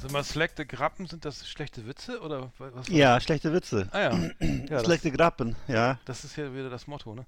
Sag 0.00 0.12
mal, 0.12 0.24
schlechte 0.24 0.64
Grappen, 0.66 1.06
sind 1.06 1.24
das 1.24 1.46
schlechte 1.48 1.86
Witze 1.86 2.20
oder 2.20 2.52
wa- 2.58 2.70
was? 2.74 2.88
Ja, 2.88 3.20
schlechte 3.20 3.52
Witze. 3.52 3.88
Ah 3.92 4.00
ja. 4.00 4.10
ja 4.40 4.66
das, 4.68 4.84
Schlechte 4.84 5.10
Grappen, 5.10 5.56
ja. 5.68 5.98
das 6.06 6.24
ist 6.24 6.36
ja 6.36 6.52
wieder 6.54 6.70
das 6.70 6.86
Motto, 6.86 7.14
ne? 7.14 7.26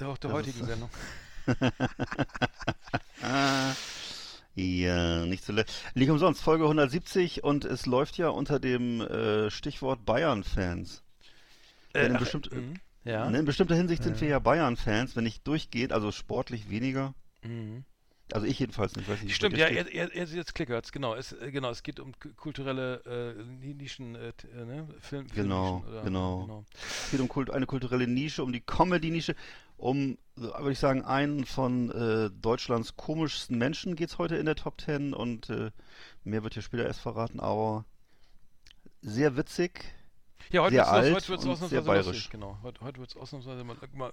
Der, 0.00 0.08
auch 0.08 0.18
der 0.18 0.30
Das 0.30 0.38
heutigen 0.38 0.60
ist- 0.60 0.66
Sendung. 0.66 0.90
Ja, 4.58 5.26
nicht 5.26 5.44
so 5.44 5.52
le- 5.52 5.66
Nicht 5.94 6.08
umsonst, 6.08 6.42
Folge 6.42 6.64
170 6.64 7.44
und 7.44 7.66
es 7.66 7.84
läuft 7.84 8.16
ja 8.16 8.30
unter 8.30 8.58
dem 8.58 9.02
äh, 9.02 9.50
Stichwort 9.50 10.06
Bayern-Fans. 10.06 11.02
Denn 11.92 12.12
in, 12.12 12.18
bestimmt, 12.18 12.50
mhm. 12.50 12.80
Ja. 13.04 13.28
ne, 13.28 13.40
in 13.40 13.44
bestimmter 13.44 13.74
Hinsicht 13.74 14.02
sind 14.02 14.18
wir 14.18 14.28
ja 14.28 14.38
Bayern-Fans, 14.38 15.14
wenn 15.14 15.24
nicht 15.24 15.46
durchgeht, 15.46 15.92
also 15.92 16.10
sportlich 16.10 16.70
weniger. 16.70 17.12
Mhm. 17.42 17.84
Also 18.32 18.46
ich 18.46 18.58
jedenfalls 18.58 18.96
nicht, 18.96 19.08
weiß 19.08 19.22
nicht. 19.22 19.36
Stimmt, 19.36 19.56
ja, 19.56 19.66
er, 19.66 19.86
er, 19.92 20.12
er, 20.12 20.24
jetzt 20.26 20.54
klickert's, 20.54 20.90
genau. 20.90 21.14
Es, 21.14 21.32
äh, 21.32 21.52
genau, 21.52 21.70
es 21.70 21.82
geht 21.84 22.00
um 22.00 22.12
kulturelle 22.36 23.34
äh, 23.38 23.42
Ni- 23.44 23.74
Nischen, 23.74 24.16
äh, 24.16 24.32
äh, 24.52 24.64
ne? 24.64 24.88
Film, 24.98 25.28
Genau, 25.28 25.78
Filmnischen 25.82 25.88
oder- 25.88 26.02
genau. 26.02 26.64
Es 27.04 27.10
geht 27.12 27.20
um 27.20 27.28
Kult, 27.28 27.50
eine 27.50 27.66
kulturelle 27.66 28.08
Nische, 28.08 28.42
um 28.42 28.52
die 28.52 28.60
Comedy-Nische, 28.60 29.36
um, 29.76 30.18
würde 30.34 30.72
ich 30.72 30.78
sagen, 30.80 31.04
einen 31.04 31.44
von 31.44 31.90
äh, 31.90 32.30
Deutschlands 32.30 32.96
komischsten 32.96 33.58
Menschen 33.58 33.94
geht's 33.94 34.18
heute 34.18 34.36
in 34.36 34.46
der 34.46 34.56
Top 34.56 34.80
10 34.80 35.14
und 35.14 35.48
äh, 35.50 35.70
mehr 36.24 36.42
wird 36.42 36.54
hier 36.54 36.62
später 36.64 36.84
erst 36.84 37.00
verraten, 37.00 37.38
aber 37.38 37.84
sehr 39.02 39.36
witzig. 39.36 39.84
Ja, 40.50 40.62
heute 40.64 40.74
wird's 40.74 41.28
und 41.28 41.38
ausnahmsweise 41.38 41.68
sehr 41.68 41.82
bayerisch. 41.82 42.06
lustig, 42.06 42.30
genau. 42.30 42.58
Heute, 42.62 42.80
heute 42.80 42.98
wird's 43.00 43.16
ausnahmsweise 43.16 43.62
mal, 43.62 43.76
mal 43.92 44.12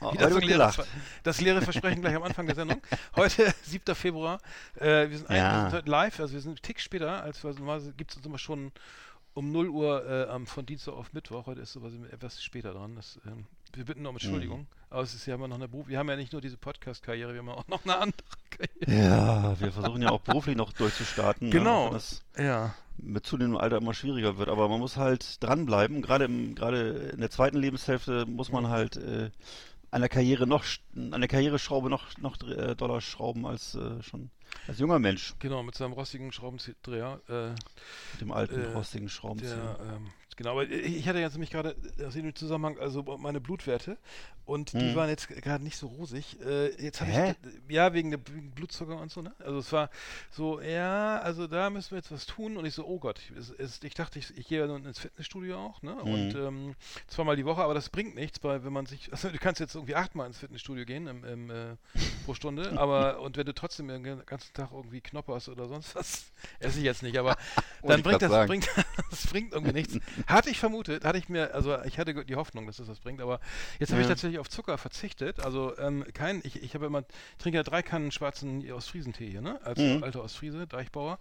Wieder 0.00 0.24
heute 0.24 0.34
so 0.34 0.40
ein 0.40 0.46
gelacht. 0.48 0.86
das 1.22 1.40
leere 1.40 1.62
Versprechen 1.62 2.00
gleich 2.00 2.14
am 2.16 2.22
Anfang 2.22 2.46
der 2.46 2.54
Sendung. 2.54 2.80
Heute, 3.16 3.54
7. 3.64 3.94
Februar. 3.94 4.38
Äh, 4.76 5.10
wir, 5.10 5.18
sind 5.18 5.30
ein, 5.30 5.36
Ja. 5.36 5.52
wir 5.64 5.70
sind 5.70 5.78
heute 5.78 5.90
live, 5.90 6.20
also 6.20 6.32
wir 6.34 6.40
sind 6.40 6.50
einen 6.52 6.62
Tick 6.62 6.80
später, 6.80 7.22
als 7.22 7.42
wir 7.44 7.52
normalerweise 7.54 7.92
gibt 7.92 8.10
es 8.12 8.16
uns 8.16 8.26
immer 8.26 8.38
schon 8.38 8.72
um 9.34 9.52
0 9.52 9.68
Uhr 9.68 10.06
äh, 10.06 10.46
von 10.46 10.66
Dienstag 10.66 10.92
auf 10.94 11.12
Mittwoch. 11.12 11.46
Heute 11.46 11.60
ist 11.60 11.72
sowas 11.72 11.92
etwas 12.10 12.42
später 12.42 12.72
dran. 12.72 12.96
Das, 12.96 13.20
ähm, 13.26 13.46
wir 13.74 13.84
bitten 13.84 14.04
um 14.06 14.16
Entschuldigung. 14.16 14.66
Aber 14.90 15.02
es 15.02 15.14
ist 15.14 15.24
ja 15.26 15.36
immer 15.36 15.46
noch 15.46 15.54
eine 15.56 15.68
Beruf. 15.68 15.86
Wir 15.86 15.98
haben 16.00 16.08
ja 16.08 16.16
nicht 16.16 16.32
nur 16.32 16.40
diese 16.42 16.56
Podcast-Karriere, 16.56 17.32
wir 17.32 17.38
haben 17.38 17.46
ja 17.46 17.54
auch 17.54 17.68
noch 17.68 17.84
eine 17.84 17.96
andere 17.98 18.26
Karriere. 18.50 19.06
Ja, 19.06 19.60
wir 19.60 19.70
versuchen 19.70 20.02
ja 20.02 20.10
auch 20.10 20.20
beruflich 20.22 20.56
noch 20.56 20.72
durchzustarten. 20.72 21.52
Genau. 21.52 21.96
Ja, 22.36 22.42
Ja. 22.42 22.74
mit 22.98 23.24
zunehmendem 23.24 23.60
Alter 23.60 23.76
immer 23.76 23.94
schwieriger 23.94 24.36
wird. 24.36 24.48
Aber 24.48 24.68
man 24.68 24.80
muss 24.80 24.96
halt 24.96 25.40
dranbleiben. 25.44 26.02
Gerade 26.02 26.24
im, 26.24 26.56
gerade 26.56 27.10
in 27.12 27.20
der 27.20 27.30
zweiten 27.30 27.56
Lebenshälfte 27.58 28.26
muss 28.26 28.50
man 28.50 28.68
halt 28.68 28.96
äh, 28.96 29.30
an 29.90 30.00
der 30.00 30.08
Karriere 30.08 30.46
noch, 30.46 30.64
an 30.94 31.20
der 31.20 31.28
Karriereschraube 31.28 31.90
noch, 31.90 32.16
noch 32.18 32.40
äh, 32.42 32.74
doller 32.76 33.00
schrauben 33.00 33.46
als 33.46 33.74
äh, 33.74 34.02
schon 34.02 34.30
als 34.66 34.78
junger 34.78 34.98
Mensch 34.98 35.34
Genau, 35.38 35.62
mit 35.62 35.74
seinem 35.74 35.92
rostigen 35.92 36.32
Schraubendreher. 36.32 37.20
Äh, 37.28 37.50
mit 37.50 38.20
dem 38.20 38.32
alten 38.32 38.60
Äh, 38.60 38.72
rostigen 38.72 39.08
Schraubenzieher. 39.08 39.76
Der, 39.78 39.94
ähm, 39.96 40.10
genau, 40.40 40.52
aber 40.52 40.68
ich 40.70 41.06
hatte 41.06 41.18
jetzt 41.18 41.34
nämlich 41.34 41.50
gerade 41.50 41.76
äh, 41.98 42.06
aus 42.06 42.14
dem 42.14 42.34
Zusammenhang, 42.34 42.78
also 42.78 43.02
meine 43.18 43.40
Blutwerte 43.40 43.98
und 44.46 44.72
die 44.72 44.78
Hm. 44.80 44.94
waren 44.96 45.08
jetzt 45.10 45.28
gerade 45.28 45.62
nicht 45.62 45.76
so 45.76 45.86
rosig. 45.86 46.38
Äh, 46.44 46.70
jetzt 46.82 47.00
habe 47.00 47.10
Hä? 47.10 47.34
ich, 47.68 47.72
ja, 47.74 47.92
wegen 47.92 48.10
der 48.10 48.18
Blutzucker 48.18 48.96
und 48.98 49.12
so, 49.12 49.22
ne? 49.22 49.32
Also 49.38 49.58
es 49.58 49.70
war 49.72 49.90
so, 50.30 50.60
ja, 50.60 51.18
also 51.20 51.46
da 51.46 51.70
müssen 51.70 51.90
wir 51.92 51.98
jetzt 51.98 52.10
was 52.10 52.26
tun 52.26 52.56
und 52.56 52.64
ich 52.64 52.74
so, 52.74 52.84
oh 52.86 52.98
Gott, 52.98 53.20
ich, 53.20 53.36
es, 53.36 53.50
es, 53.50 53.82
ich 53.84 53.94
dachte, 53.94 54.18
ich, 54.18 54.36
ich 54.36 54.48
gehe 54.48 54.60
ja 54.60 54.66
nun 54.66 54.84
ins 54.86 54.98
Fitnessstudio 54.98 55.56
auch, 55.58 55.82
ne? 55.82 55.94
Und 56.02 56.34
Mhm. 56.34 56.40
ähm, 56.40 56.74
zweimal 57.06 57.36
die 57.36 57.44
Woche, 57.44 57.62
aber 57.62 57.74
das 57.74 57.90
bringt 57.90 58.14
nichts, 58.16 58.42
weil 58.42 58.64
wenn 58.64 58.72
man 58.72 58.86
sich, 58.86 59.08
also 59.12 59.28
du 59.28 59.38
kannst 59.38 59.60
jetzt 59.60 59.74
irgendwie 59.74 59.94
achtmal 59.94 60.26
ins 60.26 60.38
Fitnessstudio 60.38 60.84
gehen 60.84 61.06
im, 61.06 61.24
im, 61.24 61.50
äh, 61.50 61.76
pro 62.24 62.34
Stunde, 62.34 62.72
aber 62.76 63.20
und 63.20 63.36
wenn 63.36 63.46
du 63.46 63.54
trotzdem 63.54 63.88
den 63.88 64.02
ganzen 64.26 64.52
Tag 64.54 64.70
irgendwie 64.72 65.00
knopperst 65.00 65.48
oder 65.48 65.68
sonst 65.68 65.94
was, 65.94 66.24
esse 66.58 66.78
ich 66.78 66.84
jetzt 66.84 67.02
nicht, 67.02 67.18
aber 67.18 67.36
dann 67.84 68.02
bringt 68.02 68.22
das, 68.22 68.30
sagen. 68.32 68.48
bringt, 68.48 68.68
das 69.10 69.26
bringt 69.28 69.52
irgendwie 69.52 69.72
nichts. 69.72 69.98
Hatte 70.30 70.50
ich 70.50 70.58
vermutet, 70.58 71.04
hatte 71.04 71.18
ich 71.18 71.28
mir, 71.28 71.54
also 71.54 71.80
ich 71.82 71.98
hatte 71.98 72.24
die 72.24 72.36
Hoffnung, 72.36 72.66
dass 72.66 72.76
das 72.76 72.88
was 72.88 73.00
bringt, 73.00 73.20
aber 73.20 73.40
jetzt 73.78 73.90
habe 73.90 74.00
ich 74.00 74.06
Ja. 74.06 74.14
tatsächlich 74.14 74.38
auf 74.38 74.48
Zucker 74.48 74.78
verzichtet. 74.78 75.40
Also 75.40 75.76
ähm, 75.78 76.04
kein, 76.14 76.40
ich, 76.44 76.62
ich 76.62 76.74
habe 76.74 76.86
immer, 76.86 77.00
ich 77.00 77.38
trinke 77.42 77.56
ja 77.58 77.62
drei 77.62 77.82
Kannen 77.82 78.10
schwarzen 78.12 78.70
Ostfriesentee 78.72 79.30
hier, 79.30 79.42
ne? 79.42 79.60
Als 79.64 79.78
Mhm. 79.78 80.02
alter 80.02 80.22
Ostfriese, 80.22 80.66
Deichbauer. 80.66 81.18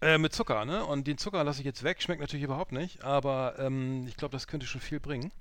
Äh, 0.00 0.18
mit 0.18 0.32
Zucker, 0.32 0.64
ne? 0.64 0.84
Und 0.84 1.08
den 1.08 1.18
Zucker 1.18 1.42
lasse 1.42 1.58
ich 1.60 1.66
jetzt 1.66 1.82
weg, 1.82 2.00
schmeckt 2.00 2.20
natürlich 2.20 2.44
überhaupt 2.44 2.70
nicht, 2.70 3.02
aber 3.02 3.56
ähm, 3.58 4.06
ich 4.06 4.16
glaube, 4.16 4.30
das 4.32 4.46
könnte 4.46 4.64
schon 4.66 4.80
viel 4.80 5.00
bringen. 5.00 5.32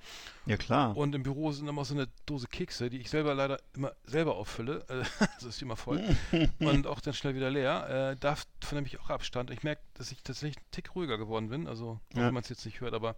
Ja 0.47 0.57
klar. 0.57 0.97
Und 0.97 1.13
im 1.13 1.22
Büro 1.22 1.51
sind 1.51 1.68
immer 1.68 1.85
so 1.85 1.94
eine 1.94 2.07
Dose 2.25 2.47
Kekse, 2.47 2.90
die 2.90 2.97
ich 2.97 3.09
selber 3.12 3.35
leider 3.35 3.59
immer 3.75 3.94
selber 4.06 4.35
auffülle. 4.35 4.84
Äh, 4.90 5.03
also 5.35 5.50
ist 5.50 5.59
die 5.59 5.66
immer 5.66 5.75
voll. 5.75 6.01
und 6.59 6.88
auch 6.88 7.01
dann 7.01 7.13
schnell 7.13 7.35
wieder 7.35 7.51
leer. 7.51 8.12
Äh, 8.13 8.16
davon 8.19 8.45
nehme 8.72 8.88
ich 8.88 9.00
auch 9.00 9.09
Abstand. 9.12 9.51
Ich 9.51 9.62
merke, 9.63 9.81
dass 9.94 10.12
ich 10.12 10.23
tatsächlich 10.23 10.57
einen 10.57 10.72
Tick 10.72 10.95
ruhiger 10.95 11.18
geworden 11.19 11.50
bin. 11.50 11.68
Also, 11.68 12.00
auch 12.13 12.18
Ja. 12.18 12.25
wenn 12.28 12.34
man 12.34 12.41
es 12.44 12.50
jetzt 12.50 12.66
nicht 12.66 12.81
hört, 12.81 12.94
aber 12.95 13.16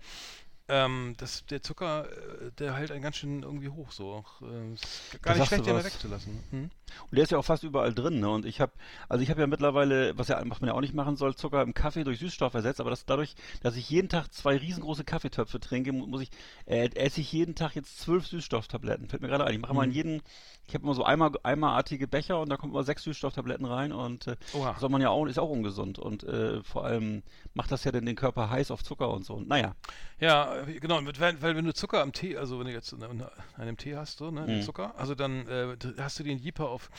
ähm, 0.70 1.16
das, 1.18 1.46
der 1.48 1.62
Zucker, 1.62 2.06
äh, 2.10 2.52
der 2.60 2.74
hält 2.76 2.92
einen 2.92 3.02
ganz 3.02 3.18
schön 3.18 3.44
irgendwie 3.44 3.70
hoch. 3.70 3.92
So. 3.92 4.12
Auch, 4.14 4.42
äh, 4.42 4.46
gar 4.46 5.34
Da 5.34 5.40
nicht 5.40 5.48
schlecht, 5.48 5.66
den 5.66 5.74
mal 5.74 5.80
was. 5.80 5.86
wegzulassen. 5.86 6.44
Hm? 6.52 6.70
Und 7.12 7.16
der 7.16 7.24
ist 7.24 7.32
ja 7.32 7.38
auch 7.38 7.46
fast 7.46 7.64
überall 7.64 7.94
drin, 7.94 8.20
ne? 8.20 8.30
Und 8.30 8.46
ich 8.46 8.60
habe, 8.62 8.72
also 9.10 9.22
ich 9.24 9.30
habe 9.30 9.42
ja 9.42 9.48
mittlerweile, 9.48 10.18
was 10.18 10.28
ja 10.28 10.42
was 10.48 10.60
man 10.62 10.70
ja 10.70 10.74
auch 10.74 10.82
nicht 10.82 10.96
machen 10.96 11.18
soll, 11.18 11.36
Zucker 11.36 11.62
im 11.62 11.76
Kaffee 11.76 12.04
durch 12.04 12.18
Süßstoff 12.20 12.54
ersetzt, 12.56 12.82
aber 12.82 12.90
das 12.90 13.06
dadurch, 13.06 13.36
dass 13.62 13.76
ich 13.76 13.90
jeden 13.92 14.10
Tag 14.10 14.34
zwei 14.34 14.58
riesengroße 14.58 15.04
Kaffeetöpfe 15.04 15.60
trinke, 15.60 15.92
mu- 15.94 16.08
muss 16.08 16.22
ich, 16.22 16.32
äh, 16.66 16.90
esse 16.96 17.22
ich 17.22 17.32
jeden 17.32 17.54
Tag 17.54 17.76
jetzt 17.76 18.00
zwölf 18.00 18.26
Süßstofftabletten. 18.28 19.08
Fällt 19.08 19.22
mir 19.22 19.28
gerade 19.28 19.46
ein. 19.46 19.54
Ich 19.54 19.62
mache 19.62 19.74
mal 19.76 19.84
in 19.84 19.90
Mhm. 19.92 19.96
jeden, 19.96 20.22
ich 20.68 20.74
habe 20.74 20.84
immer 20.84 20.96
so 20.96 21.04
einmal, 21.04 21.32
einmalartige 21.44 22.08
Becher 22.08 22.40
und 22.40 22.50
da 22.50 22.58
kommt 22.58 22.74
immer 22.74 22.84
sechs 22.84 23.04
Süßstofftabletten 23.04 23.66
rein 23.68 23.92
und 23.92 24.26
äh, 24.28 24.36
soll 24.80 24.90
man 24.90 25.02
ja 25.02 25.10
auch, 25.10 25.28
ist 25.28 25.38
auch 25.40 25.50
ungesund 25.50 26.00
und 26.00 26.24
äh, 26.24 26.64
vor 26.64 26.86
allem 26.86 27.22
macht 27.54 27.72
das 27.72 27.84
ja 27.84 27.92
dann 27.92 28.06
den 28.08 28.16
Körper 28.16 28.50
heiß 28.50 28.72
auf 28.72 28.84
Zucker 28.84 29.10
und 29.12 29.26
so. 29.26 29.40
Naja, 29.40 29.76
Ja, 30.20 30.59
äh, 30.68 30.80
genau, 30.80 31.00
weil, 31.04 31.42
weil 31.42 31.56
wenn 31.56 31.66
du 31.66 31.74
Zucker 31.74 32.02
am 32.02 32.14
Tee, 32.14 32.38
also 32.38 32.60
wenn 32.60 32.68
du 32.68 32.74
jetzt 32.74 32.92
in, 32.94 33.02
in 33.02 33.24
einem 33.58 33.78
Tee 33.78 33.96
hast, 33.96 34.18
so, 34.18 34.32
ne, 34.32 34.48
Mhm. 34.48 34.62
Zucker, 34.62 34.94
also 34.98 35.16
dann 35.16 35.48
äh, 35.48 35.76
hast 36.00 36.20
du 36.20 36.24
den 36.24 36.38
Jeeper 36.40 36.70
auf 36.70 36.90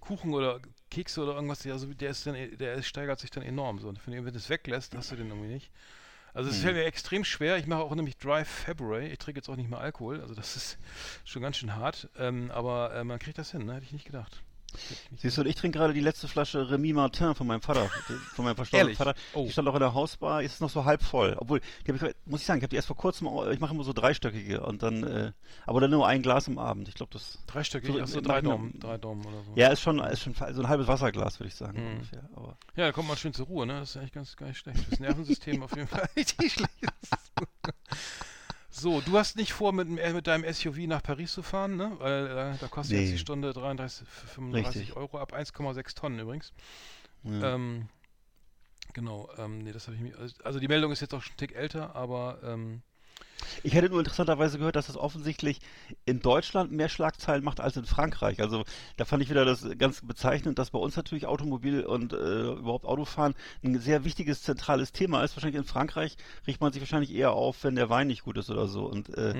Kuchen 0.00 0.32
oder 0.34 0.60
Kekse 0.90 1.22
oder 1.22 1.34
irgendwas, 1.34 1.60
der, 1.60 1.72
also 1.74 1.86
der 1.86 2.10
ist 2.10 2.26
dann, 2.26 2.34
der 2.58 2.82
steigert 2.82 3.20
sich 3.20 3.30
dann 3.30 3.42
enorm 3.42 3.78
so. 3.78 3.88
Und 3.88 4.00
wenn 4.06 4.24
du 4.24 4.30
es 4.30 4.48
weglässt, 4.48 4.96
hast 4.96 5.12
du 5.12 5.16
den 5.16 5.28
irgendwie 5.28 5.48
nicht. 5.48 5.70
Also 6.32 6.48
es 6.50 6.58
Mhm. 6.58 6.62
fällt 6.62 6.76
mir 6.76 6.84
extrem 6.84 7.24
schwer. 7.24 7.56
Ich 7.58 7.66
mache 7.66 7.80
auch 7.80 7.94
nämlich 7.94 8.16
Dry 8.16 8.44
February. 8.44 9.08
Ich 9.08 9.18
trinke 9.18 9.38
jetzt 9.38 9.48
auch 9.48 9.56
nicht 9.56 9.68
mehr 9.68 9.80
Alkohol. 9.80 10.20
Also 10.20 10.34
das 10.34 10.56
ist 10.56 10.78
schon 11.24 11.42
ganz 11.42 11.56
schön 11.56 11.74
hart. 11.74 12.08
Ähm, 12.16 12.50
aber 12.52 12.94
äh, 12.94 13.02
man 13.04 13.18
kriegt 13.18 13.38
das 13.38 13.50
hin, 13.50 13.64
ne? 13.66 13.74
Hätte 13.74 13.86
ich 13.86 13.92
nicht 13.92 14.04
gedacht. 14.06 14.42
Siehst 15.16 15.36
du, 15.36 15.42
und 15.42 15.46
ich 15.46 15.54
trinke 15.56 15.78
gerade 15.78 15.92
die 15.94 16.00
letzte 16.00 16.28
Flasche 16.28 16.70
Remy 16.70 16.92
Martin 16.92 17.34
von 17.34 17.46
meinem 17.46 17.60
Vater, 17.62 17.88
von 18.34 18.44
meinem 18.44 18.56
verstorbenen? 18.56 18.96
Vater. 18.96 19.14
Oh. 19.34 19.44
Die 19.46 19.52
stand 19.52 19.68
auch 19.68 19.74
in 19.74 19.80
der 19.80 19.94
Hausbar, 19.94 20.42
ist 20.42 20.60
noch 20.60 20.70
so 20.70 20.84
halb 20.84 21.02
voll. 21.02 21.34
Obwohl, 21.38 21.60
ich, 21.84 21.92
muss 22.26 22.40
ich 22.40 22.46
sagen, 22.46 22.58
ich 22.58 22.62
habe 22.62 22.68
die 22.70 22.76
erst 22.76 22.88
vor 22.88 22.96
kurzem, 22.96 23.28
ich 23.50 23.60
mache 23.60 23.74
immer 23.74 23.84
so 23.84 23.92
dreistöckige 23.92 24.60
und 24.64 24.82
dann, 24.82 25.02
äh, 25.04 25.32
aber 25.66 25.80
dann 25.80 25.90
nur 25.90 26.06
ein 26.06 26.22
Glas 26.22 26.48
am 26.48 26.58
Abend. 26.58 26.88
Ich 26.88 26.94
glaube, 26.94 27.12
das, 27.12 27.38
Dreistöckig, 27.46 27.90
So, 27.92 28.00
ach 28.00 28.06
so 28.06 28.18
im 28.18 28.24
drei 28.24 28.40
Daumen, 28.40 28.78
drei 28.80 28.98
Daumen 28.98 29.24
oder 29.24 29.42
so. 29.44 29.52
ja, 29.56 29.68
ist 29.68 29.80
schon, 29.80 29.98
ist 30.00 30.22
schon 30.22 30.34
so 30.34 30.44
ein 30.62 30.68
halbes 30.68 30.86
Wasserglas, 30.86 31.40
würde 31.40 31.48
ich 31.48 31.54
sagen, 31.54 31.80
Mhm. 31.82 31.92
ungefähr. 31.94 32.28
Aber 32.34 32.56
Ja, 32.76 32.86
da 32.86 32.92
kommt 32.92 33.08
man 33.08 33.16
schön 33.16 33.32
zur 33.34 33.46
Ruhe, 33.46 33.66
ne? 33.66 33.80
Das 33.80 33.90
ist 33.90 33.96
eigentlich 33.96 34.12
ganz, 34.12 34.36
gar 34.36 34.46
nicht 34.46 34.58
schlecht. 34.58 34.80
Das 34.90 35.00
Nervensystem 35.00 35.62
auf 35.62 35.74
jeden 35.74 35.88
Fall 35.88 36.08
richtig 36.16 36.52
schlecht. 36.52 36.70
So, 38.72 39.00
du 39.00 39.18
hast 39.18 39.36
nicht 39.36 39.52
vor, 39.52 39.72
mit, 39.72 39.88
äh, 39.98 40.12
mit 40.12 40.26
deinem 40.26 40.50
SUV 40.52 40.78
nach 40.86 41.02
Paris 41.02 41.32
zu 41.32 41.42
fahren, 41.42 41.76
ne? 41.76 41.92
Weil 41.98 42.26
äh, 42.26 42.58
da 42.60 42.68
kostet 42.68 42.96
jetzt 42.98 43.06
Nee. 43.06 43.12
die 43.12 43.18
Stunde 43.18 43.52
33, 43.52 44.06
35 44.08 44.80
Richtig. 44.80 44.96
Euro 44.96 45.18
ab 45.18 45.34
1,6 45.34 45.94
Tonnen 45.96 46.18
übrigens. 46.20 46.52
ja. 47.24 47.54
Ähm, 47.54 47.88
Genau, 48.92 49.28
ähm, 49.38 49.58
nee, 49.58 49.70
das 49.70 49.86
habe 49.86 49.94
ich 49.94 50.02
mir. 50.02 50.14
Also 50.42 50.58
die 50.58 50.66
Meldung 50.66 50.90
ist 50.90 50.98
jetzt 51.00 51.14
auch 51.14 51.22
schon 51.22 51.30
einen 51.30 51.36
Tick 51.36 51.54
älter, 51.54 51.94
aber 51.94 52.40
ähm, 52.42 52.82
Ich 53.62 53.74
hätte 53.74 53.88
nur 53.88 53.98
interessanterweise 53.98 54.58
gehört, 54.58 54.76
dass 54.76 54.86
das 54.86 54.96
offensichtlich 54.96 55.60
in 56.04 56.20
Deutschland 56.20 56.72
mehr 56.72 56.88
Schlagzeilen 56.88 57.44
macht 57.44 57.60
als 57.60 57.76
in 57.76 57.84
Frankreich. 57.84 58.40
Also 58.40 58.64
da 58.96 59.04
fand 59.04 59.22
ich 59.22 59.30
wieder 59.30 59.44
das 59.44 59.66
ganz 59.78 60.00
bezeichnend, 60.00 60.58
dass 60.58 60.70
bei 60.70 60.78
uns 60.78 60.96
natürlich 60.96 61.26
Automobil 61.26 61.84
und 61.84 62.12
äh, 62.12 62.52
überhaupt 62.52 62.84
Autofahren 62.84 63.34
ein 63.62 63.78
sehr 63.78 64.04
wichtiges, 64.04 64.42
zentrales 64.42 64.92
Thema 64.92 65.22
ist. 65.22 65.36
Wahrscheinlich 65.36 65.60
in 65.60 65.66
Frankreich 65.66 66.16
riecht 66.46 66.60
man 66.60 66.72
sich 66.72 66.82
wahrscheinlich 66.82 67.14
eher 67.14 67.32
auf, 67.32 67.64
wenn 67.64 67.74
der 67.74 67.90
Wein 67.90 68.06
nicht 68.06 68.24
gut 68.24 68.36
ist 68.36 68.50
oder 68.50 68.68
so. 68.68 68.84
Und 68.86 69.10
äh, 69.16 69.34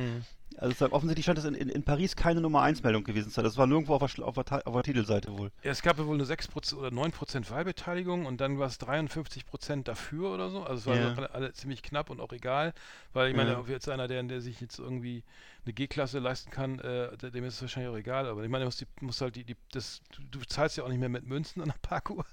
also 0.60 0.92
offensichtlich 0.92 1.24
scheint 1.26 1.38
das 1.38 1.44
in, 1.44 1.54
in, 1.54 1.68
in 1.68 1.82
Paris 1.82 2.14
keine 2.16 2.40
Nummer 2.40 2.62
1 2.62 2.82
Meldung 2.82 3.02
gewesen 3.04 3.28
zu 3.28 3.34
sein. 3.36 3.44
Das 3.44 3.56
war 3.56 3.66
nirgendwo 3.66 3.94
auf 3.94 4.12
der, 4.14 4.24
auf 4.26 4.34
der, 4.34 4.66
auf 4.66 4.74
der 4.74 4.82
Titelseite 4.82 5.36
wohl. 5.36 5.50
ja, 5.62 5.70
es 5.70 5.82
gab 5.82 5.98
ja 5.98 6.06
wohl 6.06 6.14
eine 6.14 6.24
6% 6.24 6.74
oder 6.76 6.88
9% 6.88 7.50
Wahlbeteiligung 7.50 8.26
und 8.26 8.40
dann 8.40 8.58
war 8.58 8.66
es 8.66 8.78
53% 8.80 9.84
dafür 9.84 10.32
oder 10.34 10.50
so. 10.50 10.62
Also 10.62 10.74
es 10.80 10.86
war 10.86 10.96
Ja. 10.96 11.14
alle, 11.14 11.30
alle 11.34 11.52
ziemlich 11.52 11.82
knapp 11.82 12.10
und 12.10 12.20
auch 12.20 12.32
egal, 12.32 12.72
weil 13.12 13.30
ich 13.30 13.36
meine, 13.36 13.52
Ja. 13.52 13.58
ob 13.58 13.68
jetzt 13.68 13.88
einer, 13.88 14.06
der, 14.08 14.22
der 14.22 14.40
sich 14.40 14.60
jetzt 14.60 14.78
irgendwie 14.78 15.24
eine 15.64 15.72
G-Klasse 15.72 16.18
leisten 16.18 16.50
kann, 16.50 16.78
äh, 16.80 17.16
dem 17.16 17.44
ist 17.44 17.54
es 17.54 17.62
wahrscheinlich 17.62 17.92
auch 17.92 17.96
egal. 17.98 18.26
Aber 18.26 18.42
ich 18.42 18.48
meine, 18.50 18.64
du 18.64 18.66
musst, 18.68 18.80
die, 18.80 18.86
musst 19.00 19.20
halt 19.20 19.36
die, 19.36 19.44
die 19.44 19.56
das, 19.72 20.00
du, 20.14 20.38
du 20.38 20.44
zahlst 20.46 20.76
ja 20.76 20.84
auch 20.84 20.88
nicht 20.88 21.00
mehr 21.00 21.08
mit 21.08 21.24
Münzen 21.26 21.60
an 21.62 21.68
der 21.68 21.78
Parkuhr. 21.80 22.24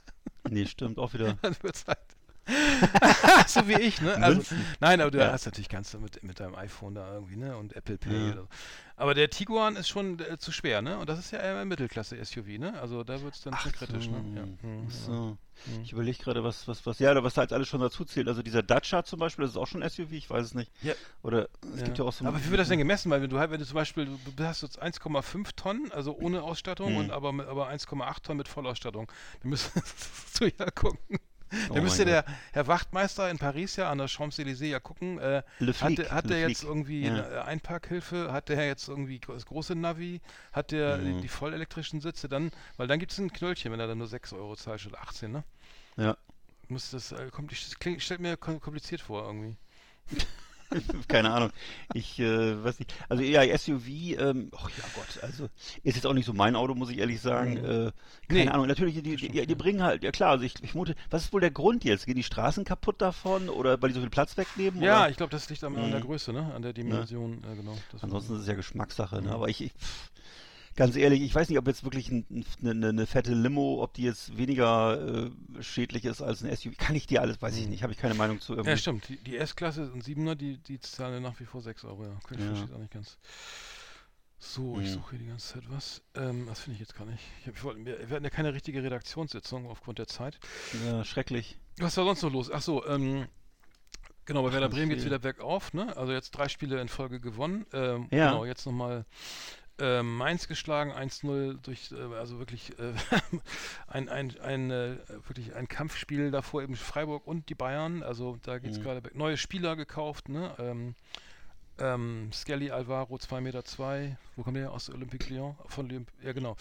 Nee, 0.50 0.66
stimmt, 0.66 0.98
auch 0.98 1.14
wieder. 1.14 1.34
Dann 1.42 1.56
wird's 1.62 1.86
halt. 1.88 2.00
so 3.48 3.68
wie 3.68 3.74
ich, 3.82 4.02
ne? 4.02 4.16
Also, 4.16 4.42
nein, 4.80 5.02
aber 5.02 5.12
du 5.12 5.20
Ja. 5.20 5.32
hast 5.32 5.46
natürlich 5.46 5.70
kannst 5.70 5.94
du 5.94 6.00
mit, 6.00 6.24
mit 6.24 6.40
deinem 6.40 6.56
iPhone 6.56 6.96
da 6.96 7.14
irgendwie, 7.14 7.36
ne? 7.38 7.58
Und 7.58 7.76
Apple 7.76 7.98
Pay 7.98 8.14
Ja. 8.28 8.32
oder 8.34 8.42
so. 8.44 8.48
Aber 8.96 9.14
der 9.14 9.30
Tiguan 9.30 9.76
ist 9.76 9.90
schon 9.90 10.20
äh, 10.20 10.38
zu 10.40 10.52
schwer, 10.52 10.82
ne? 10.82 10.98
Und 10.98 11.08
das 11.10 11.20
ist 11.20 11.32
ja 11.32 11.40
eher 11.40 11.58
ein 11.60 11.68
Mittelklasse-SUV, 11.68 12.58
ne? 12.58 12.80
Also 12.82 13.04
da 13.04 13.22
wird 13.22 13.36
es 13.36 13.42
dann 13.42 13.56
schon 13.58 13.72
kritisch, 13.72 14.10
ne? 14.10 14.24
Ja. 14.36 14.46
Mhm, 14.68 14.88
Ach 14.88 14.92
so. 14.92 15.38
Ich 15.84 15.92
überlege 15.92 16.18
gerade, 16.20 16.44
was, 16.44 16.68
was, 16.68 16.86
was, 16.86 17.00
ja, 17.00 17.12
oder 17.12 17.24
was 17.24 17.34
da 17.34 17.42
jetzt 17.42 17.52
alles 17.54 17.68
schon 17.68 17.82
dazu 17.82 18.06
zählt. 18.06 18.28
Also 18.28 18.44
dieser 18.44 18.62
Dacia 18.64 19.04
zum 19.04 19.20
Beispiel, 19.20 19.44
das 19.44 19.52
ist 19.52 19.58
auch 19.58 19.66
schon 19.68 19.82
SUV, 19.88 20.12
ich 20.12 20.30
weiß 20.30 20.46
es 20.46 20.54
nicht. 20.54 20.72
Ja. 20.84 20.94
Oder 21.24 21.50
es 21.76 21.84
gibt 21.84 21.98
ja 21.98 22.06
auch 22.06 22.14
so 22.14 22.26
aber 22.26 22.44
wie 22.44 22.50
wird 22.52 22.60
das 22.60 22.68
denn 22.70 22.78
gemessen? 22.78 23.10
Weil 23.12 23.22
wenn 23.24 23.30
du 23.30 23.40
halt, 23.40 23.50
wenn 23.52 23.60
du 23.60 23.66
zum 23.66 23.74
Beispiel, 23.76 24.06
du 24.36 24.44
hast 24.44 24.62
jetzt 24.62 24.82
1,5 24.82 25.56
Tonnen, 25.56 25.92
also 25.92 26.16
ohne 26.16 26.44
Ausstattung, 26.44 26.90
Hm. 26.92 26.98
und 26.98 27.12
aber, 27.12 27.30
aber 27.48 27.70
1,8 27.70 28.22
Tonnen 28.24 28.38
mit 28.38 28.48
Vollausstattung, 28.48 29.12
dann 29.42 29.50
müsst 29.50 29.72
du 30.40 30.46
ja 30.46 30.70
gucken. 30.72 31.20
Oh 31.70 31.74
Dann 31.76 31.84
müsste 31.84 32.06
der 32.06 32.26
Herr 32.52 32.68
Wachtmeister 32.68 33.30
in 33.30 33.38
Paris 33.38 33.76
ja 33.78 33.90
an 33.90 33.98
der 34.00 34.08
Champs-Élysées 34.08 34.66
ja 34.68 34.80
gucken, 34.80 35.18
äh, 35.20 35.44
hat, 35.80 36.12
hat 36.12 36.30
der 36.30 36.42
jetzt 36.42 36.64
irgendwie 36.64 37.06
Ja. 37.06 37.14
eine 37.14 37.46
Einparkhilfe, 37.46 38.32
hat 38.34 38.50
der 38.50 38.66
jetzt 38.68 38.88
irgendwie 38.90 39.20
das 39.20 39.46
große 39.46 39.76
Navi, 39.76 40.22
hat 40.52 40.72
der 40.72 40.98
die, 40.98 41.14
Mhm. 41.14 41.22
die 41.22 41.28
vollelektrischen 41.28 42.02
Sitze, 42.02 42.28
dann, 42.28 42.52
weil 42.76 42.88
dann 42.88 43.00
gibt 43.00 43.12
es 43.12 43.18
ein 43.20 43.32
Knöllchen, 43.32 43.72
wenn 43.72 43.80
er 43.80 43.88
dann 43.88 43.98
nur 43.98 44.08
6 44.08 44.34
Euro 44.34 44.56
zahlt 44.56 44.82
statt 44.82 44.98
18, 44.98 45.32
ne? 45.32 45.44
Ja. 45.96 46.18
Muss 46.68 46.92
das, 46.92 47.14
äh, 47.14 47.30
kommt, 47.32 47.52
das 47.52 47.80
klingt, 47.80 48.02
stellt 48.04 48.20
mir 48.20 48.36
kom- 48.36 48.60
kompliziert 48.60 49.00
vor 49.02 49.24
irgendwie. 49.26 49.56
Keine 51.08 51.32
Ahnung. 51.32 51.52
Ich 51.94 52.20
äh, 52.20 52.64
weiß 52.64 52.80
nicht. 52.80 52.94
Also 53.10 53.24
ja, 53.24 53.42
SUV, 53.58 53.88
ähm, 53.88 54.50
oh 54.52 54.68
ja 54.78 54.84
Gott, 54.96 55.24
also 55.24 55.46
ist 55.84 55.96
jetzt 55.96 56.06
auch 56.06 56.14
nicht 56.14 56.26
so 56.26 56.34
mein 56.34 56.56
Auto, 56.56 56.76
muss 56.76 56.90
ich 56.90 56.98
ehrlich 56.98 57.22
sagen. 57.22 57.58
Äh, 57.58 57.92
keine 58.28 58.46
Nee. 58.46 58.48
Ahnung. 58.50 58.68
Natürlich, 58.68 59.02
die, 59.02 59.16
die, 59.16 59.48
die, 59.48 59.56
bringen 59.56 59.82
halt, 59.82 60.04
ja 60.04 60.12
klar, 60.12 60.32
also 60.32 60.44
ich, 60.44 60.56
ich 60.62 60.76
mute, 60.76 60.96
was 61.10 61.24
ist 61.26 61.34
wohl 61.34 61.42
der 61.42 61.52
Grund 61.52 61.84
jetzt? 61.86 62.06
Gehen 62.06 62.16
die 62.16 62.24
Straßen 62.24 62.66
kaputt 62.66 63.02
davon 63.02 63.50
oder 63.50 63.82
weil 63.82 63.90
die 63.90 63.96
so 63.96 64.02
viel 64.02 64.10
Platz 64.10 64.36
wegnehmen? 64.38 64.82
Ja, 64.82 65.02
oder? 65.02 65.10
ich 65.10 65.18
glaube, 65.18 65.32
das 65.32 65.50
liegt 65.50 65.64
am, 65.64 65.76
an 65.78 65.92
der 65.92 66.00
Mhm. 66.02 66.04
Größe, 66.06 66.34
ne? 66.34 66.52
An 66.54 66.62
der 66.62 66.74
Dimension, 66.74 67.44
äh, 67.44 67.56
genau. 67.56 67.78
Ansonsten 68.02 68.36
ist 68.36 68.42
es 68.42 68.48
ja 68.48 68.56
Geschmackssache, 68.56 69.16
ne? 69.18 69.22
Mhm. 69.30 69.30
Aber 69.30 69.48
ich, 69.50 69.62
ich 69.64 69.72
pff, 69.74 70.12
ganz 70.78 70.96
ehrlich, 70.96 71.22
ich 71.22 71.36
weiß 71.36 71.50
nicht, 71.50 71.58
ob 71.58 71.68
jetzt 71.68 71.84
wirklich 71.84 72.10
ein, 72.10 72.26
ein, 72.30 72.46
eine, 72.70 72.88
eine 72.90 73.06
fette 73.08 73.34
Limo, 73.34 73.84
ob 73.84 73.94
die 73.96 74.04
jetzt 74.04 74.38
weniger 74.38 75.26
äh, 75.28 75.62
schädlich 75.62 76.06
ist 76.06 76.22
als 76.22 76.42
ein 76.44 76.56
SUV. 76.56 76.78
Kann 76.78 76.96
ich 76.96 77.06
dir 77.08 77.22
alles, 77.22 77.42
weiß 77.42 77.58
ich 77.58 77.66
Mhm. 77.66 77.72
nicht. 77.72 77.84
Habe 77.84 77.92
ich 77.92 78.00
keine 78.00 78.14
Meinung 78.14 78.40
zu 78.40 78.54
irgendwie. 78.54 78.70
Ja, 78.70 78.78
stimmt. 78.78 79.10
Die, 79.10 79.18
die 79.18 79.36
S-Klasse 79.36 79.92
und 79.92 80.04
7er, 80.06 80.36
die, 80.36 80.58
die 80.60 80.80
zahlen 80.80 81.16
ja 81.16 81.20
nach 81.20 81.38
wie 81.42 81.46
vor 81.46 81.62
6 81.62 81.84
Euro, 81.84 82.06
ja. 82.06 82.18
Ich 82.32 82.40
Ja. 82.40 82.46
verstehe 82.56 82.76
auch 82.76 82.80
nicht 82.80 82.94
ganz. 82.94 83.18
So, 84.40 84.80
ich 84.80 84.92
suche 84.92 85.10
hier 85.12 85.20
die 85.20 85.26
ganze 85.26 85.54
Zeit 85.56 85.64
was. 85.70 86.04
Ähm, 86.14 86.46
das 86.46 86.60
finde 86.60 86.76
ich 86.76 86.80
jetzt 86.80 86.96
gar 86.96 87.06
nicht. 87.06 87.24
Ich 87.42 87.48
hab, 87.48 87.56
ich 87.56 87.64
wir, 87.86 88.08
wir 88.10 88.16
hatten 88.16 88.24
ja 88.24 88.30
keine 88.30 88.54
richtige 88.54 88.84
Redaktionssitzung 88.84 89.68
aufgrund 89.68 89.98
der 89.98 90.06
Zeit. 90.08 90.40
Ja, 90.86 91.04
schrecklich. 91.04 91.58
Was 91.80 91.98
war 91.98 92.06
sonst 92.06 92.22
noch 92.22 92.32
los? 92.32 92.52
Ach 92.52 92.62
so, 92.62 92.86
ähm, 92.86 93.28
genau, 94.26 94.44
bei 94.44 94.54
Werder 94.54 94.70
Bremen 94.70 94.90
geht 94.90 95.00
es 95.00 95.06
wieder 95.06 95.18
bergauf, 95.18 95.74
ne? 95.74 95.98
Also 95.98 96.12
jetzt 96.14 96.32
drei 96.32 96.50
Spiele 96.50 96.80
in 96.80 96.88
Folge 96.88 97.20
gewonnen. 97.20 97.66
Ähm, 97.74 98.10
Ja. 98.12 98.30
Genau, 98.30 98.46
jetzt 98.46 98.68
nochmal 98.68 99.06
ähm, 99.80 100.16
Mainz 100.18 100.48
geschlagen, 100.48 100.92
1-0 100.92 101.60
durch, 101.62 101.92
äh, 101.92 102.16
also 102.16 102.40
wirklich 102.40 102.78
äh, 102.80 102.94
ein, 103.88 104.10
ein, 104.10 104.40
ein, 104.40 104.72
äh, 104.72 104.98
wirklich 105.28 105.56
ein 105.56 105.68
Kampfspiel 105.68 106.32
davor 106.32 106.64
eben 106.64 106.76
Freiburg 106.76 107.28
und 107.28 107.50
die 107.50 107.56
Bayern. 107.56 108.04
Also 108.04 108.38
da 108.44 108.58
geht 108.60 108.72
es 108.72 108.80
Mhm. 108.80 108.84
gerade 108.84 109.12
neue 109.14 109.38
Spieler 109.38 109.76
gekauft, 109.76 110.30
ne? 110.30 110.54
Ähm, 110.60 110.96
ähm, 111.80 112.32
Skelly 112.34 112.72
Alvaro, 112.72 113.20
2 113.20 113.40
Meter 113.40 113.64
zwei. 113.64 114.18
Wo 114.36 114.42
kommt 114.42 114.56
der 114.58 114.64
her? 114.64 114.72
aus 114.72 114.90
Olympique 114.90 115.30
Lyon? 115.32 115.56
Von 115.68 115.86
Olymp 115.86 116.10
ja, 116.24 116.34
genau. 116.34 116.56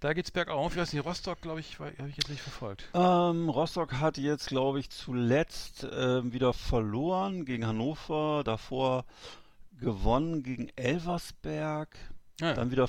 Da 0.00 0.12
geht's 0.12 0.32
bergauf. 0.32 0.72
Ich 0.72 0.78
weiß 0.80 0.92
nicht, 0.92 1.04
Rostock, 1.04 1.40
glaube 1.40 1.60
ich, 1.60 1.78
habe 1.78 1.92
ich 2.08 2.16
jetzt 2.16 2.28
nicht 2.28 2.42
verfolgt. 2.42 2.88
Ähm, 2.92 3.48
Rostock 3.48 3.94
hat 4.00 4.18
jetzt, 4.18 4.48
glaube 4.48 4.80
ich, 4.80 4.90
zuletzt 4.90 5.86
ähm, 5.90 6.32
wieder 6.32 6.52
verloren 6.52 7.44
gegen 7.44 7.64
Hannover, 7.64 8.42
davor 8.44 9.04
gewonnen 9.78 10.42
gegen 10.42 10.68
Elversberg, 10.74 11.96
Ja, 12.40 12.54
dann 12.54 12.70
wieder 12.70 12.88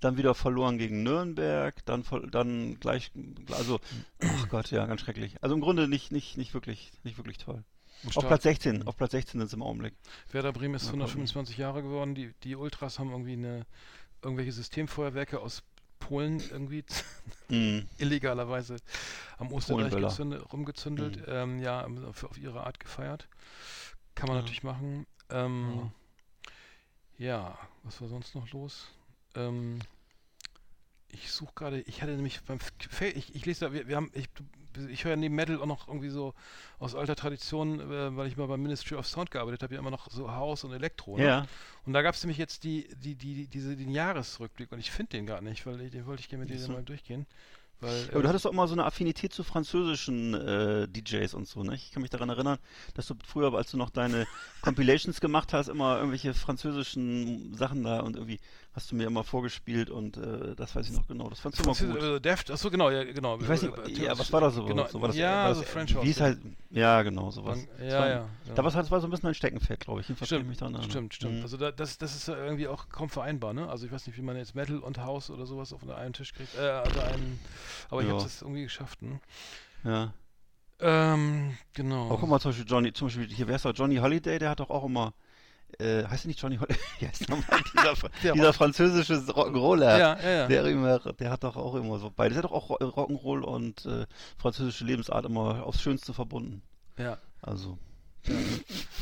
dann 0.00 0.18
wieder 0.18 0.34
verloren 0.34 0.78
gegen 0.78 1.02
Nürnberg, 1.02 1.74
dann 1.86 2.04
dann 2.30 2.78
gleich 2.80 3.10
also 3.52 3.80
ach 4.20 4.48
Gott, 4.48 4.70
ja, 4.70 4.84
ganz 4.86 5.00
schrecklich. 5.00 5.42
Also 5.42 5.54
im 5.54 5.60
Grunde 5.60 5.88
nicht 5.88 6.12
nicht 6.12 6.36
nicht 6.36 6.54
wirklich 6.54 6.92
nicht 7.02 7.16
wirklich 7.18 7.38
toll. 7.38 7.64
Auf 8.14 8.26
Platz 8.26 8.42
16, 8.42 8.86
auf 8.86 8.96
Platz 8.96 9.12
16 9.12 9.40
sind 9.40 9.48
sie 9.48 9.56
im 9.56 9.62
Augenblick. 9.62 9.94
Werder 10.30 10.52
Bremen 10.52 10.74
ist 10.74 10.84
Mal 10.84 10.90
gucken. 10.90 11.00
125 11.02 11.56
Jahre 11.56 11.82
geworden. 11.82 12.14
Die, 12.14 12.34
die 12.44 12.54
Ultras 12.54 12.98
haben 12.98 13.10
irgendwie 13.10 13.32
eine 13.32 13.66
irgendwelche 14.22 14.52
Systemfeuerwerke 14.52 15.40
aus 15.40 15.62
Polen 15.98 16.40
irgendwie 16.40 16.84
Mhm. 17.48 17.86
illegalerweise 17.98 18.76
am 19.38 19.48
gezündet, 19.48 20.52
rumgezündelt. 20.52 21.18
Mhm. 21.18 21.24
Ähm, 21.28 21.58
ja, 21.60 21.86
auf, 22.08 22.24
auf 22.24 22.38
ihre 22.38 22.64
Art 22.64 22.80
gefeiert. 22.80 23.28
Kann 24.14 24.28
man 24.28 24.36
Ja. 24.36 24.42
natürlich 24.42 24.62
machen. 24.62 25.06
Ähm, 25.30 25.72
ja, 25.76 25.92
was 27.82 28.00
war 28.00 28.08
sonst 28.08 28.34
noch 28.34 28.50
los? 28.52 28.88
Ähm, 29.34 29.78
ich 31.08 31.30
suche 31.30 31.54
gerade, 31.54 31.80
ich 31.82 32.02
hatte 32.02 32.12
nämlich 32.12 32.40
beim 32.42 32.58
ich, 33.00 33.34
ich 33.34 33.46
lese 33.46 33.66
da, 33.66 33.72
wir, 33.72 33.88
wir 33.88 33.96
haben, 33.96 34.10
ich, 34.14 34.28
ich 34.88 35.04
höre 35.04 35.12
ja 35.12 35.16
neben 35.16 35.34
Metal 35.34 35.60
auch 35.60 35.66
noch 35.66 35.88
irgendwie 35.88 36.10
so 36.10 36.34
aus 36.78 36.94
alter 36.94 37.16
Tradition, 37.16 37.80
äh, 37.80 38.16
weil 38.16 38.26
ich 38.26 38.36
mal 38.36 38.46
beim 38.46 38.62
Ministry 38.62 38.96
of 38.96 39.06
Sound 39.06 39.30
gearbeitet 39.30 39.62
habe, 39.62 39.74
ja 39.74 39.80
immer 39.80 39.90
noch 39.90 40.10
so 40.10 40.30
House 40.30 40.64
und 40.64 40.72
Elektro. 40.72 41.16
Ne? 41.16 41.24
Ja. 41.24 41.46
Und 41.86 41.92
da 41.92 42.02
gab 42.02 42.14
es 42.14 42.22
nämlich 42.22 42.38
jetzt 42.38 42.64
die, 42.64 42.88
die, 42.96 43.14
die, 43.14 43.46
diese, 43.46 43.76
den 43.76 43.90
Jahresrückblick 43.90 44.72
und 44.72 44.78
ich 44.78 44.90
finde 44.90 45.10
den 45.10 45.26
gar 45.26 45.40
nicht, 45.40 45.64
weil 45.66 45.80
ich, 45.80 45.92
den 45.92 46.06
wollte 46.06 46.20
ich 46.20 46.28
gerne 46.28 46.44
mit 46.44 46.52
dir 46.52 46.58
so. 46.58 46.72
mal 46.72 46.82
durchgehen. 46.82 47.26
Weil, 47.80 48.04
Aber 48.10 48.22
du 48.22 48.24
äh, 48.24 48.28
hattest 48.28 48.44
doch 48.46 48.52
immer 48.52 48.66
so 48.66 48.74
eine 48.74 48.84
Affinität 48.84 49.32
zu 49.32 49.44
französischen 49.44 50.34
äh, 50.34 50.88
DJs 50.88 51.34
und 51.34 51.46
so, 51.46 51.62
ne? 51.62 51.74
Ich 51.74 51.90
kann 51.90 52.00
mich 52.00 52.10
daran 52.10 52.30
erinnern, 52.30 52.58
dass 52.94 53.06
du 53.06 53.14
früher, 53.26 53.52
als 53.52 53.70
du 53.70 53.76
noch 53.76 53.90
deine 53.90 54.26
Compilations 54.62 55.20
gemacht 55.20 55.52
hast, 55.52 55.68
immer 55.68 55.96
irgendwelche 55.96 56.32
französischen 56.32 57.54
Sachen 57.54 57.84
da 57.84 58.00
und 58.00 58.16
irgendwie 58.16 58.40
hast 58.76 58.92
du 58.92 58.96
mir 58.96 59.06
immer 59.06 59.24
vorgespielt 59.24 59.88
und 59.90 60.18
äh, 60.18 60.54
das 60.54 60.76
weiß 60.76 60.86
ich 60.88 60.92
noch 60.94 61.08
genau. 61.08 61.30
Das 61.30 61.40
fandst 61.40 61.58
du 61.58 61.64
immer 61.64 61.74
gut. 61.94 62.02
äh, 62.02 62.20
Deft, 62.20 62.50
achso, 62.50 62.70
genau, 62.70 62.90
ja, 62.90 63.04
genau. 63.04 63.38
Ich 63.40 63.48
weiß 63.48 63.62
Äh, 63.62 63.66
nicht, 63.68 63.98
äh, 63.98 64.04
ja, 64.04 64.18
was 64.18 64.30
war 64.32 64.42
das 64.42 64.54
so? 64.54 64.64
Genau, 64.66 64.86
so 64.86 65.00
war 65.00 65.08
das, 65.08 65.16
ja, 65.16 65.42
war 65.42 65.48
das, 65.48 65.58
so 65.58 65.64
French 65.64 65.94
Wie 66.02 66.10
es 66.10 66.16
House. 66.18 66.22
halt, 66.22 66.38
ja, 66.70 67.02
genau, 67.02 67.30
sowas. 67.30 67.66
Das 67.78 67.92
ja, 67.92 67.98
war, 67.98 68.08
ja, 68.08 68.14
ja. 68.14 68.28
Da 68.54 68.62
war 68.62 68.70
das 68.70 68.90
war 68.90 69.00
so 69.00 69.06
ein 69.06 69.10
bisschen 69.10 69.28
ein 69.30 69.34
Steckenpferd, 69.34 69.80
glaube 69.80 70.02
ich. 70.02 70.08
Jedenfalls 70.08 70.28
Stimmt, 70.28 70.48
mich 70.48 70.58
daran 70.58 70.82
stimmt, 70.82 71.14
stimmt. 71.14 71.36
Mhm. 71.36 71.42
Also 71.42 71.56
da, 71.56 71.72
das, 71.72 71.96
das 71.96 72.14
ist 72.14 72.28
irgendwie 72.28 72.68
auch 72.68 72.88
kaum 72.90 73.08
vereinbar, 73.08 73.54
ne? 73.54 73.68
Also 73.68 73.86
ich 73.86 73.92
weiß 73.92 74.06
nicht, 74.06 74.18
wie 74.18 74.22
man 74.22 74.36
jetzt 74.36 74.54
Metal 74.54 74.78
und 74.78 74.98
House 74.98 75.30
oder 75.30 75.46
sowas 75.46 75.72
auf 75.72 75.88
einen 75.88 76.12
Tisch 76.12 76.34
kriegt. 76.34 76.54
Äh, 76.54 76.60
also 76.60 77.00
einen, 77.00 77.40
aber 77.90 78.02
ich 78.02 78.08
Ja. 78.08 78.14
habe 78.14 78.22
das 78.24 78.42
irgendwie 78.42 78.62
geschafft, 78.64 79.00
ne? 79.02 79.18
Ja. 79.84 80.12
Ähm, 80.80 81.56
genau. 81.72 82.06
Aber 82.10 82.18
guck 82.18 82.28
mal, 82.28 82.38
zum 82.40 82.50
Beispiel 82.50 82.66
Johnny, 82.68 82.92
zum 82.92 83.06
Beispiel 83.08 83.26
hier, 83.28 83.48
wer 83.48 83.56
ist 83.56 83.64
da? 83.64 83.70
Johnny 83.70 83.96
Holiday, 83.96 84.38
der 84.38 84.50
hat 84.50 84.60
doch 84.60 84.68
auch 84.68 84.84
immer, 84.84 85.14
äh, 85.78 86.04
heißt 86.04 86.24
der 86.24 86.28
nicht 86.28 86.40
Johnny 86.40 86.56
Holiday? 86.56 86.76
Heißt 87.06 87.28
nochmal 87.28 87.60
dieser, 87.74 87.94
Der 88.22 88.32
dieser 88.34 88.52
französische 88.52 89.14
Rock'n'Roller? 89.14 89.98
Ja, 89.98 90.18
ja, 90.20 90.30
ja. 90.30 90.46
Der 90.48 90.64
immer, 90.66 90.98
der 90.98 91.30
hat 91.30 91.44
doch 91.44 91.56
auch 91.56 91.74
immer 91.74 91.98
so 91.98 92.10
beides. 92.10 92.34
Der 92.36 92.42
hat 92.44 92.50
doch 92.50 92.56
auch 92.56 92.70
Ro- 92.70 92.76
Rock'n'Roll 92.78 93.40
und 93.42 93.84
äh, 93.86 94.06
französische 94.38 94.84
Lebensart 94.84 95.24
immer 95.26 95.64
aufs 95.64 95.80
Schönste 95.82 96.14
verbunden. 96.14 96.62
ja. 96.98 97.18
Also. 97.42 97.78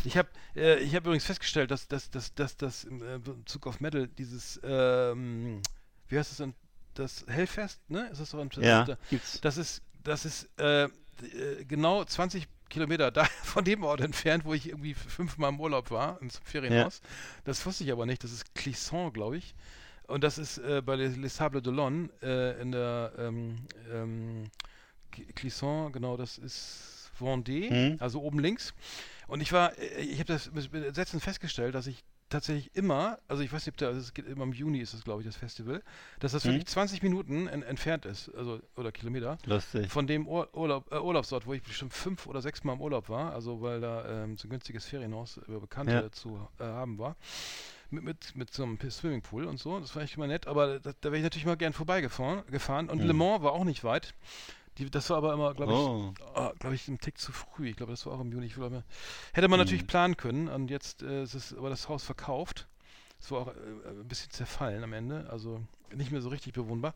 Ich 0.04 0.18
habe 0.18 0.28
äh, 0.54 0.78
ich 0.80 0.94
hab 0.94 1.04
übrigens 1.06 1.24
festgestellt, 1.24 1.70
dass 1.70 1.88
das 1.88 2.10
dass, 2.10 2.34
dass, 2.34 2.56
dass 2.58 2.84
im 2.84 3.00
äh, 3.02 3.18
Bezug 3.18 3.66
auf 3.66 3.80
Metal 3.80 4.06
dieses, 4.06 4.60
ähm, 4.62 5.62
wie 6.08 6.18
heißt 6.18 6.30
das 6.30 6.36
denn, 6.38 6.54
das 6.92 7.24
Hellfest, 7.26 7.80
ne? 7.88 8.08
Ist 8.12 8.20
das 8.20 8.30
so 8.30 8.38
ein, 8.38 8.50
Ja, 8.60 8.84
das, 8.84 8.98
gibt's. 9.08 9.40
das 9.40 9.56
ist, 9.56 9.82
das 10.02 10.26
ist 10.26 10.48
äh, 10.58 10.88
äh, 11.22 11.64
genau 11.64 12.04
20 12.04 12.46
Kilometer 12.68 13.10
da 13.10 13.24
von 13.42 13.64
dem 13.64 13.84
Ort 13.84 14.00
entfernt, 14.00 14.44
wo 14.44 14.54
ich 14.54 14.68
irgendwie 14.68 14.94
fünfmal 14.94 15.50
im 15.50 15.60
Urlaub 15.60 15.90
war, 15.90 16.20
im 16.20 16.30
Ferienhaus. 16.30 17.00
Das 17.44 17.64
wusste 17.66 17.84
ich 17.84 17.92
aber 17.92 18.06
nicht. 18.06 18.24
Das 18.24 18.32
ist 18.32 18.54
Clisson, 18.54 19.12
glaube 19.12 19.36
ich. 19.36 19.54
Und 20.06 20.22
das 20.24 20.38
ist 20.38 20.58
äh, 20.58 20.82
bei 20.84 20.96
Les, 20.96 21.16
Les 21.16 21.34
Sables 21.36 21.62
d'Olonne 21.62 22.10
äh, 22.22 22.60
in 22.60 22.72
der 22.72 23.12
ähm, 23.18 23.66
ähm, 23.92 24.44
Cl- 25.14 25.32
Clisson, 25.34 25.92
genau, 25.92 26.16
das 26.16 26.36
ist, 26.38 27.10
Vendée, 27.20 27.72
Mhm. 27.72 27.96
also 28.00 28.20
oben 28.20 28.38
links. 28.40 28.74
Und 29.28 29.40
ich 29.40 29.52
war, 29.52 29.78
äh, 29.78 30.00
ich 30.02 30.18
habe 30.18 30.24
das 30.32 30.50
mit 30.52 30.74
Entsetzen 30.74 31.20
festgestellt, 31.20 31.74
dass 31.74 31.86
ich 31.86 32.02
tatsächlich 32.34 32.74
immer, 32.76 33.18
also 33.28 33.42
ich 33.42 33.52
weiß 33.52 33.64
nicht, 33.66 33.74
ob 33.74 33.78
da, 33.78 33.86
also 33.86 34.00
es 34.00 34.12
geht 34.14 34.26
immer 34.26 34.44
im 34.44 34.52
Juni 34.52 34.78
ist 34.80 34.92
das, 34.94 35.04
glaube 35.04 35.22
ich, 35.22 35.26
das 35.26 35.36
Festival, 35.36 35.82
dass 36.20 36.32
das 36.32 36.44
Mhm. 36.44 36.50
wirklich 36.50 36.66
20 36.66 37.02
Minuten 37.02 37.46
en, 37.46 37.62
entfernt 37.62 38.04
ist, 38.06 38.28
also 38.34 38.60
oder 38.76 38.92
Kilometer 38.92 39.38
Lustig. 39.46 39.90
von 39.90 40.06
dem 40.06 40.26
Ur 40.28 40.48
Urlaub, 40.54 40.92
äh, 40.92 40.98
Urlaubsort, 40.98 41.46
wo 41.46 41.54
ich 41.54 41.62
bestimmt 41.62 41.92
fünf 41.94 42.26
oder 42.26 42.42
sechs 42.42 42.62
Mal 42.64 42.74
im 42.74 42.80
Urlaub 42.80 43.08
war, 43.08 43.32
also 43.32 43.62
weil 43.62 43.80
da 43.80 44.24
ähm, 44.24 44.36
so 44.36 44.46
ein 44.46 44.50
günstiges 44.50 44.84
Ferienhaus 44.84 45.38
über 45.48 45.60
Bekannte 45.60 45.92
Ja. 45.94 46.12
zu 46.12 46.46
äh, 46.58 46.64
haben 46.64 46.98
war. 46.98 47.16
Mit, 47.90 48.02
mit, 48.04 48.36
mit 48.36 48.52
so 48.52 48.64
einem 48.64 48.78
Swimmingpool 48.90 49.44
und 49.44 49.58
so, 49.60 49.78
das 49.78 49.94
war 49.94 50.02
echt 50.02 50.16
immer 50.16 50.26
nett, 50.26 50.46
aber 50.46 50.80
da, 50.80 50.90
da 51.00 51.08
wäre 51.12 51.18
ich 51.18 51.22
natürlich 51.22 51.46
mal 51.46 51.56
gern 51.56 51.72
vorbeigefahren 51.72 52.42
gefahren. 52.50 52.88
und 52.90 53.00
Mhm. 53.00 53.06
Le 53.06 53.12
Mans 53.12 53.42
war 53.42 53.52
auch 53.52 53.64
nicht 53.64 53.84
weit. 53.84 54.14
Die, 54.78 54.90
das 54.90 55.08
war 55.10 55.18
aber 55.18 55.32
immer, 55.32 55.54
glaube 55.54 55.72
ich, 55.72 55.78
Oh. 55.78 56.12
ah, 56.34 56.52
glaube 56.58 56.74
ich, 56.74 56.88
ein 56.88 56.98
Tick 56.98 57.18
zu 57.18 57.30
früh. 57.32 57.68
Ich 57.68 57.76
glaube, 57.76 57.92
das 57.92 58.04
war 58.06 58.14
auch 58.14 58.20
im 58.20 58.32
Juni. 58.32 58.48
Glaube, 58.48 58.82
hätte 59.32 59.48
man 59.48 59.58
natürlich 59.60 59.86
planen 59.86 60.16
können 60.16 60.48
und 60.48 60.68
jetzt 60.70 61.02
äh, 61.02 61.22
ist 61.22 61.34
es 61.34 61.56
aber 61.56 61.70
das 61.70 61.88
Haus 61.88 62.02
verkauft. 62.02 62.66
Es 63.20 63.30
war 63.30 63.38
auch 63.42 63.48
äh, 63.48 63.90
ein 63.90 64.08
bisschen 64.08 64.30
zerfallen 64.30 64.82
am 64.82 64.92
Ende, 64.92 65.28
also 65.30 65.60
nicht 65.94 66.10
mehr 66.10 66.20
so 66.20 66.28
richtig 66.28 66.52
bewohnbar. 66.54 66.92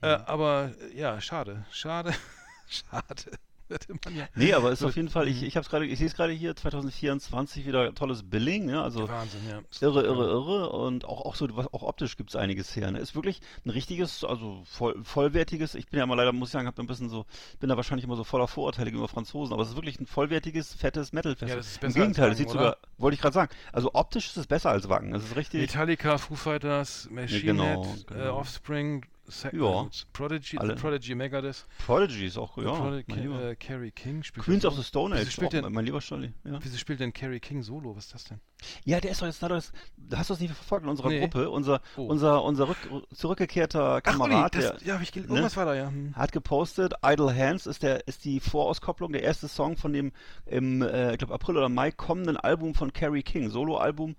Äh, 0.00 0.06
aber 0.06 0.72
äh, 0.80 0.96
ja, 0.96 1.20
schade, 1.20 1.64
schade, 1.70 2.14
schade. 2.68 3.38
Hätte 3.82 3.94
man 4.04 4.16
ja. 4.16 4.28
Nee, 4.34 4.52
aber 4.52 4.72
ist 4.72 4.82
auf 4.82 4.96
jeden 4.96 5.08
Fall, 5.08 5.28
ich, 5.28 5.42
ich 5.42 5.56
hab's 5.56 5.68
gerade, 5.68 5.86
ich 5.86 5.98
sehe 5.98 6.06
es 6.06 6.14
gerade 6.14 6.32
hier, 6.32 6.54
2024 6.54 7.66
wieder 7.66 7.94
tolles 7.94 8.22
Billing, 8.22 8.66
ne? 8.66 8.82
Also 8.82 9.08
Wahnsinn, 9.08 9.40
ja. 9.48 9.60
irre, 9.80 10.02
irre, 10.02 10.28
irre 10.28 10.70
und 10.70 11.04
auch, 11.04 11.24
auch 11.24 11.34
so, 11.34 11.46
auch 11.46 11.82
optisch 11.82 12.16
gibt's 12.16 12.36
einiges 12.36 12.74
her. 12.76 12.90
Ne? 12.90 12.98
Ist 12.98 13.14
wirklich 13.14 13.40
ein 13.64 13.70
richtiges, 13.70 14.24
also 14.24 14.62
voll, 14.64 15.02
vollwertiges, 15.02 15.74
ich 15.74 15.88
bin 15.88 15.98
ja 15.98 16.06
mal 16.06 16.14
leider, 16.14 16.32
muss 16.32 16.50
ich 16.50 16.52
sagen, 16.52 16.66
hab 16.66 16.78
ein 16.78 16.86
bisschen 16.86 17.08
so, 17.08 17.26
bin 17.60 17.68
da 17.68 17.76
wahrscheinlich 17.76 18.04
immer 18.04 18.16
so 18.16 18.24
voller 18.24 18.48
Vorurteile 18.48 18.86
gegenüber 18.86 19.08
Franzosen, 19.08 19.52
aber 19.52 19.62
es 19.62 19.70
ist 19.70 19.76
wirklich 19.76 19.98
ein 20.00 20.06
vollwertiges, 20.06 20.74
fettes 20.74 21.12
Metal-Festival. 21.12 21.50
Ja, 21.50 21.56
das 21.56 21.66
ist 21.68 21.76
Im 21.76 21.88
besser 21.88 22.00
Gegenteil, 22.00 22.24
als 22.24 22.32
es 22.32 22.38
sieht 22.38 22.48
Wacken, 22.48 22.58
sogar, 22.58 22.76
wollte 22.98 23.14
ich 23.14 23.20
gerade 23.20 23.34
sagen, 23.34 23.52
also 23.72 23.90
optisch 23.94 24.26
ist 24.28 24.36
es 24.36 24.46
besser 24.46 24.70
als 24.70 24.88
Wacken. 24.88 25.14
Es 25.14 25.24
ist 25.24 25.36
richtig, 25.36 25.60
Metallica, 25.60 26.18
Foo 26.18 26.34
Fighters, 26.34 27.08
Machine 27.10 27.40
genau, 27.40 27.84
Head, 27.84 28.10
Äh, 28.10 28.14
genau. 28.14 28.36
Offspring, 28.36 29.06
Sa 29.32 29.48
Ja. 29.52 29.82
äh, 29.84 29.88
Prodigy, 30.12 30.58
Alle. 30.58 30.74
Prodigy 30.76 31.14
Megadeth, 31.14 31.66
Prodigy 31.86 32.26
ist 32.26 32.36
auch, 32.38 32.56
ja, 32.58 32.70
Prodigy, 32.70 33.04
mein 33.10 33.22
lieber. 33.22 33.42
äh, 33.42 33.56
Carrie 33.56 33.90
King 33.90 34.22
spielt 34.22 34.44
Queens 34.44 34.64
of 34.64 34.74
the 34.76 34.82
Stone 34.84 35.14
Age, 35.16 35.30
spielt 35.30 35.46
auch 35.48 35.50
der- 35.62 35.70
mein 35.70 35.84
lieber 35.84 36.00
Scholli, 36.00 36.32
ja. 36.44 36.58
Wieso 36.62 36.76
spielt 36.76 37.00
denn 37.00 37.12
Carrie 37.12 37.40
King 37.40 37.62
Solo? 37.62 37.96
Was 37.96 38.04
ist 38.06 38.14
das 38.14 38.24
denn? 38.24 38.40
Ja, 38.84 39.00
der 39.00 39.10
ist 39.10 39.20
doch 39.20 39.26
jetzt, 39.26 39.42
das, 39.42 39.72
hast 40.14 40.30
du 40.30 40.34
das 40.34 40.40
nicht 40.40 40.54
verfolgt 40.54 40.84
in 40.84 40.90
unserer 40.90 41.08
Nee. 41.08 41.20
Gruppe? 41.20 41.50
Unser, 41.50 41.80
Oh. 41.96 42.02
unser, 42.06 42.44
unser 42.44 42.68
rück, 42.68 42.76
zurückgekehrter 43.12 43.94
Uli, 43.94 44.02
Kamerad, 44.02 44.54
das, 44.54 44.78
der 44.78 44.86
ja, 44.86 44.94
hab 44.94 45.02
ich 45.02 45.14
ne? 45.14 45.22
irgendwas 45.22 45.56
war 45.56 45.64
da, 45.64 45.74
ja. 45.74 45.88
Hm. 45.88 46.14
hat 46.14 46.30
gepostet, 46.32 46.94
Idle 47.04 47.34
Hands 47.34 47.66
ist 47.66 47.82
der, 47.82 48.06
ist 48.06 48.24
die 48.24 48.38
Vorauskopplung, 48.40 49.12
der 49.12 49.22
erste 49.22 49.48
Song 49.48 49.76
von 49.76 49.92
dem 49.92 50.12
im, 50.46 50.82
äh, 50.82 51.12
ich 51.12 51.18
glaube 51.18 51.34
April 51.34 51.56
oder 51.56 51.68
Mai 51.68 51.90
kommenden 51.90 52.36
Album 52.36 52.74
von 52.74 52.92
Carrie 52.92 53.22
King, 53.22 53.48
Soloalbum 53.50 54.16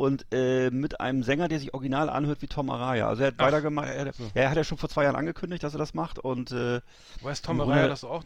und 0.00 0.24
äh, 0.32 0.70
mit 0.70 0.98
einem 0.98 1.22
Sänger, 1.22 1.48
der 1.48 1.58
sich 1.58 1.74
original 1.74 2.08
anhört 2.08 2.40
wie 2.40 2.46
Tom 2.46 2.70
Araya. 2.70 3.06
Also 3.06 3.22
er 3.22 3.28
hat 3.28 3.34
Ach, 3.36 3.44
weitergemacht, 3.44 3.88
er, 3.88 4.06
ja, 4.06 4.12
er 4.32 4.50
hat 4.50 4.56
ja 4.56 4.64
schon 4.64 4.78
vor 4.78 4.88
zwei 4.88 5.04
Jahren 5.04 5.14
angekündigt, 5.14 5.62
dass 5.62 5.74
er 5.74 5.78
das 5.78 5.92
macht 5.92 6.18
und 6.18 6.52
äh, 6.52 6.80
Weiß 7.20 7.42
Tom 7.42 7.60
Araya 7.60 7.86
das 7.86 8.02
auch 8.02 8.24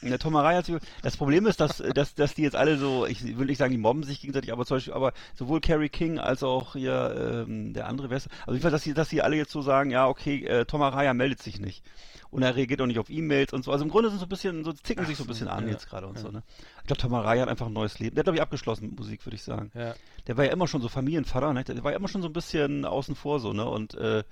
dann? 0.00 0.10
der 0.10 0.18
Tom 0.18 0.36
Araya 0.36 0.58
hat 0.58 0.66
sich, 0.66 0.76
das 1.02 1.16
Problem 1.16 1.46
ist, 1.46 1.60
dass, 1.60 1.78
dass, 1.78 2.14
dass 2.14 2.34
die 2.34 2.42
jetzt 2.42 2.56
alle 2.56 2.78
so, 2.78 3.06
ich 3.06 3.38
will 3.38 3.46
nicht 3.46 3.58
sagen, 3.58 3.72
die 3.72 3.78
mobben 3.78 4.02
sich 4.02 4.20
gegenseitig, 4.20 4.52
aber 4.52 4.64
zum 4.66 4.76
Beispiel, 4.76 4.94
aber 4.94 5.12
sowohl 5.34 5.60
Carrie 5.60 5.88
King 5.88 6.18
als 6.18 6.42
auch 6.42 6.74
hier 6.74 7.44
ähm, 7.48 7.72
der 7.72 7.88
andere, 7.88 8.10
wer 8.10 8.16
ist, 8.16 8.28
also 8.40 8.52
jedenfalls, 8.52 8.72
dass 8.72 8.82
sie, 8.82 8.94
dass 8.94 9.08
sie 9.08 9.22
alle 9.22 9.36
jetzt 9.36 9.52
so 9.52 9.62
sagen, 9.62 9.90
ja, 9.90 10.06
okay, 10.06 10.44
äh, 10.44 10.64
Tom 10.64 10.82
Araya 10.82 11.14
meldet 11.14 11.42
sich 11.42 11.60
nicht. 11.60 11.84
Und 12.30 12.42
er 12.42 12.56
reagiert 12.56 12.80
auch 12.80 12.86
nicht 12.86 12.98
auf 12.98 13.08
E-Mails 13.08 13.52
und 13.52 13.64
so. 13.64 13.72
Also 13.72 13.84
im 13.84 13.90
Grunde 13.90 14.10
sind 14.10 14.18
so 14.18 14.26
ein 14.26 14.28
bisschen, 14.28 14.64
so 14.64 14.72
zicken 14.72 15.04
Ach 15.04 15.08
sich 15.08 15.16
so 15.16 15.24
ein 15.24 15.28
bisschen 15.28 15.48
an 15.48 15.64
ja, 15.64 15.72
jetzt 15.72 15.88
gerade 15.88 16.06
und 16.06 16.16
ja. 16.16 16.22
so, 16.22 16.30
ne? 16.30 16.42
Ich 16.80 16.86
glaube, 16.86 17.00
Tom 17.00 17.14
Araya 17.14 17.42
hat 17.42 17.48
einfach 17.48 17.66
ein 17.66 17.72
neues 17.72 17.98
Leben. 17.98 18.14
Der 18.14 18.20
hat, 18.20 18.26
glaube 18.26 18.36
ich, 18.36 18.42
abgeschlossen 18.42 18.88
mit 18.88 18.98
Musik, 18.98 19.24
würde 19.24 19.36
ich 19.36 19.42
sagen. 19.42 19.70
Ja. 19.74 19.94
Der 20.26 20.36
war 20.36 20.44
ja 20.44 20.52
immer 20.52 20.66
schon 20.66 20.82
so 20.82 20.88
Familienvater, 20.88 21.52
ne? 21.52 21.64
Der 21.64 21.82
war 21.84 21.92
ja 21.92 21.96
immer 21.96 22.08
schon 22.08 22.22
so 22.22 22.28
ein 22.28 22.32
bisschen 22.32 22.84
außen 22.84 23.14
vor 23.14 23.38
so, 23.40 23.52
ne? 23.52 23.64
Und 23.64 23.94
äh, 23.94 24.24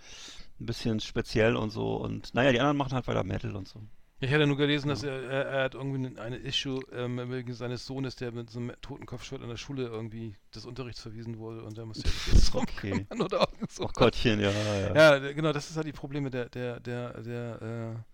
ein 0.60 0.66
bisschen 0.66 1.00
speziell 1.00 1.56
und 1.56 1.70
so. 1.70 1.96
Und 1.96 2.34
naja, 2.34 2.52
die 2.52 2.60
anderen 2.60 2.76
machen 2.76 2.92
halt 2.92 3.06
weiter 3.06 3.24
Metal 3.24 3.54
und 3.54 3.68
so. 3.68 3.80
Ich 4.24 4.32
hatte 4.32 4.46
nur 4.46 4.56
gelesen, 4.56 4.88
dass 4.88 5.02
er, 5.02 5.22
er, 5.22 5.44
er 5.44 5.64
hat 5.64 5.74
irgendwie 5.74 6.18
eine 6.18 6.36
Issue 6.36 6.80
ähm, 6.92 7.20
wegen 7.30 7.52
seines 7.52 7.84
Sohnes, 7.84 8.16
der 8.16 8.32
mit 8.32 8.48
so 8.48 8.58
einem 8.58 8.72
Totenkopfshirt 8.80 9.42
an 9.42 9.50
der 9.50 9.58
Schule 9.58 9.86
irgendwie 9.86 10.34
des 10.54 10.64
Unterrichts 10.64 11.02
verwiesen 11.02 11.38
wurde 11.38 11.62
und 11.62 11.76
der 11.76 11.84
muss 11.84 12.02
ja 12.02 12.10
jetzt 12.32 12.54
drum 12.54 12.62
Okay. 12.62 13.06
oder 13.18 13.46
so. 13.68 13.84
Ach 13.84 13.92
Gottchen, 13.92 14.40
ja, 14.40 14.50
ja. 14.50 14.94
Ja, 14.94 15.32
genau, 15.32 15.52
das 15.52 15.68
ist 15.68 15.76
halt 15.76 15.86
die 15.86 15.92
Probleme 15.92 16.30
der, 16.30 16.48
der, 16.48 16.80
der, 16.80 17.20
der 17.20 18.04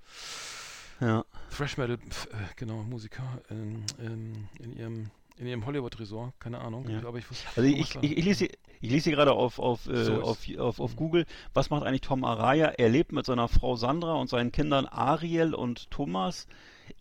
ja. 1.00 1.20
äh, 1.20 1.22
Thrash 1.56 1.76
Metal, 1.76 1.94
äh, 1.96 2.36
genau, 2.56 2.82
Musiker 2.82 3.40
in, 3.48 3.84
in, 3.98 4.48
in 4.58 4.76
ihrem 4.76 5.10
in 5.40 5.46
ihrem 5.46 5.64
Hollywood-Resort, 5.64 6.38
keine 6.38 6.60
Ahnung. 6.60 6.86
Ja. 6.88 6.98
Aber 7.06 7.16
ich 7.16 7.28
wusste, 7.30 7.48
Also 7.56 7.62
ich, 7.62 7.96
ich, 8.02 8.18
ich 8.18 8.24
lese 8.24 8.44
ich 8.82 8.90
lese 8.90 9.04
hier 9.04 9.16
gerade 9.16 9.32
auf, 9.32 9.58
auf, 9.58 9.86
äh, 9.88 10.04
So 10.04 10.22
auf, 10.22 10.38
auf, 10.58 10.80
auf 10.80 10.96
Google, 10.96 11.24
was 11.54 11.70
macht 11.70 11.82
eigentlich 11.82 12.02
Tom 12.02 12.24
Araya? 12.24 12.66
Er 12.66 12.90
lebt 12.90 13.12
mit 13.12 13.24
seiner 13.24 13.48
Frau 13.48 13.74
Sandra 13.76 14.14
und 14.14 14.28
seinen 14.28 14.52
Kindern 14.52 14.84
Ariel 14.86 15.54
und 15.54 15.90
Thomas 15.90 16.46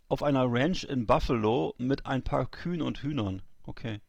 auf 0.07 0.23
einer 0.23 0.45
Ranch 0.49 0.85
in 0.85 1.05
Buffalo 1.05 1.75
mit 1.77 2.05
ein 2.05 2.23
paar 2.23 2.45
Kühen 2.45 2.81
und 2.81 2.99
Hühnern. 2.99 3.41
Okay. 3.65 3.99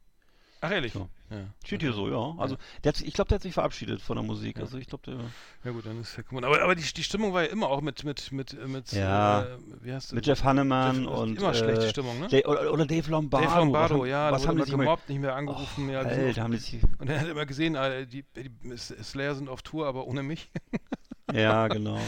Ach 0.61 0.71
ehrlich? 0.71 0.93
So. 0.93 1.09
Ja. 1.31 1.37
Steht 1.65 1.83
hier 1.83 1.93
so, 1.93 2.09
ja. 2.09 2.35
Also 2.43 2.57
der 2.83 2.91
hat, 2.91 2.97
sich- 2.97 3.07
ich 3.07 3.15
glaube, 3.15 3.29
der 3.29 3.37
hat 3.37 3.43
sich 3.43 3.55
verabschiedet 3.55 4.03
von 4.03 4.17
der 4.17 4.25
Musik. 4.25 4.59
Also 4.59 4.79
ich 4.79 4.89
glaube, 4.89 5.05
der 5.11 5.21
Ja 5.65 5.71
gut, 5.71 5.87
dann 5.87 6.01
ist 6.01 6.17
ja 6.17 6.25
guck 6.25 6.33
mal. 6.41 6.45
Aber, 6.45 6.61
aber 6.61 6.75
die, 6.75 6.83
die 6.83 7.05
Stimmung 7.05 7.33
war 7.33 7.43
ja 7.45 7.49
immer 7.51 7.69
auch 7.69 7.81
mit 7.81 8.03
mit 8.05 8.33
mit 8.33 8.67
mit 8.67 8.91
Ja. 8.93 9.43
äh, 9.43 9.47
wie 9.81 9.93
heißt 9.93 10.13
mit 10.13 10.27
Jeff 10.27 10.43
Hanneman 10.43 11.05
Jeff- 11.05 11.13
und 11.19 11.39
immer 11.39 11.55
schlechte 11.55 11.87
äh, 11.87 11.91
Stimmung, 11.91 12.19
ne? 12.19 12.27
Dave, 12.27 12.47
oder, 12.49 12.73
oder 12.73 12.85
Dave 12.85 13.09
Lombardo. 13.11 13.47
Dave 13.47 13.59
Lombardo, 13.59 13.95
was 13.95 14.01
haben, 14.01 14.09
ja, 14.09 14.33
was 14.33 14.47
haben 14.49 14.65
die 14.65 14.71
gemobbt, 14.71 15.09
nicht 15.09 15.21
mehr 15.21 15.37
angerufen, 15.37 15.89
oh, 15.89 15.93
ja, 15.93 16.01
Alter, 16.01 16.43
haben 16.43 16.53
die 16.53 16.59
sich, 16.59 16.81
und 16.99 17.09
er 17.09 17.21
hat 17.21 17.29
immer 17.29 17.47
gesehen, 17.47 17.77
äh, 17.77 18.07
die, 18.09 18.25
die 18.35 18.51
Slayer 18.77 19.37
sind 19.37 19.49
auf 19.49 19.63
Tour, 19.63 19.87
aber 19.87 20.09
ohne 20.09 20.25
mich. 20.25 20.51
ja, 21.33 21.69
genau. 21.69 22.01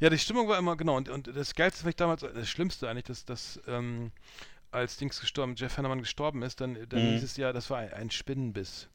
Ja, 0.00 0.10
die 0.10 0.18
Stimmung 0.18 0.48
war 0.48 0.58
immer, 0.58 0.76
genau, 0.76 0.96
und, 0.96 1.08
und 1.08 1.34
das 1.34 1.54
Geilste 1.54 1.88
ich 1.88 1.96
damals, 1.96 2.20
das 2.20 2.48
Schlimmste 2.48 2.88
eigentlich, 2.90 3.04
dass, 3.04 3.24
dass 3.24 3.58
ähm, 3.66 4.12
als 4.76 4.96
Dings 4.96 5.20
gestorben, 5.20 5.54
Jeff 5.56 5.76
Hanneman 5.78 6.00
gestorben 6.00 6.42
ist, 6.42 6.60
dann, 6.60 6.76
dann 6.88 7.02
Mhm. 7.02 7.12
hieß 7.14 7.22
es 7.24 7.36
ja, 7.36 7.52
das 7.52 7.70
war 7.70 7.78
ein, 7.78 7.92
ein 7.92 8.10
Spinnenbiss. 8.10 8.88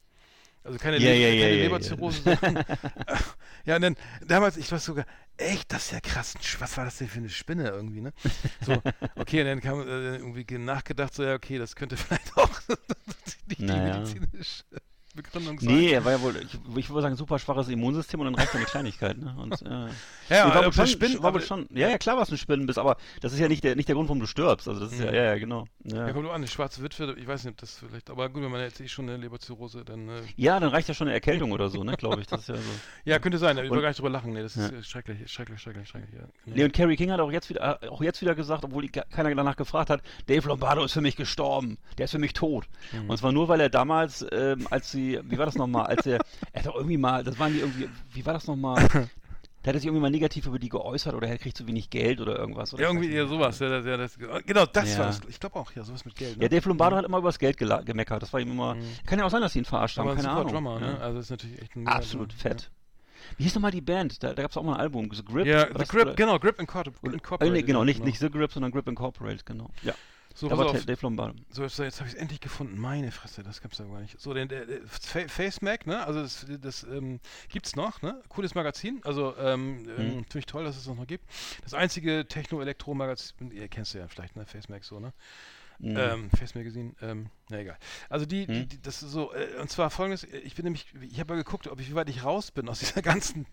Also 0.64 0.78
keine, 0.78 0.98
Ja, 0.98 1.10
Le 1.10 1.16
ja, 1.16 1.42
keine 1.42 1.56
ja. 1.56 1.62
Leberzirrhose. 1.64 2.22
sondern- 2.22 2.64
ja, 3.64 3.76
und 3.76 3.82
dann 3.82 3.96
damals, 4.26 4.56
ich 4.56 4.70
war 4.70 4.78
sogar, 4.78 5.06
echt, 5.36 5.72
das 5.72 5.86
ist 5.86 5.90
ja 5.92 6.00
krass, 6.00 6.34
was 6.60 6.76
war 6.76 6.84
das 6.84 6.98
denn 6.98 7.08
für 7.08 7.18
eine 7.18 7.28
Spinne 7.30 7.68
irgendwie, 7.68 8.00
ne? 8.00 8.12
So, 8.60 8.80
okay, 9.16 9.40
und 9.40 9.46
dann 9.48 9.60
kam 9.60 9.80
äh, 9.80 10.16
irgendwie 10.16 10.44
ge- 10.44 10.58
nachgedacht, 10.58 11.14
so, 11.14 11.24
ja, 11.24 11.34
okay, 11.34 11.58
das 11.58 11.74
könnte 11.74 11.96
vielleicht 11.98 12.36
auch 12.36 12.48
die, 13.46 13.56
die 13.56 13.64
Naja. 13.64 13.80
medizinische 13.80 14.64
Begründung 15.14 15.58
sein. 15.60 15.74
Nee, 15.74 15.92
er 15.92 16.04
war 16.04 16.12
ja 16.12 16.20
wohl, 16.22 16.34
ich, 16.36 16.58
ich 16.76 16.88
würde 16.90 17.02
sagen, 17.02 17.16
super 17.16 17.38
schwaches 17.38 17.68
Immunsystem 17.68 18.20
und 18.20 18.26
dann 18.26 18.34
reicht 18.34 18.52
ja 18.54 18.58
eine 18.60 18.66
Kleinigkeit, 18.66 19.18
ne? 19.18 19.34
Und, 19.38 19.60
äh, 19.62 19.68
Ja, 20.28 20.46
Nee, 20.46 20.50
war 20.50 20.56
aber 20.56 20.66
wohl 20.66 20.72
schon, 20.72 20.86
Spinnen, 20.86 21.22
war 21.22 21.40
schon, 21.40 21.66
ja, 21.70 21.88
ja, 21.90 21.98
klar 21.98 22.16
war 22.16 22.22
es 22.22 22.30
ein 22.30 22.38
Spinnenbiss, 22.38 22.78
aber 22.78 22.96
das 23.20 23.32
ist 23.34 23.38
ja 23.38 23.48
nicht 23.48 23.62
der, 23.64 23.76
nicht 23.76 23.88
der 23.88 23.94
Grund, 23.96 24.08
warum 24.08 24.20
du 24.20 24.26
stirbst. 24.26 24.66
Also 24.68 24.80
das 24.80 24.92
ist 24.92 25.00
ja, 25.00 25.10
Mhm. 25.10 25.14
ja, 25.14 25.24
ja, 25.24 25.38
genau. 25.38 25.66
Ja. 25.84 26.06
Ja, 26.06 26.12
kommt 26.12 26.22
nur 26.24 26.32
an, 26.32 26.40
eine 26.40 26.48
schwarze 26.48 26.82
Witwe, 26.82 27.14
ich 27.18 27.26
weiß 27.26 27.44
nicht, 27.44 27.52
ob 27.52 27.58
das 27.58 27.78
vielleicht, 27.86 28.08
aber 28.08 28.28
gut, 28.30 28.42
wenn 28.42 28.50
man 28.50 28.60
jetzt 28.62 28.80
eh 28.80 28.88
schon 28.88 29.08
eine 29.08 29.18
Leberzirrhose, 29.18 29.84
dann, 29.84 30.08
äh, 30.08 30.22
ja, 30.36 30.58
dann 30.60 30.70
reicht 30.70 30.88
ja 30.88 30.94
schon 30.94 31.08
eine 31.08 31.14
Erkältung 31.14 31.52
oder 31.52 31.68
so, 31.68 31.84
ne, 31.84 31.96
glaube 31.96 32.20
ich. 32.22 32.26
Das 32.26 32.42
ist 32.42 32.48
ja 32.48 32.54
so. 32.56 32.62
ja, 33.04 33.18
könnte 33.18 33.36
sein, 33.38 33.56
ich 33.58 33.64
will 33.64 33.70
Und- 33.72 33.80
gar 33.82 33.88
nicht 33.88 33.98
drüber 33.98 34.10
lachen, 34.10 34.32
nee, 34.32 34.42
das 34.42 34.56
ist 34.56 34.70
Ja. 34.72 34.78
äh, 34.78 34.82
schrecklich, 34.82 35.30
schrecklich, 35.30 35.60
schrecklich, 35.60 35.88
schrecklich, 35.88 36.14
ja. 36.14 36.26
genau. 36.44 36.56
Nee, 36.56 36.64
und 36.64 36.72
Carrie 36.72 36.96
King 36.96 37.10
hat 37.10 37.20
auch 37.20 37.30
jetzt 37.32 37.50
wieder, 37.50 37.82
äh, 37.82 37.88
auch 37.88 38.00
jetzt 38.02 38.22
wieder 38.22 38.34
gesagt, 38.34 38.64
obwohl 38.64 38.82
die, 38.82 38.88
keiner 38.88 39.34
danach 39.34 39.56
gefragt 39.56 39.90
hat, 39.90 40.00
Dave 40.26 40.48
Lombardo 40.48 40.82
ist 40.84 40.92
für 40.92 41.00
mich 41.02 41.16
gestorben, 41.16 41.76
der 41.98 42.04
ist 42.06 42.12
für 42.12 42.18
mich 42.18 42.32
tot. 42.32 42.66
Mhm. 42.92 43.10
Und 43.10 43.16
zwar 43.18 43.32
nur, 43.32 43.48
weil 43.48 43.60
er 43.60 43.68
damals, 43.68 44.24
ähm, 44.32 44.66
als 44.70 44.90
sie, 44.90 45.01
wie 45.10 45.38
war 45.38 45.46
das 45.46 45.56
nochmal, 45.56 45.86
als 45.86 46.06
er, 46.06 46.18
er 46.52 46.60
hat 46.60 46.66
doch 46.66 46.74
irgendwie 46.76 46.96
mal, 46.98 47.24
das 47.24 47.38
waren 47.38 47.52
die 47.52 47.60
irgendwie, 47.60 47.88
wie 48.12 48.24
war 48.26 48.34
das 48.34 48.46
nochmal? 48.46 48.86
Da 49.62 49.68
hat 49.68 49.76
er 49.76 49.78
sich 49.80 49.86
irgendwie 49.86 50.02
mal 50.02 50.10
negativ 50.10 50.46
über 50.46 50.58
die 50.58 50.68
geäußert 50.68 51.14
oder 51.14 51.28
er 51.28 51.38
kriegt 51.38 51.56
zu 51.56 51.66
wenig 51.68 51.88
Geld 51.88 52.20
oder 52.20 52.36
irgendwas. 52.36 52.74
Oder 52.74 52.82
Ja, 52.82 52.88
irgendwie 52.88 53.12
eher 53.12 53.28
sowas, 53.28 53.60
ja, 53.60 53.68
das, 53.68 53.86
ja, 53.86 53.96
das, 53.96 54.18
genau, 54.18 54.66
das 54.66 54.92
Ja. 54.92 54.98
war 54.98 55.06
das, 55.06 55.20
ich 55.28 55.38
glaube 55.38 55.54
auch, 55.56 55.70
ja, 55.72 55.84
sowas 55.84 56.04
mit 56.04 56.16
Geld, 56.16 56.36
ne? 56.36 56.42
Ja, 56.42 56.48
Dave 56.48 56.68
Lombardo 56.68 56.96
hat 56.96 57.04
immer 57.04 57.18
über 57.18 57.28
das 57.28 57.38
Geld 57.38 57.56
gemeckert. 57.58 58.22
Das 58.22 58.32
war 58.32 58.40
ihm 58.40 58.50
immer. 58.50 58.76
Kann 59.06 59.20
ja 59.20 59.24
auch 59.24 59.30
sein, 59.30 59.40
dass 59.40 59.52
sie 59.52 59.60
ihn 59.60 59.64
verarscht 59.64 59.98
haben. 59.98 60.14
Keine 60.16 60.30
Ahnung. 60.30 60.52
Drummer, 60.52 60.80
ne? 60.80 60.98
Also 61.00 61.20
ist 61.20 61.30
natürlich 61.30 61.62
echt 61.62 61.76
ein 61.76 61.86
Absolut 61.86 62.32
fett. 62.32 62.70
Wie 63.36 63.44
hieß 63.44 63.54
nochmal 63.54 63.70
die 63.70 63.80
Band? 63.80 64.20
Da, 64.22 64.34
da 64.34 64.42
gab 64.42 64.50
es 64.50 64.56
auch 64.56 64.64
mal 64.64 64.74
ein 64.74 64.80
Album. 64.80 65.08
The 65.12 65.24
Grip? 65.24 65.46
Ja, 65.46 65.66
The 65.66 65.84
Grip, 65.84 66.16
genau, 66.16 66.38
Grip 66.40 66.58
Incorporated. 66.58 67.40
Äh, 67.40 67.50
nee, 67.50 67.62
genau, 67.62 67.84
nicht, 67.84 67.98
genau. 67.98 68.06
nicht 68.06 68.18
The 68.18 68.30
Grip, 68.30 68.52
sondern 68.52 68.72
Grip 68.72 68.88
Incorporated, 68.88 69.46
genau. 69.46 69.70
Ja, 69.82 69.94
So, 70.34 70.48
da 70.48 70.56
war 70.58 70.72
Dave 70.72 70.98
Lombardo. 71.02 71.34
So, 71.50 71.62
jetzt, 71.62 71.78
jetzt 71.78 72.00
habe 72.00 72.08
ich 72.08 72.14
es 72.14 72.20
endlich 72.20 72.40
gefunden. 72.40 72.78
Meine 72.78 73.10
Fresse, 73.12 73.42
das 73.42 73.60
gab's 73.60 73.78
ja 73.78 73.84
gar 73.84 74.00
nicht. 74.00 74.20
So, 74.20 74.32
den, 74.34 74.48
der, 74.48 74.66
der 74.66 74.80
Fa- 74.86 75.28
Face 75.28 75.60
Mac, 75.62 75.86
ne? 75.86 76.04
Also 76.06 76.22
das, 76.22 76.46
das 76.60 76.82
ähm, 76.84 77.20
gibt's 77.48 77.76
noch, 77.76 78.02
ne? 78.02 78.20
Cooles 78.28 78.54
Magazin. 78.54 79.00
Also 79.04 79.36
ähm, 79.38 79.86
ähm, 79.98 80.06
Mhm. 80.08 80.24
finde 80.24 80.38
ich 80.38 80.46
toll, 80.46 80.64
dass 80.64 80.76
es 80.76 80.84
das 80.84 80.96
noch 80.96 81.06
gibt. 81.06 81.24
Das 81.62 81.74
einzige 81.74 82.26
Techno-Elektro-Magazin, 82.26 83.50
ihr 83.52 83.68
kennst 83.68 83.94
du 83.94 83.98
ja 83.98 84.08
vielleicht, 84.08 84.36
ne? 84.36 84.46
Face 84.46 84.68
Mac 84.68 84.84
so, 84.84 85.00
ne? 85.00 85.12
Mhm. 85.84 85.96
Ähm, 85.96 86.30
Face 86.30 86.54
Magazine, 86.54 86.94
ähm, 87.02 87.26
na 87.50 87.58
egal. 87.58 87.76
Also 88.08 88.24
die, 88.24 88.46
die, 88.46 88.60
Hm? 88.60 88.68
die 88.68 88.80
das 88.80 89.02
ist 89.02 89.10
so, 89.10 89.34
äh, 89.34 89.56
und 89.60 89.68
zwar 89.68 89.90
folgendes, 89.90 90.22
äh, 90.22 90.38
ich 90.38 90.54
bin 90.54 90.62
nämlich, 90.64 90.86
ich 91.00 91.18
habe 91.18 91.34
mal 91.34 91.42
geguckt, 91.42 91.66
ob 91.66 91.80
ich, 91.80 91.90
wie 91.90 91.96
weit 91.96 92.08
ich 92.08 92.22
raus 92.22 92.52
bin 92.52 92.68
aus 92.68 92.78
dieser 92.78 93.02
ganzen 93.02 93.46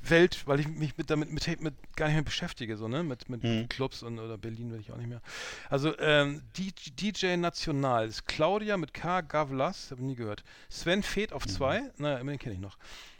Welt, 0.00 0.46
weil 0.46 0.58
ich 0.58 0.68
mich 0.68 0.96
mit 0.96 1.10
damit 1.10 1.30
mit, 1.30 1.60
mit 1.60 1.74
gar 1.94 2.06
nicht 2.06 2.14
mehr 2.14 2.24
beschäftige, 2.24 2.78
so, 2.78 2.88
ne? 2.88 3.02
Mit, 3.02 3.28
mit 3.28 3.42
Hm. 3.42 3.68
Clubs 3.68 4.02
und 4.02 4.18
oder 4.18 4.38
Berlin 4.38 4.72
will 4.72 4.80
ich 4.80 4.90
auch 4.90 4.96
nicht 4.96 5.08
mehr. 5.10 5.20
Also 5.68 5.96
ähm, 5.98 6.40
DJ, 6.56 6.90
DJ 6.92 7.36
National 7.36 8.08
ist 8.08 8.24
Claudia 8.26 8.78
mit 8.78 8.94
K, 8.94 9.20
Gavlas, 9.20 9.90
habe 9.90 10.00
ich 10.00 10.06
nie 10.06 10.16
gehört. 10.16 10.44
Sven 10.70 11.02
Feth 11.02 11.34
auf 11.34 11.46
2, 11.46 11.92
naja, 11.98 12.16
immerhin 12.18 12.38
kenne 12.40 12.54
ich 12.54 12.60
noch. 12.60 12.78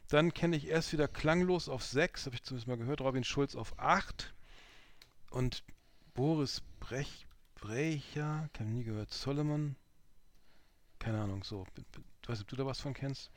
Dann 0.08 0.32
kenne 0.32 0.56
ich 0.56 0.68
erst 0.68 0.94
wieder 0.94 1.08
Klanglos 1.08 1.68
auf 1.68 1.82
6, 1.84 2.25
habe 2.25 2.36
ich 2.36 2.42
zumindest 2.42 2.68
mal 2.68 2.78
gehört, 2.78 3.02
Robin 3.02 3.22
Schulz 3.25 3.54
auf 3.54 3.78
8 3.78 4.32
und 5.30 5.62
Boris 6.14 6.62
Brech, 6.80 7.25
Brecher, 7.60 8.48
keine 8.52 8.70
nie 8.70 8.84
gehört, 8.84 9.12
Solomon, 9.12 9.76
keine 10.98 11.20
Ahnung, 11.20 11.42
so. 11.44 11.66
Ich 12.22 12.28
weiß 12.28 12.38
nicht, 12.38 12.42
ob 12.42 12.48
du 12.48 12.56
da 12.56 12.66
was 12.66 12.80
von 12.80 12.94
kennst. 12.94 13.30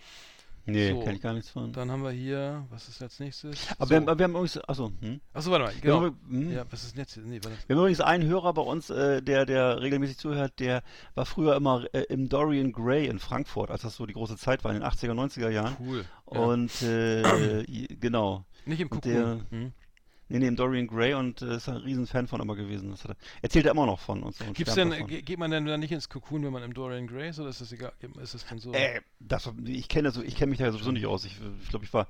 Nee, 0.65 0.91
So, 0.91 0.99
kenne 0.99 1.15
ich 1.15 1.21
gar 1.21 1.33
nichts 1.33 1.49
von. 1.49 1.71
Dann 1.73 1.89
haben 1.89 2.03
wir 2.03 2.11
hier, 2.11 2.65
was 2.69 2.87
ist 2.89 3.01
als 3.01 3.19
nächstes? 3.19 3.67
Aber 3.77 3.85
so. 3.85 3.89
wir, 3.91 3.97
haben, 3.97 4.19
wir 4.19 4.23
haben 4.23 4.31
übrigens, 4.31 4.57
achso, 4.67 4.91
hm? 4.99 5.19
Achso, 5.33 5.49
warte 5.51 5.65
mal, 5.65 5.73
wir, 5.73 5.81
genau. 5.81 6.01
haben, 6.01 6.19
hm? 6.27 6.51
Ja, 6.51 6.65
was 6.69 6.83
ist 6.83 6.91
denn 6.95 6.99
jetzt? 6.99 7.17
Nee, 7.17 7.39
warte. 7.43 7.57
wir 7.65 7.75
haben 7.75 7.81
übrigens 7.81 8.01
einen 8.01 8.27
Hörer 8.29 8.53
bei 8.53 8.61
uns, 8.61 8.89
äh, 8.89 9.21
der, 9.23 9.45
der 9.45 9.81
regelmäßig 9.81 10.17
zuhört, 10.17 10.59
der 10.59 10.83
war 11.15 11.25
früher 11.25 11.55
immer 11.55 11.85
äh, 11.93 12.01
im 12.09 12.29
Dorian 12.29 12.71
Gray 12.71 13.07
in 13.07 13.17
Frankfurt, 13.19 13.71
als 13.71 13.81
das 13.81 13.95
so 13.95 14.05
die 14.05 14.13
große 14.13 14.37
Zeit 14.37 14.63
war 14.63 14.71
in 14.73 14.81
den 14.81 14.87
80er, 14.87 15.13
90er 15.13 15.49
Jahren. 15.49 15.75
Cool. 15.79 16.05
Ja. 16.31 16.39
Und 16.39 16.81
äh, 16.83 17.63
genau. 17.99 18.45
Nicht 18.65 18.81
im 18.81 18.89
der- 19.01 19.39
Hm. 19.49 19.71
Nee, 20.31 20.39
nee, 20.39 20.47
im 20.47 20.55
Dorian 20.55 20.85
Gray 20.87 21.15
und 21.15 21.41
äh, 21.41 21.55
ist 21.55 21.67
ein 21.67 21.77
riesen 21.77 22.05
Fan 22.07 22.27
von 22.27 22.39
immer 22.39 22.55
gewesen. 22.55 22.91
Das 22.91 23.03
hat 23.03 23.11
er, 23.11 23.15
erzählt 23.41 23.65
er 23.65 23.71
immer 23.71 23.85
noch 23.87 23.99
von 23.99 24.21
uns. 24.21 24.39
und 24.41 24.53
Gibt's 24.53 24.75
denn, 24.75 24.91
davon. 24.91 25.07
ge- 25.07 25.21
geht 25.23 25.39
man 25.39 25.49
denn 25.49 25.65
dann 25.65 25.79
nicht 25.79 25.91
ins 25.91 26.07
Kokon, 26.07 26.43
wenn 26.43 26.53
man 26.53 26.61
im 26.63 26.73
Dorian 26.73 27.07
Gray 27.07 27.29
ist, 27.29 27.39
oder 27.39 27.49
ist 27.49 27.61
das 27.61 27.71
egal? 27.71 27.91
Ist 28.21 28.35
das 28.35 28.45
denn 28.45 28.59
so? 28.59 28.71
Äh, 28.73 29.01
das, 29.19 29.51
ich 29.65 29.87
kenne 29.89 30.11
so, 30.11 30.21
ich 30.21 30.35
kenne 30.35 30.51
mich 30.51 30.59
da 30.59 30.71
sowieso 30.71 30.91
nicht 30.91 31.07
aus. 31.07 31.25
Ich, 31.25 31.35
ich 31.63 31.69
glaube, 31.69 31.83
ich 31.85 31.93
war 31.93 32.07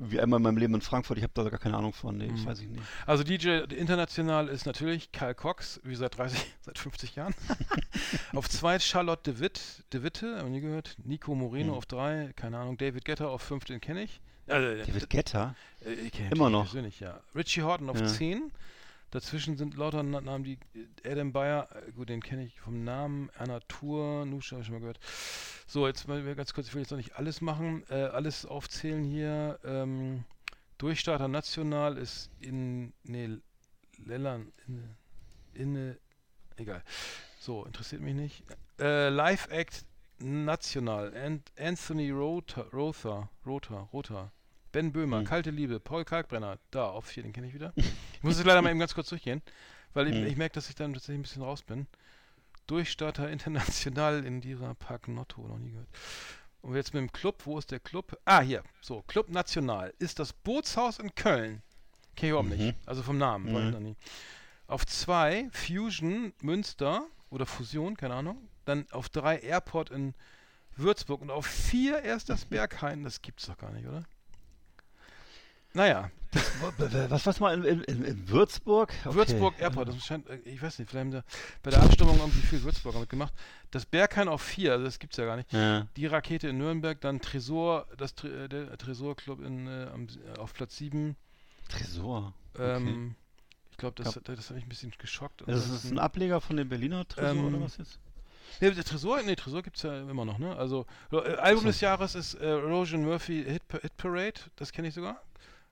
wie 0.00 0.20
einmal 0.20 0.38
in 0.38 0.44
meinem 0.44 0.58
Leben 0.58 0.74
in 0.74 0.80
Frankfurt. 0.80 1.16
Ich 1.18 1.24
habe 1.24 1.32
da 1.34 1.48
gar 1.48 1.58
keine 1.58 1.76
Ahnung 1.76 1.92
von. 1.92 2.16
Nee, 2.16 2.28
Mhm. 2.28 2.46
weiß 2.46 2.60
ich 2.60 2.68
nicht. 2.68 2.82
Also 3.06 3.24
DJ 3.24 3.64
international 3.74 4.46
ist 4.46 4.64
natürlich 4.64 5.10
Karl 5.10 5.34
Cox, 5.34 5.80
wie 5.82 5.96
seit 5.96 6.16
30, 6.16 6.38
seit 6.60 6.78
50 6.78 7.16
Jahren. 7.16 7.34
auf 8.34 8.48
zwei 8.48 8.78
Charlotte 8.78 9.32
de 9.32 9.40
Witt, 9.40 9.60
de 9.92 10.04
Witte, 10.04 10.36
haben 10.38 10.44
wir 10.46 10.50
nie 10.52 10.60
gehört. 10.60 10.96
Nico 11.04 11.34
Moreno 11.34 11.72
Mhm. 11.72 11.78
auf 11.78 11.86
drei, 11.86 12.32
keine 12.36 12.58
Ahnung. 12.58 12.76
David 12.78 13.04
Getter 13.04 13.28
auf 13.30 13.42
fünf, 13.42 13.64
den 13.64 13.80
kenne 13.80 14.02
ich. 14.04 14.20
Also, 14.48 14.84
David 14.84 15.14
äh, 15.84 15.92
ich 15.94 16.12
kenn 16.12 16.26
ihn 16.26 16.32
immer 16.32 16.50
noch. 16.50 16.74
Ja. 17.00 17.20
Richie 17.34 17.62
Horton 17.62 17.90
auf 17.90 18.00
Ja. 18.00 18.06
10. 18.06 18.50
Dazwischen 19.10 19.56
sind 19.56 19.74
lauter 19.76 20.02
Na- 20.02 20.20
Namen, 20.20 20.44
die 20.44 20.58
äh, 20.74 21.10
Adam 21.12 21.32
Bayer, 21.32 21.68
äh, 21.74 21.92
gut, 21.92 22.08
den 22.10 22.22
kenne 22.22 22.44
ich 22.44 22.60
vom 22.60 22.84
Namen, 22.84 23.30
Erna 23.38 23.60
Tour, 23.60 24.26
Nusha 24.26 24.52
habe 24.52 24.60
ich 24.62 24.66
schon 24.66 24.74
mal 24.74 24.80
gehört. 24.80 25.00
So, 25.66 25.86
jetzt 25.86 26.06
mal 26.08 26.22
ganz 26.34 26.52
kurz, 26.52 26.68
ich 26.68 26.74
will 26.74 26.82
jetzt 26.82 26.90
noch 26.90 26.98
nicht 26.98 27.16
alles 27.16 27.40
machen, 27.40 27.84
äh, 27.88 27.94
alles 27.94 28.44
aufzählen 28.44 29.04
hier. 29.04 29.58
Ähm, 29.64 30.24
Durchstarter 30.76 31.26
National 31.28 31.96
ist 31.96 32.30
in, 32.40 32.92
nee, 33.02 33.30
Lellan, 34.04 34.52
in, 34.66 34.96
in, 35.54 35.96
egal. 36.56 36.84
So, 37.40 37.64
interessiert 37.64 38.02
mich 38.02 38.14
nicht. 38.14 38.44
Äh, 38.78 39.08
Live 39.08 39.48
Act 39.50 39.84
National, 40.20 41.14
An 41.16 41.42
Anthony 41.58 42.10
Rother, 42.10 42.66
Rother, 42.72 43.28
Rother, 43.46 43.88
Rother. 43.92 44.30
Ben 44.72 44.92
Böhmer, 44.92 45.18
Hm. 45.18 45.24
Kalte 45.24 45.50
Liebe, 45.50 45.80
Paul 45.80 46.04
Kalkbrenner, 46.04 46.58
da 46.70 46.88
auf 46.88 47.06
vier, 47.06 47.22
den 47.22 47.32
kenne 47.32 47.46
ich 47.48 47.54
wieder. 47.54 47.72
Ich 48.18 48.22
muss 48.24 48.36
es 48.38 48.44
leider 48.44 48.62
mal 48.62 48.70
eben 48.70 48.80
ganz 48.80 48.94
kurz 48.94 49.08
durchgehen, 49.10 49.42
weil 49.94 50.08
ich, 50.08 50.14
Hm. 50.14 50.26
ich 50.26 50.36
merke, 50.36 50.54
dass 50.54 50.68
ich 50.68 50.74
dann 50.74 50.92
tatsächlich 50.92 51.18
ein 51.20 51.22
bisschen 51.22 51.42
raus 51.42 51.62
bin. 51.62 51.86
Durchstarter 52.66 53.30
International 53.30 54.24
in 54.24 54.40
Dira 54.40 54.74
Park 54.74 55.08
Notto, 55.08 55.46
noch 55.46 55.58
nie 55.58 55.70
gehört. 55.70 55.88
Und 56.60 56.74
jetzt 56.74 56.92
mit 56.92 57.00
dem 57.00 57.12
Club, 57.12 57.42
wo 57.46 57.56
ist 57.58 57.70
der 57.70 57.78
Club? 57.80 58.18
Ah, 58.24 58.40
hier, 58.40 58.62
so, 58.80 59.02
Club 59.06 59.28
National 59.30 59.94
ist 59.98 60.18
das 60.18 60.32
Bootshaus 60.32 60.98
in 60.98 61.14
Köln. 61.14 61.62
Kenn 62.16 62.26
ich 62.26 62.30
überhaupt 62.30 62.48
Mhm. 62.50 62.56
nicht, 62.56 62.76
also 62.86 63.02
vom 63.04 63.16
Namen, 63.16 63.52
war 63.52 63.60
ich 63.60 63.66
Mhm. 63.68 63.72
noch 63.72 63.80
nie. 63.80 63.96
Auf 64.66 64.84
zwei 64.84 65.48
Fusion 65.52 66.32
Münster 66.42 67.06
oder 67.30 67.46
Fusion, 67.46 67.96
keine 67.96 68.14
Ahnung. 68.14 68.48
Dann 68.64 68.90
auf 68.90 69.08
drei 69.08 69.38
Airport 69.38 69.90
in 69.90 70.14
Würzburg 70.76 71.22
und 71.22 71.30
auf 71.30 71.46
vier 71.46 72.02
erst 72.02 72.28
das 72.28 72.44
Berghain. 72.50 73.04
Das 73.04 73.22
gibt's 73.22 73.46
doch 73.46 73.56
gar 73.56 73.70
nicht, 73.70 73.86
oder? 73.86 74.02
Naja, 75.74 76.10
Was 77.08 77.26
was 77.26 77.40
mal 77.40 77.64
in, 77.64 77.82
in, 77.82 78.04
in, 78.04 78.28
Würzburg? 78.28 78.92
Okay. 79.04 79.14
Würzburg 79.14 79.54
Airport, 79.60 79.88
das 79.88 80.04
scheint, 80.04 80.28
äh, 80.28 80.36
ich 80.44 80.60
weiß 80.60 80.78
nicht, 80.78 80.90
vielleicht 80.90 81.04
haben 81.06 81.12
sie 81.12 81.24
bei 81.62 81.70
der 81.70 81.82
Abstimmung 81.82 82.18
irgendwie 82.18 82.40
viel 82.40 82.62
Würzburger 82.62 83.00
mitgemacht. 83.00 83.32
Das 83.70 83.86
Berghain 83.86 84.28
auf 84.28 84.42
vier, 84.42 84.72
also 84.72 84.84
das 84.84 84.98
gibt's 84.98 85.16
ja 85.16 85.24
gar 85.24 85.36
nicht. 85.36 85.52
Ja. 85.52 85.86
Die 85.96 86.06
Rakete 86.06 86.48
in 86.48 86.58
Nürnberg, 86.58 87.00
dann 87.00 87.20
Tresor, 87.20 87.86
das 87.96 88.12
äh, 88.24 88.48
der 88.48 88.76
Tresorclub 88.76 89.40
in, 89.40 89.66
äh, 89.66 89.88
auf 90.38 90.52
Platz 90.52 90.76
sieben. 90.76 91.16
Tresor. 91.68 92.34
Ähm, 92.58 93.14
Ich 93.70 93.78
glaube, 93.78 94.02
das, 94.02 94.14
das, 94.14 94.22
das 94.24 94.50
hat 94.50 94.56
mich 94.56 94.66
ein 94.66 94.68
bisschen 94.68 94.92
geschockt. 94.98 95.44
Das 95.46 95.68
ist 95.68 95.90
ein 95.90 95.98
Ableger 95.98 96.40
von 96.40 96.56
dem 96.56 96.68
Berliner 96.68 97.06
Tresor 97.08 97.30
Ähm, 97.30 97.46
oder 97.46 97.60
was 97.62 97.78
jetzt? 97.78 97.98
Nee, 98.60 98.70
der 98.70 98.84
Tresor, 98.84 99.22
nee, 99.22 99.36
Tresor 99.36 99.62
gibt's 99.62 99.82
ja 99.82 100.00
immer 100.00 100.24
noch, 100.24 100.38
ne? 100.38 100.56
Also, 100.56 100.86
äh, 101.12 101.16
Album 101.36 101.62
so. 101.62 101.68
des 101.68 101.80
Jahres 101.80 102.14
ist 102.14 102.34
äh, 102.34 102.50
Rogan 102.50 103.04
Murphy 103.04 103.44
Hit, 103.44 103.62
Hit 103.82 103.96
Parade, 103.96 104.40
das 104.56 104.72
kenne 104.72 104.88
ich 104.88 104.94
sogar. 104.94 105.22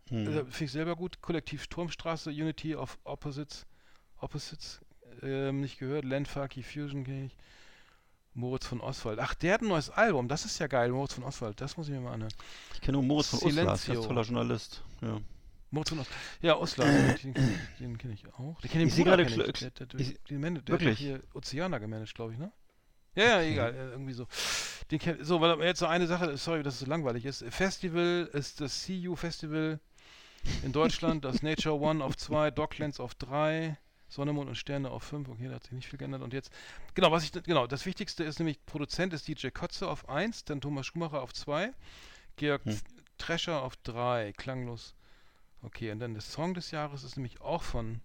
Hm. 0.08 0.26
Äh, 0.26 0.44
Finde 0.44 0.64
ich 0.64 0.72
selber 0.72 0.96
gut. 0.96 1.20
Kollektiv 1.20 1.66
Turmstraße, 1.66 2.30
Unity 2.30 2.74
of 2.76 2.98
Opposites, 3.04 3.66
Opposites, 4.18 4.80
ähm, 5.22 5.60
nicht 5.60 5.78
gehört. 5.78 6.04
Landfarky 6.04 6.62
Fusion 6.62 7.04
kenne 7.04 7.26
ich. 7.26 7.36
Moritz 8.34 8.66
von 8.66 8.80
Oswald. 8.82 9.18
Ach, 9.18 9.32
der 9.34 9.54
hat 9.54 9.62
ein 9.62 9.68
neues 9.68 9.88
Album, 9.88 10.28
das 10.28 10.44
ist 10.44 10.58
ja 10.58 10.66
geil, 10.66 10.90
Moritz 10.90 11.14
von 11.14 11.24
Oswald, 11.24 11.58
das 11.60 11.76
muss 11.78 11.88
ich 11.88 11.94
mir 11.94 12.00
mal 12.00 12.12
anhören. 12.12 12.32
Ich 12.74 12.82
kenne 12.82 12.98
nur 12.98 13.02
Moritz 13.02 13.28
von 13.28 13.42
Uslar, 13.42 13.64
das 13.64 13.88
ist 13.88 13.94
toller 14.04 14.22
Journalist. 14.22 14.82
Ja. 15.00 15.18
Moritz 15.70 15.88
von 15.88 16.00
Oswald. 16.00 16.18
Ja, 16.42 16.56
Oswald, 16.56 17.22
den, 17.24 17.34
den, 17.80 17.96
kenne 17.98 18.12
ich 18.12 18.26
auch. 18.34 18.60
Den 18.60 18.70
kenne 18.70 18.84
Ich 18.84 18.94
gerade 18.96 19.24
kenn 19.24 19.40
ich. 19.40 19.58
Der, 19.60 19.70
der, 19.70 19.86
der, 19.86 20.00
ich- 20.00 20.22
den 20.24 20.40
managt, 20.40 20.68
der 20.68 20.74
wirklich? 20.74 20.90
hat 20.90 20.98
hier 20.98 21.22
Ozeaner 21.32 21.80
gemanagt, 21.80 22.14
glaube 22.14 22.34
ich, 22.34 22.38
ne? 22.38 22.52
Ja, 23.14 23.40
ja, 23.40 23.50
egal, 23.50 23.74
äh, 23.74 23.88
irgendwie 23.92 24.12
so. 24.12 24.26
Den 24.90 24.98
kenn, 24.98 25.24
so, 25.24 25.40
weil 25.40 25.58
jetzt 25.62 25.78
so 25.78 25.86
eine 25.86 26.06
Sache, 26.06 26.36
sorry, 26.36 26.62
dass 26.62 26.74
es 26.74 26.80
so 26.80 26.86
langweilig 26.86 27.24
ist. 27.24 27.42
Festival 27.48 28.28
ist 28.34 28.60
das 28.60 28.84
CU 28.86 29.16
Festival 29.16 29.80
in 30.62 30.72
Deutschland, 30.72 31.24
das 31.24 31.42
Nature 31.42 31.78
One 31.78 32.02
auf 32.02 32.16
2, 32.16 32.50
Docklands 32.50 33.00
auf 33.00 33.14
3, 33.14 33.76
Sonne, 34.08 34.32
Mond 34.32 34.48
und 34.48 34.54
Sterne 34.56 34.90
auf 34.90 35.02
5. 35.02 35.28
Okay, 35.28 35.48
da 35.48 35.54
hat 35.54 35.64
sich 35.64 35.72
nicht 35.72 35.88
viel 35.88 35.98
geändert. 35.98 36.22
Und 36.22 36.32
jetzt, 36.32 36.50
genau, 36.94 37.10
was 37.10 37.24
ich, 37.24 37.32
genau, 37.32 37.66
das 37.66 37.86
Wichtigste 37.86 38.24
ist 38.24 38.38
nämlich, 38.38 38.64
Produzent 38.66 39.12
ist 39.12 39.26
DJ 39.28 39.48
Kotze 39.48 39.88
auf 39.88 40.08
1, 40.08 40.44
dann 40.44 40.60
Thomas 40.60 40.86
Schumacher 40.86 41.22
auf 41.22 41.32
2, 41.32 41.72
Georg 42.36 42.64
Hm. 42.64 42.78
Trescher 43.18 43.62
auf 43.62 43.76
3, 43.76 44.32
klanglos. 44.36 44.94
Okay, 45.62 45.90
und 45.90 46.00
dann 46.00 46.12
der 46.12 46.22
Song 46.22 46.54
des 46.54 46.70
Jahres 46.70 47.02
ist 47.02 47.16
nämlich 47.16 47.40
auch 47.40 47.62
von 47.62 48.00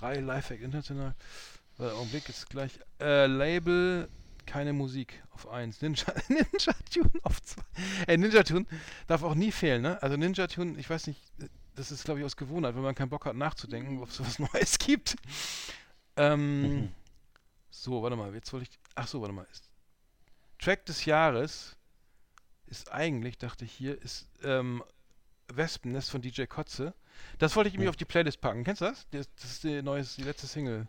Reihe 0.00 0.20
Lifehack 0.20 0.60
International. 0.60 1.14
Äh, 1.78 1.90
Augenblick 1.90 2.28
ist 2.28 2.48
gleich. 2.50 2.72
Äh, 3.00 3.26
Label, 3.26 4.08
keine 4.48 4.72
Musik 4.72 5.22
auf 5.30 5.48
1. 5.48 5.80
Ninja, 5.82 6.06
Ninja 6.28 6.72
Tune 6.92 7.10
auf 7.22 7.40
2. 7.42 7.62
Ey, 8.08 8.18
Ninja 8.18 8.42
Tune 8.42 8.66
darf 9.06 9.22
auch 9.22 9.34
nie 9.34 9.52
fehlen, 9.52 9.82
ne? 9.82 10.02
Also 10.02 10.16
Ninja 10.16 10.46
Tune, 10.48 10.78
ich 10.78 10.88
weiß 10.90 11.06
nicht, 11.06 11.20
das 11.76 11.92
ist 11.92 12.04
glaube 12.04 12.20
ich 12.20 12.26
aus 12.26 12.36
Gewohnheit, 12.36 12.74
wenn 12.74 12.82
man 12.82 12.94
keinen 12.94 13.10
Bock 13.10 13.26
hat 13.26 13.36
nachzudenken, 13.36 14.00
ob 14.02 14.08
es 14.08 14.20
was 14.20 14.38
Neues 14.52 14.78
gibt. 14.78 15.16
Ähm, 16.16 16.60
Mhm. 16.62 16.92
so, 17.70 18.02
warte 18.02 18.16
mal, 18.16 18.34
jetzt 18.34 18.52
wollte 18.52 18.66
ich. 18.70 18.78
Ach 18.94 19.06
so, 19.06 19.20
warte 19.20 19.32
mal. 19.34 19.46
Track 20.58 20.84
des 20.86 21.04
Jahres 21.04 21.76
ist 22.66 22.90
eigentlich, 22.90 23.38
dachte 23.38 23.64
ich 23.64 23.72
hier, 23.72 24.00
ist 24.02 24.28
ähm, 24.42 24.82
Wespennest 25.52 26.10
von 26.10 26.20
DJ 26.20 26.44
Kotze. 26.44 26.94
Das 27.38 27.54
wollte 27.56 27.68
ich 27.68 27.74
irgendwie 27.74 27.84
Ja. 27.86 27.90
auf 27.90 27.96
die 27.96 28.04
Playlist 28.04 28.40
packen. 28.40 28.64
Kennst 28.64 28.80
du 28.82 28.86
das? 28.86 29.06
Das, 29.12 29.28
das 29.36 29.50
ist 29.52 29.64
die, 29.64 29.82
neues, 29.82 30.16
die 30.16 30.24
letzte 30.24 30.46
Single. 30.46 30.88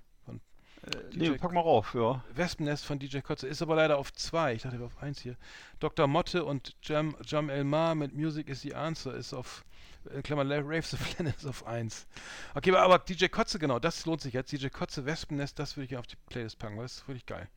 Äh, 0.83 0.95
nee, 1.13 1.31
pack 1.31 1.51
mal 1.51 1.59
rauf, 1.61 1.93
ja. 1.93 2.23
Wespennest 2.33 2.85
von 2.85 2.99
DJ 2.99 3.19
Kotze. 3.19 3.47
Ist 3.47 3.61
aber 3.61 3.75
leider 3.75 3.97
auf 3.97 4.13
zwei. 4.13 4.53
Ich 4.53 4.61
dachte, 4.61 4.77
er 4.77 4.79
war 4.79 4.87
auf 4.87 5.01
eins 5.03 5.19
hier. 5.19 5.35
Dr. 5.79 6.07
Motte 6.07 6.45
und 6.45 6.75
Jam, 6.83 7.15
Jam 7.25 7.49
Elmar 7.49 7.95
mit 7.95 8.13
Music 8.15 8.47
is 8.47 8.61
the 8.61 8.75
Answer 8.75 9.13
ist 9.13 9.33
auf, 9.33 9.65
äh, 10.13 10.21
Klammer, 10.21 10.43
La- 10.45 10.59
Rave 10.59 10.81
the 10.83 10.95
Planet 10.95 11.35
ist 11.35 11.45
auf 11.45 11.67
eins. 11.67 12.07
Okay, 12.55 12.69
aber, 12.71 12.81
aber 12.81 12.99
DJ 12.99 13.25
Kotze, 13.27 13.59
genau, 13.59 13.79
das 13.79 14.05
lohnt 14.05 14.21
sich 14.21 14.33
jetzt. 14.33 14.51
DJ 14.53 14.67
Kotze, 14.69 15.05
Wespennest, 15.05 15.59
das 15.59 15.75
würde 15.75 15.85
ich 15.85 15.97
auf 15.97 16.07
die 16.07 16.15
Playlist 16.29 16.57
packen, 16.59 16.77
weil 16.77 16.83
das 16.85 16.93
ist 16.97 17.07
wirklich 17.07 17.25
geil. 17.25 17.47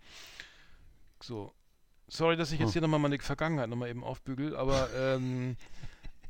So. 1.23 1.53
Sorry, 2.09 2.37
dass 2.37 2.51
ich 2.53 2.59
jetzt 2.59 2.69
Hm. 2.71 2.73
hier 2.73 2.83
nochmal 2.83 3.01
meine 3.01 3.19
Vergangenheit 3.21 3.69
nochmal 3.71 3.89
eben 3.89 4.03
aufbügel, 4.05 4.57
aber 4.57 4.89
ähm, 4.97 5.57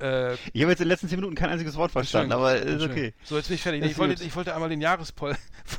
äh, 0.01 0.35
Ich 0.53 0.61
habe 0.63 0.71
jetzt 0.73 0.81
in 0.81 0.85
den 0.85 0.89
letzten 0.89 1.09
10 1.09 1.17
Minuten 1.19 1.35
kein 1.35 1.49
einziges 1.49 1.75
Wort 1.77 1.91
verstanden, 1.91 2.33
aber 2.33 2.55
ist 2.57 2.83
okay. 2.83 3.15
So, 3.25 3.37
jetzt 3.37 3.49
bin 3.49 3.55
ich 3.57 3.63
fertig. 3.63 3.83
Ich, 3.85 3.97
wollte, 3.99 4.23
ich 4.23 4.37
wollte 4.37 4.55
einmal 4.55 4.69
den 4.69 4.81
Jahrespoll 4.83 5.37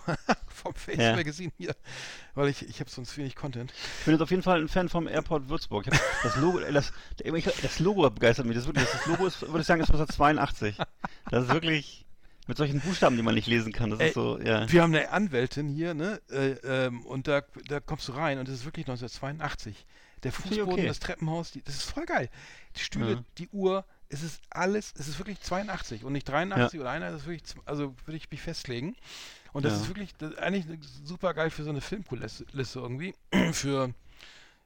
vom 0.63 0.73
Face 0.73 0.97
Ja. 0.97 1.15
Magazine 1.15 1.51
hier, 1.57 1.75
weil 2.35 2.49
ich, 2.49 2.67
ich 2.67 2.79
habe 2.79 2.89
sonst 2.89 3.17
wenig 3.17 3.35
Content. 3.35 3.71
Ich 3.99 4.05
bin 4.05 4.13
jetzt 4.13 4.21
auf 4.21 4.31
jeden 4.31 4.43
Fall 4.43 4.61
ein 4.61 4.67
Fan 4.67 4.89
vom 4.89 5.07
Airport 5.07 5.49
Würzburg. 5.49 5.87
Ich 5.87 5.99
das 6.23 6.35
Logo, 6.37 6.59
das, 6.59 6.91
das 7.61 7.79
Logo 7.79 8.09
begeistert 8.09 8.45
mich. 8.45 8.55
Das, 8.55 8.65
wirklich, 8.65 8.87
das 8.89 9.05
Logo 9.05 9.25
ist, 9.27 9.41
würde 9.41 9.61
ich 9.61 9.67
sagen, 9.67 9.81
ist 9.81 9.89
1982. 9.91 10.77
Das 11.29 11.45
ist 11.45 11.53
wirklich, 11.53 12.05
Mit 12.47 12.57
solchen 12.57 12.79
Buchstaben, 12.81 13.15
die 13.15 13.23
man 13.23 13.35
nicht 13.35 13.47
lesen 13.47 13.71
kann. 13.71 13.89
Das 13.89 13.99
Ey, 13.99 14.07
ist 14.07 14.13
so, 14.15 14.39
ja. 14.39 14.69
Wir 14.71 14.81
haben 14.81 14.93
eine 14.93 15.09
Anwältin 15.11 15.69
hier, 15.69 15.93
ne? 15.93 16.19
Äh, 16.29 16.51
ähm, 16.63 17.05
und 17.05 17.27
da, 17.27 17.41
da 17.67 17.79
kommst 17.79 18.07
du 18.07 18.13
rein 18.13 18.39
und 18.39 18.47
das 18.47 18.55
ist 18.55 18.65
wirklich 18.65 18.85
1982. 18.87 19.85
Der 20.23 20.31
Fußboden, 20.31 20.71
okay. 20.73 20.87
das 20.87 20.99
Treppenhaus, 20.99 21.51
die, 21.51 21.61
das 21.61 21.75
ist 21.75 21.91
voll 21.91 22.05
geil. 22.05 22.29
Die 22.77 22.79
Stühle, 22.79 23.11
Ja. 23.13 23.23
die 23.37 23.49
Uhr, 23.49 23.85
es 24.13 24.23
ist 24.23 24.41
alles, 24.49 24.93
es 24.97 25.07
ist 25.07 25.17
wirklich 25.19 25.41
82 25.41 26.03
und 26.03 26.13
nicht 26.13 26.27
83 26.29 26.79
oder 26.79 26.91
einer, 26.91 27.11
das 27.11 27.21
ist 27.21 27.27
wirklich, 27.27 27.43
z- 27.45 27.57
also 27.65 27.95
würde 28.05 28.17
ich 28.17 28.29
mich 28.31 28.41
festlegen. 28.41 28.95
Und 29.51 29.65
das 29.65 29.73
Ja. 29.73 29.81
ist 29.81 29.87
wirklich 29.89 30.15
das 30.17 30.31
ist 30.31 30.39
eigentlich 30.39 30.65
super 31.03 31.33
geil 31.33 31.49
für 31.49 31.63
so 31.63 31.69
eine 31.69 31.81
Filmkulisse 31.81 32.45
irgendwie. 32.79 33.13
für, 33.51 33.93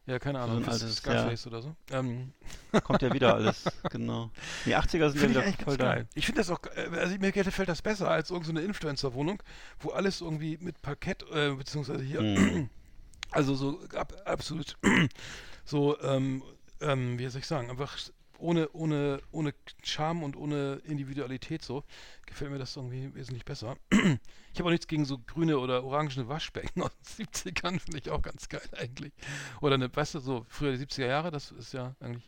ja, 0.06 0.20
keine 0.20 0.40
Ahnung, 0.40 0.64
für 0.64 0.72
altes, 0.72 0.98
Scarface 0.98 1.48
oder 1.48 1.62
so. 1.62 1.76
Ähm, 1.92 2.34
Kommt 2.84 3.02
ja 3.02 3.12
wieder 3.12 3.34
alles, 3.34 3.64
genau. 3.90 4.32
Die 4.66 4.76
80er 4.76 5.10
sind 5.10 5.22
ja 5.22 5.28
ich 5.28 5.30
wieder 5.30 5.44
voll 5.44 5.66
ganz 5.66 5.78
da. 5.78 5.94
geil. 5.96 6.08
Ich 6.16 6.26
finde 6.26 6.42
das 6.42 6.50
auch, 6.50 6.60
äh, 6.76 6.90
also 6.98 7.18
mir 7.18 7.32
gefällt 7.32 7.70
das 7.70 7.82
besser 7.82 8.10
als 8.10 8.30
irgendeine 8.30 8.62
Influencer-Wohnung, 8.62 9.42
wo 9.80 9.90
alles 9.92 10.22
irgendwie 10.22 10.58
mit 10.62 10.82
Parkett, 10.82 11.24
äh, 11.32 11.52
beziehungsweise 11.52 12.04
hier, 12.04 12.22
Mhm. 12.22 12.70
also 13.32 13.56
so 13.56 13.80
ab, 13.96 14.14
absolut 14.26 14.78
so, 15.66 16.00
ähm, 16.02 16.44
ähm, 16.80 17.18
wie 17.20 17.28
soll 17.28 17.40
ich 17.42 17.48
sagen, 17.48 17.70
einfach 17.70 17.98
ohne, 18.40 18.70
ohne, 18.72 19.22
ohne 19.32 19.54
Charme 19.84 20.24
und 20.24 20.36
ohne 20.36 20.82
Individualität 20.86 21.64
so, 21.64 21.84
gefällt 22.26 22.52
mir 22.52 22.58
das 22.58 22.76
irgendwie 22.76 23.14
wesentlich 23.16 23.46
besser. 23.46 23.78
Ich 24.54 24.60
habe 24.60 24.70
auch 24.70 24.72
nichts 24.72 24.88
gegen 24.88 25.06
so 25.06 25.20
grüne 25.20 25.60
oder 25.60 25.84
orangene 25.84 26.28
Waschbecken 26.28 26.82
aus 26.82 26.92
den 27.20 27.28
70ern, 27.28 27.80
finde 27.80 28.00
ich 28.00 28.10
auch 28.10 28.24
ganz 28.24 28.50
geil 28.50 28.68
eigentlich. 28.76 29.14
Oder 29.62 29.76
eine, 29.76 29.96
weißt 29.96 30.16
du, 30.16 30.20
so 30.20 30.48
früher 30.50 30.76
die 30.76 30.84
70er 30.84 31.06
Jahre, 31.06 31.30
das 31.30 31.52
ist 31.52 31.74
ja 31.74 31.96
eigentlich 32.00 32.24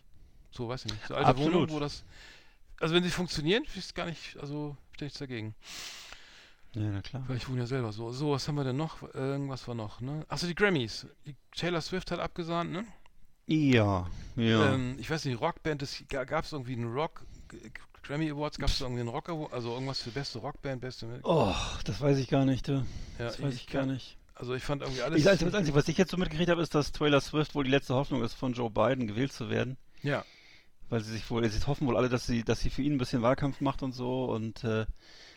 so, 0.52 0.70
weiß 0.70 0.86
ich 0.86 0.92
nicht, 0.92 1.08
so 1.08 1.16
alte 1.16 1.30
Absolut. 1.30 1.54
Wohnungen, 1.54 1.72
wo 1.72 1.80
das, 1.80 2.04
also 2.80 2.94
wenn 2.94 3.04
sie 3.04 3.10
funktionieren, 3.10 3.64
finde 3.64 3.80
ich 3.80 3.86
es 3.86 3.94
gar 3.96 4.06
nicht, 4.06 4.38
also 4.38 4.78
stehe 4.94 5.08
ich 5.08 5.18
dagegen. 5.18 5.56
Ja, 6.74 6.84
na 6.84 7.02
klar. 7.02 7.24
Weil 7.28 7.38
ich 7.38 7.50
wohne 7.50 7.62
ja 7.62 7.66
selber 7.66 7.92
so. 7.92 8.12
So, 8.12 8.32
was 8.32 8.48
haben 8.48 8.56
wir 8.56 8.64
denn 8.64 8.78
noch? 8.78 9.02
Irgendwas 9.16 9.68
war 9.68 9.74
noch, 9.74 10.02
ne? 10.02 10.24
Achso, 10.28 10.46
die 10.46 10.54
Grammys. 10.54 11.08
Die 11.26 11.36
Taylor 11.56 11.82
Swift 11.82 12.12
hat 12.12 12.20
abgesahnt, 12.20 12.72
ne? 12.72 12.86
Ja, 13.52 14.08
ja. 14.36 14.74
Ähm, 14.74 14.96
ich 15.00 15.10
weiß 15.10 15.26
nicht, 15.26 15.42
Rockband, 15.42 15.82
es 15.82 16.04
gab 16.08 16.44
es 16.46 16.52
irgendwie 16.52 16.74
einen 16.74 16.94
Rock, 16.94 17.24
Grammy 18.04 18.30
Awards, 18.30 18.60
gab 18.60 18.70
es 18.70 18.80
irgendwie 18.80 19.02
einen 19.02 19.10
Rock 19.10 19.30
Award, 19.30 19.54
also 19.54 19.74
irgendwas 19.74 20.02
für 20.02 20.12
beste 20.12 20.40
Rockband, 20.40 20.82
beste, 20.82 21.08
oh, 21.24 21.54
das 21.84 22.00
weiß 22.00 22.18
ich 22.20 22.28
gar 22.28 22.46
nicht, 22.46 22.68
du. 22.68 22.74
ja, 22.74 22.84
Das 23.18 23.42
weiß 23.42 23.56
ich 23.56 23.68
gar 23.68 23.86
nicht. 23.86 24.18
Also 24.36 24.54
ich 24.54 24.64
fand 24.64 24.84
irgendwie 24.84 25.02
alles, 25.02 25.18
Ich, 25.18 25.26
das 25.26 25.42
Einzige, 25.54 25.76
was 25.76 25.88
ich 25.88 25.98
jetzt 25.98 26.12
so 26.12 26.18
mitgekriegt 26.18 26.50
habe, 26.50 26.62
ist, 26.62 26.74
dass 26.74 26.92
Taylor 26.92 27.20
Swift 27.22 27.56
wohl 27.56 27.66
die 27.66 27.72
letzte 27.72 27.96
Hoffnung 27.96 28.24
ist, 28.24 28.36
von 28.36 28.54
Joe 28.54 28.70
Biden 28.70 29.08
gewählt 29.08 29.34
zu 29.34 29.50
werden. 29.50 29.78
ja, 30.02 30.24
Weil 30.90 31.02
sie 31.02 31.12
sich 31.12 31.30
wohl, 31.30 31.48
sie 31.50 31.68
hoffen 31.68 31.88
wohl 31.88 31.98
alle, 31.98 32.08
dass 32.08 32.26
sie, 32.26 32.44
dass 32.44 32.62
sie 32.62 32.70
für 32.70 32.82
ihn 32.84 32.94
ein 32.94 32.98
bisschen 33.00 33.22
Wahlkampf 33.22 33.60
macht 33.62 33.84
und 33.84 33.92
so 33.92 34.26
und 34.26 34.64
äh, 34.64 34.86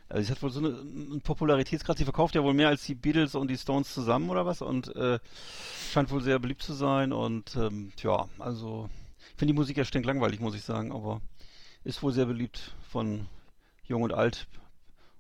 also 0.08 0.24
sie 0.24 0.32
hat 0.32 0.42
wohl 0.42 0.50
so 0.50 0.60
eine, 0.60 0.68
einen 0.68 1.20
Popularitätsgrad, 1.22 1.98
sie 1.98 2.04
verkauft 2.04 2.34
ja 2.34 2.42
wohl 2.42 2.54
mehr 2.54 2.68
als 2.68 2.84
die 2.84 2.94
Beatles 2.94 3.34
und 3.34 3.48
die 3.50 3.58
Stones 3.58 3.92
zusammen 3.92 4.30
oder 4.30 4.44
was 4.46 4.62
und 4.62 4.94
äh, 4.96 5.18
scheint 5.92 6.10
wohl 6.10 6.22
sehr 6.22 6.38
beliebt 6.38 6.62
zu 6.62 6.74
sein 6.74 7.12
und 7.12 7.56
ähm, 7.56 7.92
ja, 8.02 8.28
also 8.38 8.88
ich 9.30 9.38
finde 9.38 9.52
die 9.54 9.58
Musik 9.58 9.76
ja 9.76 9.84
stinklangweilig, 9.84 10.40
muss 10.40 10.54
ich 10.54 10.62
sagen, 10.64 10.92
aber 10.92 11.20
ist 11.84 12.02
wohl 12.02 12.12
sehr 12.12 12.26
beliebt 12.26 12.74
von 12.88 13.26
jung 13.84 14.02
und 14.02 14.12
alt 14.12 14.46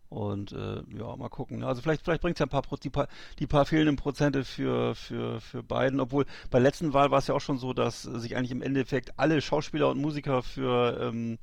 und 0.08 0.52
äh, 0.52 0.82
ja, 0.96 1.16
mal 1.16 1.30
gucken. 1.30 1.64
Also 1.64 1.80
vielleicht, 1.80 2.04
vielleicht 2.04 2.20
bringt 2.20 2.36
es 2.36 2.40
ja 2.40 2.46
ein 2.46 2.50
paar, 2.50 2.62
Pro- 2.62 2.76
die 2.76 2.90
paar, 2.90 3.08
die 3.38 3.46
paar 3.46 3.64
fehlenden 3.64 3.96
Prozente 3.96 4.44
für, 4.44 4.94
für, 4.94 5.40
für 5.40 5.62
Biden, 5.62 6.00
obwohl 6.00 6.26
bei 6.50 6.58
der 6.58 6.68
letzten 6.68 6.92
Wahl 6.92 7.10
war 7.10 7.18
es 7.18 7.28
ja 7.28 7.34
auch 7.34 7.40
schon 7.40 7.58
so, 7.58 7.72
dass 7.72 8.02
sich 8.02 8.36
eigentlich 8.36 8.50
im 8.50 8.62
Endeffekt 8.62 9.18
alle 9.18 9.40
Schauspieler 9.40 9.88
und 9.88 10.00
Musiker 10.00 10.42
für, 10.42 11.00
ähm, 11.00 11.38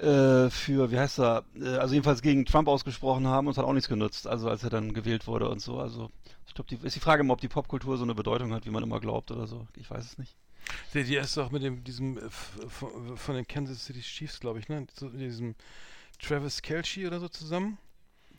äh, 0.00 0.50
für, 0.50 0.90
wie 0.90 0.98
heißt 0.98 1.20
er, 1.20 1.44
äh, 1.60 1.76
also 1.76 1.94
jedenfalls 1.94 2.22
gegen 2.22 2.46
Trump 2.46 2.68
ausgesprochen 2.68 3.26
haben 3.26 3.46
und 3.46 3.52
es 3.52 3.58
hat 3.58 3.64
auch 3.64 3.72
nichts 3.72 3.88
genutzt, 3.88 4.26
also 4.26 4.48
als 4.48 4.64
er 4.64 4.70
dann 4.70 4.94
gewählt 4.94 5.26
wurde 5.26 5.48
und 5.48 5.60
so. 5.60 5.78
Also 5.78 6.10
ich 6.46 6.54
glaube, 6.54 6.68
die 6.68 6.86
ist 6.86 6.96
die 6.96 7.00
Frage 7.00 7.20
immer, 7.20 7.34
ob 7.34 7.40
die 7.40 7.48
Popkultur 7.48 7.96
so 7.96 8.04
eine 8.04 8.14
Bedeutung 8.14 8.52
hat, 8.52 8.66
wie 8.66 8.70
man 8.70 8.82
immer 8.82 9.00
glaubt 9.00 9.30
oder 9.30 9.46
so. 9.46 9.66
Ich 9.76 9.90
weiß 9.90 10.04
es 10.04 10.18
nicht. 10.18 10.36
die, 10.94 11.04
die 11.04 11.16
ist 11.16 11.36
doch 11.36 11.50
mit 11.50 11.62
dem, 11.62 11.84
diesem, 11.84 12.18
äh, 12.18 12.30
von, 12.30 13.34
den 13.34 13.46
Kansas 13.46 13.84
City 13.84 14.00
Chiefs, 14.00 14.40
glaube 14.40 14.58
ich, 14.58 14.68
ne? 14.68 14.80
Mit 14.80 15.20
diesem 15.20 15.54
Travis 16.18 16.62
Kelce 16.62 17.06
oder 17.06 17.20
so 17.20 17.28
zusammen. 17.28 17.78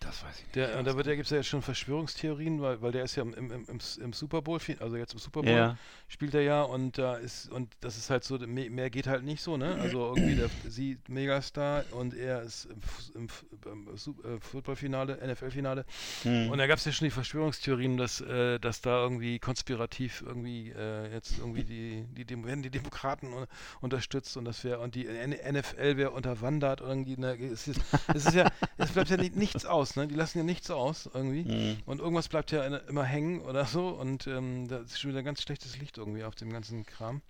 Das 0.01 0.23
weiß 0.23 0.35
ich 0.35 0.41
nicht. 0.43 0.55
Der, 0.55 0.81
da 0.83 0.95
wird, 0.97 1.05
da 1.05 1.13
gibt 1.13 1.25
es 1.25 1.29
ja 1.31 1.37
jetzt 1.37 1.47
schon 1.47 1.61
Verschwörungstheorien, 1.61 2.59
weil, 2.59 2.81
weil 2.81 2.91
der 2.91 3.03
ist 3.03 3.15
ja 3.15 3.21
im, 3.23 3.33
im, 3.35 3.51
im, 3.51 3.79
im, 4.01 4.13
Super 4.13 4.41
Bowl, 4.41 4.59
also 4.79 4.97
jetzt 4.97 5.13
im 5.13 5.19
Super 5.19 5.41
Bowl 5.43 5.51
Ja. 5.55 5.77
spielt 6.07 6.33
er 6.33 6.41
ja 6.41 6.63
und 6.63 6.97
da 6.97 7.15
ist 7.17 7.49
und 7.51 7.71
das 7.81 7.97
ist 7.97 8.09
halt 8.09 8.23
so, 8.23 8.39
me- 8.39 8.69
mehr 8.71 8.89
geht 8.89 9.05
halt 9.05 9.23
nicht 9.23 9.43
so, 9.43 9.57
ne? 9.57 9.77
Also 9.79 10.03
irgendwie 10.07 10.35
der 10.35 10.49
sie 10.67 10.97
Megastar 11.07 11.85
und 11.93 12.15
er 12.15 12.41
ist 12.41 12.67
im, 13.13 13.27
äh, 13.27 14.39
Footballfinale, 14.39 15.19
NFL-Finale 15.27 15.85
Hm. 16.23 16.49
und 16.49 16.57
da 16.57 16.65
gab 16.67 16.79
es 16.79 16.85
ja 16.85 16.91
schon 16.91 17.05
die 17.05 17.11
Verschwörungstheorien, 17.11 17.97
dass, 17.97 18.21
äh, 18.21 18.59
dass 18.59 18.81
da 18.81 19.03
irgendwie 19.03 19.37
konspirativ 19.39 20.23
irgendwie 20.25 20.71
äh, 20.71 21.11
jetzt 21.13 21.37
irgendwie 21.37 21.63
die, 21.63 22.05
die 22.11 22.25
Demo 22.25 22.47
werden 22.47 22.63
die 22.63 22.69
Demokraten 22.71 23.33
un 23.33 23.45
unterstützt 23.81 24.35
und 24.35 24.45
das 24.45 24.63
wäre 24.63 24.79
und 24.79 24.95
die 24.95 25.05
NFL 25.05 25.97
wäre 25.97 26.11
unterwandert 26.11 26.81
irgendwie. 26.81 27.17
Ne, 27.17 27.35
es, 27.51 27.67
ist, 27.67 27.81
es 28.13 28.25
ist 28.25 28.33
ja, 28.35 28.49
es 28.77 28.91
bleibt 28.91 29.09
ja 29.09 29.17
ni- 29.17 29.31
nichts 29.33 29.65
aus, 29.65 29.90
ne? 29.95 30.07
Die 30.07 30.15
lassen 30.15 30.39
ja 30.39 30.43
nichts 30.43 30.69
aus 30.71 31.09
irgendwie. 31.13 31.43
Hm. 31.43 31.77
Und 31.85 31.99
irgendwas 31.99 32.29
bleibt 32.29 32.51
ja 32.51 32.63
immer 32.63 33.03
hängen 33.03 33.41
oder 33.41 33.65
so 33.65 33.89
und 33.89 34.27
ähm, 34.27 34.67
da 34.67 34.79
ist 34.79 34.99
schon 34.99 35.11
wieder 35.11 35.23
ganz 35.23 35.41
schlechtes 35.41 35.77
Licht 35.77 35.97
irgendwie 35.97 36.23
auf 36.23 36.35
dem 36.35 36.51
ganzen 36.51 36.85
Kram. 36.85 37.21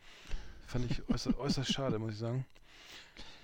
Fand 0.68 0.90
ich 0.90 1.08
äußerst, 1.10 1.38
äußerst 1.40 1.74
schade, 1.74 2.00
muss 2.00 2.14
ich 2.14 2.20
sagen. 2.20 2.46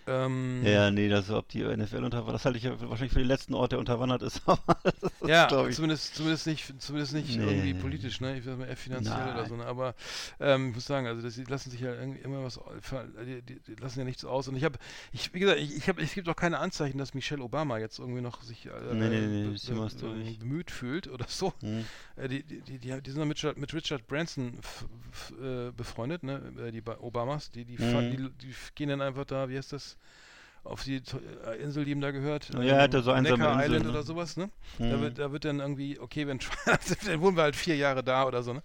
Ähm, 0.07 0.61
Ja, 0.65 0.89
nee, 0.89 1.09
das, 1.09 1.29
ob 1.29 1.49
die 1.49 1.63
NFL 1.63 2.03
unterwandert, 2.03 2.35
das 2.35 2.45
halte 2.45 2.57
ich 2.57 2.63
ja 2.63 2.79
wahrscheinlich 2.79 3.11
für 3.13 3.19
den 3.19 3.27
letzten 3.27 3.53
Ort, 3.53 3.73
der 3.73 3.79
unterwandert 3.79 4.21
ist. 4.23 4.37
ist, 5.21 5.27
Ja, 5.27 5.47
zumindest, 5.71 6.15
zumindest 6.15 6.47
nicht, 6.47 6.81
zumindest 6.81 7.13
nicht 7.13 7.37
Nee. 7.37 7.43
irgendwie 7.43 7.73
politisch, 7.73 8.21
ne? 8.21 8.37
Ich 8.37 8.45
weiß 8.45 8.57
mal 8.57 8.67
eher 8.67 8.77
finanziell 8.77 9.15
oder 9.23 9.33
Nein. 9.35 9.49
so, 9.49 9.55
ne? 9.57 9.65
Aber 9.65 9.95
ähm, 10.39 10.69
ich 10.69 10.75
muss 10.75 10.85
sagen, 10.85 11.07
also 11.07 11.21
das, 11.21 11.35
die 11.35 11.43
lassen 11.43 11.69
sich 11.71 11.81
ja 11.81 11.93
irgendwie 11.93 12.21
immer 12.21 12.43
was, 12.43 12.59
die, 13.25 13.41
die, 13.41 13.59
die 13.59 13.75
lassen 13.81 13.99
ja 13.99 14.05
nichts 14.05 14.23
aus. 14.23 14.47
Und 14.47 14.55
ich 14.55 14.63
habe, 14.63 14.79
ich, 15.11 15.33
wie 15.33 15.39
gesagt, 15.39 15.59
ich, 15.59 15.75
ich 15.75 15.89
habe, 15.89 16.01
es 16.01 16.13
gibt 16.13 16.29
auch 16.29 16.35
keine 16.35 16.59
Anzeichen, 16.59 16.97
dass 16.97 17.13
Michelle 17.13 17.43
Obama 17.43 17.77
jetzt 17.77 17.99
irgendwie 17.99 18.21
noch 18.21 18.41
sich 18.43 18.65
äh, 18.65 18.69
Nee, 18.93 19.09
nee, 19.09 19.49
be- 19.49 19.89
be- 19.99 20.35
bemüht 20.39 20.71
fühlt 20.71 21.07
oder 21.09 21.25
so. 21.27 21.53
Hm. 21.61 21.85
Äh, 22.15 22.29
die, 22.29 22.43
die, 22.43 22.61
die, 22.61 23.01
die, 23.01 23.11
sind 23.11 23.27
mit, 23.27 23.37
Richard- 23.37 23.57
mit 23.57 23.73
Richard 23.73 24.07
Branson 24.07 24.57
f, 24.59 24.85
f, 25.11 25.33
äh, 25.41 25.71
befreundet, 25.71 26.23
ne? 26.23 26.41
Äh, 26.65 26.71
Die 26.71 26.81
Ba- 26.81 26.97
Obamas, 27.01 27.51
die, 27.51 27.65
die, 27.65 27.75
die, 27.75 28.29
die 28.41 28.53
gehen 28.75 28.89
dann 28.89 29.01
einfach 29.01 29.25
da, 29.25 29.49
wie 29.49 29.57
heißt 29.57 29.73
das? 29.73 29.96
Auf 30.63 30.83
die 30.83 30.97
äh, 31.45 31.61
Insel, 31.61 31.85
die 31.85 31.91
ihm 31.91 32.01
da 32.01 32.11
gehört. 32.11 32.49
Ja, 32.53 32.61
er 32.61 32.81
hatte 32.83 33.01
so 33.01 33.11
einsame 33.11 33.45
Neckar 33.45 33.53
Inseln, 33.53 33.83
Island 33.83 33.85
ne? 33.85 33.91
oder 33.91 34.03
sowas, 34.03 34.35
ne? 34.37 34.49
Da, 34.89 34.89
Hm. 34.89 35.01
wird, 35.01 35.17
da 35.17 35.31
wird 35.31 35.45
dann 35.45 35.59
irgendwie, 35.59 35.99
okay, 35.99 36.27
wenn 36.27 36.39
Trump- 36.39 36.57
dann 37.05 37.21
wohnen 37.21 37.37
wir 37.37 37.43
halt 37.43 37.55
vier 37.55 37.77
Jahre 37.77 38.03
da 38.03 38.25
oder 38.25 38.43
so, 38.43 38.53
ne? 38.53 38.61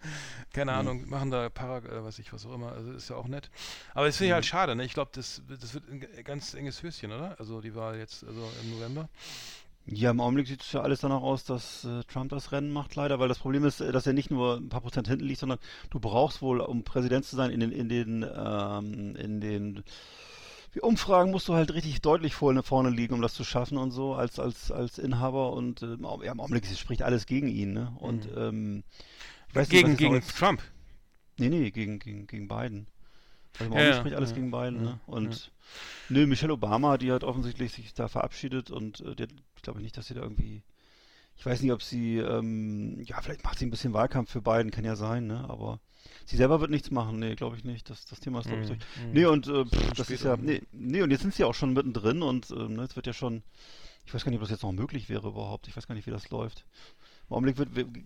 Keine 0.53 0.73
Mhm. 0.73 0.79
Ahnung, 0.79 1.09
machen 1.09 1.31
da 1.31 1.49
Para, 1.49 1.79
äh, 1.79 2.05
was 2.05 2.19
ich, 2.19 2.33
was 2.33 2.45
auch 2.47 2.55
immer, 2.55 2.73
also 2.73 2.93
ist 2.93 3.09
ja 3.09 3.17
auch 3.17 3.29
nett. 3.29 3.51
Aber 3.95 4.07
das 4.07 4.17
finde 4.17 4.29
ich 4.31 4.35
halt 4.35 4.47
schade, 4.47 4.75
ne? 4.77 4.85
Ich 4.85 4.95
glaube, 4.95 5.11
das, 5.15 5.43
das 5.49 5.75
wird 5.75 5.89
ein 5.91 6.01
ganz 6.25 6.55
enges 6.55 6.83
Höschen, 6.83 7.13
oder? 7.13 7.37
Also 7.39 7.61
die 7.61 7.75
Wahl 7.75 7.99
jetzt, 7.99 8.25
also 8.25 8.57
im 8.63 8.71
November. 8.71 9.09
Ja, 9.87 10.13
im 10.13 10.21
Augenblick 10.21 10.47
sieht 10.47 10.63
es 10.63 10.71
ja 10.73 10.81
alles 10.83 11.01
danach 11.01 11.23
aus, 11.23 11.45
dass 11.45 11.85
äh, 11.85 12.05
Trump 12.05 12.31
das 12.31 12.53
Rennen 12.53 12.71
macht, 12.73 12.95
leider, 12.95 13.19
weil 13.19 13.27
das 13.29 13.41
Problem 13.41 13.65
ist, 13.65 13.81
äh, 13.81 13.91
dass 13.91 14.07
er 14.07 14.13
nicht 14.13 14.31
nur 14.31 14.57
ein 14.59 14.69
paar 14.69 14.81
Prozent 14.81 15.09
hinten 15.09 15.25
liegt, 15.25 15.41
sondern 15.41 15.59
du 15.91 15.99
brauchst 15.99 16.41
wohl, 16.41 16.61
um 16.61 16.85
Präsident 16.85 17.25
zu 17.25 17.35
sein, 17.35 17.51
in 17.51 17.59
den, 17.59 17.73
in 17.73 17.89
den, 17.89 18.25
ähm, 18.37 19.17
in 19.17 19.41
den 19.41 19.83
Umfragen 20.81 21.31
musst 21.31 21.49
du 21.49 21.55
halt 21.55 21.75
richtig 21.75 22.01
deutlich 22.01 22.35
vorne, 22.35 22.63
vorne 22.63 22.89
liegen, 22.91 23.15
um 23.15 23.21
das 23.23 23.35
zu 23.35 23.45
schaffen 23.45 23.77
und 23.77 23.91
so, 23.91 24.15
als, 24.15 24.39
als, 24.39 24.71
als 24.73 24.99
Inhaber 24.99 25.53
und 25.53 25.83
äh, 25.83 25.97
ja, 26.25 26.33
im 26.33 26.41
Augenblick 26.41 26.65
spricht 26.67 27.03
alles 27.03 27.27
gegen 27.27 27.49
ihn, 27.49 27.73
ne? 27.75 27.93
Und 27.99 28.27
ähm, 28.37 28.83
ich 29.49 29.55
weiß 29.55 29.69
nicht, 29.69 29.83
was 29.83 29.87
Gegen, 29.89 29.97
gegen 29.99 30.15
jetzt- 30.15 30.37
Trump. 30.37 30.63
Nee, 31.39 31.49
nee, 31.51 31.71
gegen, 31.71 31.99
gegen, 31.99 32.27
gegen 32.27 32.49
Biden. 32.49 32.87
Also 33.59 33.65
im 33.67 33.73
Augenblick 33.73 33.93
ja, 33.95 34.01
spricht 34.01 34.17
alles 34.17 34.31
ja, 34.31 34.37
gegen 34.37 34.51
Biden, 34.51 34.77
ja, 34.77 34.91
ne? 34.93 35.01
Und 35.07 35.53
nö, 36.09 36.27
Michelle 36.27 36.55
Obama, 36.55 36.97
die 36.97 37.13
hat 37.13 37.23
offensichtlich 37.25 37.73
sich 37.73 37.93
da 37.93 38.09
verabschiedet 38.09 38.71
und 38.71 39.01
äh, 39.01 39.15
die 39.15 39.25
hat, 39.25 39.31
ich 39.57 39.63
glaube 39.63 39.83
nicht, 39.83 39.97
dass 39.99 40.07
sie 40.07 40.15
da 40.15 40.23
irgendwie. 40.23 40.63
Ich 41.37 41.45
weiß 41.47 41.61
nicht, 41.63 41.73
ob 41.73 41.83
sie, 41.83 42.19
ähm, 42.19 43.01
ja, 43.05 43.21
vielleicht 43.21 43.43
macht 43.45 43.59
sie 43.59 43.67
ein 43.67 43.71
bisschen 43.71 43.93
Wahlkampf 43.95 44.31
für 44.31 44.43
Biden, 44.43 44.71
kann 44.71 44.85
ja 44.85 44.97
sein, 44.97 45.27
ne? 45.27 45.45
Aber 45.49 45.81
sie 46.27 46.37
selber 46.37 46.61
wird 46.61 46.71
nichts 46.71 46.91
machen, 46.91 47.19
nee, 47.19 47.35
glaube 47.35 47.57
ich 47.57 47.65
nicht. 47.65 47.89
Das, 47.91 48.05
das 48.07 48.21
Thema 48.21 48.41
ist, 48.41 48.49
glaube 48.49 48.63
ich, 48.63 48.69
Mhm, 48.69 48.75
durch. 48.79 48.81
mhm. 49.07 49.13
Nee, 49.13 49.25
und 49.27 49.47
äh, 49.49 49.65
pff, 49.65 49.93
das 49.97 50.11
ist 50.11 50.25
ja, 50.25 50.37
nee, 50.37 50.63
nee, 50.73 51.03
und 51.03 51.11
jetzt 51.11 51.23
sind 51.23 51.35
sie 51.35 51.45
auch 51.45 51.55
schon 51.55 51.73
mittendrin 51.73 52.23
und 52.23 52.51
ähm, 52.51 52.75
ne, 52.75 52.83
es 52.83 52.97
wird 52.97 53.07
ja 53.07 53.13
schon, 53.13 53.43
ich 54.07 54.13
weiß 54.15 54.25
gar 54.25 54.31
nicht, 54.31 54.39
ob 54.39 54.43
das 54.45 54.51
jetzt 54.51 54.63
noch 54.63 54.73
möglich 54.73 55.09
wäre 55.09 55.29
überhaupt. 55.29 55.69
Ich 55.69 55.77
weiß 55.77 55.87
gar 55.87 55.95
nicht, 55.95 56.07
wie 56.07 56.11
das 56.11 56.31
läuft. 56.31 56.65
Im 57.31 57.37
Augenblick 57.37 57.57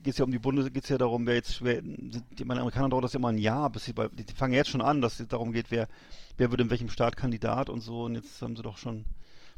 geht 0.02 0.12
es 0.14 0.18
ja 0.18 0.24
um 0.24 0.30
die 0.30 0.38
Bundes, 0.38 0.72
geht 0.72 0.84
es 0.84 0.90
ja 0.90 0.98
darum, 0.98 1.26
wer 1.26 1.34
jetzt, 1.34 1.62
wer, 1.64 1.80
die, 1.82 2.44
meine 2.44 2.60
Amerikaner 2.60 2.90
dauert 2.90 3.04
das 3.04 3.12
ja 3.14 3.18
immer 3.18 3.28
ein 3.30 3.38
Jahr, 3.38 3.70
bis 3.70 3.84
sie 3.86 3.92
bei, 3.92 4.08
die 4.08 4.24
fangen 4.34 4.52
jetzt 4.54 4.70
schon 4.70 4.82
an, 4.82 5.00
dass 5.00 5.18
es 5.18 5.26
darum 5.28 5.52
geht, 5.52 5.70
wer, 5.70 5.88
wer 6.36 6.50
wird 6.50 6.60
in 6.60 6.70
welchem 6.70 6.90
Staat 6.90 7.16
Kandidat 7.16 7.68
und 7.70 7.80
so. 7.80 8.04
Und 8.04 8.14
jetzt 8.14 8.40
haben 8.42 8.54
sie 8.56 8.62
doch 8.62 8.76
schon 8.76 8.98
ein 8.98 9.04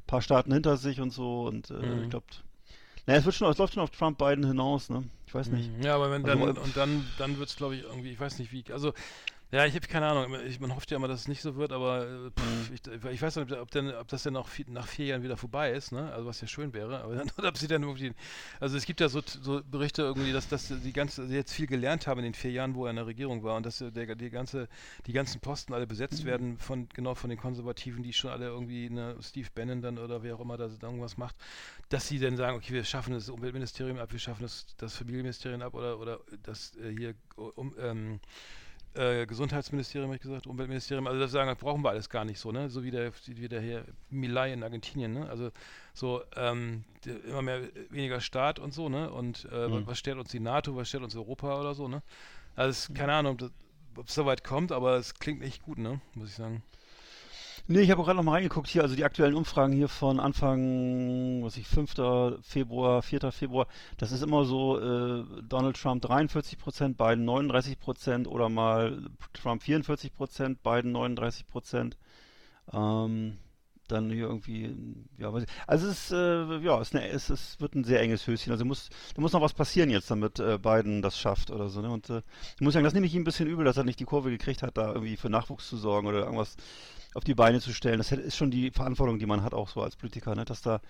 paar 0.06 0.22
Staaten 0.22 0.52
hinter 0.52 0.76
sich 0.76 1.00
und 1.00 1.10
so. 1.10 1.42
Und 1.46 1.70
äh, 1.70 1.74
Mhm. 1.74 2.02
ich 2.04 2.10
glaube, 2.10 2.26
naja, 3.08 3.20
es 3.20 3.24
wird 3.24 3.36
schon, 3.36 3.50
es 3.50 3.56
läuft 3.56 3.72
schon 3.72 3.82
auf 3.82 3.88
Trump 3.88 4.18
Biden 4.18 4.44
hinaus, 4.44 4.90
ne? 4.90 5.02
Ich 5.26 5.34
weiß 5.34 5.48
nicht. 5.48 5.70
Mhm. 5.78 5.82
Ja, 5.82 5.94
aber 5.94 6.10
wenn 6.10 6.24
dann, 6.24 6.42
Also, 6.42 6.60
und 6.60 6.76
dann, 6.76 7.06
dann 7.16 7.38
wird 7.38 7.48
es, 7.48 7.56
glaube 7.56 7.74
ich, 7.74 7.82
irgendwie, 7.82 8.10
ich 8.10 8.20
weiß 8.20 8.38
nicht 8.38 8.52
wie, 8.52 8.62
also 8.70 8.92
Ja, 9.50 9.64
ich 9.64 9.74
habe 9.74 9.86
keine 9.86 10.06
Ahnung. 10.06 10.34
Ich, 10.46 10.60
man 10.60 10.74
hofft 10.74 10.90
ja 10.90 10.98
immer, 10.98 11.08
dass 11.08 11.20
es 11.20 11.28
nicht 11.28 11.40
so 11.40 11.56
wird, 11.56 11.72
aber 11.72 12.06
äh, 12.06 12.30
pff, 12.30 12.70
ich, 12.70 13.04
ich, 13.12 13.22
weiß 13.22 13.36
nicht, 13.36 13.52
ob, 13.52 13.70
denn, 13.70 13.94
ob 13.94 14.06
das 14.08 14.22
denn 14.22 14.36
auch 14.36 14.46
viel, 14.46 14.66
nach 14.68 14.86
vier 14.86 15.06
Jahren 15.06 15.22
wieder 15.22 15.38
vorbei 15.38 15.72
ist, 15.72 15.90
ne? 15.90 16.12
Also 16.12 16.26
was 16.26 16.42
ja 16.42 16.46
schön 16.46 16.74
wäre, 16.74 17.00
aber 17.00 17.14
dann, 17.14 17.30
ob 17.46 17.56
sie 17.56 17.66
dann 17.66 17.82
irgendwie. 17.82 18.12
Also 18.60 18.76
es 18.76 18.84
gibt 18.84 19.00
ja 19.00 19.08
so, 19.08 19.22
so 19.24 19.62
Berichte 19.64 20.02
irgendwie, 20.02 20.32
dass, 20.32 20.48
dass 20.48 20.68
die 20.68 20.92
ganze 20.92 21.26
sie 21.26 21.34
jetzt 21.34 21.54
viel 21.54 21.66
gelernt 21.66 22.06
haben 22.06 22.18
in 22.18 22.24
den 22.24 22.34
vier 22.34 22.50
Jahren, 22.50 22.74
wo 22.74 22.84
er 22.84 22.90
in 22.90 22.96
der 22.96 23.06
Regierung 23.06 23.42
war 23.42 23.56
und 23.56 23.64
dass 23.64 23.78
der, 23.78 24.14
die 24.14 24.28
ganze, 24.28 24.68
die 25.06 25.14
ganzen 25.14 25.40
Posten 25.40 25.72
alle 25.72 25.86
besetzt 25.86 26.24
mhm. 26.24 26.28
werden 26.28 26.58
von 26.58 26.86
genau 26.90 27.14
von 27.14 27.30
den 27.30 27.38
Konservativen, 27.38 28.02
die 28.02 28.12
schon 28.12 28.30
alle 28.30 28.48
irgendwie 28.48 28.90
ne, 28.90 29.16
Steve 29.22 29.48
Bannon 29.54 29.80
dann 29.80 29.96
oder 29.96 30.22
wer 30.22 30.36
auch 30.36 30.40
immer 30.40 30.58
da 30.58 30.68
irgendwas 30.82 31.16
macht, 31.16 31.36
dass 31.88 32.06
sie 32.06 32.18
dann 32.18 32.36
sagen, 32.36 32.58
okay, 32.58 32.74
wir 32.74 32.84
schaffen 32.84 33.14
das 33.14 33.30
Umweltministerium 33.30 33.98
ab, 33.98 34.12
wir 34.12 34.18
schaffen 34.18 34.42
das, 34.42 34.66
das 34.76 34.94
Familienministerium 34.94 35.62
ab 35.62 35.72
oder 35.72 35.98
oder 35.98 36.20
das 36.42 36.76
äh, 36.76 36.94
hier 36.94 37.14
um, 37.36 37.74
ähm, 37.80 38.20
äh, 38.98 39.26
Gesundheitsministerium, 39.26 40.08
habe 40.08 40.16
ich 40.16 40.22
gesagt, 40.22 40.46
Umweltministerium, 40.46 41.06
also 41.06 41.20
das 41.20 41.30
sagen, 41.30 41.48
das 41.48 41.58
brauchen 41.58 41.82
wir 41.82 41.90
alles 41.90 42.10
gar 42.10 42.24
nicht 42.24 42.38
so, 42.38 42.50
ne? 42.50 42.68
So 42.68 42.82
wie 42.82 42.90
der, 42.90 43.12
wie 43.26 43.48
der 43.48 43.60
hier 43.60 43.84
Milay 44.10 44.52
in 44.52 44.62
Argentinien, 44.62 45.12
ne? 45.12 45.28
Also 45.28 45.50
so 45.94 46.22
ähm, 46.36 46.84
immer 47.26 47.42
mehr 47.42 47.60
weniger 47.90 48.20
Staat 48.20 48.58
und 48.58 48.74
so, 48.74 48.88
ne? 48.88 49.10
Und 49.10 49.48
äh, 49.52 49.68
mhm. 49.68 49.86
was 49.86 49.98
stellt 49.98 50.18
uns 50.18 50.30
die 50.30 50.40
NATO, 50.40 50.74
was 50.74 50.88
stellt 50.88 51.04
uns 51.04 51.14
Europa 51.14 51.60
oder 51.60 51.74
so, 51.74 51.86
ne? 51.86 52.02
Also 52.56 52.70
es, 52.70 52.94
keine 52.94 53.12
Ahnung, 53.12 53.38
ob 53.96 54.08
es 54.08 54.14
so 54.14 54.26
weit 54.26 54.42
kommt, 54.42 54.72
aber 54.72 54.96
es 54.96 55.14
klingt 55.14 55.42
echt 55.42 55.62
gut, 55.62 55.78
ne? 55.78 56.00
Muss 56.14 56.30
ich 56.30 56.34
sagen. 56.34 56.62
Nee, 57.70 57.80
ich 57.80 57.90
habe 57.90 58.02
gerade 58.02 58.16
noch 58.16 58.24
mal 58.24 58.32
reingeguckt 58.32 58.66
hier, 58.66 58.80
also 58.82 58.96
die 58.96 59.04
aktuellen 59.04 59.34
Umfragen 59.34 59.74
hier 59.74 59.88
von 59.88 60.20
Anfang, 60.20 61.42
was 61.44 61.58
ich, 61.58 61.66
5. 61.66 61.96
Februar, 62.40 63.02
4. 63.02 63.30
Februar, 63.30 63.66
das 63.98 64.10
ist 64.10 64.22
immer 64.22 64.46
so, 64.46 64.80
äh, 64.80 65.22
Donald 65.46 65.76
Trump 65.76 66.00
43 66.00 66.56
Prozent, 66.58 66.96
Biden 66.96 67.26
39 67.26 67.78
Prozent 67.78 68.26
oder 68.26 68.48
mal 68.48 69.10
Trump 69.34 69.62
44 69.62 70.14
Prozent, 70.14 70.62
Biden 70.62 70.92
39 70.92 71.46
Prozent. 71.46 71.98
Ähm, 72.72 73.36
dann 73.92 74.10
hier 74.10 74.24
irgendwie, 74.26 74.74
ja, 75.18 75.32
weiß 75.32 75.44
ich. 75.44 75.48
Also 75.66 75.88
es 75.88 76.04
ist, 76.04 76.12
äh, 76.12 76.58
ja, 76.58 76.80
es, 76.80 76.92
ne, 76.92 77.08
es, 77.08 77.30
es 77.30 77.60
wird 77.60 77.74
ein 77.74 77.84
sehr 77.84 78.00
enges 78.00 78.26
Höschen. 78.26 78.52
Also 78.52 78.64
muss, 78.64 78.90
da 79.14 79.20
muss 79.20 79.32
noch 79.32 79.40
was 79.40 79.54
passieren 79.54 79.90
jetzt, 79.90 80.10
damit 80.10 80.38
äh, 80.38 80.58
Biden 80.58 81.02
das 81.02 81.18
schafft 81.18 81.50
oder 81.50 81.68
so. 81.68 81.80
Ne? 81.80 81.90
Und 81.90 82.10
äh, 82.10 82.22
ich 82.54 82.60
muss 82.60 82.74
sagen, 82.74 82.84
das 82.84 82.94
nehme 82.94 83.06
ich 83.06 83.14
ihm 83.14 83.22
ein 83.22 83.24
bisschen 83.24 83.48
übel, 83.48 83.64
dass 83.64 83.76
er 83.76 83.84
nicht 83.84 84.00
die 84.00 84.04
Kurve 84.04 84.30
gekriegt 84.30 84.62
hat, 84.62 84.76
da 84.76 84.88
irgendwie 84.88 85.16
für 85.16 85.30
Nachwuchs 85.30 85.68
zu 85.68 85.76
sorgen 85.76 86.06
oder 86.06 86.20
irgendwas 86.20 86.56
auf 87.14 87.24
die 87.24 87.34
Beine 87.34 87.60
zu 87.60 87.72
stellen. 87.72 87.98
Das 87.98 88.12
ist 88.12 88.36
schon 88.36 88.50
die 88.50 88.70
Verantwortung, 88.70 89.18
die 89.18 89.26
man 89.26 89.42
hat, 89.42 89.54
auch 89.54 89.68
so 89.68 89.82
als 89.82 89.96
Politiker, 89.96 90.34
ne? 90.34 90.44
dass 90.44 90.62
da 90.62 90.80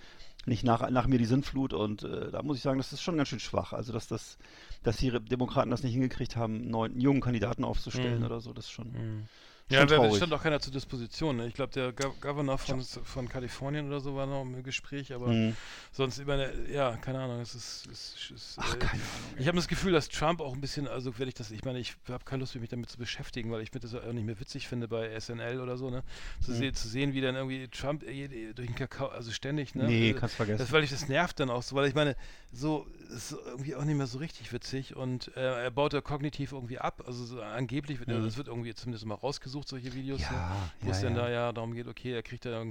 nicht 0.46 0.64
nach, 0.64 0.88
nach 0.90 1.06
mir 1.06 1.18
die 1.18 1.24
Sinnflut 1.24 1.72
und 1.72 2.02
äh, 2.02 2.30
da 2.30 2.42
muss 2.42 2.56
ich 2.56 2.62
sagen, 2.62 2.78
das 2.78 2.92
ist 2.92 3.02
schon 3.02 3.16
ganz 3.16 3.28
schön 3.28 3.40
schwach. 3.40 3.72
Also 3.72 3.92
dass 3.92 4.08
das, 4.08 4.38
dass 4.82 4.96
die 4.96 5.10
Demokraten 5.10 5.70
das 5.70 5.82
nicht 5.82 5.92
hingekriegt 5.92 6.36
haben, 6.36 6.56
einen 6.56 6.70
neuen 6.70 7.00
jungen 7.00 7.20
Kandidaten 7.20 7.64
aufzustellen 7.64 8.20
mhm. 8.20 8.26
oder 8.26 8.40
so, 8.40 8.52
das 8.52 8.66
ist 8.66 8.72
schon. 8.72 8.88
Mhm. 8.88 9.28
Ja, 9.70 9.84
da 9.84 10.14
stand 10.14 10.32
auch 10.32 10.42
keiner 10.42 10.60
zur 10.60 10.72
Disposition. 10.72 11.36
Ne? 11.36 11.46
Ich 11.46 11.54
glaube, 11.54 11.72
der 11.72 11.92
Go 11.92 12.14
Governor 12.20 12.56
von, 12.56 12.82
von 12.82 13.28
Kalifornien 13.28 13.86
oder 13.86 14.00
so 14.00 14.14
war 14.14 14.26
noch 14.26 14.42
im 14.42 14.62
Gespräch, 14.62 15.12
aber 15.12 15.28
mhm. 15.28 15.56
sonst 15.92 16.18
eine, 16.20 16.52
ja, 16.72 16.96
keine 16.96 17.20
Ahnung. 17.20 17.40
Es 17.40 17.54
ist, 17.54 17.86
ist, 17.86 18.30
ist 18.34 18.54
Ach, 18.56 18.74
äh, 18.74 18.78
keine 18.78 18.92
Ahnung. 18.92 19.36
Ich 19.38 19.46
habe 19.46 19.56
das 19.56 19.68
Gefühl, 19.68 19.92
dass 19.92 20.08
Trump 20.08 20.40
auch 20.40 20.54
ein 20.54 20.60
bisschen, 20.60 20.88
also 20.88 21.18
wenn 21.18 21.28
ich 21.28 21.34
das, 21.34 21.50
ich 21.50 21.64
meine, 21.64 21.78
ich 21.78 21.96
habe 22.08 22.24
keine 22.24 22.40
Lust, 22.40 22.54
mich 22.54 22.70
damit 22.70 22.88
zu 22.88 22.96
beschäftigen, 22.96 23.50
weil 23.50 23.60
ich 23.60 23.72
mir 23.74 23.80
das 23.80 23.94
auch 23.94 24.12
nicht 24.12 24.24
mehr 24.24 24.40
witzig 24.40 24.68
finde 24.68 24.88
bei 24.88 25.18
SNL 25.18 25.60
oder 25.60 25.76
so, 25.76 25.90
ne? 25.90 26.02
Zu, 26.42 26.52
mhm. 26.52 26.56
se 26.56 26.72
zu 26.72 26.88
sehen, 26.88 27.12
wie 27.12 27.20
dann 27.20 27.34
irgendwie 27.34 27.68
Trump 27.68 28.02
äh, 28.04 28.52
durch 28.54 28.68
den 28.68 28.74
Kakao, 28.74 29.08
also 29.08 29.32
ständig, 29.32 29.74
ne? 29.74 29.84
Nee, 29.84 30.08
also, 30.08 30.20
kannst 30.20 30.36
vergessen. 30.36 30.58
Das, 30.58 30.72
weil 30.72 30.82
ich 30.82 30.90
das 30.90 31.08
nervt 31.08 31.40
dann 31.40 31.50
auch 31.50 31.62
so, 31.62 31.76
weil 31.76 31.88
ich 31.88 31.94
meine, 31.94 32.16
so 32.52 32.86
ist 33.14 33.32
irgendwie 33.32 33.74
auch 33.74 33.84
nicht 33.84 33.96
mehr 33.96 34.06
so 34.06 34.18
richtig 34.18 34.52
witzig 34.52 34.96
und 34.96 35.34
äh, 35.36 35.64
er 35.64 35.70
baut 35.70 35.92
da 35.92 36.00
kognitiv 36.00 36.52
irgendwie 36.52 36.78
ab, 36.78 37.02
also 37.06 37.24
so, 37.24 37.42
angeblich, 37.42 38.00
mhm. 38.00 38.24
das 38.24 38.36
wird 38.36 38.48
irgendwie 38.48 38.74
zumindest 38.74 39.04
mal 39.04 39.14
rausgesucht, 39.14 39.57
solche 39.66 39.94
Videos. 39.94 40.20
Ja. 40.20 40.30
Ne? 40.30 40.56
wo 40.80 40.86
ja, 40.88 40.92
es 40.92 41.00
dann 41.00 41.16
ja. 41.16 41.22
da 41.22 41.30
ja 41.30 41.52
darum 41.52 41.74
geht, 41.74 41.88
okay, 41.88 42.12
er 42.12 42.22
kriegt 42.22 42.44
ja 42.44 42.64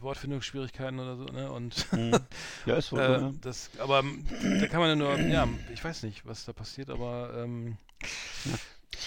Wortfindungsschwierigkeiten 0.00 0.98
oder 0.98 1.16
so, 1.16 1.24
ne? 1.24 1.50
Und 1.50 1.92
mhm. 1.92 2.12
ja, 2.66 2.76
ist 2.76 2.92
wohl 2.92 3.00
äh, 3.00 3.18
so, 3.18 3.26
ne? 3.26 3.34
das, 3.40 3.70
aber 3.78 4.02
da 4.60 4.66
kann 4.66 4.80
man 4.80 4.90
ja 4.90 4.96
nur, 4.96 5.18
ja, 5.18 5.48
ich 5.72 5.82
weiß 5.82 6.02
nicht, 6.02 6.26
was 6.26 6.44
da 6.44 6.52
passiert, 6.52 6.90
aber 6.90 7.32
ähm. 7.36 7.76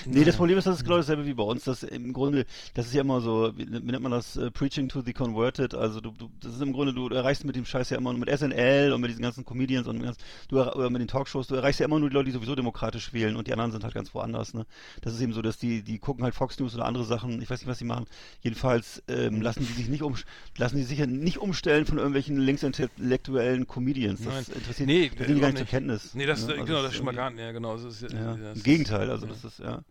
Nee, 0.05 0.23
das 0.23 0.37
Problem 0.37 0.57
ist, 0.57 0.67
das 0.67 0.77
ist 0.77 0.83
genau 0.83 0.97
dasselbe 0.97 1.25
wie 1.25 1.33
bei 1.33 1.43
uns. 1.43 1.63
Das 1.63 1.83
im 1.83 2.13
Grunde, 2.13 2.45
das 2.73 2.87
ist 2.87 2.93
ja 2.93 3.01
immer 3.01 3.21
so, 3.21 3.51
wie, 3.55 3.65
nennt 3.65 4.01
man 4.01 4.11
das, 4.11 4.37
uh, 4.37 4.51
Preaching 4.51 4.89
to 4.89 5.01
the 5.01 5.13
Converted. 5.13 5.73
Also 5.73 6.01
du, 6.01 6.11
du, 6.11 6.29
das 6.41 6.55
ist 6.55 6.61
im 6.61 6.73
Grunde, 6.73 6.93
du 6.93 7.07
erreichst 7.09 7.45
mit 7.45 7.55
dem 7.55 7.65
Scheiß 7.65 7.89
ja 7.89 7.97
immer 7.97 8.11
nur 8.11 8.19
mit 8.19 8.29
SNL 8.29 8.93
und 8.93 9.01
mit 9.01 9.09
diesen 9.09 9.21
ganzen 9.21 9.45
Comedians 9.45 9.87
und 9.87 9.97
mit, 9.97 10.05
ganz, 10.05 10.17
du, 10.47 10.61
oder 10.61 10.89
mit 10.89 11.01
den 11.01 11.07
Talkshows, 11.07 11.47
du 11.47 11.55
erreichst 11.55 11.79
ja 11.79 11.85
immer 11.85 11.99
nur 11.99 12.09
die 12.09 12.13
Leute, 12.13 12.25
die 12.25 12.31
sowieso 12.31 12.55
demokratisch 12.55 13.13
wählen 13.13 13.35
und 13.35 13.47
die 13.47 13.53
anderen 13.53 13.71
sind 13.71 13.83
halt 13.83 13.93
ganz 13.93 14.13
woanders. 14.13 14.53
Ne? 14.53 14.65
Das 15.01 15.13
ist 15.13 15.21
eben 15.21 15.33
so, 15.33 15.41
dass 15.41 15.57
die, 15.57 15.83
die 15.83 15.99
gucken 15.99 16.23
halt 16.23 16.35
Fox 16.35 16.59
News 16.59 16.75
oder 16.75 16.85
andere 16.85 17.05
Sachen. 17.05 17.41
Ich 17.41 17.49
weiß 17.49 17.61
nicht, 17.61 17.69
was 17.69 17.79
sie 17.79 17.85
machen. 17.85 18.05
Jedenfalls 18.41 19.03
ähm, 19.07 19.41
lassen 19.41 19.65
die 19.65 19.73
sich 19.73 19.87
nicht 19.87 20.03
um, 20.03 20.15
lassen 20.57 20.77
die 20.77 20.83
sich 20.83 20.99
ja 20.99 21.05
nicht 21.05 21.37
umstellen 21.37 21.85
von 21.85 21.97
irgendwelchen 21.97 22.37
linksintellektuellen 22.37 23.67
Comedians. 23.67 24.23
Das 24.23 24.47
Nein. 24.47 24.57
interessiert 24.57 24.87
nee, 24.87 25.11
das 25.15 25.27
die 25.27 25.39
gar 25.39 25.47
nicht 25.47 25.57
zur 25.57 25.67
Kenntnis. 25.67 26.13
Nee, 26.13 26.25
das, 26.25 26.45
ne? 26.45 26.53
also 26.53 26.65
genau, 26.65 26.81
das 26.81 26.91
ist 26.91 26.97
schon 26.97 27.05
mal 27.05 27.15
gar 27.15 27.29
nicht. 27.29 27.39
Ja, 27.39 27.51
genau. 27.51 27.77
Das 27.77 28.01
ist, 28.01 28.13
ja, 28.13 28.35
das 28.35 28.57
Im 28.57 28.63
Gegenteil, 28.63 29.09
also 29.09 29.25
das 29.25 29.43
ist 29.43 29.59
ja. 29.59 29.83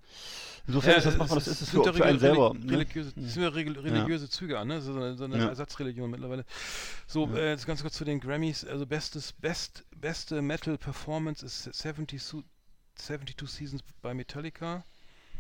Insofern 0.67 0.93
Ja, 0.93 0.97
ist 0.99 1.05
das 1.07 1.17
machbar, 1.19 1.37
das 1.37 1.47
ist 1.49 1.61
es 1.61 1.69
für, 1.71 1.85
ja 1.85 1.93
für 1.93 2.05
einen 2.07 2.19
selber. 2.19 2.55
Ne? 2.55 2.73
Religiöse, 2.73 3.13
das 3.15 3.35
sind 3.35 3.43
ja 3.43 3.49
religiöse 3.51 4.31
Züge 4.31 4.59
an, 4.59 4.69
ne? 4.69 4.81
So 4.81 4.95
eine, 4.95 5.15
so 5.15 5.25
eine 5.25 5.37
Ja. 5.37 5.49
Ersatzreligion 5.49 6.11
mittlerweile. 6.11 6.47
So, 7.07 7.27
Ja. 7.27 7.37
äh, 7.37 7.51
jetzt 7.51 7.67
ganz 7.67 7.83
kurz 7.83 7.95
zu 7.95 8.05
den 8.07 8.19
Grammys. 8.19 8.65
Also 8.65 8.87
bestes, 8.87 9.33
best, 9.33 9.85
beste 9.95 10.41
Metal 10.41 10.79
Performance 10.79 11.45
ist 11.45 11.65
70 11.65 12.23
Su 12.23 12.43
72 12.95 13.49
Seasons 13.51 13.83
bei 14.01 14.15
Metallica. 14.15 14.85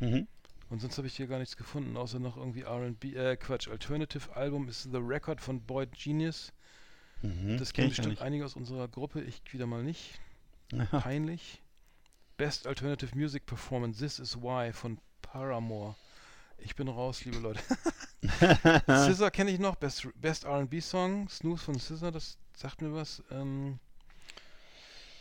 Mhm. 0.00 0.26
Und 0.68 0.80
sonst 0.80 0.98
habe 0.98 1.06
ich 1.06 1.16
hier 1.16 1.26
gar 1.26 1.38
nichts 1.38 1.56
gefunden, 1.56 1.96
außer 1.96 2.18
noch 2.18 2.36
irgendwie 2.36 2.62
R&B, 2.62 3.14
äh, 3.14 3.36
Quatsch, 3.36 3.68
Alternative 3.68 4.34
Album 4.36 4.68
ist 4.68 4.82
The 4.82 4.98
Record 4.98 5.40
von 5.40 5.60
Boyd 5.62 5.92
Genius. 5.92 6.52
Mhm. 7.22 7.56
Das 7.58 7.72
kenn 7.72 7.84
kennen 7.84 7.88
gar 7.88 7.88
bestimmt 7.88 8.20
einige 8.22 8.44
aus 8.44 8.56
unserer 8.56 8.88
Gruppe, 8.88 9.22
ich 9.22 9.40
wieder 9.52 9.66
mal 9.66 9.82
nicht. 9.82 10.18
Ja. 10.72 10.84
Peinlich. 11.00 11.62
Best 12.36 12.66
Alternative 12.66 13.16
Music 13.16 13.46
Performance, 13.46 13.98
This 13.98 14.18
Is 14.18 14.36
Why 14.36 14.72
von 14.72 14.98
Paramore. 15.22 15.94
Ich 16.58 16.74
bin 16.76 16.88
raus, 16.88 17.24
liebe 17.24 17.38
Leute. 17.38 17.60
Scissor 18.86 19.30
kenne 19.30 19.50
ich 19.50 19.58
noch, 19.58 19.76
Best, 19.76 20.08
Best 20.20 20.46
RB 20.46 20.80
Song, 20.80 21.28
Snooze 21.28 21.64
von 21.64 21.78
Scissor, 21.78 22.10
das 22.10 22.38
sagt 22.56 22.80
mir 22.82 22.94
was. 22.94 23.22
Ähm, 23.30 23.78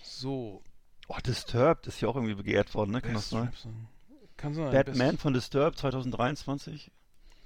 so. 0.04 0.62
Oh, 1.08 1.18
Disturbed 1.26 1.88
ist 1.88 2.02
ja 2.02 2.08
auch 2.08 2.16
irgendwie 2.16 2.42
geehrt 2.44 2.74
worden, 2.74 2.92
ne? 2.92 3.02
Kann 3.02 3.14
das 3.14 3.24
Best 3.24 3.32
sein? 3.32 3.44
Rap 3.46 3.58
Song. 3.58 3.88
Kann 4.38 4.54
sein. 4.54 4.72
Batman 4.72 5.18
von 5.18 5.34
Disturbed 5.34 5.78
2023. 5.78 6.92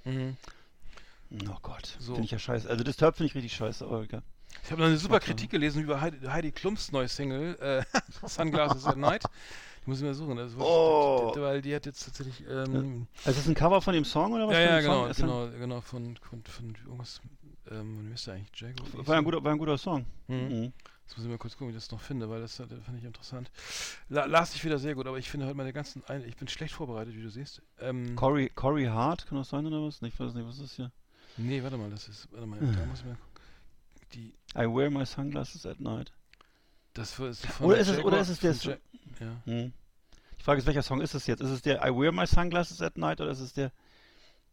Best, 0.03 0.15
mhm. 0.15 0.37
Oh 1.49 1.57
Gott, 1.61 1.97
So. 1.99 2.13
finde 2.13 2.25
ich 2.25 2.31
ja 2.31 2.39
scheiße. 2.39 2.69
Also 2.69 2.83
Disturbed 2.83 3.17
finde 3.17 3.27
ich 3.27 3.35
richtig 3.35 3.55
scheiße, 3.55 3.85
aber 3.85 4.03
egal. 4.03 4.23
Ich 4.67 4.71
habe 4.73 4.81
noch 4.81 4.89
eine 4.89 4.97
super. 4.97 5.21
Kritik 5.21 5.49
gelesen 5.49 5.81
über 5.81 6.01
Heidi, 6.01 6.19
Heidi 6.27 6.51
Klums 6.51 6.91
neue 6.91 7.07
Single, 7.07 7.55
äh, 7.61 7.83
Sunglasses 8.27 8.85
at 8.85 8.97
Night. 8.97 9.23
Die 9.85 9.89
muss 9.89 9.99
ich 9.99 10.03
mal 10.03 10.13
suchen, 10.13 10.35
das 10.35 10.57
war, 10.57 10.65
Oh. 10.65 11.33
weil 11.37 11.61
die 11.61 11.73
hat 11.73 11.85
jetzt 11.85 12.03
tatsächlich. 12.03 12.45
Ähm, 12.49 13.07
Also 13.19 13.29
ist 13.31 13.39
das 13.39 13.47
ein 13.47 13.55
Cover 13.55 13.81
von 13.81 13.93
dem 13.93 14.03
Song 14.03 14.33
oder 14.33 14.45
was? 14.45 14.53
ja, 14.55 14.59
ja, 14.59 14.79
genau, 14.81 15.07
genau, 15.15 15.47
genau, 15.57 15.79
von, 15.79 16.17
von, 16.17 16.43
von 16.43 16.75
irgendwas. 16.85 17.21
Ähm, 17.71 18.09
wie 18.09 18.13
ist 18.13 18.27
der 18.27 18.33
eigentlich? 18.33 18.59
Jaguar? 18.59 19.07
War 19.07 19.17
ein 19.17 19.23
guter, 19.23 19.41
war 19.41 19.53
ein 19.53 19.57
guter 19.57 19.77
Song. 19.77 20.05
Mhm. 20.27 20.35
Mhm. 20.35 20.73
Jetzt 21.05 21.15
muss 21.15 21.23
ich 21.25 21.31
mal 21.31 21.37
kurz 21.37 21.53
gucken, 21.53 21.67
wie 21.73 21.77
ich 21.77 21.81
das 21.81 21.89
noch 21.91 22.01
finde, 22.01 22.29
weil 22.29 22.41
das, 22.41 22.59
äh, 22.59 22.67
das 22.67 22.83
fand 22.83 22.97
ich 22.97 23.05
interessant. 23.05 23.49
La 24.09 24.25
las 24.25 24.53
ich 24.53 24.65
wieder 24.65 24.79
sehr 24.79 24.95
gut, 24.95 25.07
aber 25.07 25.17
ich 25.17 25.29
finde 25.31 25.45
halt 25.45 25.55
meine 25.55 25.71
ganzen. 25.71 26.03
Ein 26.09 26.25
ich 26.27 26.35
bin 26.35 26.49
schlecht 26.49 26.73
vorbereitet, 26.73 27.15
wie 27.15 27.21
du 27.21 27.29
siehst. 27.29 27.61
Ähm, 27.79 28.17
Corey, 28.17 28.49
Corey 28.53 28.87
Hart, 28.87 29.25
kann 29.27 29.37
das 29.37 29.47
sein 29.47 29.65
oder 29.65 29.81
was? 29.81 30.01
Ich 30.01 30.19
weiß 30.19 30.33
nicht, 30.33 30.45
was 30.45 30.55
ist 30.55 30.63
das 30.63 30.73
hier? 30.73 30.91
nee, 31.37 31.63
warte 31.63 31.77
mal, 31.77 31.89
das 31.89 32.09
ist. 32.09 32.27
Warte 32.33 32.45
mal, 32.45 32.59
da 32.59 32.65
muss 32.87 32.99
ich 32.99 33.05
mal 33.05 33.15
gucken. 33.15 33.26
Die. 34.13 34.33
I 34.55 34.65
wear 34.65 34.89
my 34.89 35.05
sunglasses 35.05 35.65
at 35.65 35.79
night. 35.79 36.11
Das 36.93 37.19
ist 37.19 37.45
von 37.45 37.67
Oder 37.67 37.77
ist 37.77 37.89
es- 37.89 37.99
oder 37.99 38.19
ist 38.19 38.29
es 38.29 38.39
der 38.39 38.55
von 38.55 38.71
Ja, 39.19 39.25
ja. 39.25 39.41
Mhm. 39.45 39.73
Die 40.39 40.43
Frage 40.43 40.59
ist, 40.59 40.65
welcher 40.65 40.81
Song 40.83 41.01
ist 41.01 41.13
es 41.13 41.27
jetzt? 41.27 41.41
Ist 41.41 41.49
es 41.49 41.61
der 41.61 41.85
I 41.85 41.89
wear 41.91 42.11
my 42.11 42.25
sunglasses 42.25 42.81
at 42.81 42.97
night 42.97 43.21
oder 43.21 43.31
ist 43.31 43.39
es 43.39 43.53
der... 43.53 43.71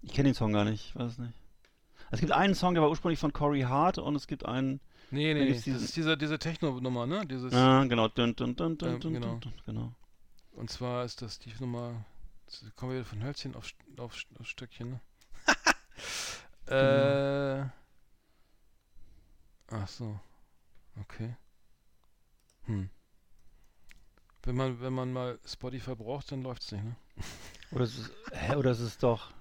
Ich 0.02 0.12
kenne 0.12 0.28
den 0.28 0.34
Song 0.34 0.52
gar 0.52 0.64
nicht, 0.64 0.88
ich 0.88 0.96
weiß 0.96 1.12
es 1.12 1.18
nicht. 1.18 1.32
Es 2.10 2.20
gibt 2.20 2.32
einen 2.32 2.54
Song, 2.54 2.74
der 2.74 2.82
war 2.82 2.90
ursprünglich 2.90 3.18
von 3.18 3.32
Corey 3.32 3.62
Hart 3.62 3.98
und 3.98 4.14
es 4.14 4.26
gibt 4.26 4.44
einen... 4.44 4.80
Nee, 5.10 5.32
nee, 5.34 5.44
nee. 5.44 5.52
Das 5.52 5.66
ist 5.66 5.96
diese, 5.96 6.16
diese 6.16 6.38
Techno-Nummer, 6.38 7.06
ne? 7.06 7.24
Dieses. 7.26 7.52
Ah, 7.52 7.84
genau. 7.84 8.08
Dun, 8.08 8.34
dun, 8.34 8.56
dun, 8.56 8.76
dun, 8.76 9.00
dun, 9.00 9.12
genau. 9.12 9.26
dun, 9.32 9.40
dun, 9.40 9.52
genau. 9.64 9.92
Und 10.52 10.70
zwar 10.70 11.04
ist 11.04 11.22
das 11.22 11.38
die 11.38 11.52
Nummer. 11.60 12.04
Kommen 12.76 12.92
wir 12.92 12.98
wieder 12.98 13.08
von 13.08 13.22
Hölzchen 13.22 13.54
auf, 13.54 13.70
auf, 13.96 14.16
auf 14.38 14.46
Stöckchen, 14.46 14.90
ne? 14.90 15.00
äh. 17.70 17.83
Ach 19.68 19.88
so. 19.88 20.18
Okay. 21.00 21.36
Hm. 22.66 22.88
Wenn 24.42 24.56
man, 24.56 24.80
wenn 24.80 24.92
man 24.92 25.12
mal 25.12 25.38
Spotify 25.44 25.94
braucht, 25.94 26.30
dann 26.32 26.42
läuft's 26.42 26.70
nicht, 26.72 26.84
ne? 26.84 26.96
Oder 27.70 27.84
ist 27.84 27.98
es, 27.98 28.10
hä, 28.32 28.56
oder 28.56 28.70
ist 28.70 28.80
es 28.80 28.98
doch... 28.98 29.32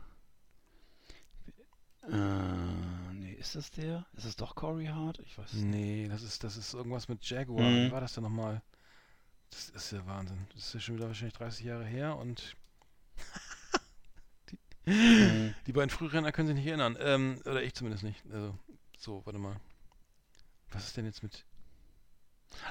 Äh, 2.09 3.13
nee, 3.13 3.33
ist 3.33 3.55
das 3.55 3.71
der? 3.71 4.05
Ist 4.13 4.25
es 4.25 4.35
doch 4.35 4.55
Corey 4.55 4.87
Hart? 4.87 5.19
Ich 5.19 5.37
weiß 5.37 5.53
es 5.53 5.61
nicht. 5.61 5.65
Nee, 5.65 6.07
das 6.07 6.23
ist, 6.23 6.43
das 6.43 6.57
ist 6.57 6.73
irgendwas 6.73 7.07
mit 7.07 7.23
Jaguar. 7.29 7.69
Mhm. 7.69 7.87
Wie 7.87 7.91
war 7.91 8.01
das 8.01 8.13
denn 8.13 8.23
nochmal? 8.23 8.61
Das 9.49 9.69
ist 9.69 9.91
ja 9.91 10.05
Wahnsinn. 10.05 10.47
Das 10.53 10.65
ist 10.65 10.73
ja 10.73 10.79
schon 10.79 10.95
wieder 10.95 11.07
wahrscheinlich 11.07 11.35
30 11.35 11.65
Jahre 11.65 11.85
her 11.85 12.17
und 12.17 12.57
Mhm. 14.85 15.53
Die 15.65 15.71
beiden 15.71 15.89
früheren 15.89 16.29
können 16.31 16.47
sich 16.47 16.57
nicht 16.57 16.67
erinnern. 16.67 16.97
Ähm, 16.99 17.39
oder 17.45 17.63
ich 17.63 17.73
zumindest 17.73 18.03
nicht. 18.03 18.21
Also, 18.31 18.57
so, 18.97 19.25
warte 19.25 19.39
mal. 19.39 19.55
Was 20.73 20.85
ist 20.85 20.97
denn 20.97 21.05
jetzt 21.05 21.23
mit. 21.23 21.45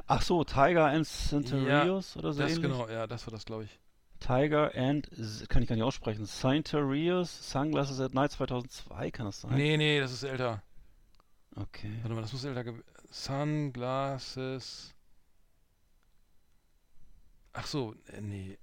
Ach 0.07 0.23
so, 0.23 0.45
Tiger 0.45 0.87
and 0.87 1.07
Centurios 1.07 2.17
oder 2.17 2.33
so 2.33 2.43
das 2.43 2.53
ähnlich? 2.53 2.71
genau, 2.71 2.89
ja, 2.89 3.07
das 3.07 3.27
war 3.27 3.33
das, 3.33 3.45
glaube 3.45 3.65
ich. 3.65 3.81
Tiger 4.21 4.73
and, 4.77 5.09
kann 5.49 5.63
ich 5.63 5.69
gar 5.69 5.75
nicht 5.75 5.85
aussprechen, 5.85 6.27
Centurios, 6.27 7.51
Sunglasses 7.51 8.01
at 8.01 8.15
Night 8.15 8.31
2002, 8.31 9.11
kann 9.11 9.27
das 9.27 9.41
sein? 9.41 9.55
Nee, 9.55 9.77
nee, 9.77 9.99
das 9.99 10.13
ist 10.13 10.23
älter. 10.23 10.63
Okay. 11.57 11.99
Warte 12.03 12.15
mal, 12.15 12.23
das 12.23 12.33
muss 12.33 12.45
älter 12.45 12.63
gewesen. 12.65 12.85
Sunglasses. 13.11 14.95
Ach 17.53 17.67
so, 17.67 17.95
äh, 18.07 18.21
nee. 18.21 18.59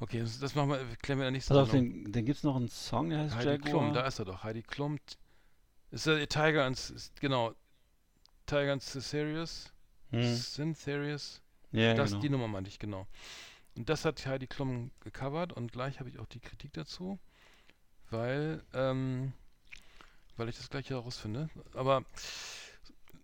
Okay, 0.00 0.20
das, 0.20 0.38
das 0.38 0.54
machen 0.54 0.70
wir, 0.70 0.78
klären 0.96 1.18
wir 1.18 1.26
in 1.26 1.32
der 1.32 1.38
nächsten 1.38 1.54
Pass 1.54 1.64
auf, 1.64 1.70
den, 1.70 2.12
den 2.12 2.24
gibt's 2.24 2.42
noch 2.42 2.56
einen 2.56 2.68
Song, 2.68 3.10
der 3.10 3.20
heißt 3.20 3.36
Heidi 3.36 3.48
Jaguar. 3.48 3.70
Klum, 3.70 3.92
da 3.94 4.06
ist 4.06 4.18
er 4.18 4.24
doch. 4.24 4.42
Heidi 4.42 4.62
Klum. 4.62 4.98
Ist 5.90 6.06
der 6.06 6.28
Tiger 6.28 6.64
and, 6.64 6.76
ist, 6.76 7.20
genau. 7.20 7.54
Tiger 8.46 8.72
and 8.72 8.82
Serious. 8.82 9.72
Hm. 10.10 10.34
Syntherious. 10.34 11.42
Ja, 11.72 11.94
das, 11.94 12.10
genau. 12.10 12.22
Die 12.22 12.28
Nummer 12.28 12.48
meinte 12.48 12.68
ich, 12.68 12.78
genau. 12.78 13.06
Und 13.76 13.88
das 13.88 14.04
hat 14.04 14.24
Heidi 14.26 14.46
Klum 14.46 14.90
gecovert 15.00 15.52
und 15.52 15.72
gleich 15.72 16.00
habe 16.00 16.08
ich 16.08 16.18
auch 16.18 16.26
die 16.26 16.40
Kritik 16.40 16.72
dazu, 16.72 17.18
weil, 18.10 18.62
ähm, 18.72 19.32
weil 20.36 20.48
ich 20.48 20.56
das 20.56 20.70
gleich 20.70 20.88
herausfinde. 20.90 21.50
Aber, 21.74 22.04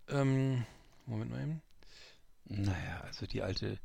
ähm, 0.09 0.67
Moment 1.07 1.31
mal 1.31 1.43
eben. 1.43 1.63
Naja, 2.45 3.01
also 3.03 3.27
die 3.27 3.43
alte, 3.43 3.79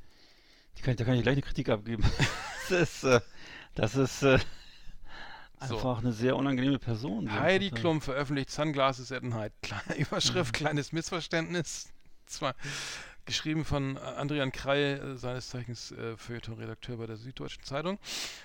die 0.77 0.81
kann, 0.81 0.95
da 0.97 1.05
kann 1.05 1.15
ich 1.15 1.23
gleich 1.23 1.33
eine 1.33 1.41
Kritik 1.41 1.69
abgeben. 1.69 2.03
das 2.69 2.81
ist, 2.93 3.03
äh, 3.03 3.21
das 3.75 3.95
ist 3.95 4.23
äh, 4.23 4.39
So. 5.67 5.75
einfach 5.77 5.99
eine 5.99 6.11
sehr 6.13 6.35
unangenehme 6.35 6.79
Person. 6.79 7.31
Heidi 7.31 7.71
Klum 7.71 8.01
veröffentlicht 8.01 8.51
Sunglasses 8.51 9.11
at 9.11 9.23
Night. 9.23 9.53
Kleine 9.61 9.95
Überschrift, 9.97 10.53
Mhm. 10.53 10.65
kleines 10.65 10.91
Missverständnis. 10.91 11.89
Zwar 12.27 12.55
geschrieben 13.27 13.63
von 13.63 13.97
äh, 13.97 13.99
Adrian 13.99 14.51
Krei, 14.51 14.93
äh, 14.93 15.17
seines 15.17 15.49
Zeichens 15.49 15.91
äh, 15.91 16.17
Feuilleton-Redakteur 16.17 16.97
bei 16.97 17.05
der 17.05 17.17
Süddeutschen 17.17 17.61
Zeitung. 17.63 17.99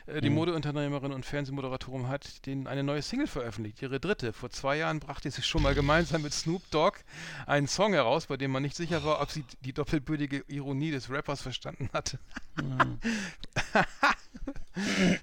Äh, 0.06 0.20
die 0.20 0.28
Mhm. 0.28 0.34
Modeunternehmerin 0.36 1.12
und 1.12 1.24
Fernsehmoderatorin 1.24 2.08
hat 2.08 2.44
den, 2.46 2.66
eine 2.66 2.82
neue 2.82 3.00
Single 3.00 3.26
veröffentlicht, 3.26 3.80
ihre 3.80 3.98
dritte. 4.00 4.34
Vor 4.34 4.50
zwei 4.50 4.76
Jahren 4.76 5.00
brachte 5.00 5.30
sie 5.30 5.42
schon 5.42 5.62
mal 5.62 5.74
gemeinsam 5.74 6.20
mit 6.22 6.34
Snoop 6.34 6.68
Dogg 6.70 6.98
einen 7.46 7.68
Song 7.68 7.94
heraus, 7.94 8.26
bei 8.26 8.36
dem 8.36 8.50
man 8.50 8.62
nicht 8.62 8.76
sicher 8.76 9.02
war, 9.04 9.22
ob 9.22 9.30
sie 9.30 9.44
die 9.64 9.72
doppelbödige 9.72 10.44
Ironie 10.48 10.90
des 10.90 11.08
Rappers 11.08 11.40
verstanden 11.40 11.88
hatte. 11.94 12.18
Mhm. 12.56 12.98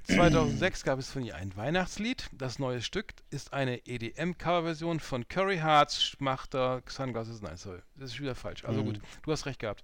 2006 0.03 0.83
gab 0.83 0.99
es 0.99 1.11
von 1.11 1.23
ihr 1.23 1.35
ein 1.35 1.55
Weihnachtslied. 1.55 2.29
Das 2.31 2.59
neue 2.59 2.81
Stück 2.81 3.13
ist 3.29 3.53
eine 3.53 3.85
EDM-Coverversion 3.85 4.99
von 4.99 5.27
Curry 5.27 5.57
Hearts 5.57 6.03
Schmachter 6.03 6.81
Sunglasses. 6.87 7.41
Nein, 7.41 7.57
sorry, 7.57 7.79
das 7.99 8.11
ist 8.11 8.19
wieder 8.19 8.35
falsch. 8.35 8.65
Also 8.65 8.81
Mhm. 8.81 8.85
gut, 8.85 9.01
du 9.23 9.31
hast 9.31 9.45
recht 9.45 9.59
gehabt. 9.59 9.83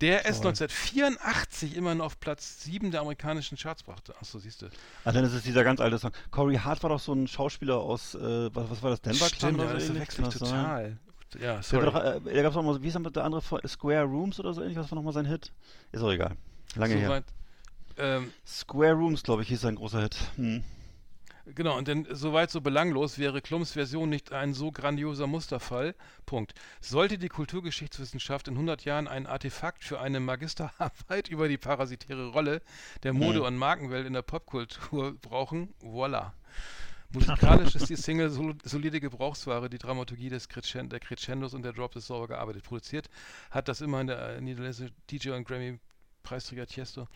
Der 0.00 0.26
es 0.26 0.40
Toll. 0.40 0.48
1984 0.52 1.76
immer 1.76 1.94
noch 1.94 2.06
auf 2.06 2.20
Platz 2.20 2.62
7 2.64 2.90
der 2.90 3.00
amerikanischen 3.02 3.56
Charts 3.56 3.82
brachte. 3.82 4.14
Achso, 4.20 4.38
siehst 4.38 4.62
du. 4.62 4.66
Ah, 5.04 5.12
dann 5.12 5.24
ist 5.24 5.32
es 5.32 5.42
dieser 5.42 5.62
ganz 5.64 5.80
alte 5.80 5.98
Song. 5.98 6.10
Corey 6.30 6.56
Hart 6.56 6.82
war 6.82 6.90
doch 6.90 6.98
so 7.00 7.12
ein 7.12 7.28
Schauspieler 7.28 7.76
aus, 7.78 8.14
äh, 8.14 8.54
was, 8.54 8.70
was 8.70 8.82
war 8.82 8.90
das, 8.90 9.00
Denver 9.02 9.26
Clan 9.26 9.28
Stimmt, 9.54 9.54
oder 9.60 9.74
ja, 9.74 9.80
so 9.80 9.94
das 9.94 10.08
Kann 10.08 10.24
das 10.24 10.34
sein? 10.34 10.48
total. 10.48 10.98
Ja, 11.40 11.62
sorry. 11.62 11.86
doch, 11.86 11.94
äh, 11.94 12.20
da 12.34 12.42
gab's 12.42 12.56
auch 12.56 12.62
mal, 12.62 12.74
so- 12.74 12.82
wie 12.82 12.88
ist 12.88 12.98
der 12.98 13.24
andere, 13.24 13.40
von- 13.40 13.60
Square 13.66 14.04
Rooms 14.04 14.38
oder 14.38 14.52
so 14.52 14.60
ähnlich, 14.62 14.76
was 14.76 14.90
war 14.90 14.96
nochmal 14.96 15.14
sein 15.14 15.24
Hit? 15.26 15.50
Ist 15.92 16.02
auch 16.02 16.10
egal. 16.12 16.36
Lange 16.74 16.94
her. 16.96 17.06
Soweit, 17.08 17.24
ähm, 17.96 18.32
Square 18.46 18.92
Rooms, 18.94 19.22
glaube 19.22 19.42
ich, 19.42 19.48
hieß 19.48 19.60
sein 19.62 19.76
großer 19.76 20.02
Hit. 20.02 20.16
Hm. 20.36 20.62
Genau, 21.44 21.76
und 21.76 21.88
denn 21.88 22.06
soweit 22.10 22.50
so 22.52 22.60
belanglos 22.60 23.18
wäre 23.18 23.42
Klums 23.42 23.72
Version 23.72 24.08
nicht 24.08 24.32
ein 24.32 24.54
so 24.54 24.70
grandioser 24.70 25.26
Musterfall. 25.26 25.94
Punkt. 26.24 26.54
Sollte 26.80 27.18
die 27.18 27.28
Kulturgeschichtswissenschaft 27.28 28.46
in 28.46 28.54
100 28.54 28.84
Jahren 28.84 29.08
ein 29.08 29.26
Artefakt 29.26 29.82
für 29.82 30.00
eine 30.00 30.20
Magisterarbeit 30.20 31.28
über 31.30 31.48
die 31.48 31.58
parasitäre 31.58 32.28
Rolle 32.28 32.62
der 33.02 33.12
Mode- 33.12 33.40
Hm. 33.40 33.46
und 33.46 33.56
Markenwelt 33.56 34.06
in 34.06 34.12
der 34.12 34.22
Popkultur 34.22 35.14
brauchen, 35.20 35.74
voilà. 35.82 36.30
Musikalisch 37.12 37.74
ist 37.74 37.90
die 37.90 37.96
Single 37.96 38.30
sol 38.30 38.54
solide 38.64 39.00
Gebrauchsware, 39.00 39.68
die 39.68 39.78
Dramaturgie 39.78 40.30
des 40.30 40.48
Crescend 40.48 40.92
der 40.92 41.00
Crescendos 41.00 41.52
und 41.54 41.62
der 41.62 41.72
Drops 41.74 41.96
ist 41.96 42.06
sauber 42.06 42.28
gearbeitet. 42.28 42.62
Produziert 42.64 43.10
hat 43.50 43.68
das 43.68 43.80
immerhin 43.82 44.06
der 44.06 44.36
äh, 44.36 44.40
niederländische 44.40 44.90
DJ 45.10 45.30
und 45.30 45.46
Grammy-Preisträger 45.46 46.66
Tiesto. 46.66 47.08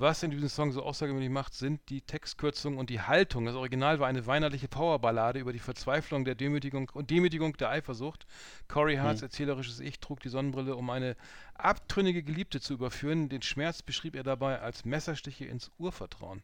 Was 0.00 0.22
in 0.22 0.30
diesem 0.30 0.48
Song 0.48 0.72
so 0.72 0.82
außergewöhnlich 0.82 1.28
macht, 1.28 1.52
sind 1.52 1.90
die 1.90 2.00
Textkürzungen 2.00 2.78
und 2.78 2.88
die 2.88 3.02
Haltung. 3.02 3.44
Das 3.44 3.54
Original 3.54 4.00
war 4.00 4.08
eine 4.08 4.24
weinerliche 4.24 4.66
Powerballade 4.66 5.38
über 5.38 5.52
die 5.52 5.58
Verzweiflung 5.58 6.24
der 6.24 6.34
Demütigung 6.34 6.88
und 6.94 7.10
Demütigung 7.10 7.54
der 7.58 7.68
Eifersucht. 7.68 8.26
Corey 8.66 8.96
Harts 8.96 9.20
erzählerisches 9.20 9.78
Ich 9.78 10.00
trug 10.00 10.20
die 10.20 10.30
Sonnenbrille, 10.30 10.74
um 10.74 10.88
eine 10.88 11.16
abtrünnige 11.52 12.22
Geliebte 12.22 12.62
zu 12.62 12.72
überführen. 12.72 13.28
Den 13.28 13.42
Schmerz 13.42 13.82
beschrieb 13.82 14.16
er 14.16 14.22
dabei 14.22 14.60
als 14.60 14.86
Messerstiche 14.86 15.44
ins 15.44 15.70
Urvertrauen. 15.76 16.42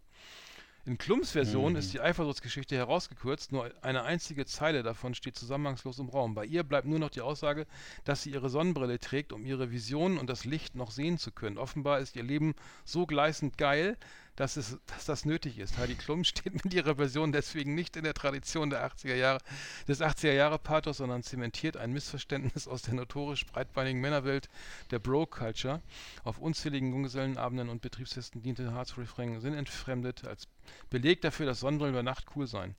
In 0.86 0.98
Klums 0.98 1.32
Version 1.32 1.74
ist 1.74 1.92
die 1.94 2.00
Eifersuchtsgeschichte 2.00 2.76
herausgekürzt, 2.76 3.50
nur 3.50 3.72
eine 3.82 4.04
einzige 4.04 4.46
Zeile 4.46 4.84
davon 4.84 5.16
steht 5.16 5.34
zusammenhangslos 5.34 5.98
im 5.98 6.08
Raum. 6.08 6.36
Bei 6.36 6.44
ihr 6.44 6.62
bleibt 6.62 6.86
nur 6.86 7.00
noch 7.00 7.10
die 7.10 7.22
Aussage, 7.22 7.66
dass 8.04 8.22
sie 8.22 8.30
ihre 8.30 8.48
Sonnenbrille 8.50 9.00
trägt, 9.00 9.32
um 9.32 9.44
ihre 9.44 9.72
Visionen 9.72 10.16
und 10.16 10.30
das 10.30 10.44
Licht 10.44 10.76
noch 10.76 10.92
sehen 10.92 11.18
zu 11.18 11.32
können. 11.32 11.58
Offenbar 11.58 11.98
ist 11.98 12.14
ihr 12.14 12.22
Leben 12.22 12.54
so 12.84 13.04
gleißend 13.04 13.58
geil, 13.58 13.96
dass, 14.36 14.56
es, 14.56 14.78
dass 14.86 15.06
das 15.06 15.24
nötig 15.24 15.58
ist. 15.58 15.78
Heidi 15.78 15.94
Klum 15.94 16.24
steht 16.24 16.64
mit 16.64 16.72
ihrer 16.72 16.96
Version 16.96 17.32
deswegen 17.32 17.74
nicht 17.74 17.96
in 17.96 18.04
der 18.04 18.14
Tradition 18.14 18.70
der 18.70 18.86
80er 18.86 19.14
Jahre, 19.14 19.40
des 19.88 20.00
80er 20.00 20.32
Jahre 20.32 20.58
Pathos, 20.58 20.98
sondern 20.98 21.22
zementiert 21.22 21.76
ein 21.76 21.92
Missverständnis 21.92 22.68
aus 22.68 22.82
der 22.82 22.94
notorisch 22.94 23.46
breitbeinigen 23.46 24.00
Männerwelt 24.00 24.48
der 24.90 24.98
Bro-Culture. 24.98 25.82
Auf 26.24 26.38
unzähligen 26.38 26.92
Junggesellenabenden 26.92 27.68
und 27.68 27.82
Betriebsfesten 27.82 28.42
diente 28.42 28.72
Harts 28.72 28.96
Refrain 28.98 29.40
sinnentfremdet 29.40 30.24
als 30.24 30.48
Beleg 30.90 31.22
dafür, 31.22 31.46
dass 31.46 31.60
Sonnenbrillen 31.60 31.94
über 31.94 32.02
Nacht 32.02 32.26
cool 32.36 32.46
seien. 32.46 32.74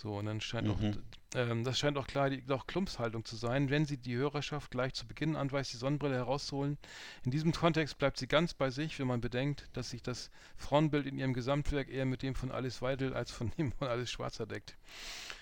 So, 0.00 0.14
und 0.14 0.26
dann 0.26 0.40
scheint 0.40 0.68
auch, 0.68 0.78
ähm, 1.34 1.64
das 1.64 1.76
scheint 1.76 1.98
auch 1.98 2.06
klar 2.06 2.30
die, 2.30 2.44
auch 2.52 2.68
Klumps 2.68 3.00
Haltung 3.00 3.24
zu 3.24 3.34
sein, 3.34 3.68
wenn 3.68 3.84
sie 3.84 3.96
die 3.96 4.14
Hörerschaft 4.14 4.70
gleich 4.70 4.94
zu 4.94 5.08
Beginn 5.08 5.34
anweist, 5.34 5.72
die 5.72 5.76
Sonnenbrille 5.76 6.14
herauszuholen. 6.14 6.78
In 7.24 7.32
diesem 7.32 7.50
Kontext 7.50 7.98
bleibt 7.98 8.16
sie 8.16 8.28
ganz 8.28 8.54
bei 8.54 8.70
sich, 8.70 8.96
wenn 9.00 9.08
man 9.08 9.20
bedenkt, 9.20 9.68
dass 9.72 9.90
sich 9.90 10.00
das 10.00 10.30
Frauenbild 10.56 11.04
in 11.06 11.18
ihrem 11.18 11.34
Gesamtwerk 11.34 11.88
eher 11.88 12.04
mit 12.06 12.22
dem 12.22 12.36
von 12.36 12.52
Alice 12.52 12.80
Weidel 12.80 13.12
als 13.12 13.32
von 13.32 13.50
dem 13.58 13.72
von 13.72 13.88
Alice 13.88 14.08
Schwarzer 14.08 14.46
deckt. 14.46 14.76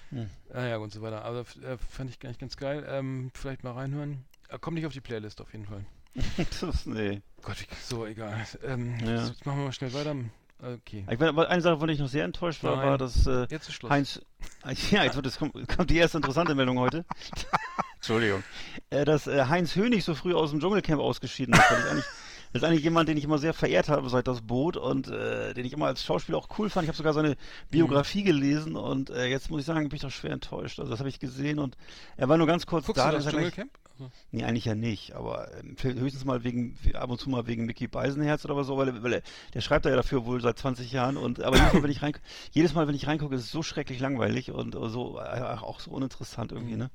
Hm. 0.09 0.31
Ah 0.55 0.65
ja, 0.65 0.79
und 0.79 0.91
so 0.91 1.03
weiter. 1.03 1.23
Also 1.23 1.41
äh, 1.61 1.77
fand 1.77 2.09
ich 2.09 2.25
eigentlich 2.25 2.39
ganz 2.39 2.57
geil. 2.57 2.87
Ähm, 2.89 3.31
vielleicht 3.35 3.63
mal 3.63 3.73
reinhören. 3.73 4.25
Äh, 4.49 4.59
kommt 4.59 4.77
nicht 4.77 4.87
auf 4.87 4.95
die 4.95 5.03
Playlist 5.03 5.43
auf 5.43 5.53
jeden 5.53 5.67
Fall. 5.67 5.85
Das, 6.63 6.87
nee. 6.87 7.21
Gott, 7.43 7.67
so 7.83 8.07
egal. 8.07 8.47
Ähm, 8.65 8.99
Ja. 9.01 9.27
Jetzt 9.27 9.45
machen 9.45 9.59
wir 9.59 9.67
mal 9.67 9.73
schnell 9.73 9.93
weiter. 9.93 10.17
Okay. 10.63 11.05
Ich 11.11 11.19
bin, 11.19 11.29
aber 11.29 11.49
eine 11.51 11.61
Sache, 11.61 11.79
von 11.79 11.87
der 11.87 11.95
ich 11.95 12.01
noch 12.01 12.09
sehr 12.09 12.25
enttäuscht 12.25 12.65
war, 12.65 12.77
Nein. 12.77 12.87
war, 12.89 12.99
dass 12.99 13.27
äh, 13.27 13.47
Jetzt 13.51 13.69
ist 13.69 13.75
Schluss. 13.75 13.91
Heinz. 13.91 14.21
Ja, 14.91 15.05
jetzt 15.05 15.15
wird 15.17 15.27
es, 15.27 15.39
kommt, 15.39 15.53
kommt 15.69 15.91
die 15.91 15.97
erste 15.99 16.19
interessante 16.19 16.55
Meldung 16.55 16.79
heute. 16.79 17.05
Entschuldigung. 17.97 18.43
Äh, 18.91 19.05
dass 19.05 19.27
äh, 19.27 19.45
Heinz 19.47 19.75
Hönig 19.77 20.05
so 20.05 20.15
früh 20.15 20.35
aus 20.35 20.51
dem 20.51 20.61
Dschungelcamp 20.61 21.01
ausgeschieden 21.01 21.55
ist. 21.55 21.71
weil 21.71 21.79
ich 21.81 21.91
eigentlich, 21.91 22.05
das 22.53 22.63
ist 22.63 22.65
eigentlich 22.69 22.83
jemand, 22.85 23.09
den 23.09 23.17
ich 23.17 23.25
immer 23.25 23.39
sehr 23.39 23.55
verehrt 23.55 23.89
habe 23.89 24.09
seit 24.09 24.27
das 24.29 24.41
Boot 24.43 24.77
und 24.77 25.09
äh, 25.09 25.53
den 25.55 25.65
ich 25.67 25.73
immer 25.73 25.87
als 25.87 26.05
Schauspieler 26.05 26.39
auch 26.39 26.49
cool 26.59 26.71
fand. 26.71 26.85
Ich 26.85 26.89
habe 26.89 26.97
sogar 26.97 27.13
seine 27.13 27.37
Biografie 27.71 28.23
Mhm. 28.23 28.27
gelesen 28.27 28.77
und 28.77 29.11
äh, 29.11 29.27
jetzt 29.27 29.51
muss 29.51 29.61
ich 29.61 29.67
sagen, 29.67 29.89
bin 29.89 29.97
ich 29.97 30.03
doch 30.03 30.11
schwer 30.11 30.33
enttäuscht. 30.33 30.79
Also 30.79 30.91
das 30.91 31.01
habe 31.01 31.09
ich 31.09 31.19
gesehen 31.21 31.59
und 31.59 31.77
er 32.17 32.29
war 32.29 32.39
nur 32.39 32.47
ganz 32.47 32.67
kurz 32.67 32.87
Guckst 32.87 33.01
da. 33.03 33.11
du 33.11 33.17
das 33.17 33.27
ist 33.27 33.33
er 33.33 33.39
gleich- 33.51 33.67
Also, 33.99 34.11
Nee, 34.31 34.45
eigentlich 34.45 34.65
ja 34.67 34.75
nicht, 34.75 35.13
aber 35.15 35.49
ähm, 35.59 35.77
höchstens 35.81 36.25
mal 36.25 36.45
wegen, 36.45 36.77
ab 36.95 37.11
und 37.11 37.19
zu 37.21 37.31
mal 37.31 37.47
wegen 37.47 37.65
Mickey 37.65 37.87
Beisenherz 37.89 38.45
oder 38.45 38.63
so, 38.65 38.77
weil, 38.77 38.89
er- 38.89 39.03
weil 39.03 39.13
er, 39.15 39.23
der 39.55 39.61
schreibt 39.63 39.87
da 39.87 39.91
ja 39.91 39.97
dafür 39.97 40.27
wohl 40.27 40.41
seit 40.41 40.59
20 40.59 40.93
Jahren 40.93 41.17
und, 41.17 41.43
aber 41.43 41.57
jedes 41.57 41.73
Mal, 41.73 41.83
wenn 41.83 41.91
ich 41.91 42.03
rein, 42.03 42.13
jedes 42.53 42.75
Mal, 42.75 42.89
wenn 42.89 42.95
ich 42.95 43.07
reingucke, 43.07 43.35
ist 43.35 43.43
es 43.45 43.51
so 43.51 43.63
schrecklich 43.63 43.99
langweilig 44.01 44.51
und 44.51 44.75
äh, 44.75 44.89
so, 44.89 45.19
äh, 45.19 45.41
auch 45.41 45.81
so 45.81 45.91
uninteressant 45.93 46.53
irgendwie, 46.53 46.77
ne? 46.77 46.91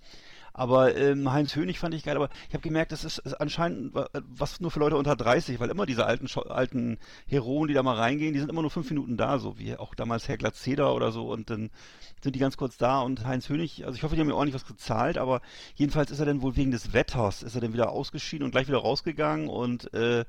Aber 0.54 0.96
ähm, 0.96 1.32
Heinz 1.32 1.56
Hönig 1.56 1.80
fand 1.80 1.94
ich 1.94 2.04
geil, 2.04 2.16
aber 2.16 2.30
ich 2.50 2.54
habe 2.54 2.62
gemerkt, 2.62 2.92
das 2.92 3.04
ist, 3.06 3.20
ist 3.20 3.36
anscheinend 3.36 3.94
wa- 3.94 4.10
was 4.14 4.60
nur 4.60 4.72
für 4.72 4.80
Leute 4.80 4.98
unter 4.98 5.16
30, 5.16 5.60
weil 5.60 5.70
immer 5.70 5.86
diese 5.86 6.06
alten 6.06 6.28
alten 6.50 6.98
Heroen, 7.28 7.68
die 7.68 7.74
da 7.74 7.84
mal 7.84 7.96
reingehen, 7.96 8.34
die 8.34 8.40
sind 8.40 8.50
immer 8.50 8.62
nur 8.62 8.72
fünf 8.72 8.90
Minuten 8.90 9.16
da, 9.18 9.40
so 9.40 9.58
wie 9.58 9.76
auch 9.78 9.96
damals 9.96 10.28
Herr 10.28 10.38
Glatzeder 10.38 10.94
oder 10.94 11.12
so 11.12 11.32
und 11.32 11.50
dann 11.50 11.70
sind 12.22 12.36
die 12.36 12.40
ganz 12.40 12.58
kurz 12.58 12.78
da 12.78 13.02
und 13.02 13.26
Heinz 13.26 13.48
Hönig, 13.50 13.86
also 13.86 13.96
ich 13.96 14.04
hoffe, 14.04 14.16
die 14.16 14.22
haben 14.22 14.28
mir 14.28 14.36
ordentlich 14.36 14.56
was 14.62 14.68
gezahlt, 14.68 15.18
aber 15.18 15.42
jedenfalls 15.76 16.12
ist 16.12 16.20
er 16.20 16.26
dann 16.26 16.42
wohl 16.42 16.56
wegen 16.56 16.72
des 16.72 16.94
Wetters, 16.94 17.44
ist 17.44 17.56
er 17.56 17.62
dann 17.62 17.74
wieder 17.74 17.90
ausgeschieden 17.92 18.44
und 18.46 18.52
gleich 18.52 18.68
wieder 18.68 18.80
rausgegangen 18.80 19.48
und 19.48 19.94
äh, 19.94 20.26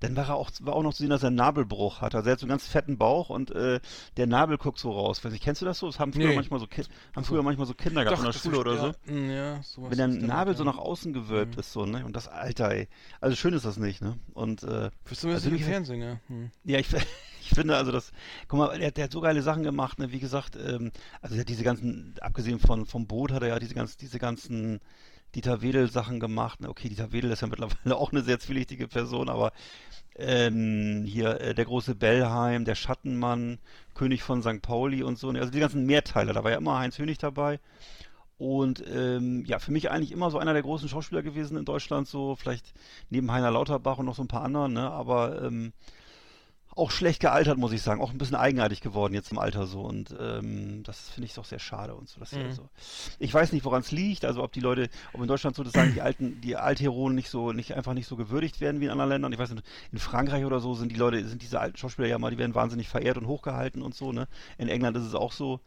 dann 0.00 0.16
war 0.16 0.28
er 0.28 0.34
auch, 0.34 0.50
war 0.60 0.74
auch 0.74 0.82
noch 0.82 0.92
zu 0.92 1.02
sehen, 1.02 1.10
dass 1.10 1.22
er 1.22 1.28
einen 1.28 1.36
Nabelbruch 1.36 2.00
hat. 2.00 2.14
Also 2.14 2.28
er 2.28 2.32
hat 2.32 2.40
so 2.40 2.44
einen 2.44 2.50
ganz 2.50 2.66
fetten 2.66 2.98
Bauch 2.98 3.30
und 3.30 3.50
äh, 3.52 3.80
der 4.16 4.26
Nabel 4.26 4.58
guckt 4.58 4.78
so 4.78 4.90
raus. 4.92 5.24
Weiß 5.24 5.32
nicht, 5.32 5.42
kennst 5.42 5.62
du 5.62 5.66
das 5.66 5.78
so? 5.78 5.86
Das 5.86 5.98
haben 5.98 6.12
früher 6.12 6.28
Nee. 6.28 6.34
manchmal 6.34 6.60
so 6.60 6.66
Ki 6.66 6.82
haben 7.14 7.24
früher 7.24 7.42
manchmal 7.42 7.66
so 7.66 7.74
Kinder 7.74 8.04
gehabt 8.04 8.18
in 8.18 8.24
der 8.24 8.32
Schule 8.32 8.58
oder 8.58 8.76
so. 8.78 8.86
ja, 8.86 9.12
mm, 9.14 9.30
Ja, 9.30 9.60
Wenn 9.76 9.98
der 9.98 10.08
Nabel 10.08 10.56
so 10.56 10.64
nach 10.64 10.78
außen 10.78 11.12
gewölbt 11.12 11.54
Mhm. 11.54 11.60
ist, 11.60 11.72
so, 11.72 11.86
ne? 11.86 12.04
Und 12.04 12.14
das, 12.16 12.28
Alter, 12.28 12.70
ey. 12.70 12.88
Also 13.20 13.36
schön 13.36 13.54
ist 13.54 13.64
das 13.64 13.76
nicht, 13.76 14.02
ne? 14.02 14.18
Und, 14.34 14.62
äh, 14.64 14.90
Für 15.04 15.14
zumindest 15.16 15.46
Also 15.46 15.56
im 15.56 15.62
Fernsehen, 15.62 16.02
ja. 16.02 16.20
Hm. 16.28 16.50
ja, 16.64 16.78
ich, 16.78 16.88
ich 17.40 17.50
finde 17.50 17.76
also 17.76 17.92
das, 17.92 18.12
guck 18.48 18.58
mal, 18.58 18.78
der, 18.78 18.90
der 18.90 19.04
hat 19.04 19.12
so 19.12 19.20
geile 19.20 19.42
Sachen 19.42 19.62
gemacht, 19.62 19.98
ne? 19.98 20.12
Wie 20.12 20.20
gesagt, 20.20 20.56
ähm, 20.56 20.90
also 21.22 21.34
der 21.34 21.40
hat 21.42 21.48
diese 21.48 21.64
ganzen, 21.64 22.14
abgesehen 22.20 22.58
von, 22.58 22.84
vom 22.86 23.06
Boot 23.06 23.32
hat 23.32 23.42
er 23.42 23.48
ja 23.48 23.58
diese 23.58 23.74
ganzen, 23.74 23.96
diese 24.00 24.18
ganzen 24.18 24.80
Dieter 25.34 25.62
Wedel 25.62 25.90
Sachen 25.90 26.20
gemacht. 26.20 26.60
Okay, 26.66 26.88
Dieter 26.88 27.12
Wedel 27.12 27.30
ist 27.30 27.42
ja 27.42 27.48
mittlerweile 27.48 27.96
auch 27.96 28.12
eine 28.12 28.22
sehr 28.22 28.38
zwielichtige 28.38 28.88
Person, 28.88 29.28
aber 29.28 29.52
ähm, 30.16 31.04
hier 31.06 31.40
äh, 31.40 31.54
der 31.54 31.64
große 31.64 31.94
Bellheim, 31.94 32.64
der 32.64 32.74
Schattenmann, 32.74 33.58
König 33.94 34.22
von 34.22 34.42
St. 34.42 34.62
Pauli 34.62 35.02
und 35.02 35.18
so. 35.18 35.32
ne? 35.32 35.40
Also 35.40 35.50
die 35.50 35.60
ganzen 35.60 35.86
Mehrteiler, 35.86 36.32
da 36.32 36.44
war 36.44 36.52
ja 36.52 36.58
immer 36.58 36.78
Heinz 36.78 36.98
Hönig 36.98 37.18
dabei. 37.18 37.60
Und 38.36 38.82
ähm, 38.88 39.44
ja, 39.46 39.58
für 39.58 39.72
mich 39.72 39.90
eigentlich 39.90 40.12
immer 40.12 40.30
so 40.30 40.38
einer 40.38 40.52
der 40.52 40.62
großen 40.62 40.88
Schauspieler 40.88 41.22
gewesen 41.22 41.56
in 41.56 41.64
Deutschland, 41.64 42.08
so 42.08 42.34
vielleicht 42.34 42.74
neben 43.08 43.30
Heiner 43.30 43.50
Lauterbach 43.52 43.98
und 43.98 44.06
noch 44.06 44.16
so 44.16 44.22
ein 44.22 44.28
paar 44.28 44.42
anderen, 44.42 44.72
ne? 44.72 44.90
Aber 44.90 45.42
ähm, 45.42 45.72
auch 46.76 46.90
schlecht 46.90 47.20
gealtert, 47.20 47.58
muss 47.58 47.72
ich 47.72 47.82
sagen. 47.82 48.00
Auch 48.00 48.10
ein 48.10 48.18
bisschen 48.18 48.36
eigenartig 48.36 48.80
geworden 48.80 49.14
jetzt 49.14 49.30
im 49.32 49.38
Alter 49.38 49.66
so. 49.66 49.80
Und 49.82 50.14
ähm, 50.18 50.82
das 50.82 51.08
finde 51.10 51.26
ich 51.26 51.34
doch 51.34 51.44
sehr 51.44 51.58
schade 51.58 51.94
und 51.94 52.08
so. 52.08 52.20
Dass 52.20 52.32
Mhm. 52.32 52.52
so. 52.52 52.68
Ich 53.18 53.32
weiß 53.32 53.52
nicht, 53.52 53.64
woran 53.64 53.80
es 53.82 53.92
liegt. 53.92 54.24
Also 54.24 54.42
ob 54.42 54.52
die 54.52 54.60
Leute, 54.60 54.88
ob 55.12 55.20
in 55.20 55.28
Deutschland 55.28 55.56
so 55.56 55.62
das 55.62 55.72
sagen, 55.72 55.92
die 55.94 56.02
alten, 56.02 56.40
die 56.40 56.56
Altheronen 56.56 57.14
nicht 57.14 57.30
so, 57.30 57.52
nicht 57.52 57.74
einfach 57.74 57.94
nicht 57.94 58.06
so 58.08 58.16
gewürdigt 58.16 58.60
werden 58.60 58.80
wie 58.80 58.86
in 58.86 58.90
anderen 58.90 59.10
Ländern. 59.10 59.32
Ich 59.32 59.38
weiß 59.38 59.50
nicht, 59.50 59.64
in 59.92 59.98
Frankreich 59.98 60.44
oder 60.44 60.60
so 60.60 60.74
sind 60.74 60.90
die 60.90 60.96
Leute, 60.96 61.24
sind 61.26 61.42
diese 61.42 61.60
alten 61.60 61.76
Schauspieler 61.76 62.08
ja 62.08 62.18
mal, 62.18 62.30
die 62.30 62.38
werden 62.38 62.54
wahnsinnig 62.54 62.88
verehrt 62.88 63.18
und 63.18 63.26
hochgehalten 63.26 63.82
und 63.82 63.94
so. 63.94 64.12
Ne? 64.12 64.26
In 64.58 64.68
England 64.68 64.96
ist 64.96 65.04
es 65.04 65.14
auch 65.14 65.32
so. 65.32 65.60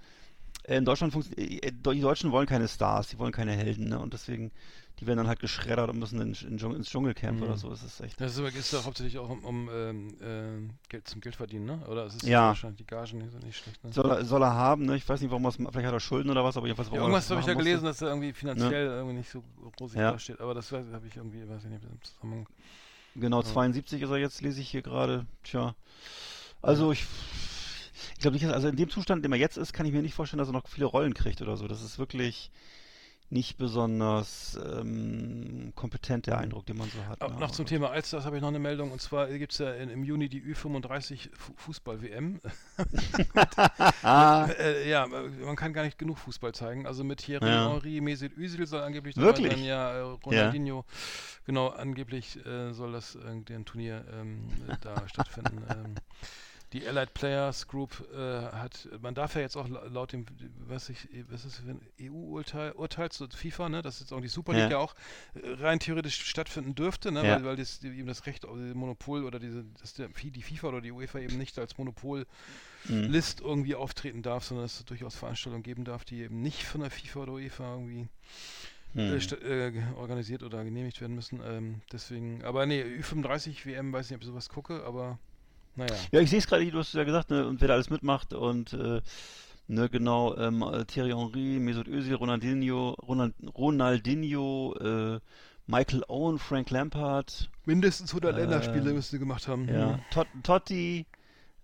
In 0.65 0.83
Deutschland 0.85 1.13
funktioniert, 1.13 1.63
die 1.85 2.01
Deutschen 2.01 2.31
wollen 2.31 2.45
keine 2.47 2.67
Stars, 2.67 3.07
die 3.09 3.19
wollen 3.19 3.31
keine 3.31 3.53
Helden, 3.53 3.87
ne? 3.89 3.99
Und 3.99 4.13
deswegen, 4.13 4.51
die 4.99 5.07
werden 5.07 5.17
dann 5.19 5.27
halt 5.27 5.39
geschreddert 5.39 5.89
und 5.89 5.97
müssen 5.99 6.19
in, 6.19 6.33
in, 6.49 6.57
Dschung- 6.59 6.75
ins 6.75 6.89
Dschungelcamp 6.89 7.37
Mhm. 7.37 7.43
oder 7.43 7.57
so. 7.57 7.69
Das 7.69 7.83
ist 7.83 8.01
echt. 8.01 8.19
Das 8.19 8.33
ist 8.33 8.39
aber 8.39 8.49
ist 8.49 8.73
doch 8.73 8.85
hauptsächlich 8.85 9.17
auch 9.17 9.29
um, 9.29 9.45
um 9.45 9.69
ähm, 9.71 10.17
ähm, 10.21 10.69
Geld 10.89 11.07
zum 11.07 11.21
Geld 11.21 11.35
verdienen, 11.37 11.65
ne? 11.65 11.85
Oder 11.87 12.05
es 12.07 12.15
ist 12.15 12.23
Ja. 12.27 12.47
wahrscheinlich 12.47 12.79
die 12.79 12.85
Gagen 12.87 13.19
die 13.21 13.29
sind 13.29 13.43
nicht 13.45 13.57
schlecht, 13.57 13.81
ne? 13.83 13.93
Soll 13.93 14.09
er, 14.11 14.25
soll 14.25 14.41
er 14.43 14.53
haben, 14.55 14.85
ne? 14.85 14.97
Ich 14.97 15.07
weiß 15.07 15.21
nicht, 15.21 15.29
warum 15.29 15.45
er 15.45 15.49
es, 15.49 15.55
vielleicht 15.55 15.75
hat 15.85 15.93
er 15.93 15.99
Schulden 16.01 16.29
oder 16.31 16.43
was, 16.43 16.57
aber 16.57 16.65
jedenfalls, 16.67 16.89
Ja, 16.89 16.93
warum 16.97 17.11
er 17.13 17.15
irgendwas 17.17 17.29
habe 17.29 17.39
ich 17.39 17.45
da 17.45 17.51
machen 17.53 17.63
gelesen, 17.63 17.85
musste. 17.85 17.87
dass 17.87 18.01
er 18.01 18.07
irgendwie 18.09 18.33
finanziell 18.33 18.87
irgendwie 18.87 19.15
nicht 19.17 19.29
so 19.29 19.43
rosig 19.79 19.99
Ja. 19.99 20.11
dasteht, 20.11 20.41
aber 20.41 20.53
das 20.53 20.69
habe 20.71 20.85
ich 21.07 21.15
irgendwie, 21.15 21.47
weiß 21.47 21.63
ich 21.63 21.69
nicht, 21.69 21.83
im 21.83 22.01
Zusammenhang. 22.01 22.47
Genau, 23.15 23.41
72 23.41 24.01
ist 24.01 24.09
er 24.09 24.17
jetzt, 24.17 24.41
lese 24.41 24.59
ich 24.61 24.69
hier 24.69 24.81
gerade. 24.81 25.25
Tja. 25.43 25.75
Also 26.61 26.91
ich, 26.91 27.05
ich 28.17 28.21
glaube 28.21 28.33
nicht, 28.33 28.45
dass- 28.45 28.53
also 28.53 28.67
in 28.67 28.75
dem 28.75 28.89
Zustand, 28.89 29.19
in 29.19 29.23
dem 29.23 29.33
er 29.33 29.39
jetzt 29.39 29.57
ist, 29.57 29.73
kann 29.73 29.85
ich 29.85 29.93
mir 29.93 30.01
nicht 30.01 30.15
vorstellen, 30.15 30.39
dass 30.39 30.49
er 30.49 30.53
noch 30.53 30.67
viele 30.67 30.87
Rollen 30.87 31.13
kriegt 31.13 31.41
oder 31.41 31.55
so. 31.55 31.67
Das 31.67 31.81
ist 31.83 31.99
wirklich 31.99 32.51
nicht 33.29 33.57
besonders 33.57 34.57
ähm, 34.79 35.73
kompetent, 35.75 36.27
der 36.27 36.37
Eindruck, 36.37 36.65
den 36.65 36.77
man 36.77 36.89
so 36.89 37.05
hat. 37.07 37.19
Ne? 37.21 37.37
noch 37.41 37.51
zum 37.51 37.65
Thema 37.65 37.89
Alsters 37.89 38.23
habe 38.23 38.37
ich 38.37 38.41
noch 38.41 38.47
eine 38.47 38.57
Meldung 38.59 38.89
und 38.91 39.01
zwar 39.01 39.27
gibt 39.27 39.51
es 39.51 39.57
ja 39.57 39.73
in, 39.73 39.89
im 39.89 40.05
Juni 40.05 40.29
die 40.29 40.41
Ü35 40.41 41.29
Fu- 41.35 41.51
Fußball-WM. 41.57 42.39
Ah, 44.03 44.47
äh, 44.57 44.89
ja, 44.89 45.07
man 45.07 45.55
kann 45.55 45.73
gar 45.73 45.83
nicht 45.83 45.97
genug 45.97 46.17
Fußball 46.19 46.53
zeigen. 46.53 46.85
Also 46.87 47.03
mit 47.03 47.19
Thierry 47.19 47.45
Ja. 47.47 47.69
Henry, 47.69 47.99
Mesut 48.01 48.37
Özil 48.37 48.65
soll 48.65 48.81
angeblich 48.81 49.15
Wirklich? 49.17 49.51
sein, 49.51 49.63
ja, 49.63 49.91
äh, 49.93 49.99
Ronaldinho. 50.25 50.85
Genau, 51.45 51.67
angeblich 51.69 52.43
äh, 52.45 52.71
soll 52.73 52.91
das 52.93 53.15
irgendwie 53.15 53.53
ein 53.55 53.65
Turnier 53.65 54.05
ähm, 54.13 54.47
äh, 54.69 54.75
da 54.81 55.07
stattfinden. 55.09 55.63
Ähm, 55.69 55.95
die 56.73 56.85
Allied 56.85 57.13
Players 57.13 57.67
Group 57.67 58.05
äh, 58.13 58.17
hat, 58.17 58.89
man 59.01 59.15
darf 59.15 59.35
ja 59.35 59.41
jetzt 59.41 59.55
auch 59.55 59.69
la- 59.69 59.85
laut 59.85 60.11
dem, 60.11 60.25
was 60.67 60.89
ich, 60.89 61.07
was 61.29 61.45
ist 61.45 61.59
das 61.59 61.65
für 61.65 61.71
ein 61.71 61.81
EU-Urteil, 62.01 62.73
Urteil 62.73 63.09
zu 63.09 63.27
FIFA, 63.29 63.69
ne, 63.69 63.81
dass 63.81 64.01
jetzt 64.01 64.11
auch 64.11 64.19
die 64.19 64.27
Super 64.27 64.51
League 64.51 64.63
Ja. 64.63 64.69
ja, 64.71 64.77
auch 64.79 64.93
äh, 65.35 65.53
rein 65.61 65.79
theoretisch 65.79 66.25
stattfinden 66.25 66.75
dürfte, 66.75 67.11
ne, 67.11 67.25
Ja. 67.25 67.35
weil, 67.37 67.45
weil 67.45 67.55
das, 67.55 67.79
die, 67.79 67.87
eben 67.87 68.07
das 68.07 68.25
Recht, 68.25 68.45
auf 68.45 68.57
dieses 68.57 68.75
Monopol 68.75 69.23
oder 69.23 69.39
diese, 69.39 69.63
dass 69.79 69.93
der, 69.93 70.09
die 70.09 70.41
FIFA 70.41 70.67
oder 70.67 70.81
die 70.81 70.91
UEFA 70.91 71.19
eben 71.19 71.37
nicht 71.37 71.57
als 71.57 71.77
Monopol 71.77 72.25
Mhm. 72.85 73.05
List 73.05 73.41
irgendwie 73.41 73.75
auftreten 73.75 74.21
darf, 74.21 74.45
sondern 74.45 74.63
dass 74.65 74.79
es 74.79 74.85
durchaus 74.85 75.15
Veranstaltungen 75.15 75.63
geben 75.63 75.83
darf, 75.83 76.05
die 76.05 76.21
eben 76.21 76.41
nicht 76.41 76.63
von 76.63 76.79
der 76.81 76.91
FIFA 76.91 77.21
oder 77.21 77.33
UEFA 77.33 77.73
irgendwie 77.73 78.07
äh, 78.95 79.19
Hm. 79.19 79.41
äh, 79.43 79.71
ge- 79.71 79.83
organisiert 79.97 80.41
oder 80.43 80.63
genehmigt 80.63 81.01
werden 81.01 81.15
müssen. 81.15 81.41
Ähm, 81.43 81.81
deswegen, 81.91 82.43
aber 82.45 82.65
nee, 82.65 82.81
Ü35 82.81 83.65
WM, 83.65 83.91
weiß 83.91 84.09
nicht, 84.09 84.15
ob 84.15 84.21
ich 84.21 84.27
sowas 84.27 84.47
gucke, 84.47 84.83
aber 84.85 85.19
naja. 85.77 85.93
Ja, 86.11 86.19
ich 86.19 86.29
sehe 86.29 86.39
es 86.39 86.47
gerade, 86.47 86.69
du 86.69 86.77
hast 86.79 86.89
es 86.89 86.93
ja 86.93 87.03
gesagt, 87.05 87.29
ne, 87.29 87.47
und 87.47 87.61
wer 87.61 87.67
da 87.69 87.75
alles 87.75 87.89
mitmacht 87.89 88.33
und 88.33 88.73
äh, 88.73 89.01
ne, 89.67 89.89
genau, 89.89 90.35
ähm, 90.37 90.61
äh, 90.61 90.83
Thierry 90.85 91.11
Henry, 91.11 91.59
Mesut 91.59 91.87
Özil, 91.87 92.15
Ronaldinho, 92.15 92.91
Ronald, 93.07 93.33
Ronaldinho, 93.55 94.75
äh, 94.79 95.19
Michael 95.67 96.03
Owen, 96.07 96.39
Frank 96.39 96.69
Lampard, 96.69 97.49
Mindestens 97.65 98.11
100 98.11 98.35
Äh, 98.35 98.39
Länderspiele 98.41 98.93
müssen 98.93 99.11
sie 99.11 99.19
gemacht 99.19 99.47
haben. 99.47 99.67
ja, 99.67 99.87
Mhm. 99.93 99.99
Tot, 100.11 100.27
Totti, 100.43 101.05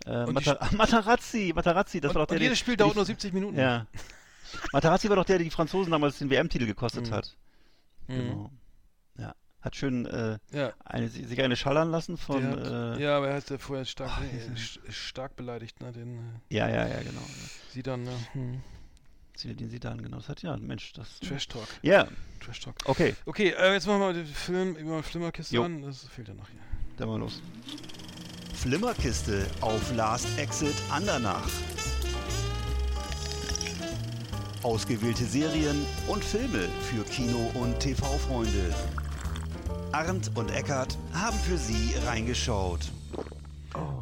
äh, 0.05 0.24
Und 0.26 0.28
die 0.28 0.34
Mata 0.49 0.70
Matarazzi, 0.76 1.53
Matarazzi, 1.55 2.01
das 2.01 2.09
Und, 2.09 2.16
war 2.16 2.22
doch 2.24 2.28
der, 2.28 2.38
und 2.38 2.43
jedes 2.43 2.59
Spiel 2.59 2.76
dauert 2.76 2.95
nur 2.95 3.05
70 3.05 3.32
Minuten. 3.34 3.57
Ja. 3.57 3.88
Matarazzi 4.74 5.07
war 5.09 5.16
doch 5.16 5.24
der, 5.26 5.38
der 5.38 5.45
die 5.45 5.49
Franzosen 5.51 5.91
damals 5.91 6.20
den 6.20 6.30
WM-Titel 6.30 6.66
gekostet 6.66 7.07
Mhm. 7.09 7.14
hat. 7.14 7.38
Mhm. 8.07 8.14
Genau. 8.16 8.34
Ja. 8.43 8.49
Hat 9.64 9.76
schön 9.78 10.05
äh, 10.05 10.38
Ja. 10.51 10.74
eine, 10.84 11.07
sich 11.07 11.41
eine 11.41 11.55
schallern 11.55 11.89
lassen 11.89 12.18
von. 12.18 12.43
Hat, 12.45 12.68
äh, 12.99 13.01
ja, 13.01 13.18
aber 13.18 13.30
er 13.30 13.36
hat 13.38 13.49
ja 13.49 13.57
vorher 13.57 13.86
stark, 13.86 14.11
Ach, 14.14 14.22
äh, 14.24 14.28
diese- 14.34 14.51
st- 14.53 14.91
stark 14.91 15.36
beleidigt, 15.38 15.80
ne, 15.82 15.91
den 15.93 16.18
äh, 16.18 16.55
ja, 16.55 16.68
ja, 16.68 16.86
ja, 16.88 16.99
genau. 17.01 17.22
sie 17.72 17.82
dann, 17.82 18.03
ne? 18.03 18.11
Hm. 18.34 18.61
Den 19.43 19.70
sie 19.70 19.80
dann, 19.80 20.01
genau. 20.01 20.18
Das 20.18 20.30
hat 20.30 20.41
ja, 20.43 20.55
Mensch, 20.57 20.93
das. 20.93 21.20
Trash 21.22 21.47
Talk. 21.47 21.68
Ja, 21.82 22.07
Trash 22.39 22.59
Talk. 22.59 22.76
okay, 22.86 23.16
Okay, 23.26 23.49
äh, 23.57 23.74
jetzt 23.74 23.88
machen 23.88 23.99
wir 23.99 24.05
mal 24.07 24.14
den 24.14 24.28
Film 24.28 24.76
über 24.76 25.01
Flimmerkiste 25.01 25.55
Jo. 25.55 25.64
an. 25.64 25.82
Das 25.82 26.03
fehlt 26.09 26.28
ja 26.28 26.34
noch 26.36 26.47
hier. 26.49 26.59
dann 26.97 27.07
mal 27.07 27.18
los. 27.20 27.41
Flimmerkiste 28.53 29.47
auf 29.61 29.93
Last 29.95 30.28
Exit 30.38 30.76
Andernach. 30.91 31.49
Ausgewählte 34.61 35.26
Serien 35.26 35.86
und 36.07 36.24
Filme 36.24 36.70
für 36.89 37.03
Kino- 37.03 37.51
und 37.55 37.80
TV-Freunde. 37.80 38.74
Arndt 39.93 40.31
und 40.35 40.49
Eckart 40.49 40.97
haben 41.13 41.37
für 41.37 41.55
Sie 41.55 41.93
reingeschaut. 42.07 42.91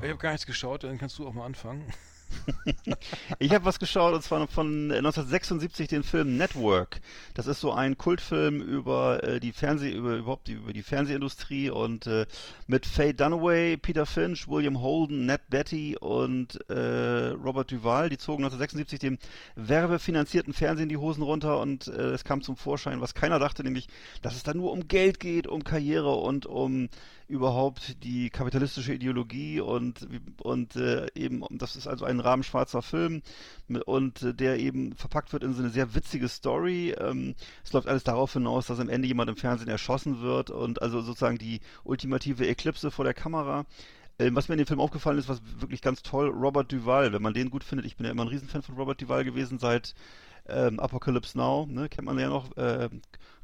Ich 0.01 0.09
habe 0.09 0.17
gar 0.17 0.31
nichts 0.31 0.45
geschaut, 0.45 0.85
dann 0.85 0.97
kannst 0.97 1.19
du 1.19 1.27
auch 1.27 1.33
mal 1.33 1.45
anfangen. 1.45 1.83
Ich 3.39 3.53
habe 3.53 3.65
was 3.65 3.79
geschaut 3.79 4.13
und 4.13 4.23
zwar 4.23 4.47
von 4.47 4.91
äh, 4.91 4.97
1976 4.97 5.87
den 5.87 6.03
Film 6.03 6.37
Network. 6.37 7.01
Das 7.33 7.47
ist 7.47 7.59
so 7.59 7.71
ein 7.71 7.97
Kultfilm 7.97 8.61
über 8.61 9.23
äh, 9.23 9.39
die 9.39 9.51
Fernseh 9.51 9.91
über 9.91 10.15
überhaupt 10.15 10.47
die, 10.47 10.53
über 10.53 10.73
die 10.73 10.83
Fernsehindustrie 10.83 11.69
und 11.69 12.07
äh, 12.07 12.25
mit 12.67 12.85
Faye 12.85 13.13
Dunaway, 13.13 13.77
Peter 13.77 14.05
Finch, 14.05 14.47
William 14.47 14.81
Holden, 14.81 15.25
Ned 15.25 15.41
Betty 15.49 15.97
und 15.97 16.59
äh, 16.69 17.29
Robert 17.29 17.71
Duval. 17.71 18.09
Die 18.09 18.17
zogen 18.17 18.43
1976 18.43 18.99
dem 18.99 19.17
werbefinanzierten 19.55 20.53
Fernsehen 20.53 20.89
die 20.89 20.97
Hosen 20.97 21.23
runter 21.23 21.59
und 21.59 21.87
äh, 21.87 22.11
es 22.11 22.23
kam 22.23 22.41
zum 22.41 22.55
Vorschein, 22.55 23.01
was 23.01 23.13
keiner 23.13 23.39
dachte, 23.39 23.63
nämlich, 23.63 23.87
dass 24.21 24.35
es 24.35 24.43
da 24.43 24.53
nur 24.53 24.71
um 24.71 24.87
Geld 24.87 25.19
geht, 25.19 25.47
um 25.47 25.63
Karriere 25.63 26.15
und 26.15 26.45
um 26.45 26.89
überhaupt 27.31 28.03
die 28.03 28.29
kapitalistische 28.29 28.93
Ideologie 28.93 29.59
und 29.59 30.07
und 30.41 30.75
äh, 30.75 31.07
eben 31.15 31.43
das 31.49 31.75
ist 31.75 31.87
also 31.87 32.05
ein 32.05 32.19
rabenschwarzer 32.19 32.81
Film 32.81 33.21
und 33.85 34.21
äh, 34.21 34.33
der 34.33 34.59
eben 34.59 34.93
verpackt 34.95 35.33
wird 35.33 35.43
in 35.43 35.53
so 35.53 35.61
eine 35.61 35.71
sehr 35.71 35.95
witzige 35.95 36.27
Story. 36.27 36.91
Ähm, 36.99 37.35
es 37.63 37.73
läuft 37.73 37.87
alles 37.87 38.03
darauf 38.03 38.33
hinaus, 38.33 38.67
dass 38.67 38.79
am 38.79 38.89
Ende 38.89 39.07
jemand 39.07 39.29
im 39.29 39.37
Fernsehen 39.37 39.69
erschossen 39.69 40.21
wird 40.21 40.51
und 40.51 40.81
also 40.81 41.01
sozusagen 41.01 41.37
die 41.37 41.61
ultimative 41.83 42.47
Eklipse 42.47 42.91
vor 42.91 43.05
der 43.05 43.13
Kamera. 43.13 43.65
Ähm, 44.19 44.35
was 44.35 44.47
mir 44.49 44.55
in 44.55 44.59
dem 44.59 44.67
Film 44.67 44.79
aufgefallen 44.81 45.17
ist, 45.17 45.29
was 45.29 45.41
wirklich 45.59 45.81
ganz 45.81 46.03
toll, 46.03 46.29
Robert 46.29 46.71
Duval, 46.71 47.13
wenn 47.13 47.21
man 47.21 47.33
den 47.33 47.49
gut 47.49 47.63
findet, 47.63 47.85
ich 47.87 47.95
bin 47.95 48.05
ja 48.05 48.11
immer 48.11 48.23
ein 48.23 48.27
Riesenfan 48.27 48.61
von 48.61 48.75
Robert 48.75 49.01
Duval 49.01 49.23
gewesen 49.23 49.57
seit 49.57 49.95
ähm, 50.47 50.79
Apocalypse 50.79 51.37
Now, 51.37 51.65
ne, 51.67 51.89
kennt 51.89 52.05
man 52.05 52.19
ja 52.19 52.29
noch, 52.29 52.55
äh, 52.57 52.89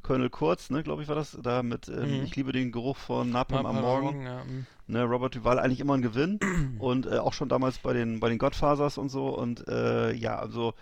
Colonel 0.02 0.30
Kurz, 0.30 0.70
ne, 0.70 0.82
glaube 0.82 1.02
ich 1.02 1.08
war 1.08 1.16
das, 1.16 1.36
da 1.42 1.62
mit 1.62 1.88
ähm, 1.88 2.18
Mhm. 2.18 2.24
Ich 2.24 2.36
liebe 2.36 2.52
den 2.52 2.72
Geruch 2.72 2.96
von 2.96 3.30
Napalm 3.30 3.66
am 3.66 3.80
Morgen. 3.80 4.22
ja, 4.22 4.42
hm. 4.42 4.66
Ne, 4.86 5.02
Robert 5.04 5.34
Duval 5.34 5.58
eigentlich 5.58 5.80
immer 5.80 5.94
ein 5.94 6.02
Gewinn 6.02 6.38
und 6.78 7.06
äh, 7.06 7.18
auch 7.18 7.34
schon 7.34 7.50
damals 7.50 7.78
bei 7.78 7.92
den 7.92 8.20
bei 8.20 8.30
den 8.30 8.38
Godfathers 8.38 8.96
und 8.96 9.10
so 9.10 9.28
und 9.28 9.68
äh, 9.68 10.12
ja, 10.14 10.38
also 10.38 10.72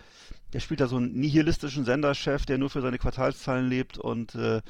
der 0.53 0.61
spielt 0.61 0.79
da 0.79 0.87
so 0.87 0.95
einen 0.95 1.13
nihilistischen 1.13 1.83
Senderchef, 1.83 2.45
der 2.45 2.57
nur 2.57 2.69
für 2.69 2.81
seine 2.81 2.97
Quartalszahlen 2.99 3.67
lebt 3.67 3.97
und 3.97 4.33
äh, 4.35 4.61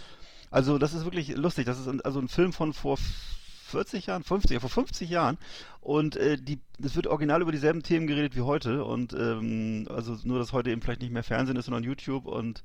also 0.50 0.78
das 0.78 0.94
ist 0.94 1.04
wirklich 1.04 1.36
lustig. 1.36 1.66
Das 1.66 1.80
ist 1.80 1.88
ein, 1.88 2.02
also 2.02 2.20
ein 2.20 2.30
Film 2.30 2.52
von 2.54 2.74
vor 2.74 2.98
40 3.68 4.08
Jahren, 4.08 4.24
50, 4.24 4.52
ja, 4.52 4.60
vor 4.60 4.70
50 4.70 5.10
Jahren 5.10 5.38
und 5.82 6.16
äh, 6.16 6.38
die, 6.38 6.60
es 6.84 6.96
wird 6.96 7.08
original 7.08 7.42
über 7.42 7.52
dieselben 7.52 7.84
Themen 7.84 8.08
geredet 8.08 8.36
wie 8.36 8.42
heute 8.42 8.84
und 8.84 9.14
ähm, 9.14 9.88
also 9.90 10.18
nur, 10.24 10.40
dass 10.40 10.54
heute 10.54 10.72
eben 10.72 10.82
vielleicht 10.82 11.02
nicht 11.02 11.14
mehr 11.14 11.24
Fernsehen 11.24 11.58
ist, 11.58 11.66
sondern 11.66 11.84
YouTube 11.84 12.26
und 12.26 12.64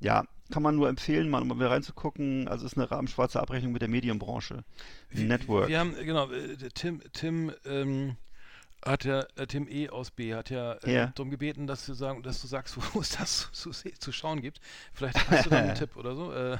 ja, 0.00 0.24
kann 0.50 0.62
man 0.62 0.76
nur 0.76 0.88
empfehlen, 0.88 1.28
mal, 1.28 1.44
mal 1.44 1.66
reinzugucken. 1.66 2.48
Also 2.48 2.66
ist 2.66 2.76
eine 2.76 2.90
rahmenschwarze 2.90 3.40
Abrechnung 3.40 3.72
mit 3.72 3.82
der 3.82 3.88
Medienbranche. 3.88 4.64
Network. 5.10 5.68
Wir 5.68 5.80
haben, 5.80 5.94
genau, 5.94 6.30
äh, 6.30 6.56
Tim, 6.74 7.00
Tim, 7.12 7.52
ähm, 7.64 8.16
hat 8.84 9.04
ja, 9.04 9.24
äh, 9.36 9.46
Tim 9.46 9.66
E. 9.68 9.88
aus 9.88 10.10
B. 10.10 10.34
hat 10.34 10.50
ja, 10.50 10.74
äh, 10.74 10.92
Ja. 10.94 11.06
darum 11.14 11.30
gebeten, 11.30 11.66
dass 11.66 11.86
du, 11.86 11.94
sagen, 11.94 12.22
dass 12.22 12.40
du 12.42 12.46
sagst, 12.46 12.76
wo 12.94 13.00
es 13.00 13.10
das 13.10 13.48
zu, 13.52 13.70
zu 13.70 14.12
schauen 14.12 14.40
gibt. 14.42 14.60
Vielleicht 14.92 15.28
hast 15.30 15.46
du 15.46 15.50
da 15.50 15.58
einen 15.58 15.74
Tipp 15.74 15.96
oder 15.96 16.14
so. 16.14 16.32
Äh, 16.32 16.58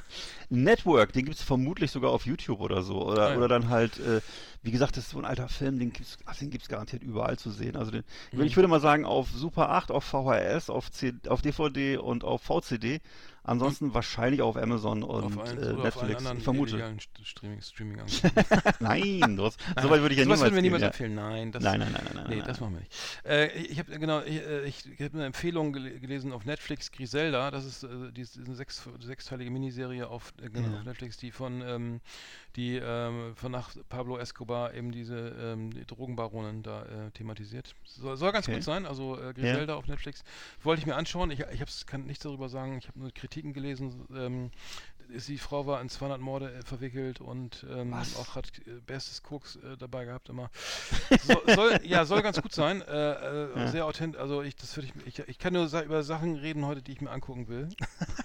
Network, 0.49 1.13
den 1.13 1.25
gibt 1.25 1.37
es 1.37 1.43
vermutlich 1.43 1.91
sogar 1.91 2.11
auf 2.11 2.25
YouTube 2.25 2.59
oder 2.59 2.81
so. 2.81 3.01
Oder, 3.05 3.27
Ah, 3.27 3.31
ja. 3.31 3.37
oder 3.37 3.47
dann 3.47 3.69
halt, 3.69 3.99
äh, 3.99 4.21
wie 4.63 4.71
gesagt, 4.71 4.97
das 4.97 5.05
ist 5.05 5.11
so 5.11 5.19
ein 5.19 5.25
alter 5.25 5.47
Film, 5.49 5.79
den 5.79 5.93
gibt's, 5.93 6.17
ach, 6.25 6.35
den 6.35 6.49
gibt's 6.49 6.67
garantiert 6.67 7.03
überall 7.03 7.37
zu 7.37 7.51
sehen. 7.51 7.75
Also 7.75 7.91
den, 7.91 8.03
Mhm. 8.31 8.41
ich 8.43 8.55
würde 8.55 8.67
mal 8.67 8.81
sagen, 8.81 9.05
auf 9.05 9.29
Super 9.29 9.69
8, 9.69 9.91
auf 9.91 10.03
VHS, 10.03 10.69
auf, 10.69 10.91
C, 10.91 11.13
auf 11.27 11.41
DVD 11.41 11.97
und 11.97 12.23
auf 12.23 12.41
VCD. 12.41 12.99
Ansonsten 13.47 13.93
wahrscheinlich 13.93 14.41
auch 14.41 14.49
auf 14.49 14.57
Amazon 14.57 15.03
und 15.03 15.31
Mhm. 15.31 15.39
auf 15.39 15.47
einen, 15.49 15.63
äh, 15.63 15.73
Netflix. 15.73 16.23
Ich 16.37 16.43
vermute. 16.43 16.97
Streaming, 17.23 17.61
Streaming 17.61 17.97
Nein, 18.79 19.37
das, 19.37 19.57
so 19.81 19.89
weit 19.89 20.01
würde 20.01 20.13
ich 20.13 20.19
ja 20.19 20.25
niemals 20.25 20.41
würden 20.41 20.55
wir 20.55 20.61
gehen, 20.61 20.63
niemals 20.63 20.81
ja. 20.81 20.87
empfehlen. 20.87 21.15
Nein, 21.15 21.51
das, 21.51 21.63
Nein, 21.63 21.79
nein, 21.79 21.91
nein, 21.93 22.03
nein, 22.13 22.25
Nee, 22.29 22.35
nein, 22.37 22.45
das 22.45 22.59
machen 22.59 22.73
wir 22.73 22.79
nicht. 22.81 22.93
Äh, 23.25 23.47
ich 23.57 23.79
habe 23.79 23.97
genau, 23.97 24.21
ich, 24.21 24.35
äh, 24.41 24.65
ich, 24.65 24.85
ich 24.85 25.01
habe 25.01 25.13
eine 25.15 25.25
Empfehlung 25.25 25.73
gel 25.73 25.99
gelesen 25.99 26.33
auf 26.33 26.45
Netflix, 26.45 26.91
Griselda. 26.91 27.49
Das 27.51 27.65
ist, 27.65 27.83
äh, 27.83 28.11
die 28.11 28.21
ist 28.21 28.37
eine 28.37 28.53
sechs, 28.55 28.83
sechsteilige 28.99 29.49
Miniserie 29.49 30.07
auf, 30.07 30.33
äh, 30.41 30.49
genau, 30.49 30.67
Ja. 30.67 30.77
auf 30.79 30.83
Netflix, 30.83 31.17
die 31.17 31.31
von, 31.31 31.61
ähm, 31.61 32.01
die 32.57 32.75
ähm, 32.83 33.33
von 33.35 33.51
nach 33.51 33.69
Pablo 33.87 34.17
Escobar 34.17 34.73
eben 34.73 34.91
diese 34.91 35.15
ähm, 35.39 35.71
die 35.71 35.85
Drogenbaronen 35.85 36.63
da 36.63 36.83
äh, 36.83 37.11
thematisiert. 37.11 37.75
Soll, 37.85 38.17
soll 38.17 38.31
ganz 38.31 38.47
Okay. 38.47 38.55
gut 38.55 38.63
sein. 38.63 38.85
Also 38.85 39.17
äh, 39.19 39.33
Griselda 39.33 39.75
auf 39.75 39.87
Netflix 39.87 40.23
wollte 40.63 40.79
ich 40.81 40.85
mir 40.85 40.95
anschauen. 40.95 41.31
Ich, 41.31 41.39
ich 41.39 41.61
hab's, 41.61 41.85
kann 41.85 42.05
nichts 42.05 42.23
darüber 42.23 42.49
sagen. 42.49 42.77
Ich 42.79 42.87
habe 42.87 42.99
nur 42.99 43.13
Kritiken 43.37 43.53
gelesen. 43.53 44.07
Ähm, 44.15 44.51
die 45.09 45.37
Frau 45.37 45.65
war 45.65 45.81
in 45.81 45.89
200 45.89 46.19
Morde 46.19 46.53
äh, 46.53 46.61
verwickelt 46.63 47.21
und 47.21 47.65
ähm, 47.71 47.93
auch 47.93 48.35
hat 48.35 48.47
äh, 48.65 48.79
bestes 48.85 49.23
Koks 49.23 49.55
äh, 49.57 49.77
dabei 49.77 50.05
gehabt 50.05 50.29
immer. 50.29 50.49
So, 51.23 51.41
soll, 51.55 51.79
ja, 51.83 52.05
soll 52.05 52.21
ganz 52.21 52.41
gut 52.41 52.53
sein. 52.53 52.81
Äh, 52.81 53.11
äh, 53.11 53.59
Ja. 53.59 53.67
Sehr 53.69 53.85
authentisch. 53.85 54.19
Also 54.19 54.41
ich, 54.41 54.55
das 54.55 54.75
würde 54.75 54.89
ich, 55.05 55.19
ich, 55.19 55.27
ich 55.27 55.39
kann 55.39 55.53
nur 55.53 55.67
sa 55.67 55.81
über 55.81 56.03
Sachen 56.03 56.35
reden 56.35 56.65
heute, 56.65 56.81
die 56.81 56.91
ich 56.91 57.01
mir 57.01 57.11
angucken 57.11 57.47
will. 57.47 57.69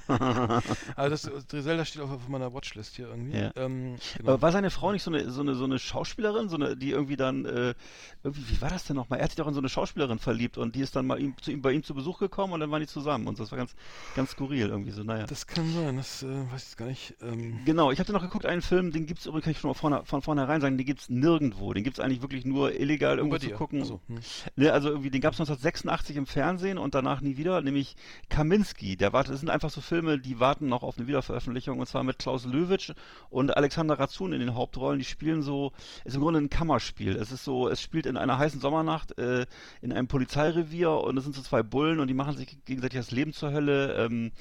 also 0.97 1.31
das 1.31 1.47
Griselda 1.49 1.85
steht 1.85 2.03
auch 2.03 2.11
auf 2.11 2.29
meiner 2.29 2.53
Watchlist 2.53 2.97
hier 2.97 3.09
irgendwie. 3.09 3.39
Ja. 3.39 3.51
Ähm, 3.57 3.97
genau. 4.17 4.33
Aber 4.33 4.43
war 4.43 4.53
seine 4.53 4.71
Frau 4.71 4.93
nicht 4.93 5.03
so 5.03 5.11
eine, 5.11 5.31
so 5.31 5.41
eine, 5.41 5.55
so 5.55 5.65
eine 5.65 5.79
Schauspielerin, 5.79 6.49
so 6.49 6.57
eine, 6.57 6.77
die 6.77 6.91
irgendwie 6.91 7.17
dann, 7.17 7.45
äh, 7.45 7.75
irgendwie, 8.23 8.49
wie 8.51 8.61
war 8.61 8.71
das 8.71 8.85
denn 8.85 8.97
nochmal? 8.97 9.19
Er 9.19 9.25
hat 9.25 9.31
sich 9.31 9.37
doch 9.37 9.49
in 9.49 9.55
so 9.55 9.61
eine 9.61 9.69
Schauspielerin 9.69 10.19
verliebt 10.19 10.59
und 10.59 10.75
die 10.75 10.81
ist 10.81 10.97
dann 10.97 11.07
mal 11.07 11.21
ihm, 11.21 11.35
zu 11.41 11.51
ihm, 11.51 11.63
bei 11.63 11.73
ihm 11.73 11.83
zu 11.83 11.95
Besuch 11.95 12.19
gekommen 12.19 12.53
und 12.53 12.61
dann 12.61 12.71
waren 12.71 12.81
die 12.81 12.87
zusammen 12.87 13.27
und 13.27 13.39
das 13.39 13.51
war 13.51 13.59
ganz, 13.59 13.75
ganz 14.15 14.31
skurril 14.33 14.69
irgendwie 14.69 14.91
so, 14.91 15.03
naja. 15.03 15.27
Das 15.27 15.47
kann 15.47 15.73
sein, 15.73 15.97
das 15.97 16.23
äh, 16.23 16.53
weiß 16.53 16.71
ich 16.71 16.72
jetzt 16.73 16.79
gar 16.79 16.87
nicht. 16.87 17.15
Ähm, 17.23 17.61
Genau, 17.65 17.91
ich 17.91 18.01
hatte 18.01 18.13
noch 18.13 18.23
geguckt, 18.23 18.47
einen 18.47 18.63
Film, 18.63 18.93
den 18.93 19.07
gibt's 19.07 19.27
übrigens, 19.27 19.45
kann 19.45 19.53
ich 19.53 19.59
schon 19.59 19.69
mal 19.69 19.75
vorne, 19.75 20.03
von 20.05 20.23
vornherein 20.23 20.61
sagen, 20.61 20.79
den 20.79 20.87
gibt's 20.87 21.09
nirgendwo. 21.09 21.73
Den 21.73 21.85
gibt's 21.85 22.01
eigentlich 22.01 22.23
wirklich 22.23 22.45
nur 22.45 22.79
illegal 22.79 23.19
irgendwo 23.19 23.39
zu 23.39 23.51
gucken. 23.51 23.83
Achso, 23.83 24.01
hm. 24.09 24.21
Ne, 24.57 24.73
also 24.73 24.89
irgendwie, 24.89 25.11
den 25.11 25.21
gab's 25.21 25.39
1986 25.39 26.17
im 26.17 26.27
Fernsehen 26.27 26.79
und 26.79 26.95
danach 26.95 27.21
nie 27.21 27.37
wieder, 27.37 27.61
nämlich 27.61 27.97
Kaminski. 28.29 28.97
Der 28.97 29.13
wartet, 29.13 29.35
das 29.35 29.41
sind 29.41 29.51
einfach 29.51 29.71
so 29.71 29.81
Filme, 29.81 30.19
die 30.19 30.41
warten 30.41 30.69
noch 30.69 30.83
auf 30.83 30.99
eine 30.99 31.07
Wiederveröffentlichung 31.07 31.79
und 31.79 31.87
zwar 31.87 32.05
mit 32.05 32.19
Klaus 32.19 32.45
Löwitsch 32.47 32.93
und 33.31 33.57
Alexander 33.57 33.99
Razun 33.99 34.33
in 34.33 34.41
den 34.41 34.55
Hauptrollen. 34.55 34.99
Die 34.99 35.05
spielen 35.05 35.43
so, 35.43 35.73
ist 36.05 36.15
im 36.15 36.23
Grunde 36.23 36.41
ein 36.41 36.51
Kammerspiel. 36.51 37.17
Es 37.17 37.33
ist 37.33 37.45
so, 37.45 37.69
es 37.69 37.81
spielt 37.81 38.07
in 38.07 38.17
einer 38.17 38.39
heißen 38.39 38.61
Sommernacht 38.61 39.19
äh, 39.19 39.47
in 39.81 39.93
einem 39.93 40.09
Polizeirevier 40.09 40.91
und 40.93 41.17
es 41.19 41.25
sind 41.25 41.35
so 41.35 41.43
zwei 41.43 41.63
Bullen 41.63 42.01
und 42.01 42.09
die 42.09 42.15
machen 42.15 42.37
sich 42.37 42.65
gegenseitig 42.65 42.99
das 42.99 43.11
Leben 43.11 43.33
zur 43.33 43.53
Hölle. 43.53 43.95
Ähm, 43.97 44.33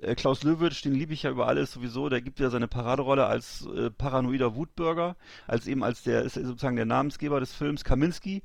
äh, 0.00 0.14
Klaus 0.14 0.42
Löwitsch, 0.42 0.84
den 0.84 0.94
liebe 0.94 1.12
ich 1.12 1.24
ja 1.24 1.30
über 1.30 1.46
alles 1.46 1.72
sowieso, 1.72 2.08
der 2.08 2.22
gibt 2.22 2.40
ja 2.40 2.50
seine 2.50 2.68
Paraderolle 2.68 3.26
als 3.26 3.66
äh, 3.66 3.90
paranoider 3.90 4.54
Wutbürger, 4.54 5.16
als 5.46 5.66
eben 5.66 5.82
als 5.82 6.02
der, 6.02 6.22
ist 6.22 6.34
sozusagen 6.34 6.76
der 6.76 6.86
Namensgeber 6.86 7.40
des 7.40 7.52
Films 7.52 7.84
Kaminski. 7.84 8.42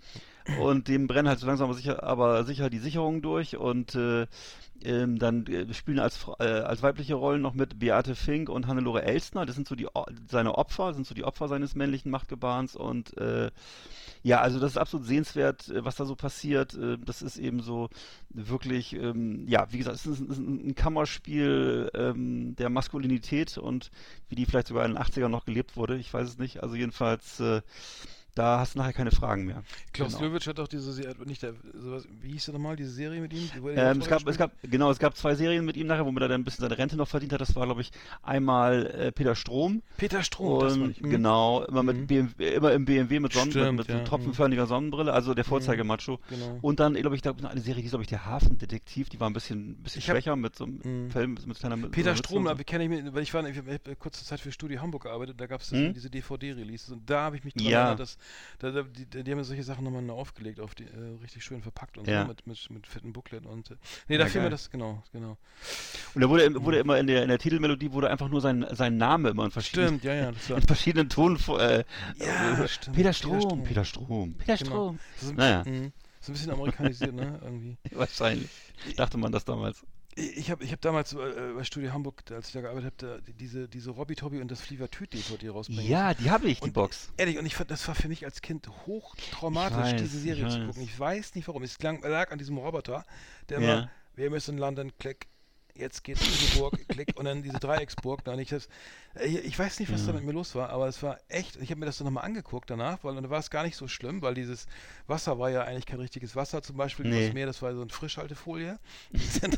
Und 0.60 0.88
dem 0.88 1.08
brennen 1.08 1.28
halt 1.28 1.39
so 1.39 1.48
langsam 1.48 1.66
aber 1.66 1.78
sicher, 1.78 2.04
aber 2.04 2.45
sicher 2.45 2.70
die 2.70 2.80
Sicherungen 2.80 3.22
durch. 3.22 3.58
Und 3.58 3.95
äh, 3.95 4.28
ähm, 4.84 5.20
dann 5.20 5.45
äh, 5.48 5.74
spielen 5.74 6.00
als, 6.00 6.26
äh, 6.39 6.43
als 6.43 6.82
weibliche 6.84 7.16
Rollen 7.16 7.41
noch 7.41 7.54
mit 7.54 7.80
Beate 7.80 8.16
Fink 8.16 8.50
und 8.50 8.68
Hannelore 8.68 9.04
Elstner, 9.04 9.45
das 9.45 9.56
sind 9.56 9.68
so 9.68 9.76
die 9.76 9.88
seine 10.30 10.56
Opfer, 10.56 10.93
sind 10.93 11.06
so 11.06 11.16
die 11.16 11.26
Opfer 11.26 11.48
seines 11.48 11.76
männlichen 11.76 12.12
Machtgebarens. 12.12 12.76
Und 12.76 13.18
äh, 13.18 13.52
ja, 14.24 14.41
also 14.41 14.59
das 14.59 14.72
ist 14.72 14.78
absolut 14.78 15.05
sehenswert, 15.05 15.70
äh, 15.70 15.84
was 15.86 15.95
da 15.95 16.05
so 16.05 16.15
passiert. 16.15 16.74
Äh, 16.76 16.97
Das 16.97 17.22
ist 17.22 17.38
eben 17.38 17.61
so 17.61 17.89
wirklich, 18.30 18.93
ähm, 18.93 19.47
ja, 19.47 19.68
wie 19.72 19.78
gesagt, 19.78 19.95
es 19.97 20.05
ist 20.05 20.20
ein, 20.20 20.76
Kammerspiel 20.76 21.89
ähm, 21.93 22.55
der 22.55 22.70
Maskulinität 22.70 23.57
und 23.57 23.91
wie 24.30 24.36
die 24.36 24.45
vielleicht 24.45 24.68
sogar 24.68 24.86
in 24.86 24.93
den 24.93 25.01
80ern 25.01 25.30
noch 25.30 25.45
gelebt 25.45 25.76
wurde. 25.78 25.97
Ich 25.97 26.13
weiß 26.13 26.28
es 26.28 26.38
nicht. 26.38 26.63
Also 26.63 26.76
jedenfalls, 26.76 27.39
äh, 27.39 27.61
da 28.38 28.60
hast 28.60 28.76
du 28.76 28.80
nachher 28.80 28.94
keine 28.94 29.12
Fragen 29.12 29.46
mehr. 29.46 29.64
Klaus 29.94 30.18
Genau. 30.18 30.30
Löwitsch 30.30 30.48
hat 30.48 30.58
doch 30.60 30.68
diese 30.68 30.92
Serie, 30.94 31.16
nicht 31.26 31.42
der, 31.44 31.54
sowas, 31.74 32.08
wie 32.22 32.32
hieß 32.34 32.46
der 32.46 32.54
nochmal, 32.54 32.76
diese 32.76 32.92
Serie 32.92 33.20
mit 33.22 33.34
ihm? 33.34 33.50
Ähm, 33.76 34.00
es 34.02 34.08
gab, 34.08 34.28
es 34.28 34.38
gab, 34.38 34.52
genau, 34.64 34.92
es 34.92 35.00
gab 35.00 35.16
zwei 35.18 35.36
Serien 35.36 35.66
mit 35.66 35.76
ihm 35.78 35.88
nachher, 35.88 36.06
womit 36.06 36.22
er 36.24 36.28
dann 36.30 36.42
ein 36.42 36.44
bisschen 36.44 36.62
seine 36.62 36.78
Rente 36.78 36.96
noch 36.98 37.08
verdient 37.08 37.34
hat. 37.34 37.42
Das 37.42 37.56
war, 37.56 37.66
glaube 37.66 37.82
ich, 37.82 37.92
einmal 38.22 38.86
äh, 38.88 39.12
Peter 39.12 39.36
Strom. 39.36 39.82
Peter 39.98 40.24
Strom, 40.24 40.60
das 40.62 40.76
war 40.76 40.82
Und 40.84 40.88
nicht. 40.90 41.02
hm. 41.02 41.10
genau, 41.10 41.64
immer 41.64 41.84
mit 41.84 41.98
Mhm. 41.98 42.08
BMW, 42.08 42.54
immer 42.56 42.72
im 42.74 42.86
BMW 42.86 43.20
mit 43.20 43.34
Sonnen, 43.34 43.52
Stimmt, 43.52 43.78
mit, 43.78 43.78
mit 43.80 43.88
ja, 43.90 43.96
so 43.96 44.02
mhm. 44.02 44.06
tropfenförmiger 44.06 44.68
Sonnenbrille, 44.68 45.12
also 45.14 45.34
der 45.34 45.44
Vorzeigemacho. 45.44 46.20
Genau. 46.30 46.60
Und 46.62 46.80
dann, 46.80 46.94
glaube 46.96 47.16
ich, 47.16 47.22
da 47.22 47.34
noch 47.34 47.50
eine 47.50 47.62
Serie, 47.62 47.78
die 47.78 47.82
hieß, 47.84 47.92
glaube 47.92 48.04
ich, 48.04 48.10
der 48.10 48.26
Hafendetektiv, 48.26 49.10
die 49.10 49.20
war 49.20 49.30
ein 49.30 49.34
bisschen, 49.34 49.72
ein 49.72 49.84
bisschen 49.84 50.00
Ich 50.00 50.10
hab- 50.10 50.16
schwächer 50.16 50.36
mit 50.36 50.56
so 50.56 50.66
einem 50.66 50.80
Mhm. 50.84 51.12
Film, 51.12 51.34
mit, 51.34 51.48
mit 51.48 51.58
kleiner 51.60 51.76
mit 51.78 51.92
Peter 51.92 52.06
so 52.06 52.10
einer 52.12 52.18
Strom, 52.18 52.44
Mütze 52.44 52.52
aber 52.52 52.64
kenne 52.64 52.84
ich 52.84 52.90
mir, 52.90 53.14
weil 53.14 53.24
ich 53.24 53.34
war, 53.34 53.48
ich 53.48 53.58
habe 53.58 53.80
kurze 53.98 54.24
Zeit 54.26 54.40
für 54.40 54.52
Studio 54.52 54.82
Hamburg 54.82 55.04
gearbeitet, 55.04 55.40
da 55.40 55.48
gab 55.48 55.62
es 55.62 55.72
Hm? 55.72 55.94
diese 55.94 56.10
DVD-Releases 56.10 56.92
und 56.92 57.10
da 57.10 57.22
habe 57.24 57.38
ich 57.38 57.44
mich 57.44 57.54
dran 57.54 57.66
Ja. 57.68 57.80
erinnert, 57.82 58.00
dass 58.00 58.18
da, 58.60 58.72
da, 58.72 58.84
die, 58.84 59.24
die 59.24 59.32
haben 59.32 59.44
solche 59.44 59.64
Sachen 59.64 59.84
nochmal 59.84 60.10
aufgelegt, 60.10 60.60
auf 60.60 60.76
die, 60.76 60.84
äh, 60.86 61.20
richtig 61.22 61.44
schön 61.44 61.62
verpackt 61.62 61.98
und 61.98 62.08
Ja. 62.08 62.22
so, 62.24 62.28
mit, 62.28 62.46
mit, 62.48 62.70
mit 62.70 62.88
fetten 62.88 63.14
Booklet 63.14 63.46
und 63.46 63.72
äh, 63.72 63.76
nee, 64.08 64.18
da 64.18 64.24
Ja, 64.26 64.30
fiel 64.30 64.42
mir 64.42 64.50
das, 64.50 64.70
genau, 64.70 65.04
genau. 65.12 65.38
Und 66.14 66.22
da 66.22 66.30
wurde, 66.30 66.64
wurde 66.64 66.80
immer 66.80 66.98
in 66.98 67.08
der, 67.08 67.24
in 67.24 67.30
der 67.30 67.40
Titelmelodie 67.40 67.92
wurde 67.92 68.10
einfach 68.10 68.30
nur 68.30 68.42
sein, 68.42 68.66
sein 68.72 68.98
Name 68.98 69.30
immer 69.30 69.46
in 69.46 69.52
verschiedenen, 69.52 70.00
Stimmt, 70.00 70.04
ja, 70.04 70.14
ja, 70.14 70.30
in 70.58 70.62
verschiedenen 70.62 71.10
Tonen, 71.10 71.38
vor- 71.38 71.62
äh, 71.62 71.84
Ja, 72.18 72.64
äh, 72.64 72.68
stimmt, 72.68 72.96
Peter 72.96 73.10
Peter 73.10 73.14
Strom, 73.14 73.42
Strom. 73.42 73.64
Peter 73.64 73.86
Strom, 73.86 74.34
Peter 74.36 74.58
Genau. 74.58 74.70
Strom. 74.72 75.00
das 75.16 75.24
ist, 75.24 75.30
ein- 75.32 75.36
Naja. 75.36 75.64
mh, 75.66 75.92
so 76.20 76.32
ein 76.32 76.34
bisschen 76.34 76.52
amerikanisiert, 76.52 77.14
ne, 77.14 77.40
irgendwie. 77.44 77.78
Wahrscheinlich. 77.92 78.50
Dachte 78.96 79.18
man 79.18 79.32
das 79.32 79.46
damals. 79.46 79.86
Ich 80.20 80.49
habe 80.49 80.63
ich 80.63 80.72
hab 80.72 80.82
damals 80.82 81.13
äh, 81.13 81.53
bei 81.55 81.63
Studio 81.63 81.93
Hamburg, 81.93 82.24
als 82.32 82.47
ich 82.47 82.53
da 82.53 82.61
gearbeitet 82.61 83.03
habe, 83.03 83.22
diese, 83.39 83.68
diese 83.68 83.91
Robby 83.91 84.15
Tobby 84.15 84.41
und 84.41 84.49
das 84.49 84.59
Fliever 84.61 84.89
Tüt 84.89 85.13
DVD 85.13 85.49
rausbringen. 85.49 85.86
Ja, 85.86 86.15
die 86.15 86.32
habe 86.32 86.47
ich, 86.47 86.59
die 86.59 86.65
Und 86.65 86.74
Box. 86.74 87.09
Ehrlich, 87.18 87.38
und 87.38 87.45
ich 87.45 87.55
fand, 87.55 87.70
das 87.70 87.88
war 87.88 87.93
für 87.93 88.07
mich 88.07 88.26
als 88.26 88.41
Kind 88.41 88.68
hochtraumatisch, 88.88 89.78
weiß, 89.78 90.01
diese 90.01 90.20
Serie 90.20 90.49
zu 90.49 90.65
gucken. 90.65 90.82
Ich 90.82 90.99
weiß 90.99 91.36
nicht 91.36 91.47
warum. 91.47 91.61
Es 91.61 91.78
klang, 91.78 92.01
lag 92.01 92.32
an 92.32 92.39
diesem 92.39 92.57
Roboter, 92.57 93.05
der 93.49 93.61
Ja. 93.61 93.74
immer, 93.74 93.91
wir 94.15 94.30
müssen 94.32 94.57
London, 94.57 94.91
klick, 94.97 95.28
jetzt 95.80 96.04
geht's 96.04 96.28
in 96.28 96.38
die 96.38 96.48
Burg, 96.48 96.86
klick, 96.88 97.10
und 97.16 97.26
dann 97.26 97.44
diese 97.44 97.60
Dreiecksburg. 97.60 98.24
Da. 98.24 98.34
Und 98.34 98.40
ich, 98.40 98.50
das, 98.50 98.68
ich, 99.24 99.44
ich 99.46 99.60
weiß 99.60 99.80
nicht, 99.80 99.92
was 99.92 100.06
da 100.06 100.14
mit 100.14 100.24
mir 100.24 100.32
los 100.34 100.56
war, 100.56 100.70
aber 100.70 100.88
es 100.88 101.02
war 101.04 101.18
echt, 101.30 101.56
ich 101.58 101.70
habe 101.72 101.80
mir 101.80 101.86
das 101.86 101.98
dann 101.98 102.06
nochmal 102.06 102.26
angeguckt 102.26 102.70
danach, 102.70 103.04
weil 103.04 103.16
dann 103.16 103.30
war 103.30 103.40
es 103.40 103.50
gar 103.50 103.64
nicht 103.64 103.76
so 103.76 103.88
schlimm, 103.88 104.22
weil 104.22 104.34
dieses 104.34 104.68
Wasser 105.08 105.40
war 105.40 105.50
ja 105.50 105.64
eigentlich 105.64 105.86
kein 105.86 106.00
richtiges 106.00 106.36
Wasser, 106.36 106.62
zum 106.62 106.78
Beispiel 106.78 107.06
Nee. 107.06 107.26
das 107.26 107.34
Meer, 107.34 107.46
das 107.46 107.62
war 107.62 107.74
so 107.74 107.82
eine 107.82 107.90
Frischhaltefolie. 107.90 108.80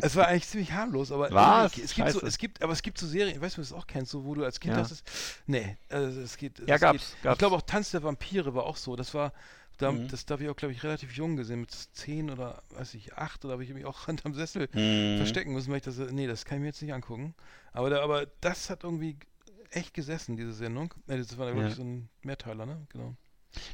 es 0.00 0.16
war 0.16 0.26
eigentlich 0.28 0.48
ziemlich 0.48 0.72
harmlos, 0.72 1.12
aber 1.12 1.30
Was? 1.32 1.76
es 1.78 1.94
gibt 1.94 2.10
so, 2.10 2.22
es 2.22 2.38
gibt, 2.38 2.62
aber 2.62 2.72
es 2.72 2.82
gibt 2.82 2.98
so 2.98 3.06
Serien, 3.06 3.36
ich 3.36 3.40
weiß 3.40 3.56
nicht, 3.56 3.58
ob 3.58 3.68
du 3.68 3.74
das 3.74 3.84
auch 3.84 3.86
kennst, 3.86 4.12
so, 4.12 4.24
wo 4.24 4.34
du 4.34 4.44
als 4.44 4.60
Kind 4.60 4.74
Ja. 4.74 4.82
hast, 4.82 4.90
es, 4.90 5.04
nee, 5.46 5.76
also 5.88 6.20
es 6.20 6.36
geht, 6.36 6.58
Ja, 6.66 6.74
es 6.74 6.80
gab's, 6.80 7.12
geht, 7.12 7.22
gab's. 7.22 7.34
Ich 7.34 7.38
glaube 7.38 7.56
auch 7.56 7.62
Tanz 7.62 7.90
der 7.90 8.02
Vampire 8.02 8.54
war 8.54 8.64
auch 8.64 8.76
so, 8.76 8.96
das 8.96 9.14
war, 9.14 9.32
da, 9.78 9.92
Mhm. 9.92 10.08
das 10.08 10.24
darf 10.26 10.40
ich 10.40 10.48
auch, 10.48 10.56
glaube 10.56 10.72
ich, 10.72 10.82
relativ 10.82 11.12
jung 11.12 11.36
gesehen, 11.36 11.60
mit 11.60 11.70
zehn 11.72 12.30
oder, 12.30 12.62
weiß 12.70 12.94
ich, 12.94 13.14
acht, 13.14 13.44
oder 13.44 13.52
habe 13.54 13.64
ich 13.64 13.72
mich 13.74 13.84
auch 13.84 14.06
hinterm 14.06 14.34
Sessel 14.34 14.68
Mhm. 14.72 15.16
verstecken 15.18 15.52
müssen, 15.52 15.70
weil 15.70 15.78
ich 15.78 15.84
das, 15.84 15.98
nee, 15.98 16.26
das 16.26 16.44
kann 16.44 16.58
ich 16.58 16.62
mir 16.62 16.68
jetzt 16.68 16.82
nicht 16.82 16.92
angucken, 16.94 17.34
aber, 17.72 17.90
da, 17.90 18.02
aber 18.02 18.26
das 18.40 18.70
hat 18.70 18.84
irgendwie 18.84 19.16
echt 19.70 19.94
gesessen, 19.94 20.36
diese 20.36 20.52
Sendung, 20.52 20.94
nee, 21.06 21.18
das 21.18 21.36
war, 21.38 21.46
glaube 21.46 21.62
Ja. 21.62 21.68
ich, 21.68 21.74
so 21.74 21.82
ein 21.82 22.08
Mehrteiler, 22.22 22.66
ne, 22.66 22.86
genau. 22.90 23.14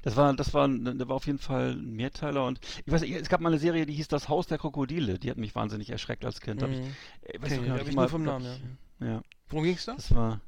Das 0.02 0.14
war, 0.16 0.32
das 0.34 0.54
war, 0.54 0.68
das 0.68 1.08
war 1.08 1.16
auf 1.16 1.26
jeden 1.26 1.40
Fall 1.40 1.72
ein 1.72 1.94
Mehrteiler 1.94 2.46
und 2.46 2.60
ich 2.86 2.92
weiß 2.92 3.00
nicht, 3.00 3.12
es 3.14 3.28
gab 3.28 3.40
mal 3.40 3.48
eine 3.48 3.58
Serie, 3.58 3.84
die 3.84 3.94
hieß 3.94 4.06
Das 4.06 4.28
Haus 4.28 4.46
der 4.46 4.58
Krokodile. 4.58 5.18
Die 5.18 5.28
hat 5.28 5.38
mich 5.38 5.56
wahnsinnig 5.56 5.90
erschreckt 5.90 6.24
als 6.24 6.40
Kind. 6.40 6.62
Hab 6.62 6.70
ich, 6.70 6.78
Mhm. 6.78 6.84
äh, 7.22 7.42
weiß 7.42 7.52
Okay, 7.52 7.60
noch, 7.62 7.68
hab 7.74 7.80
hab 7.80 7.88
ich 7.88 7.94
mal- 7.96 8.08
vom 8.08 8.22
Namen, 8.22 8.78
ich- 9.00 9.06
ja. 9.08 9.22
Worum 9.48 9.64
ging's 9.64 9.84
da? 9.84 9.94
Das 9.96 10.14
war, 10.14 10.40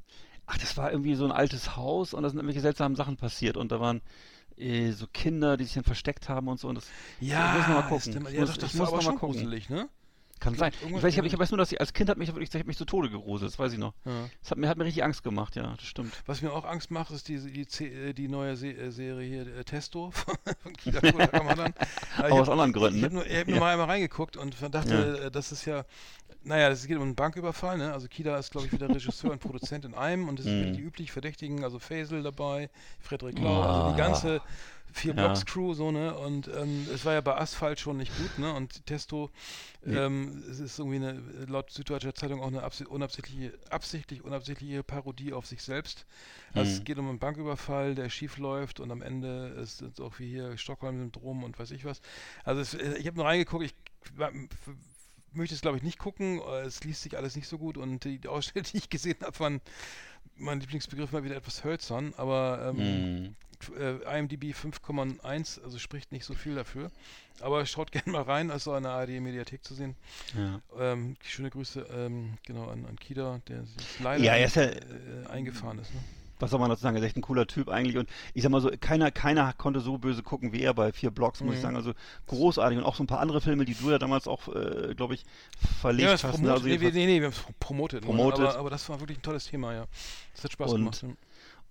ach, 0.47 0.57
das 0.59 0.77
war 0.77 0.93
irgendwie 0.93 1.17
so 1.17 1.25
ein 1.25 1.33
altes 1.33 1.75
Haus 1.77 2.15
und 2.15 2.23
da 2.23 2.29
sind 2.29 2.39
irgendwelche 2.39 2.61
seltsamen 2.61 2.95
Sachen 2.95 3.17
passiert 3.17 3.57
und 3.57 3.73
da 3.73 3.81
waren 3.81 4.03
so 4.93 5.07
Kinder, 5.13 5.57
die 5.57 5.65
sich 5.65 5.75
dann 5.75 5.85
versteckt 5.85 6.29
haben 6.29 6.49
und 6.49 6.61
so 6.61 6.69
und 6.69 6.77
das, 6.77 6.87
Ja, 7.21 7.53
ich 7.53 7.59
muss 7.59 7.69
noch 7.69 7.75
mal 7.75 7.89
gucken. 7.89 8.27
Ich 8.29 8.35
ja, 8.35 8.41
muss- 8.41 8.51
doch, 8.51 8.57
das 8.59 8.75
ich 8.75 8.81
war 8.81 8.89
aber 8.89 9.03
schon 9.03 9.19
gucken. 9.19 9.35
gruselig, 9.35 9.69
ne? 9.69 9.89
Kann 10.41 10.55
sein. 10.57 10.73
Ich 10.87 10.93
weiß, 11.03 11.13
ich, 11.13 11.19
hab, 11.19 11.25
ich 11.25 11.39
weiß 11.39 11.51
nur, 11.53 11.59
dass 11.59 11.73
ich 11.73 11.81
als 11.81 11.93
Kind 11.93 12.11
hat 12.11 12.19
mich 12.19 12.29
wirklich, 12.29 12.53
ich 12.53 12.61
hab 12.61 12.67
mich 12.67 12.77
zu 12.77 12.85
Tode 12.85 13.09
gegruselt, 13.09 13.51
das 13.51 13.59
weiß 13.59 13.73
ich 13.73 13.79
noch. 13.79 13.95
Ja. 14.05 14.29
Das 14.43 14.51
hat 14.51 14.59
mir, 14.59 14.69
hat 14.69 14.77
mir 14.77 14.85
richtig 14.85 15.05
Angst 15.05 15.23
gemacht, 15.23 15.57
ja, 15.57 15.75
das 15.77 15.87
stimmt. 15.87 16.13
Was 16.27 16.43
mir 16.43 16.53
auch 16.53 16.65
Angst 16.65 16.91
macht, 16.91 17.11
ist 17.13 17.29
die, 17.29 17.39
die, 17.39 17.67
C- 17.67 18.11
äh, 18.11 18.13
die 18.13 18.29
neue 18.29 18.57
Se 18.57 18.69
äh, 18.69 18.91
Serie 18.91 19.27
hier, 19.27 19.57
äh, 19.57 19.65
Testo 19.65 20.11
von 20.63 20.73
Kida. 20.77 21.01
Aber 22.19 22.33
aus 22.33 22.49
anderen 22.49 22.73
Gründen, 22.73 22.99
Ich 22.99 23.05
habe 23.05 23.15
ne? 23.15 23.21
nur, 23.21 23.27
ich 23.27 23.39
hab 23.39 23.47
nur 23.47 23.57
Ja. 23.57 23.61
mal 23.61 23.73
einmal 23.73 23.87
reingeguckt 23.87 24.37
und 24.37 24.57
dachte, 24.75 25.25
äh, 25.27 25.31
das 25.31 25.53
ist 25.53 25.65
ja, 25.65 25.85
naja, 26.43 26.69
es 26.69 26.87
geht 26.87 26.97
um 26.97 27.03
einen 27.05 27.15
Banküberfall, 27.15 27.79
ne? 27.79 27.93
Also 27.93 28.07
Kida 28.09 28.37
ist, 28.37 28.51
glaube 28.51 28.67
ich, 28.67 28.73
wieder 28.73 28.89
Regisseur 28.89 29.31
und 29.31 29.39
Produzent 29.41 29.85
in 29.85 29.95
einem 29.95 30.29
und 30.29 30.39
es 30.41 30.45
sind 30.45 30.61
wieder 30.63 30.73
die 30.73 30.83
üblich 30.83 31.11
Verdächtigen, 31.13 31.65
also 31.65 31.79
Faisal 31.79 32.23
dabei, 32.23 32.69
Frederik 33.01 33.39
Lau, 33.39 33.63
also 33.63 33.91
die 33.93 33.97
ganze 33.97 34.41
vier 34.95 35.15
Ja. 35.15 35.15
Blocks 35.15 35.45
Crew 35.45 35.75
so 35.75 35.91
ne? 35.91 36.17
Und 36.17 36.49
ähm, 36.49 36.89
es 36.93 37.05
war 37.05 37.15
ja 37.15 37.21
bei 37.21 37.37
Asphalt 37.37 37.81
schon 37.81 37.97
nicht 37.99 38.15
gut 38.15 38.39
ne? 38.39 38.53
Und 38.55 38.87
Testo 38.87 39.31
ähm, 39.85 40.43
es 40.51 40.61
ist 40.61 40.79
irgendwie 40.79 40.97
eine 40.97 41.21
laut 41.49 41.71
Süddeutscher 41.71 42.15
Zeitung 42.15 42.41
auch 42.43 42.49
eine 42.49 42.63
absi 42.63 42.85
unabsichtliche 42.87 43.59
absichtlich 43.71 44.23
unabsichtliche 44.25 44.83
Parodie 44.83 45.33
auf 45.33 45.47
sich 45.47 45.63
selbst. 45.63 46.07
Also 46.55 46.71
Mhm. 46.71 46.79
es 46.79 46.85
geht 46.85 46.99
um 46.99 47.09
einen 47.09 47.19
Banküberfall 47.19 47.95
der 47.95 48.09
schief 48.11 48.39
läuft 48.39 48.81
und 48.81 48.91
am 48.93 49.03
Ende 49.03 49.49
ist 49.63 49.83
es 49.83 50.01
auch 50.01 50.19
wie 50.19 50.29
hier 50.31 50.57
Stockholm-Syndrom 50.59 51.45
und 51.45 51.59
weiß 51.59 51.73
ich 51.73 51.85
was. 51.85 52.01
Also 52.45 52.61
es, 52.61 52.75
äh, 52.75 52.97
ich 52.99 53.07
habe 53.07 53.17
nur 53.17 53.27
reingeguckt 53.27 53.65
ich 53.65 53.75
möchte 55.33 55.55
es 55.55 55.61
glaube 55.63 55.77
ich 55.77 55.83
nicht 55.83 55.99
gucken. 55.99 56.41
Es 56.65 56.85
liest 56.85 57.03
sich 57.03 57.17
alles 57.17 57.37
nicht 57.37 57.49
so 57.49 57.59
gut 57.59 57.77
und 57.77 58.05
die, 58.05 58.19
die 58.19 58.29
Ausschnitte 58.29 58.73
die 58.73 58.79
ich 58.79 58.91
gesehen 58.91 59.17
habe 59.23 59.39
waren 59.41 59.61
mein 60.37 60.61
Lieblingsbegriff 60.61 61.13
mal 61.13 61.25
wieder 61.25 61.37
etwas 61.37 61.65
hölzern 61.65 62.13
aber 62.17 62.75
ähm, 62.79 63.35
äh, 63.79 64.19
IMDb 64.19 64.53
5,1, 64.55 65.63
also 65.63 65.79
spricht 65.79 66.13
nicht 66.13 66.25
so 66.25 66.35
viel 66.35 66.55
dafür. 66.55 66.91
Aber 67.41 67.65
schaut 67.67 67.93
gerne 67.93 68.11
mal 68.13 68.23
rein, 68.23 68.51
auch 68.69 68.77
in 68.77 68.83
der 68.83 68.93
ARD-Mediathek 68.93 69.65
zu 69.65 69.75
sehen. 69.75 69.97
Ja. 70.37 70.61
Ähm, 70.79 71.17
schöne 71.23 71.51
Grüße 71.51 71.87
ähm, 71.91 72.35
genau 72.47 72.69
an, 72.69 72.85
an 72.87 72.97
Kida, 72.97 73.41
der 73.49 73.65
sich 73.65 74.01
leider 74.01 74.23
Ja, 74.23 74.37
ja- 74.37 74.47
äh, 74.63 74.81
eingefahren 75.31 75.79
ist. 75.79 75.95
Ne? 75.95 76.01
Was 76.41 76.51
soll 76.51 76.59
man 76.61 76.69
dazu 76.71 76.83
sagen? 76.83 76.97
Er 76.97 77.01
ist 77.03 77.07
echt 77.07 77.17
ein 77.17 77.23
cooler 77.23 77.47
Typ 77.47 77.69
eigentlich 77.69 77.97
und 77.97 78.09
ich 78.35 78.43
sag 78.43 78.51
mal 78.51 78.61
so, 78.61 78.71
keiner, 78.81 79.11
keiner 79.11 79.53
konnte 79.53 79.81
so 79.81 79.99
böse 79.99 80.23
gucken 80.23 80.53
wie 80.53 80.63
er 80.63 80.75
bei 80.75 80.93
vier 80.93 81.11
Blocks, 81.11 81.41
muss 81.41 81.55
ich 81.55 81.59
Mhm. 81.61 81.63
sagen. 81.63 81.77
Also 81.77 81.93
großartig 82.27 82.79
und 82.79 82.85
auch 82.85 82.97
so 82.97 83.05
ein 83.05 83.07
paar 83.07 83.21
andere 83.21 83.41
Filme, 83.41 83.65
die 83.65 83.75
du 83.75 83.91
ja 83.91 83.99
damals 83.99 84.27
auch, 84.27 84.49
äh, 84.49 84.95
glaube 84.97 85.15
ich, 85.15 85.25
verlegt 85.81 86.07
Ja, 86.09 86.13
hast. 86.15 86.25
ne? 86.25 86.31
promotet, 86.31 86.55
Also 86.55 86.67
nee, 86.69 86.79
nee, 86.79 87.07
nee, 87.07 87.21
wir 87.21 87.27
haben 87.29 87.33
es 87.33 87.45
promotet. 87.61 88.05
nur, 88.05 88.15
Promotet. 88.15 88.47
Aber, 88.47 88.59
aber 88.59 88.71
das 88.71 88.89
war 88.89 89.01
wirklich 89.01 89.19
ein 89.19 89.23
tolles 89.23 89.45
Thema, 89.47 89.73
ja. 89.75 89.87
Das 90.35 90.45
hat 90.45 90.53
Spaß 90.53 90.73
Und- 90.73 90.81
gemacht. 90.81 91.03
ja. 91.03 91.09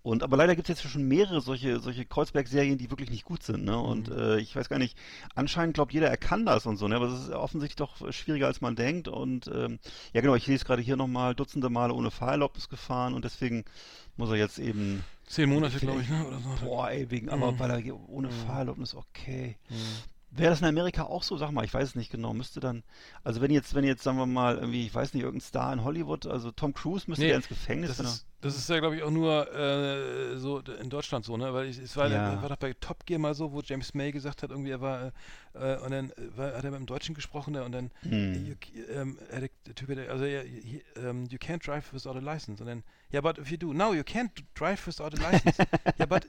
Und 0.03 0.21
aber 0.21 0.35
leider 0.35 0.53
gibt 0.55 0.69
es 0.69 0.81
jetzt 0.81 0.91
schon 0.91 1.07
mehrere 1.07 1.39
solche, 1.39 1.79
solche 1.79 2.05
Kreuzberg-Serien, 2.05 2.77
die 2.77 2.91
wirklich 2.91 3.09
nicht 3.09 3.23
gut 3.23 3.41
sind, 3.41 3.63
ne? 3.63 3.77
Und 3.79 4.09
Mhm. 4.09 4.17
äh, 4.17 4.37
ich 4.39 4.53
weiß 4.53 4.67
gar 4.67 4.77
nicht, 4.77 4.97
anscheinend 5.33 5.75
glaubt 5.75 5.93
jeder, 5.93 6.09
er 6.09 6.17
kann 6.17 6.45
das 6.45 6.65
und 6.65 6.75
so, 6.75 6.89
ne? 6.89 6.97
Aber 6.97 7.07
es 7.07 7.21
ist 7.23 7.29
offensichtlich 7.31 7.77
doch 7.77 8.11
schwieriger, 8.11 8.47
als 8.47 8.59
man 8.59 8.75
denkt. 8.75 9.07
Und 9.07 9.47
ähm, 9.47 9.79
ja 10.11 10.19
genau, 10.19 10.35
ich 10.35 10.45
lese 10.45 10.65
gerade 10.65 10.81
hier 10.81 10.97
nochmal 10.97 11.35
Dutzende 11.35 11.69
Male 11.69 11.93
ohne 11.93 12.11
Fahrerlaubnis 12.11 12.67
gefahren 12.67 13.13
und 13.13 13.23
deswegen 13.23 13.63
muss 14.17 14.29
er 14.29 14.35
jetzt 14.35 14.59
eben, 14.59 15.03
Zehn 15.25 15.49
Monate, 15.49 15.79
glaube 15.79 16.01
ich, 16.01 16.09
ne? 16.09 16.27
Oder 16.27 16.39
so. 16.39 16.65
boah 16.65 16.89
ey, 16.89 17.09
wegen, 17.09 17.29
aber 17.29 17.53
Mhm. 17.53 17.59
weil 17.59 17.71
er 17.71 18.09
ohne 18.09 18.27
Mhm. 18.27 18.31
Fahrerlaubnis, 18.31 18.95
okay. 18.95 19.55
Mhm. 19.69 19.75
Wäre 20.35 20.49
das 20.49 20.61
in 20.61 20.67
Amerika 20.67 21.03
auch 21.03 21.21
so? 21.21 21.37
Sag 21.37 21.51
mal, 21.51 21.63
ich 21.63 21.73
weiß 21.73 21.89
es 21.89 21.95
nicht 21.95 22.11
genau. 22.11 22.33
Müsste 22.33 22.59
dann, 22.59 22.83
also 23.23 23.39
wenn 23.41 23.51
jetzt, 23.51 23.75
wenn 23.75 23.83
jetzt, 23.83 24.01
sagen 24.03 24.17
wir 24.17 24.25
mal, 24.25 24.55
irgendwie, 24.57 24.85
ich 24.87 24.93
weiß 24.95 25.13
nicht, 25.13 25.23
irgendein 25.23 25.45
Star 25.47 25.71
in 25.73 25.83
Hollywood, 25.83 26.25
also 26.25 26.51
Tom 26.51 26.73
Cruise 26.73 27.05
müsste 27.07 27.23
Nee, 27.23 27.27
der 27.29 27.37
ins 27.37 27.47
Gefängnis, 27.47 27.97
Das 27.97 27.99
ist, 27.99 28.25
das 28.41 28.57
ist 28.57 28.67
ja, 28.69 28.79
glaube 28.79 28.95
ich, 28.95 29.03
auch 29.03 29.11
nur 29.11 29.53
äh, 29.53 30.37
so 30.37 30.59
in 30.59 30.89
Deutschland 30.89 31.23
so, 31.23 31.37
ne? 31.37 31.53
Weil 31.53 31.67
ich, 31.67 31.77
es 31.77 31.95
war, 31.95 32.09
Ja. 32.09 32.41
war 32.41 32.49
doch 32.49 32.57
bei 32.57 32.73
Top 32.73 33.05
Gear 33.05 33.19
mal 33.19 33.35
so, 33.35 33.51
wo 33.53 33.61
James 33.61 33.93
May 33.93 34.11
gesagt 34.11 34.41
hat, 34.43 34.49
irgendwie 34.49 34.71
er 34.71 34.81
war, 34.81 35.11
äh, 35.53 35.77
und 35.77 35.91
dann 35.91 36.09
äh, 36.11 36.35
war, 36.35 36.53
hat 36.53 36.63
er 36.63 36.71
mit 36.71 36.79
dem 36.79 36.87
Deutschen 36.87 37.13
gesprochen 37.13 37.53
ne? 37.53 37.63
und 37.63 37.71
dann, 37.71 37.91
Hm. 38.01 38.45
you, 38.45 38.55
ähm, 38.91 39.17
er, 39.29 39.41
der 39.41 39.75
Typ, 39.75 39.89
also 40.09 40.25
ja, 40.25 40.41
he, 40.41 40.81
um, 40.97 41.25
you 41.25 41.37
can't 41.37 41.63
drive 41.63 41.93
without 41.93 42.17
a 42.17 42.19
license. 42.19 42.61
Und 42.61 42.67
dann, 42.67 42.83
yeah, 43.13 43.21
but 43.21 43.37
if 43.37 43.51
you 43.51 43.57
do, 43.57 43.71
no, 43.71 43.93
you 43.93 44.01
can't 44.01 44.31
drive 44.55 44.85
without 44.87 45.13
a 45.17 45.31
license. 45.31 45.57
yeah, 45.99 46.05
but, 46.07 46.25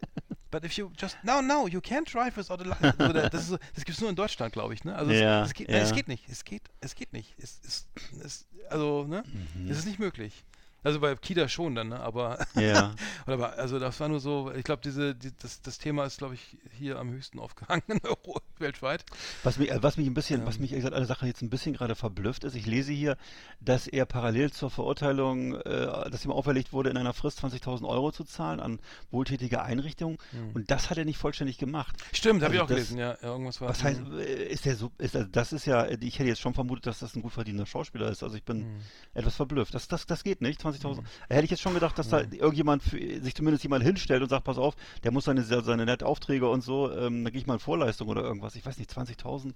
but 0.55 0.65
if 0.65 0.77
you 0.79 0.91
just, 0.97 1.17
no, 1.25 1.41
no, 1.41 1.67
you 1.67 1.81
can't 1.81 2.07
drive 2.07 2.37
without 2.37 2.61
a 2.61 2.65
license. 2.65 2.95
Also, 2.99 3.13
da- 3.13 3.29
das 3.29 3.43
ist 3.43 3.49
so, 3.49 3.59
das 3.75 3.85
gibt 3.85 3.97
es 3.97 4.01
nur 4.01 4.11
in 4.11 4.17
Deutschland, 4.17 4.53
glaube 4.53 4.73
ich, 4.75 4.85
ne? 4.85 4.95
Also 4.95 5.11
Ja, 5.11 5.43
es, 5.43 5.49
es, 5.49 5.55
geht, 5.55 5.69
nein, 5.69 5.83
es 5.83 5.91
ja. 5.91 5.97
geht 5.97 6.09
nicht, 6.09 6.29
es 6.29 6.45
geht, 6.45 6.63
es 6.81 6.95
geht 6.95 7.13
nicht. 7.13 7.35
Es, 7.39 7.61
es, 7.67 7.87
es, 8.25 8.47
also, 8.71 9.05
ne? 9.05 9.25
Mhm. 9.55 9.69
Es 9.71 9.79
ist 9.79 9.87
nicht 9.87 9.99
möglich. 9.99 10.45
Also 10.85 11.01
bei 11.01 11.15
Kida 11.17 11.49
schon 11.49 11.75
dann, 11.75 11.89
ne? 11.89 11.99
aber 12.01 12.39
Ja. 12.55 12.95
oder 13.27 13.39
bei, 13.39 13.49
also 13.55 13.79
das 13.79 13.99
war 14.01 14.09
nur 14.09 14.21
so, 14.21 14.53
ich 14.53 14.65
glaube, 14.65 14.83
diese, 14.85 15.15
die, 15.15 15.33
das, 15.39 15.63
das 15.63 15.79
Thema 15.79 16.05
ist, 16.05 16.19
glaube 16.19 16.35
ich, 16.35 16.59
hier 16.79 16.99
am 16.99 17.11
höchsten 17.11 17.39
aufgehangen 17.41 17.83
in 17.89 18.01
Euro, 18.05 18.41
weltweit. 18.65 19.05
Was 19.45 19.59
mich, 19.59 19.71
äh, 19.71 19.81
was 19.83 19.97
mich 19.97 20.09
ein 20.09 20.15
bisschen, 20.15 20.45
was 20.47 20.57
Ähm. 20.57 20.63
mich 20.63 20.73
ehrlich 20.73 20.83
gesagt, 20.85 20.97
eine 20.97 21.07
Sache 21.07 21.27
jetzt 21.29 21.43
ein 21.43 21.51
bisschen 21.51 21.75
gerade 21.75 21.95
verblüfft 21.95 22.43
ist, 22.43 22.57
ich 22.57 22.67
lese 22.67 22.93
hier, 22.93 23.17
dass 23.61 23.87
er 23.87 24.07
parallel 24.07 24.51
zur 24.53 24.71
Verurteilung, 24.71 25.55
äh, 25.61 26.11
dass 26.11 26.25
ihm 26.25 26.33
auferlegt 26.33 26.73
wurde, 26.73 26.91
in 26.91 26.97
einer 26.97 27.13
Frist 27.13 27.39
20.000 27.45 27.87
Euro 27.89 28.11
zu 28.11 28.25
zahlen 28.25 28.59
an 28.59 28.81
wohltätige 29.13 29.63
Einrichtungen 29.63 30.19
und 30.55 30.71
das 30.71 30.91
hat 30.91 30.99
er 30.99 31.05
nicht 31.05 31.19
vollständig 31.19 31.59
gemacht. 31.59 31.95
Stimmt, 32.13 32.43
habe 32.43 32.55
ich 32.55 32.61
Also 32.61 32.73
auch 32.75 32.77
das- 32.77 32.89
gelesen, 32.89 32.99
ja, 32.99 33.17
irgendwas 33.23 33.61
war. 33.61 33.69
Was 33.69 33.85
heißt, 33.85 34.01
Mhm. 34.03 34.19
äh, 34.19 34.25
ist 34.47 34.65
der 34.65 34.75
so, 34.77 34.91
ist, 34.99 35.15
also 35.15 35.29
das 35.31 35.53
ist 35.53 35.67
ja, 35.67 35.87
ich 35.89 36.19
hätte 36.19 36.29
jetzt 36.29 36.41
schon 36.41 36.55
vermutet, 36.55 36.87
dass 36.87 36.99
das 36.99 37.15
ein 37.15 37.23
gut 37.23 37.33
verdienender 37.33 37.67
Schauspieler 37.67 38.09
ist, 38.09 38.23
also 38.23 38.35
ich 38.37 38.45
bin 38.45 38.61
Mhm. 38.61 38.81
etwas 39.15 39.37
verblüfft. 39.37 39.75
Das, 39.75 39.87
das, 39.89 40.07
das 40.07 40.25
geht 40.25 40.41
nicht, 40.41 40.61
20.000. 40.61 41.05
Da 41.29 41.35
hätte 41.35 41.45
ich 41.45 41.51
jetzt 41.51 41.61
schon 41.63 41.75
gedacht, 41.75 41.99
dass 41.99 42.09
da 42.09 42.21
irgendjemand, 42.21 42.83
für, 42.83 42.99
sich 43.23 43.35
zumindest 43.35 43.63
jemand 43.63 43.85
hinstellt 43.85 44.23
und 44.23 44.29
sagt, 44.31 44.45
pass 44.45 44.57
auf, 44.59 44.75
der 45.03 45.13
muss 45.13 45.25
seine, 45.25 45.43
seine 45.45 45.85
nette 45.85 46.07
Aufträge 46.07 46.49
und 46.49 46.63
so, 46.63 46.91
ähm, 46.91 47.25
da 47.25 47.31
gehe 47.31 47.41
ich 47.41 47.47
mal 47.47 47.55
in 47.55 47.61
Vorleistung 47.61 48.09
oder 48.09 48.23
irgendwas, 48.23 48.54
ich 48.57 48.65
weiß 48.65 48.79
nicht, 48.79 48.91
20.000. 48.91 49.47
Mhm. 49.47 49.53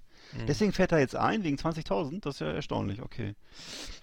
Deswegen 0.47 0.73
fährt 0.73 0.91
er 0.91 0.99
jetzt 0.99 1.15
ein, 1.15 1.43
wegen 1.43 1.57
20.000, 1.57 2.21
das 2.21 2.35
ist 2.35 2.41
ja 2.41 2.51
erstaunlich, 2.51 3.01
okay. 3.01 3.35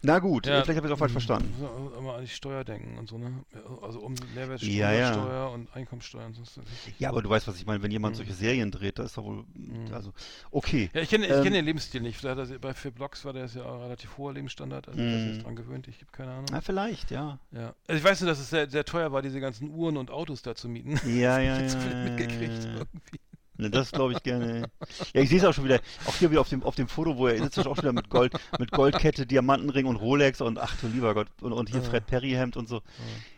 Na 0.03 0.19
gut, 0.19 0.47
Ja, 0.47 0.63
vielleicht 0.63 0.77
habe 0.79 0.87
ich 0.87 0.93
es 0.93 0.95
auch 0.95 0.99
falsch 0.99 1.11
mhm. 1.13 1.15
verstanden. 1.15 1.55
Muss 1.59 1.71
man 1.71 1.99
Immer 1.99 2.15
an 2.17 2.21
die 2.23 2.29
Steuer 2.29 2.65
denken 2.65 2.99
und 2.99 3.09
so, 3.09 3.19
ne? 3.19 3.45
Also 3.83 4.01
um 4.01 4.15
Mehrwertsteuer 4.35 4.71
Ja, 4.73 4.93
ja. 4.93 5.47
Und 5.47 5.75
Einkommensteuer 5.75 6.27
und 6.27 6.35
so. 6.35 6.43
das. 6.43 6.61
Ja, 6.99 7.09
aber 7.11 7.23
du 7.23 7.31
weißt, 7.31 7.47
was 7.49 7.57
ich 7.57 7.67
meine, 7.67 7.83
wenn 7.83 7.91
jemand 7.91 8.15
Mhm. 8.15 8.19
solche 8.19 8.35
Serien 8.35 8.71
dreht, 8.71 8.99
da 8.99 9.05
ist 9.05 9.17
doch 9.17 9.25
wohl, 9.25 9.45
also, 9.93 10.13
okay. 10.51 10.91
Ja, 10.93 11.01
ich 11.01 11.09
kenne 11.09 11.27
Ähm, 11.27 11.43
kenn 11.45 11.53
den 11.53 11.65
Lebensstil 11.65 12.01
nicht. 12.03 12.17
Vielleicht 12.19 12.51
er, 12.51 12.59
bei 12.59 12.75
vier 12.75 12.91
Blogs 12.91 13.25
war 13.25 13.33
der 13.33 13.47
ja 13.47 13.63
auch 13.65 13.81
relativ 13.83 14.17
hoher 14.19 14.33
Lebensstandard. 14.35 14.89
Also, 14.89 15.01
Mhm. 15.01 15.07
mm. 15.07 15.31
ist 15.33 15.45
dran 15.45 15.57
gewöhnt. 15.57 15.89
Ich 15.89 15.97
habe 15.97 16.11
keine 16.13 16.33
Ahnung. 16.33 16.47
Na, 16.51 16.61
vielleicht, 16.61 17.11
ja. 17.11 17.39
Ja. 17.53 17.75
Also 17.87 17.99
ich 17.99 18.05
weiß 18.05 18.21
nur, 18.21 18.29
dass 18.31 18.39
es 18.41 18.51
sehr, 18.51 18.69
sehr 18.69 18.85
teuer 18.85 19.13
war, 19.13 19.23
diese 19.23 19.41
ganzen 19.41 19.71
Uhren 19.71 19.97
und 19.97 20.11
Autos 20.11 20.43
da 20.43 20.55
zu 20.55 20.69
mieten. 20.69 21.01
Ja, 21.07 21.39
ja, 21.41 21.61
ja. 21.61 22.05
mitgekriegt. 22.05 22.65
ja, 22.65 22.71
ja. 22.71 22.77
Irgendwie. 22.77 23.21
Ne, 23.59 23.71
das 23.71 23.91
glaube 23.91 24.13
ich 24.13 24.23
gerne. 24.23 24.69
Ja, 25.15 25.23
ich 25.23 25.31
sehe 25.31 25.39
es 25.39 25.45
auch 25.45 25.55
schon 25.55 25.65
wieder, 25.65 25.81
auch 26.05 26.15
hier 26.17 26.31
wieder 26.31 26.41
auf 26.41 26.49
dem, 26.49 26.63
auf 26.63 26.75
dem 26.75 26.89
Foto, 26.89 27.17
wo 27.17 27.27
er 27.27 27.43
sitzt, 27.43 27.59
auch 27.59 27.65
schon 27.65 27.77
wieder 27.79 27.93
mit 27.93 28.11
Gold, 28.11 28.35
mit 28.59 28.71
Goldkette, 28.71 29.27
Diamantenring 29.27 29.87
und 29.87 29.97
Rolex 29.97 30.41
und 30.41 30.59
ach 30.59 30.77
du 30.81 30.89
lieber 30.89 31.15
Gott, 31.15 31.29
und, 31.41 31.53
und 31.53 31.71
hier 31.71 31.81
Ja. 31.81 31.89
Fred 31.89 32.07
Perry 32.07 32.31
Hemd 32.33 32.57
und 32.57 32.69
so. 32.69 32.83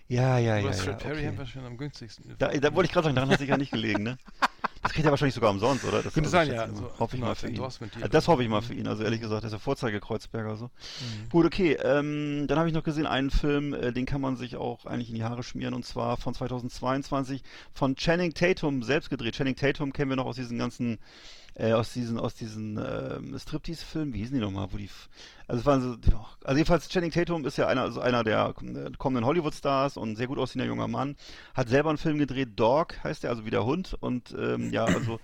Ja, 0.09 0.39
ja, 0.39 0.57
ja. 0.57 0.67
das 0.67 0.79
ja 0.79 0.85
Fred 0.85 0.99
Perry 0.99 1.15
okay. 1.15 1.27
Hemd 1.27 1.39
war 1.39 1.47
schon 1.47 1.65
am 1.65 1.77
günstigsten. 1.77 2.35
Da, 2.39 2.49
da 2.49 2.75
wollte 2.75 2.87
ich 2.87 2.93
gerade 2.93 3.05
sagen, 3.05 3.15
daran 3.15 3.31
hat 3.31 3.39
sich 3.39 3.49
ja 3.49 3.57
nicht 3.57 3.71
gelegen, 3.73 4.03
ne? 4.03 4.19
Das 4.83 4.93
kriegt 4.93 5.05
er 5.05 5.11
wahrscheinlich 5.11 5.35
sogar 5.35 5.51
umsonst, 5.51 5.85
oder? 5.85 6.03
Das 6.03 6.13
Könnte 6.15 6.29
also, 6.29 6.31
sein, 6.31 6.53
ja. 6.53 6.63
Also, 6.63 6.91
hoffe 6.99 7.17
ich 7.17 7.23
mal 7.23 7.35
für 7.35 7.49
ihn. 7.49 7.61
Also 7.61 7.87
das 8.11 8.29
hoffe 8.29 8.43
ich 8.43 8.49
mal 8.49 8.63
für 8.63 8.75
ihn. 8.75 8.87
Also 8.87 9.03
ehrlich 9.03 9.21
gesagt, 9.21 9.43
er 9.43 9.47
ist 9.47 9.53
der 9.53 9.61
Vorzeige-Kreuzberger 9.61 10.57
so. 10.57 10.65
Mhm. 10.67 11.29
Gut, 11.31 11.47
okay. 11.47 11.77
Ähm, 11.83 12.47
dann 12.47 12.59
habe 12.59 12.69
ich 12.69 12.75
noch 12.75 12.85
gesehen 12.85 13.07
einen 13.07 13.31
Film, 13.31 13.75
äh, 13.75 13.93
den 13.93 14.07
kann 14.07 14.21
man 14.21 14.37
sich 14.37 14.57
auch 14.57 14.87
eigentlich 14.87 15.09
in 15.09 15.17
die 15.17 15.25
Haare 15.25 15.43
schmieren 15.43 15.75
und 15.75 15.85
zwar 15.85 16.17
von 16.17 16.35
2022 16.35 17.43
von 17.73 17.97
Channing 17.97 18.35
Tatum 18.35 18.83
selbst 18.83 19.11
gedreht. 19.11 19.35
Channing 19.35 19.57
Tatum 19.57 19.93
kennen 19.93 20.11
wir 20.11 20.17
noch 20.17 20.27
aus 20.27 20.37
diesen 20.37 20.59
ganzen 20.59 20.99
äh, 21.59 21.73
aus 21.73 21.93
diesen, 21.93 22.19
aus 22.19 22.35
diesen 22.35 22.79
ähm, 22.79 23.37
Striptease-Filmen, 23.39 24.15
wie 24.15 24.19
hießen 24.19 24.35
die 24.35 24.41
nochmal, 24.41 24.69
wo 24.71 24.77
die, 24.77 24.89
also 25.49 25.61
es 25.61 25.67
waren 25.67 25.81
so, 25.83 25.97
also 26.45 26.57
jedenfalls 26.57 26.89
Channing 26.89 27.11
Tatum 27.11 27.45
ist 27.45 27.59
ja 27.59 27.67
einer, 27.67 27.83
also 27.83 28.01
einer 28.01 28.23
der 28.23 28.55
kommenden 28.97 29.27
Hollywood-Stars 29.27 29.97
und 29.97 30.17
sehr 30.17 30.29
gut 30.29 30.39
aussehender 30.39 30.67
junger 30.67 30.89
Mann, 30.89 31.17
hat 31.55 31.69
selber 31.69 31.91
einen 31.91 31.99
Film 31.99 32.19
gedreht, 32.19 32.51
Dog 32.57 33.03
heißt 33.03 33.25
der, 33.25 33.31
also 33.31 33.45
wie 33.45 33.51
der 33.51 33.65
Hund 33.65 33.97
und 33.99 34.35
ähm, 34.39 34.73
ja, 34.73 34.85
also 34.85 35.19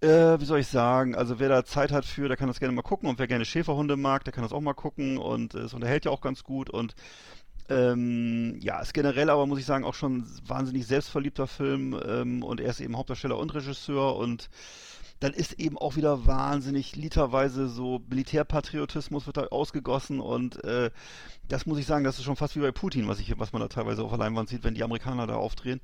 äh, 0.00 0.40
wie 0.40 0.44
soll 0.44 0.58
ich 0.58 0.66
sagen, 0.66 1.14
also 1.14 1.38
wer 1.38 1.48
da 1.48 1.64
Zeit 1.64 1.92
hat 1.92 2.04
für, 2.04 2.28
der 2.28 2.36
kann 2.36 2.48
das 2.48 2.58
gerne 2.58 2.74
mal 2.74 2.82
gucken 2.82 3.08
und 3.08 3.18
wer 3.18 3.28
gerne 3.28 3.44
Schäferhunde 3.44 3.96
mag, 3.96 4.24
der 4.24 4.32
kann 4.32 4.42
das 4.42 4.52
auch 4.52 4.60
mal 4.60 4.74
gucken 4.74 5.16
und 5.16 5.54
äh, 5.54 5.60
es 5.60 5.74
unterhält 5.74 6.04
ja 6.04 6.10
auch 6.10 6.20
ganz 6.20 6.42
gut 6.42 6.70
und 6.70 6.94
ähm, 7.68 8.58
ja, 8.60 8.80
ist 8.80 8.94
generell 8.94 9.30
aber, 9.30 9.46
muss 9.46 9.58
ich 9.58 9.66
sagen, 9.66 9.84
auch 9.84 9.94
schon 9.94 10.18
ein 10.18 10.26
wahnsinnig 10.46 10.86
selbstverliebter 10.86 11.46
Film 11.46 11.98
ähm, 12.06 12.42
und 12.42 12.60
er 12.60 12.70
ist 12.70 12.80
eben 12.80 12.96
Hauptdarsteller 12.96 13.38
und 13.38 13.54
Regisseur 13.54 14.16
und 14.16 14.48
dann 15.20 15.32
ist 15.32 15.54
eben 15.54 15.78
auch 15.78 15.96
wieder 15.96 16.26
wahnsinnig 16.26 16.94
literweise 16.94 17.68
so 17.68 18.02
Militärpatriotismus 18.08 19.26
wird 19.26 19.38
da 19.38 19.44
ausgegossen 19.44 20.20
und 20.20 20.62
äh, 20.64 20.90
das 21.48 21.64
muss 21.64 21.78
ich 21.78 21.86
sagen, 21.86 22.04
das 22.04 22.18
ist 22.18 22.24
schon 22.24 22.36
fast 22.36 22.56
wie 22.56 22.60
bei 22.60 22.72
Putin, 22.72 23.08
was 23.08 23.18
ich, 23.18 23.38
was 23.38 23.52
man 23.52 23.62
da 23.62 23.68
teilweise 23.68 24.02
auf 24.02 24.10
der 24.10 24.18
Leinwand 24.18 24.48
sieht, 24.48 24.64
wenn 24.64 24.74
die 24.74 24.82
Amerikaner 24.82 25.26
da 25.26 25.36
aufdrehen. 25.36 25.80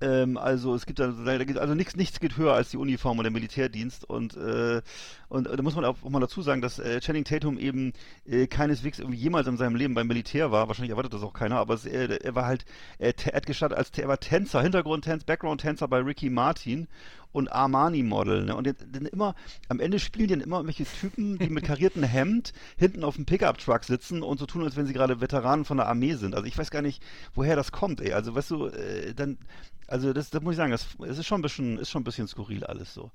Ähm, 0.00 0.36
also 0.36 0.74
es 0.74 0.86
gibt 0.86 0.98
da, 0.98 1.08
da 1.08 1.44
geht, 1.44 1.56
also 1.56 1.74
nichts, 1.74 1.96
nichts 1.96 2.20
geht 2.20 2.36
höher 2.36 2.52
als 2.52 2.70
die 2.70 2.76
Uniform 2.76 3.18
und 3.18 3.24
der 3.24 3.32
Militärdienst 3.32 4.04
und 4.04 4.36
äh, 4.36 4.82
und 5.28 5.46
da 5.46 5.62
muss 5.62 5.74
man 5.74 5.84
auch, 5.84 5.96
mal 6.08 6.20
dazu 6.20 6.42
sagen, 6.42 6.60
dass 6.60 6.78
äh, 6.78 7.00
Channing 7.00 7.24
Tatum 7.24 7.58
eben 7.58 7.92
äh, 8.26 8.46
keineswegs 8.46 8.98
irgendwie 8.98 9.18
jemals 9.18 9.46
in 9.46 9.56
seinem 9.56 9.76
Leben 9.76 9.94
beim 9.94 10.06
Militär 10.06 10.50
war. 10.50 10.68
Wahrscheinlich 10.68 10.90
erwartet 10.90 11.07
das 11.08 11.22
auch 11.22 11.32
keiner, 11.32 11.56
aber 11.56 11.74
es, 11.74 11.86
er, 11.86 12.24
er 12.24 12.34
war 12.34 12.46
halt, 12.46 12.64
er, 12.98 13.14
er 13.18 13.36
hat 13.36 13.46
gestartet 13.46 13.78
als 13.78 13.90
er 13.96 14.08
war 14.08 14.20
Tänzer, 14.20 14.62
Hintergrundtänzer, 14.62 15.26
Background-Tänzer 15.26 15.88
bei 15.88 15.98
Ricky 15.98 16.30
Martin 16.30 16.88
und 17.32 17.52
Armani-Model. 17.52 18.44
Ne? 18.44 18.56
Und 18.56 18.66
dann 18.66 19.06
immer, 19.06 19.34
am 19.68 19.80
Ende 19.80 19.98
spielen 19.98 20.28
die 20.28 20.34
dann 20.34 20.40
immer 20.40 20.56
irgendwelche 20.56 20.84
Typen, 20.84 21.38
die 21.38 21.48
mit 21.48 21.64
kariertem 21.64 22.02
Hemd 22.04 22.52
hinten 22.76 23.04
auf 23.04 23.16
dem 23.16 23.26
Pickup-Truck 23.26 23.84
sitzen 23.84 24.22
und 24.22 24.38
so 24.38 24.46
tun, 24.46 24.64
als 24.64 24.76
wenn 24.76 24.86
sie 24.86 24.92
gerade 24.92 25.20
Veteranen 25.20 25.64
von 25.64 25.76
der 25.76 25.86
Armee 25.88 26.14
sind. 26.14 26.34
Also 26.34 26.46
ich 26.46 26.56
weiß 26.56 26.70
gar 26.70 26.82
nicht, 26.82 27.02
woher 27.34 27.56
das 27.56 27.72
kommt, 27.72 28.00
ey. 28.00 28.12
Also 28.12 28.34
weißt 28.34 28.50
du, 28.50 28.66
äh, 28.66 29.14
dann, 29.14 29.38
also 29.86 30.12
das, 30.12 30.30
das 30.30 30.42
muss 30.42 30.52
ich 30.52 30.56
sagen, 30.58 30.72
das, 30.72 30.86
das 30.98 31.18
ist 31.18 31.26
schon 31.26 31.40
ein 31.40 31.42
bisschen, 31.42 31.78
ist 31.78 31.90
schon 31.90 32.02
ein 32.02 32.04
bisschen 32.04 32.28
skurril 32.28 32.64
alles 32.64 32.92
so. 32.94 33.10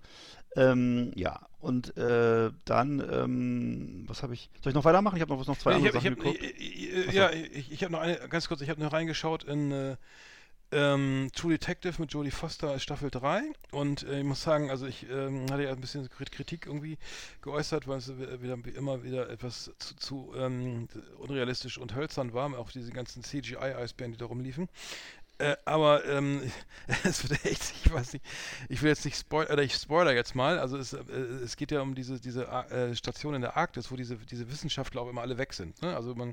Ähm, 0.55 1.11
ja, 1.15 1.39
und 1.59 1.97
äh, 1.97 2.51
dann, 2.65 3.03
ähm, 3.11 4.03
was 4.07 4.21
habe 4.21 4.33
ich? 4.35 4.49
Soll 4.61 4.71
ich 4.71 4.75
noch 4.75 4.85
weitermachen? 4.85 5.15
Ich 5.15 5.21
habe 5.21 5.31
noch 5.31 5.39
was 5.39 5.47
noch 5.47 5.57
zwei 5.57 5.71
ich 5.71 5.77
andere 5.77 5.93
hab, 5.93 6.03
Sachen 6.03 6.13
ich 6.13 6.25
hab, 6.25 6.35
geguckt. 6.35 6.43
äh, 6.43 7.09
äh, 7.09 7.15
ja, 7.15 7.31
ich, 7.31 7.71
ich 7.71 7.83
habe 7.83 7.91
noch 7.91 8.01
eine, 8.01 8.17
ganz 8.29 8.47
kurz, 8.47 8.61
ich 8.61 8.69
habe 8.69 8.81
noch 8.81 8.93
reingeschaut 8.93 9.43
in 9.43 9.71
äh, 9.71 9.95
ähm, 10.73 11.29
True 11.33 11.51
Detective 11.51 12.01
mit 12.01 12.11
Jodie 12.13 12.31
Foster 12.31 12.79
Staffel 12.79 13.09
3 13.09 13.43
und 13.71 14.03
äh, 14.03 14.19
ich 14.19 14.25
muss 14.25 14.41
sagen, 14.41 14.69
also 14.69 14.85
ich 14.85 15.07
ähm, 15.09 15.45
hatte 15.51 15.63
ja 15.63 15.71
ein 15.71 15.81
bisschen 15.81 16.09
Kritik 16.09 16.65
irgendwie 16.65 16.97
geäußert, 17.41 17.87
weil 17.87 17.99
es 17.99 18.11
wieder, 18.17 18.57
immer 18.75 19.03
wieder 19.03 19.29
etwas 19.29 19.71
zu, 19.77 19.95
zu 19.95 20.33
ähm, 20.37 20.87
unrealistisch 21.17 21.77
und 21.77 21.95
hölzern 21.95 22.33
war, 22.33 22.57
auch 22.57 22.71
diese 22.71 22.91
ganzen 22.91 23.23
CGI-Eisbären, 23.23 24.11
die 24.11 24.17
da 24.17 24.25
rumliefen. 24.25 24.69
Äh, 25.43 25.57
aber 25.65 26.05
ähm, 26.05 26.41
es 27.03 27.29
wird 27.29 27.45
echt, 27.45 27.73
ich 27.83 27.93
weiß 27.93 28.13
nicht, 28.13 28.25
ich 28.69 28.81
will 28.81 28.89
jetzt 28.89 29.03
nicht 29.03 29.17
spoilern, 29.17 29.51
oder 29.51 29.63
ich 29.63 29.73
spoiler 29.73 30.13
jetzt 30.13 30.35
mal, 30.35 30.57
also 30.57 30.77
es, 30.77 30.93
äh, 30.93 31.01
es 31.43 31.57
geht 31.57 31.71
ja 31.71 31.81
um 31.81 31.95
diese, 31.95 32.19
diese 32.19 32.47
äh, 32.47 32.95
Station 32.95 33.35
in 33.35 33.41
der 33.41 33.57
Arktis, 33.57 33.91
wo 33.91 33.97
diese, 33.97 34.15
diese 34.15 34.49
Wissenschaftler 34.49 35.01
auch 35.01 35.09
immer 35.09 35.21
alle 35.21 35.37
weg 35.37 35.51
sind. 35.51 35.81
Ne? 35.81 35.95
Also 35.95 36.15
man, 36.15 36.29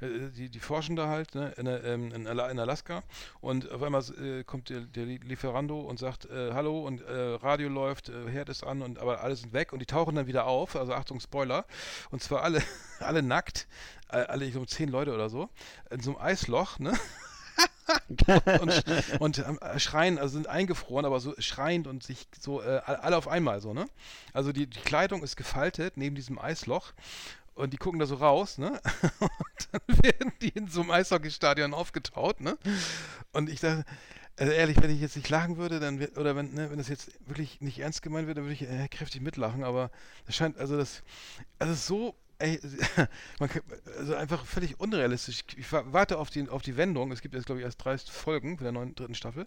äh, 0.00 0.30
die, 0.34 0.48
die 0.48 0.60
forschen 0.60 0.96
da 0.96 1.08
halt 1.08 1.34
ne? 1.34 1.52
in, 1.58 1.66
ähm, 1.66 2.12
in, 2.12 2.26
Alaska 2.26 3.02
und 3.42 3.70
auf 3.70 3.82
einmal 3.82 4.02
äh, 4.18 4.44
kommt 4.44 4.70
der, 4.70 4.80
der, 4.80 5.04
Lieferando 5.04 5.80
und 5.80 5.98
sagt, 5.98 6.26
hallo 6.30 6.86
und 6.86 7.02
Radio 7.06 7.68
läuft, 7.68 8.10
Herd 8.28 8.48
ist 8.48 8.64
an 8.64 8.82
und 8.82 8.98
aber 8.98 9.20
alle 9.20 9.36
sind 9.36 9.52
weg 9.52 9.72
und 9.72 9.80
die 9.80 9.86
tauchen 9.86 10.14
dann 10.14 10.26
wieder 10.26 10.46
auf, 10.46 10.76
also 10.76 10.94
Achtung, 10.94 11.20
Spoiler, 11.20 11.66
und 12.10 12.22
zwar 12.22 12.42
alle, 12.42 12.62
alle 13.00 13.22
nackt, 13.22 13.66
alle 14.08 14.50
so 14.50 14.64
zehn 14.64 14.88
Leute 14.88 15.12
oder 15.12 15.28
so, 15.28 15.50
in 15.90 16.00
so 16.00 16.16
einem 16.16 16.20
Eisloch, 16.20 16.78
ne? 16.78 16.94
und, 18.60 18.84
und 19.20 19.38
äh, 19.38 19.78
schreien, 19.78 20.18
also 20.18 20.34
sind 20.34 20.48
eingefroren, 20.48 21.04
aber 21.04 21.20
so 21.20 21.34
schreiend 21.38 21.86
und 21.86 22.02
sich 22.02 22.26
so 22.38 22.62
äh, 22.62 22.80
alle 22.84 23.16
auf 23.16 23.28
einmal 23.28 23.60
so, 23.60 23.74
ne? 23.74 23.86
Also 24.32 24.52
die, 24.52 24.66
die 24.66 24.80
Kleidung 24.80 25.22
ist 25.22 25.36
gefaltet 25.36 25.96
neben 25.96 26.14
diesem 26.14 26.38
Eisloch 26.38 26.92
und 27.54 27.72
die 27.72 27.76
gucken 27.76 28.00
da 28.00 28.06
so 28.06 28.16
raus, 28.16 28.58
ne? 28.58 28.80
Und 29.20 29.68
dann 29.70 30.02
werden 30.02 30.32
die 30.40 30.48
in 30.48 30.68
so 30.68 30.80
einem 30.80 30.90
Eishockeystadion 30.90 31.72
aufgetaut, 31.72 32.40
ne? 32.40 32.58
Und 33.32 33.48
ich 33.48 33.60
dachte, 33.60 33.84
also 34.36 34.52
ehrlich, 34.52 34.76
wenn 34.82 34.90
ich 34.90 35.00
jetzt 35.00 35.16
nicht 35.16 35.28
lachen 35.28 35.56
würde, 35.56 35.78
dann 35.78 36.00
wird, 36.00 36.18
oder 36.18 36.34
wenn, 36.34 36.52
ne, 36.52 36.70
wenn 36.70 36.78
das 36.78 36.88
jetzt 36.88 37.12
wirklich 37.26 37.60
nicht 37.60 37.78
ernst 37.78 38.02
gemeint 38.02 38.26
wird, 38.26 38.38
dann 38.38 38.44
würde 38.44 38.54
ich 38.54 38.62
äh, 38.62 38.88
kräftig 38.88 39.20
mitlachen, 39.20 39.62
aber 39.62 39.90
das 40.26 40.34
scheint, 40.34 40.58
also 40.58 40.76
das, 40.76 41.02
also 41.60 41.74
so 41.74 42.14
ey, 42.44 42.60
man 43.38 43.48
kann, 43.48 43.62
also 43.98 44.14
einfach 44.14 44.44
völlig 44.44 44.78
unrealistisch. 44.78 45.44
Ich 45.56 45.72
warte 45.72 46.18
auf 46.18 46.30
die, 46.30 46.48
auf 46.48 46.62
die 46.62 46.76
Wendung. 46.76 47.10
Es 47.12 47.22
gibt 47.22 47.34
jetzt, 47.34 47.46
glaube 47.46 47.60
ich, 47.60 47.64
erst 47.64 47.84
30 47.84 48.10
Folgen 48.10 48.58
für 48.58 48.64
der 48.64 48.72
neuen 48.72 48.94
dritten 48.94 49.14
Staffel. 49.14 49.46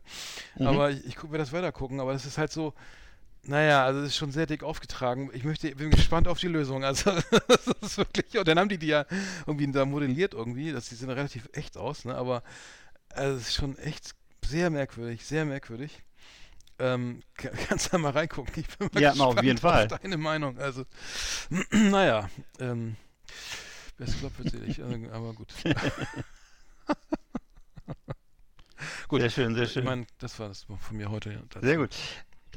Mhm. 0.58 0.68
Aber 0.68 0.92
ich, 0.92 1.06
ich 1.06 1.24
werde 1.24 1.40
das 1.40 1.54
weiter 1.54 1.72
gucken. 1.72 2.00
Aber 2.00 2.14
das 2.14 2.26
ist 2.26 2.38
halt 2.38 2.52
so, 2.52 2.74
naja, 3.44 3.86
also 3.86 4.02
es 4.02 4.08
ist 4.08 4.18
schon 4.18 4.32
sehr 4.32 4.46
dick 4.46 4.64
aufgetragen. 4.64 5.30
Ich 5.34 5.44
möchte, 5.44 5.74
bin 5.76 5.92
gespannt 5.92 6.28
auf 6.28 6.40
die 6.40 6.48
Lösung. 6.48 6.84
Also 6.88 7.12
das 7.12 7.68
ist 7.82 7.98
wirklich, 7.98 8.38
und 8.38 8.48
dann 8.48 8.60
haben 8.60 8.70
die 8.70 8.78
die 8.78 8.88
ja 8.88 9.06
irgendwie 9.46 9.72
da 9.72 9.86
modelliert 9.86 10.34
irgendwie. 10.34 10.72
Das, 10.72 10.90
die 10.90 10.96
sehen 10.96 11.10
relativ 11.10 11.50
echt 11.54 11.78
aus, 11.78 12.06
ne? 12.06 12.16
Aber 12.16 12.44
also, 13.10 13.38
es 13.38 13.50
ist 13.50 13.56
schon 13.56 13.78
echt 13.78 14.16
sehr 14.46 14.70
merkwürdig, 14.70 15.26
sehr 15.26 15.46
merkwürdig. 15.46 16.04
Ähm, 16.80 17.22
kannst 17.36 17.92
du 17.92 17.98
mal 17.98 18.12
reingucken. 18.12 18.54
Ich 18.56 18.78
bin 18.78 18.90
mal 18.94 19.02
ja, 19.02 19.14
auf 19.14 19.42
jeden 19.42 19.58
Fall. 19.58 19.92
Auf 19.92 20.00
deine 20.00 20.18
Meinung. 20.18 20.58
Also, 20.58 20.86
naja, 21.72 22.30
ähm, 22.60 22.96
best 23.98 24.20
glaubwürdig, 24.20 24.80
äh, 24.80 25.10
aber 25.12 25.34
gut. 25.34 25.54
gut. 29.08 29.22
Sehr 29.22 29.30
schön, 29.30 29.56
sehr 29.56 29.68
schön. 29.68 29.84
Ich 29.84 29.90
meine, 29.90 30.06
das 30.20 30.40
war 30.40 30.50
das 30.50 30.64
von 30.64 30.78
mir 30.92 31.10
heute. 31.10 31.44
Sehr 31.62 31.78
gut. 31.78 31.96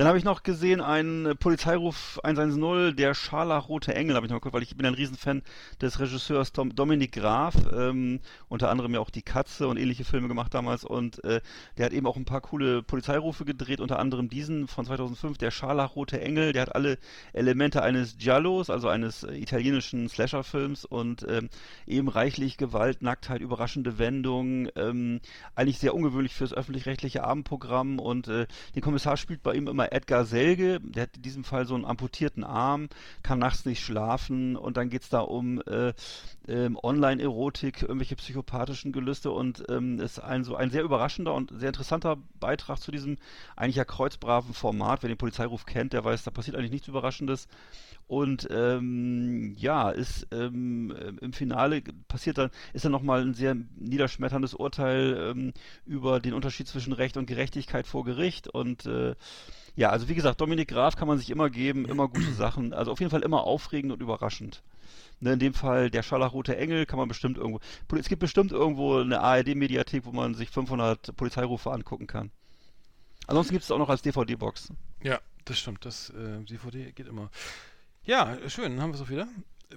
Dann 0.01 0.09
habe 0.09 0.17
ich 0.17 0.25
noch 0.25 0.43
gesehen 0.43 0.81
einen 0.81 1.37
Polizeiruf 1.37 2.19
110, 2.25 2.97
der 2.97 3.13
Scharlachrote 3.13 3.95
Engel, 3.95 4.17
habe 4.17 4.25
ich 4.25 4.33
noch 4.33 4.39
geguckt, 4.39 4.55
weil 4.55 4.63
ich 4.63 4.75
bin 4.75 4.87
ein 4.87 4.95
Riesenfan 4.95 5.43
des 5.83 6.01
Regisseurs 6.01 6.55
Dom 6.55 6.75
Dominik 6.75 7.13
Graf, 7.13 7.55
ähm, 7.71 8.21
unter 8.49 8.71
anderem 8.71 8.95
ja 8.95 9.01
auch 9.01 9.11
Die 9.11 9.21
Katze 9.21 9.69
und 9.69 9.77
ähnliche 9.77 10.05
Filme 10.05 10.29
gemacht 10.29 10.55
damals 10.55 10.85
und 10.85 11.23
äh, 11.25 11.43
der 11.77 11.85
hat 11.85 11.93
eben 11.93 12.07
auch 12.07 12.17
ein 12.17 12.25
paar 12.25 12.41
coole 12.41 12.83
Polizeirufe 12.83 13.45
gedreht, 13.45 13.79
unter 13.79 13.99
anderem 13.99 14.31
diesen 14.31 14.69
von 14.69 14.87
2005, 14.87 15.37
der 15.37 15.51
Scharlachrote 15.51 16.19
Engel, 16.19 16.55
der 16.55 16.63
hat 16.63 16.75
alle 16.75 16.97
Elemente 17.35 17.83
eines 17.83 18.17
Giallos, 18.17 18.71
also 18.71 18.89
eines 18.89 19.25
äh, 19.25 19.35
italienischen 19.35 20.09
Slasher-Films 20.09 20.87
und 20.87 21.27
ähm, 21.29 21.51
eben 21.87 22.09
reichlich 22.09 22.57
Gewalt, 22.57 23.03
Nacktheit, 23.03 23.43
überraschende 23.43 23.99
Wendungen, 23.99 24.71
ähm, 24.77 25.21
eigentlich 25.55 25.79
sehr 25.79 25.95
ungewöhnlich 25.95 26.33
fürs 26.33 26.55
öffentlich-rechtliche 26.55 27.23
Abendprogramm 27.23 27.99
und 27.99 28.29
äh, 28.29 28.47
den 28.75 28.81
Kommissar 28.81 29.19
spielt 29.19 29.43
bei 29.43 29.53
ihm 29.53 29.69
immer 29.69 29.90
Edgar 29.93 30.25
Selge, 30.25 30.81
der 30.81 31.05
hat 31.05 31.17
in 31.17 31.23
diesem 31.23 31.45
Fall 31.45 31.67
so 31.67 31.75
einen 31.75 31.85
amputierten 31.85 32.45
Arm, 32.45 32.89
kann 33.23 33.39
nachts 33.39 33.65
nicht 33.65 33.83
schlafen 33.83 34.57
und 34.57 34.77
dann 34.77 34.91
geht 34.91 35.03
es 35.03 35.09
da 35.09 35.21
um 35.21 35.61
äh, 35.63 35.93
ähm, 36.49 36.79
Online-Erotik, 36.83 37.83
irgendwelche 37.83 38.17
psychopathischen 38.17 38.93
Gelüste 38.93 39.31
und 39.31 39.65
ähm, 39.69 40.01
ist 40.01 40.19
ein 40.19 40.45
so 40.45 40.57
ein 40.57 40.71
sehr 40.71 40.83
überraschender 40.83 41.35
und 41.35 41.53
sehr 41.55 41.69
interessanter 41.69 42.17
Beitrag 42.39 42.79
zu 42.79 42.91
diesem 42.91 43.19
eigentlich 43.57 43.77
ja 43.77 43.85
kreuzbraven 43.85 44.55
Format. 44.55 45.03
Wer 45.03 45.09
den 45.09 45.19
Polizeiruf 45.19 45.67
kennt, 45.67 45.93
der 45.93 46.05
weiß, 46.05 46.25
da 46.25 46.31
passiert 46.31 46.57
eigentlich 46.57 46.73
nichts 46.73 46.89
Überraschendes. 46.89 47.49
Und 48.11 48.49
ähm, 48.51 49.55
ja, 49.57 49.89
ist 49.91 50.27
ähm, 50.33 50.93
im 51.21 51.33
Finale 51.33 51.81
passiert 52.09 52.39
dann, 52.39 52.51
ist 52.73 52.85
dann 52.85 52.91
nochmal 52.91 53.23
ein 53.23 53.35
sehr 53.35 53.55
niederschmetterndes 53.77 54.55
Urteil 54.55 55.31
ähm, 55.31 55.53
über 55.87 56.19
den 56.19 56.35
Unterschied 56.35 56.67
zwischen 56.67 56.93
Recht 56.93 57.17
und 57.17 57.27
Gerechtigkeit 57.27 57.87
vor 57.87 58.05
Gericht. 58.05 58.49
Und 58.49 58.85
äh, 58.87 59.15
ja, 59.81 59.89
also 59.89 60.09
wie 60.11 60.15
gesagt, 60.15 60.43
Dominik 60.43 60.69
Graf 60.69 60.95
kann 60.95 61.09
man 61.09 61.17
sich 61.17 61.31
immer 61.31 61.49
geben, 61.49 61.87
immer 61.87 62.07
gute 62.07 62.33
Sachen. 62.35 62.75
Also 62.75 62.93
auf 62.93 63.01
jeden 63.01 63.11
Fall 63.11 63.23
immer 63.23 63.45
aufregend 63.45 63.93
und 63.93 64.03
überraschend. 64.03 64.63
Ne, 65.21 65.33
in 65.33 65.39
dem 65.39 65.55
Fall 65.55 65.91
der 65.91 66.03
Scharlachrote 66.03 66.55
Engel 66.55 66.85
kann 66.85 66.99
man 66.99 67.09
bestimmt 67.09 67.39
irgendwo. 67.39 67.61
Es 67.99 68.09
gibt 68.09 68.21
bestimmt 68.21 68.53
irgendwo 68.53 68.99
eine 68.99 69.21
ARD-Mediathek, 69.21 70.05
wo 70.05 70.13
man 70.13 70.35
sich 70.35 70.51
500 70.51 71.17
Polizeirufe 71.17 71.71
angucken 71.71 72.07
kann. 72.07 72.31
Ansonsten 73.27 73.55
gibt 73.55 73.65
es 73.65 73.71
auch 73.71 73.79
noch 73.79 73.89
als 73.89 74.03
DVD-Box. 74.03 74.71
Ja, 75.03 75.19
das 75.47 75.59
stimmt. 75.59 75.87
Das 75.87 76.11
äh, 76.11 76.45
DVD 76.45 76.93
geht 76.93 77.09
immer. 77.09 77.31
Ja, 78.05 78.37
schön, 78.49 78.73
dann 78.73 78.83
haben 78.83 78.91
wir 78.91 78.97
es 78.97 79.03
auch 79.03 79.09
wieder. 79.09 79.29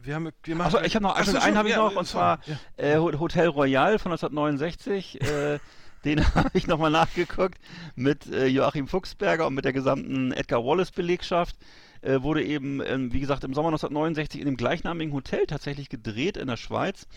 Wir 0.01 0.15
haben, 0.15 0.31
wir 0.43 0.55
machen. 0.55 0.75
Achso, 0.75 0.85
ich 0.85 0.95
habe 0.95 1.03
noch, 1.03 1.15
also 1.15 1.37
einen 1.37 1.57
habe 1.57 1.69
ich 1.69 1.75
noch, 1.77 1.95
und 1.95 2.07
zwar 2.07 2.39
ja. 2.45 2.57
äh, 2.75 2.97
Hotel 2.97 3.47
Royal 3.47 3.99
von 3.99 4.11
1969. 4.11 5.21
äh, 5.21 5.59
den 6.05 6.23
habe 6.35 6.51
ich 6.53 6.67
nochmal 6.67 6.91
nachgeguckt 6.91 7.57
mit 7.95 8.27
äh, 8.31 8.47
Joachim 8.47 8.87
Fuchsberger 8.87 9.47
und 9.47 9.53
mit 9.55 9.65
der 9.65 9.73
gesamten 9.73 10.31
Edgar 10.31 10.65
Wallace-Belegschaft. 10.65 11.55
Äh, 12.01 12.21
wurde 12.21 12.43
eben, 12.43 12.81
ähm, 12.85 13.13
wie 13.13 13.21
gesagt, 13.21 13.45
im 13.45 13.53
Sommer 13.53 13.69
1969 13.69 14.41
in 14.41 14.45
dem 14.45 14.57
gleichnamigen 14.57 15.13
Hotel 15.13 15.45
tatsächlich 15.47 15.89
gedreht 15.89 16.35
in 16.35 16.47
der 16.47 16.57
Schweiz. 16.57 17.07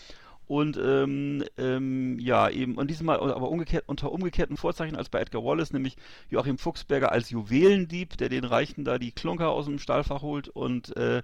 Und 0.47 0.77
ähm, 0.77 1.45
ähm, 1.59 2.19
ja, 2.21 2.49
eben 2.49 2.77
und 2.77 2.89
diesmal 2.89 3.19
aber 3.19 3.49
umgekehrt, 3.49 3.85
unter 3.87 4.13
umgekehrten 4.13 4.57
Vorzeichen 4.57 4.95
als 4.95 5.09
bei 5.09 5.21
Edgar 5.21 5.45
Wallace, 5.45 5.73
nämlich 5.73 5.97
Joachim 6.31 6.57
Fuchsberger 6.57 7.11
als 7.11 7.31
Juwelendieb, 7.31 8.17
der 8.17 8.29
den 8.29 8.45
Reichen 8.45 8.85
da 8.85 8.99
die 8.99 9.11
Klunker 9.11 9.51
aus 9.51 9.67
dem 9.67 9.81
Stahlfach 9.81 10.23
holt. 10.23 10.49
Und 10.49 10.97
äh, 10.97 11.23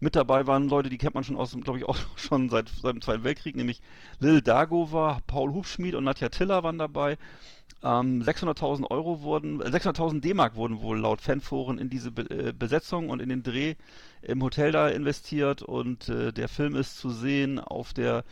mit 0.00 0.16
dabei 0.16 0.48
waren 0.48 0.68
Leute, 0.68 0.88
die 0.88 0.98
kennt 0.98 1.14
man 1.14 1.22
schon 1.22 1.36
aus, 1.36 1.56
glaube 1.62 1.78
ich, 1.78 1.84
auch 1.84 1.96
schon 2.16 2.48
seit, 2.48 2.68
seit 2.68 2.94
dem 2.94 3.00
Zweiten 3.00 3.24
Weltkrieg, 3.24 3.54
nämlich 3.54 3.80
Lil 4.18 4.42
Dagover, 4.42 5.20
Paul 5.26 5.52
Hubschmied 5.52 5.94
und 5.94 6.04
Nadja 6.04 6.28
Tiller 6.28 6.62
waren 6.64 6.78
dabei. 6.78 7.16
Ähm, 7.84 8.22
600.000 8.22 8.90
Euro 8.90 9.20
wurden, 9.20 9.62
600.000 9.62 10.20
D-Mark 10.20 10.56
wurden 10.56 10.80
wohl 10.80 10.98
laut 10.98 11.20
Fanforen 11.20 11.78
in 11.78 11.90
diese 11.90 12.10
Be 12.10 12.22
äh, 12.30 12.52
Besetzung 12.52 13.10
und 13.10 13.20
in 13.20 13.28
den 13.28 13.42
Dreh 13.42 13.74
im 14.22 14.42
Hotel 14.42 14.72
da 14.72 14.88
investiert 14.88 15.62
und 15.62 16.08
äh, 16.08 16.32
der 16.32 16.48
Film 16.48 16.76
ist 16.76 16.96
zu 16.96 17.10
sehen 17.10 17.58
auf 17.60 17.92
der 17.92 18.24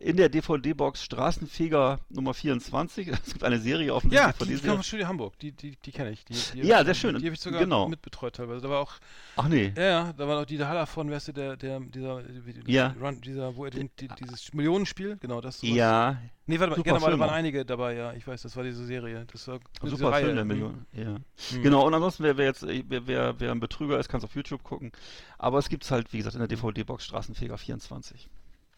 in 0.00 0.16
der 0.16 0.30
DVD-Box 0.30 1.04
Straßenfeger 1.04 2.00
Nummer 2.08 2.32
24. 2.34 3.08
Es 3.12 3.24
gibt 3.34 3.44
eine 3.44 3.58
Serie 3.58 3.92
auf 3.92 4.02
dem 4.02 4.12
Ja, 4.12 4.32
DVD. 4.32 4.54
die 4.56 4.60
kam 4.62 4.74
vom 4.76 4.82
Studio 4.82 5.06
Hamburg. 5.06 5.38
Die, 5.40 5.52
die, 5.52 5.76
die 5.76 5.92
kenne 5.92 6.10
ich. 6.10 6.24
Die, 6.24 6.34
die 6.54 6.66
Ja, 6.66 6.82
sehr 6.84 6.94
schön. 6.94 7.16
Die 7.18 7.26
habe 7.26 7.34
ich 7.34 7.40
sogar 7.40 7.60
Genau. 7.60 7.86
mitbetreut 7.88 8.34
teilweise. 8.34 8.62
Da 8.62 8.70
war 8.70 8.80
auch, 8.80 8.94
Ach 9.36 9.46
nee. 9.48 9.72
ja, 9.76 9.82
ja, 9.82 10.12
da 10.14 10.26
war 10.26 10.40
auch 10.40 10.46
Dieter 10.46 10.68
Haller 10.68 10.86
von, 10.86 11.10
weißt 11.10 11.28
du, 11.28 11.32
der, 11.32 11.56
der, 11.56 11.80
dieser, 11.80 12.22
Ja. 12.66 12.94
Run, 13.00 13.20
dieser, 13.20 13.54
wo 13.54 13.66
er 13.66 13.70
den, 13.70 13.90
die, 14.00 14.08
dieses 14.08 14.52
Millionenspiel, 14.54 15.18
genau, 15.20 15.40
das. 15.40 15.60
Ja, 15.62 16.16
Nee, 16.46 16.58
warte 16.58 16.70
mal, 16.70 16.76
Super 16.78 16.94
genau, 16.98 17.10
da 17.10 17.18
waren 17.20 17.30
einige 17.30 17.64
dabei, 17.64 17.94
ja, 17.94 18.12
ich 18.14 18.26
weiß, 18.26 18.42
das 18.42 18.56
war 18.56 18.64
diese 18.64 18.84
Serie. 18.84 19.24
Das 19.30 19.46
war 19.46 19.60
diese 19.84 19.96
super 19.96 20.10
Reihe. 20.10 20.24
Film, 20.24 20.34
der 20.34 20.44
Mhm. 20.44 20.48
Million. 20.48 20.86
Ja. 20.92 21.10
Mhm. 21.56 21.62
Genau, 21.62 21.86
und 21.86 21.94
ansonsten, 21.94 22.24
wer, 22.24 22.36
wer 22.38 22.46
jetzt, 22.46 22.66
wer, 22.66 23.06
wer, 23.06 23.38
wer 23.38 23.52
ein 23.52 23.60
Betrüger 23.60 24.00
ist, 24.00 24.08
kann 24.08 24.18
es 24.18 24.24
auf 24.24 24.34
YouTube 24.34 24.64
gucken. 24.64 24.90
Aber 25.38 25.58
es 25.58 25.68
gibt's 25.68 25.92
halt, 25.92 26.12
wie 26.12 26.16
gesagt, 26.16 26.34
in 26.34 26.40
der 26.40 26.48
DVD-Box 26.48 27.04
Straßenfeger 27.04 27.56
24. 27.56 28.28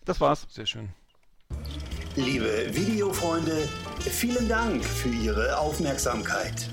Das 0.05 0.21
war's. 0.21 0.47
Sehr 0.51 0.67
schön. 0.67 0.91
Liebe 2.17 2.75
Videofreunde, 2.75 3.69
vielen 4.01 4.49
Dank 4.49 4.85
für 4.85 5.09
Ihre 5.09 5.57
Aufmerksamkeit. 5.59 6.69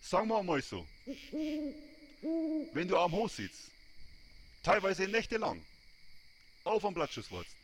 Sagen 0.00 0.28
wir 0.28 0.42
mal 0.42 0.60
so. 0.62 0.86
Wenn 2.72 2.88
du 2.88 2.98
am 2.98 3.12
Hof 3.12 3.32
sitzt, 3.32 3.70
teilweise 4.62 5.06
nächtelang, 5.06 5.64
auf 6.64 6.84
am 6.84 6.94
Blattschuss 6.94 7.30
wartest, 7.30 7.54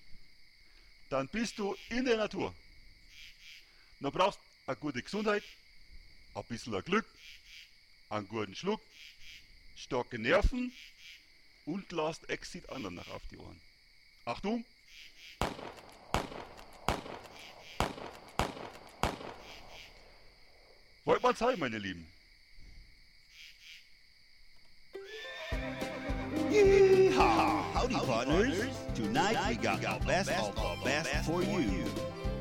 dann 1.10 1.26
bist 1.28 1.58
du 1.58 1.76
in 1.88 2.04
der 2.04 2.16
Natur. 2.16 2.54
Dann 4.00 4.12
brauchst 4.12 4.38
eine 4.66 4.76
gute 4.76 5.02
Gesundheit, 5.02 5.42
ein 6.34 6.44
bisschen 6.44 6.80
Glück, 6.84 7.06
einen 8.10 8.28
guten 8.28 8.54
Schluck, 8.54 8.80
starke 9.76 10.18
Nerven 10.18 10.72
und 11.66 11.92
lasst 11.92 12.28
Exit 12.30 12.68
anderen 12.70 12.96
nach 12.96 13.08
auf 13.10 13.22
die 13.30 13.36
Ohren. 13.36 13.60
Achtung! 14.24 14.64
Wollt 21.04 21.22
mal 21.22 21.36
Zeit, 21.36 21.58
meine 21.58 21.78
Lieben. 21.78 22.06
Howdy, 27.74 27.94
partners. 27.94 28.56
Tonight 28.94 29.36
we 29.48 29.54
got 29.56 29.80
the 29.80 30.04
best 30.06 30.30
of 30.30 30.54
the 30.54 30.84
best 30.84 31.10
for 31.24 31.42
you. 31.42 31.84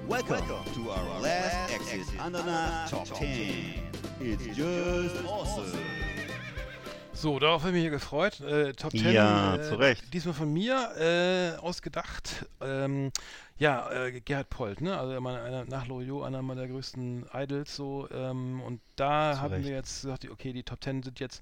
Welcome 0.08 0.48
to 0.74 0.90
our 0.90 1.22
last 1.22 1.74
Exit 1.74 2.08
Ananas 2.20 2.90
Top 2.90 3.06
10. 3.06 3.74
It's 4.22 4.46
just 4.56 5.24
awesome. 5.26 6.05
So, 7.26 7.40
darauf 7.40 7.62
habe 7.64 7.70
ich 7.70 7.74
mich 7.74 7.82
hier 7.82 7.90
gefreut. 7.90 8.40
Äh, 8.42 8.74
Top 8.74 8.92
10. 8.92 9.12
Ja, 9.12 9.56
äh, 9.56 9.62
zu 9.64 9.80
Recht. 9.80 10.14
Diesmal 10.14 10.36
von 10.36 10.54
mir 10.54 10.92
äh, 10.96 11.60
ausgedacht. 11.60 12.46
Ähm, 12.62 13.12
ja, 13.58 13.92
äh, 13.92 14.22
Gerhard 14.22 14.52
Polt, 14.52 14.80
ne? 14.80 14.96
Also 14.96 15.18
einer, 15.18 15.66
nach 15.66 15.88
Loriot 15.88 16.24
einer 16.24 16.44
meiner 16.44 16.68
größten 16.68 17.26
Idols 17.34 17.76
so. 17.76 18.08
Ähm, 18.12 18.62
und 18.62 18.80
da 18.96 19.34
Zu 19.34 19.42
haben 19.42 19.54
Recht. 19.56 19.66
wir 19.66 19.74
jetzt 19.74 20.04
gesagt, 20.04 20.30
okay, 20.30 20.54
die 20.54 20.62
Top 20.62 20.84
10 20.84 21.02
sind 21.02 21.20
jetzt 21.20 21.42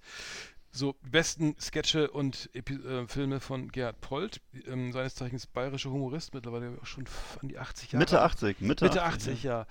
so 0.75 0.95
die 1.05 1.09
besten 1.11 1.55
Sketche 1.59 2.09
und 2.09 2.49
Epi 2.53 2.73
äh, 2.75 3.07
Filme 3.07 3.39
von 3.39 3.71
Gerhard 3.71 4.01
Polt, 4.01 4.41
ähm, 4.67 4.91
seines 4.91 5.13
Zeichens 5.13 5.45
bayerischer 5.45 5.91
Humorist, 5.91 6.33
mittlerweile 6.33 6.77
auch 6.81 6.85
schon 6.87 7.05
an 7.41 7.47
die 7.47 7.59
80 7.59 7.91
Jahre. 7.91 7.99
Mitte 8.01 8.19
alt. 8.19 8.31
80. 8.33 8.61
Mitte, 8.61 8.85
Mitte 8.85 9.03
80, 9.03 9.43
ja. 9.43 9.67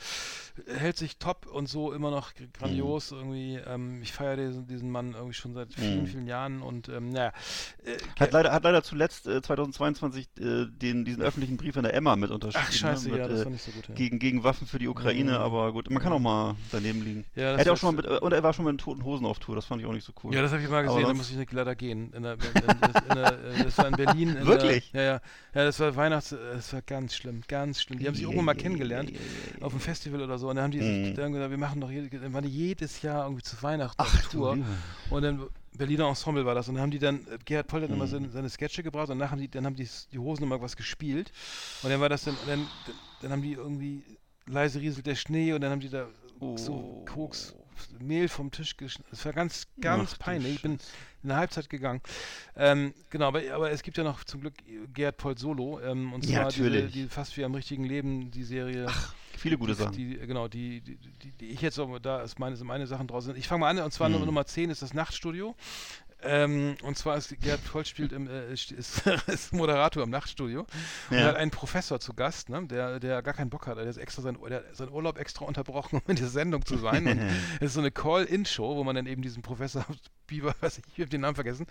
Hält 0.66 0.96
sich 0.96 1.18
top 1.18 1.46
und 1.46 1.68
so 1.68 1.92
immer 1.92 2.10
noch 2.12 2.32
Mhm. 2.38 2.52
grandios 2.52 3.10
irgendwie. 3.10 3.56
Ähm, 3.56 4.00
ich 4.02 4.12
feiere 4.12 4.36
diesen, 4.36 4.66
diesen 4.68 4.90
Mann 4.92 5.14
irgendwie 5.14 5.34
schon 5.34 5.54
seit 5.54 5.74
vielen, 5.74 6.02
Mhm. 6.02 6.06
vielen 6.06 6.26
Jahren 6.28 6.62
und 6.62 6.88
ähm, 6.88 7.10
naja. 7.10 7.32
Äh, 7.84 7.96
Hat 8.20 8.32
leider, 8.32 8.52
hat 8.52 8.62
leider 8.62 8.82
zuletzt 8.84 9.26
äh, 9.26 9.42
2022 9.42 10.28
äh, 10.38 10.66
den, 10.66 11.04
diesen 11.04 11.22
öffentlichen 11.22 11.56
Brief 11.56 11.76
an 11.76 11.82
der 11.82 11.94
Emma 11.94 12.14
mit 12.14 12.30
unterschrieben. 12.30 12.66
Ach 12.68 12.72
scheiße, 12.72 13.10
ne, 13.10 13.18
ja, 13.18 13.22
mit, 13.24 13.32
das 13.32 13.40
äh, 13.40 13.44
war 13.46 13.50
nicht 13.52 13.64
so 13.64 13.72
gut. 13.72 13.88
Ja. 13.88 13.94
gegen, 13.96 14.18
gegen 14.20 14.44
Waffen 14.44 14.68
für 14.68 14.78
die 14.78 14.86
Ukraine, 14.88 15.32
Mhm. 15.32 15.36
aber 15.38 15.72
gut, 15.72 15.90
man 15.90 16.00
kann 16.00 16.12
auch 16.12 16.20
mal 16.20 16.54
daneben 16.70 17.02
liegen. 17.02 17.24
Ja, 17.34 17.56
er 17.56 17.72
auch 17.72 17.76
schon 17.76 17.94
mal 17.96 18.02
mit, 18.02 18.10
äh, 18.10 18.18
und 18.18 18.32
er 18.32 18.42
war 18.42 18.52
schon 18.52 18.64
mit 18.64 18.74
den 18.74 18.78
Toten 18.78 19.04
Hosen 19.04 19.26
auf 19.26 19.38
Tour, 19.38 19.56
das 19.56 19.64
fand 19.64 19.80
ich 19.80 19.86
auch 19.88 19.92
nicht 19.92 20.04
so 20.06 20.12
cool. 20.22 20.34
Ja, 20.34 20.42
das 20.42 20.52
habe 20.52 20.62
ich 20.62 20.68
mal 20.68 20.84
Aber 20.84 20.91
gesehen, 20.94 21.08
da 21.08 21.14
muss 21.14 21.30
ich 21.30 21.52
leider 21.52 21.74
gehen. 21.74 22.12
In 22.12 22.22
der, 22.22 22.32
in, 22.34 22.38
in, 23.08 23.14
der, 23.14 23.38
das 23.64 23.78
war 23.78 23.88
in 23.88 23.94
Berlin. 23.96 24.36
In 24.36 24.46
Wirklich? 24.46 24.90
Der, 24.92 25.02
ja, 25.02 25.12
ja, 25.14 25.20
ja, 25.54 25.64
das 25.64 25.78
war 25.80 25.94
Weihnachts... 25.96 26.30
Das 26.30 26.72
war 26.72 26.82
ganz 26.82 27.14
schlimm, 27.14 27.42
ganz 27.48 27.82
schlimm. 27.82 27.98
Die 27.98 28.06
haben 28.06 28.14
sich 28.14 28.24
irgendwann 28.24 28.44
mal 28.46 28.54
kennengelernt 28.54 29.12
auf 29.60 29.72
einem 29.72 29.80
Festival 29.80 30.22
oder 30.22 30.38
so 30.38 30.48
und 30.50 30.56
dann 30.56 30.64
haben 30.64 30.70
die 30.72 30.80
sich 30.80 31.10
Mhm. 31.10 31.14
dann 31.14 31.32
gesagt, 31.32 31.50
wir 31.50 31.58
machen 31.58 31.80
doch 31.80 31.90
jede, 31.90 32.32
waren 32.32 32.44
jedes 32.46 33.02
Jahr 33.02 33.24
irgendwie 33.24 33.42
zu 33.42 33.60
Weihnachten 33.62 33.96
Ach 33.98 34.28
Tour. 34.30 34.58
Und 35.10 35.22
dann 35.22 35.46
Berliner 35.74 36.06
Ensemble 36.08 36.44
war 36.44 36.54
das. 36.54 36.68
Und 36.68 36.74
dann 36.74 36.82
haben 36.82 36.90
die 36.90 36.98
dann, 36.98 37.20
äh, 37.28 37.38
Gerhard 37.44 37.66
Poll 37.66 37.82
hat 37.82 37.88
Mhm. 37.88 37.94
immer 37.96 38.06
seine, 38.06 38.28
seine 38.28 38.48
Sketche 38.50 38.82
gebracht 38.82 39.08
und 39.10 39.30
haben 39.30 39.40
die, 39.40 39.48
dann 39.48 39.64
haben 39.64 39.74
die, 39.76 39.88
die 40.12 40.18
Hosen 40.18 40.44
immer 40.44 40.60
was 40.60 40.76
gespielt. 40.76 41.32
Und 41.82 41.90
dann 41.90 42.00
war 42.00 42.08
das 42.10 42.24
dann, 42.24 42.36
dann, 42.46 42.66
dann 43.22 43.32
haben 43.32 43.42
die 43.42 43.52
irgendwie 43.52 44.02
leise 44.46 44.80
rieselt 44.80 45.06
der 45.06 45.14
Schnee 45.14 45.52
und 45.54 45.60
dann 45.62 45.70
haben 45.70 45.80
die 45.80 45.88
da 45.88 46.06
so 46.56 46.72
Oh. 46.72 47.04
Koks, 47.06 47.54
Mehl 48.00 48.28
vom 48.28 48.50
Tisch 48.50 48.76
geschnitten. 48.76 49.08
Das 49.10 49.24
war 49.24 49.32
ganz, 49.32 49.66
ganz 49.80 50.12
Ach 50.14 50.18
peinlich. 50.18 50.54
Ich 50.56 50.62
bin 50.62 50.78
in 51.22 51.28
der 51.28 51.36
Halbzeit 51.36 51.68
gegangen. 51.70 52.00
Ähm, 52.56 52.94
genau, 53.10 53.28
aber, 53.28 53.40
aber 53.52 53.70
es 53.70 53.82
gibt 53.82 53.96
ja 53.96 54.04
noch 54.04 54.24
zum 54.24 54.40
Glück 54.40 54.54
Gerhard 54.92 55.16
Poll 55.16 55.38
Solo. 55.38 55.80
Ähm, 55.80 56.12
und 56.12 56.24
Ja, 56.26 56.42
zwar 56.42 56.50
diese, 56.50 56.64
natürlich. 56.64 56.92
die 56.92 57.08
fast 57.08 57.36
wie 57.36 57.44
am 57.44 57.54
richtigen 57.54 57.84
Leben, 57.84 58.30
die 58.30 58.44
Serie. 58.44 58.86
Viele 59.36 59.58
gute 59.58 59.72
die, 59.72 59.78
Sachen. 59.78 59.92
Die, 59.96 60.18
genau, 60.18 60.48
die, 60.48 60.80
die, 60.80 60.96
die, 60.96 61.32
die 61.32 61.46
ich 61.46 61.60
jetzt 61.62 61.78
auch, 61.78 61.98
da 61.98 62.22
ist 62.22 62.38
meine, 62.38 62.56
sind 62.56 62.66
meine 62.66 62.86
Sachen 62.86 63.06
draußen. 63.06 63.32
sind. 63.32 63.38
Ich 63.38 63.48
fange 63.48 63.60
mal 63.60 63.68
an, 63.70 63.78
und 63.78 63.92
zwar. 63.92 64.08
Nummer 64.08 64.26
Nummer 64.26 64.46
10 64.46 64.70
ist 64.70 64.82
das 64.82 64.94
Nachtstudio. 64.94 65.54
Ähm, 66.24 66.76
und 66.82 66.96
zwar 66.96 67.16
ist 67.16 67.34
Gerhard 67.40 67.64
Poll 67.64 67.84
spielt 67.84 68.12
im, 68.12 68.28
äh, 68.28 68.52
ist, 68.52 68.70
ist 69.26 69.52
Moderator 69.52 70.02
im 70.02 70.10
Nachtstudio 70.10 70.66
und 71.10 71.16
Ja. 71.18 71.24
hat 71.26 71.36
einen 71.36 71.50
Professor 71.50 71.98
zu 72.00 72.14
Gast, 72.14 72.48
ne, 72.48 72.66
der, 72.66 73.00
der 73.00 73.22
gar 73.22 73.34
keinen 73.34 73.50
Bock 73.50 73.66
hat. 73.66 73.76
Der 73.78 73.84
ist 73.84 73.96
extra 73.96 74.22
sein, 74.22 74.38
der 74.48 74.58
hat 74.58 74.76
seinen 74.76 74.90
Urlaub 74.92 75.18
extra 75.18 75.44
unterbrochen, 75.44 75.96
um 76.04 76.10
in 76.10 76.16
dieser 76.16 76.28
Sendung 76.28 76.64
zu 76.64 76.76
sein. 76.78 77.06
Und 77.06 77.18
es 77.60 77.66
ist 77.68 77.74
so 77.74 77.80
eine 77.80 77.90
Call-In-Show, 77.90 78.76
wo 78.76 78.84
man 78.84 78.94
dann 78.96 79.06
eben 79.06 79.22
diesen 79.22 79.42
Professor 79.42 79.84
Bieber, 80.26 80.54
weiß 80.60 80.78
ich, 80.78 80.84
ich 80.94 81.00
habe 81.00 81.10
den 81.10 81.20
Namen 81.22 81.34
vergessen, 81.34 81.66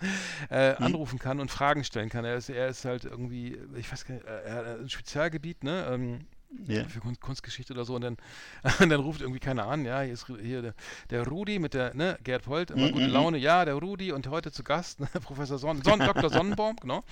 äh, 0.50 0.76
Hm. 0.76 0.86
anrufen 0.86 1.18
kann 1.18 1.40
und 1.40 1.50
Fragen 1.50 1.82
stellen 1.84 2.08
kann. 2.10 2.24
Er 2.24 2.36
ist, 2.36 2.48
er 2.48 2.68
ist 2.68 2.84
halt 2.84 3.04
irgendwie, 3.04 3.58
ich 3.76 3.90
weiß 3.90 4.04
gar 4.04 4.14
nicht, 4.14 4.26
äh, 4.26 4.42
er 4.44 4.54
hat 4.54 4.66
ein 4.80 4.88
Spezialgebiet, 4.88 5.64
ne? 5.64 5.86
Ähm, 5.90 6.26
Ja. 6.66 6.84
für 6.84 7.00
Kunst, 7.00 7.20
Kunstgeschichte 7.20 7.72
oder 7.72 7.84
so 7.84 7.94
und 7.94 8.02
dann, 8.02 8.16
und 8.80 8.88
dann 8.90 9.00
ruft 9.00 9.20
irgendwie 9.20 9.40
keiner 9.40 9.66
an, 9.66 9.84
ja, 9.84 10.00
hier 10.02 10.12
ist 10.12 10.26
hier 10.26 10.62
der, 10.62 10.74
der 11.10 11.26
Rudi 11.26 11.58
mit 11.58 11.74
der, 11.74 11.94
ne, 11.94 12.18
Gerd 12.22 12.44
Polt, 12.44 12.70
immer 12.70 12.88
Mhm, 12.88 12.92
gute 12.92 13.08
Laune, 13.08 13.38
ja, 13.38 13.64
der 13.64 13.74
Rudi 13.74 14.12
und 14.12 14.26
heute 14.28 14.52
zu 14.52 14.62
Gast, 14.62 15.00
ne, 15.00 15.08
Professor 15.22 15.58
Son, 15.58 15.82
Son 15.82 16.02
Dr. 16.04 16.30
Sonnenbaum, 16.30 16.76
genau. 16.76 17.04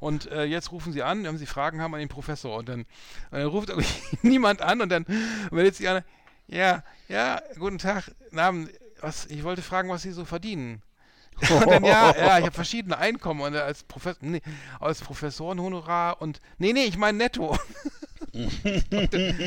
Und 0.00 0.30
äh, 0.30 0.44
jetzt 0.44 0.72
rufen 0.72 0.92
sie 0.92 1.02
an, 1.02 1.24
wenn 1.24 1.38
sie 1.38 1.46
Fragen 1.46 1.80
haben 1.80 1.94
an 1.94 2.00
den 2.00 2.08
Professor 2.08 2.56
und 2.56 2.68
dann, 2.68 2.80
und 2.80 2.86
dann 3.38 3.46
ruft 3.46 3.68
irgendwie 3.68 3.88
niemand 4.22 4.62
an 4.62 4.80
und 4.80 4.88
dann 4.88 5.04
meldet 5.50 5.76
sich 5.76 5.88
einer, 5.88 6.04
ja, 6.48 6.82
ja, 7.08 7.40
guten 7.58 7.78
Tag, 7.78 8.10
Namen, 8.30 8.68
was, 9.00 9.26
ich 9.26 9.44
wollte 9.44 9.62
fragen, 9.62 9.88
was 9.90 10.02
Sie 10.02 10.12
so 10.12 10.24
verdienen. 10.24 10.82
Und 11.50 11.70
dann, 11.70 11.84
ja, 11.84 12.14
ja, 12.16 12.38
ich 12.38 12.44
habe 12.46 12.52
verschiedene 12.52 12.96
Einkommen 12.96 13.42
und 13.42 13.54
als 13.56 13.84
Professor, 13.84 14.18
nee, 14.22 14.40
als 14.80 15.02
Professorenhonorar 15.02 16.20
und, 16.22 16.40
nee, 16.58 16.72
nee, 16.72 16.84
ich 16.84 16.96
meine 16.96 17.18
netto. 17.18 17.56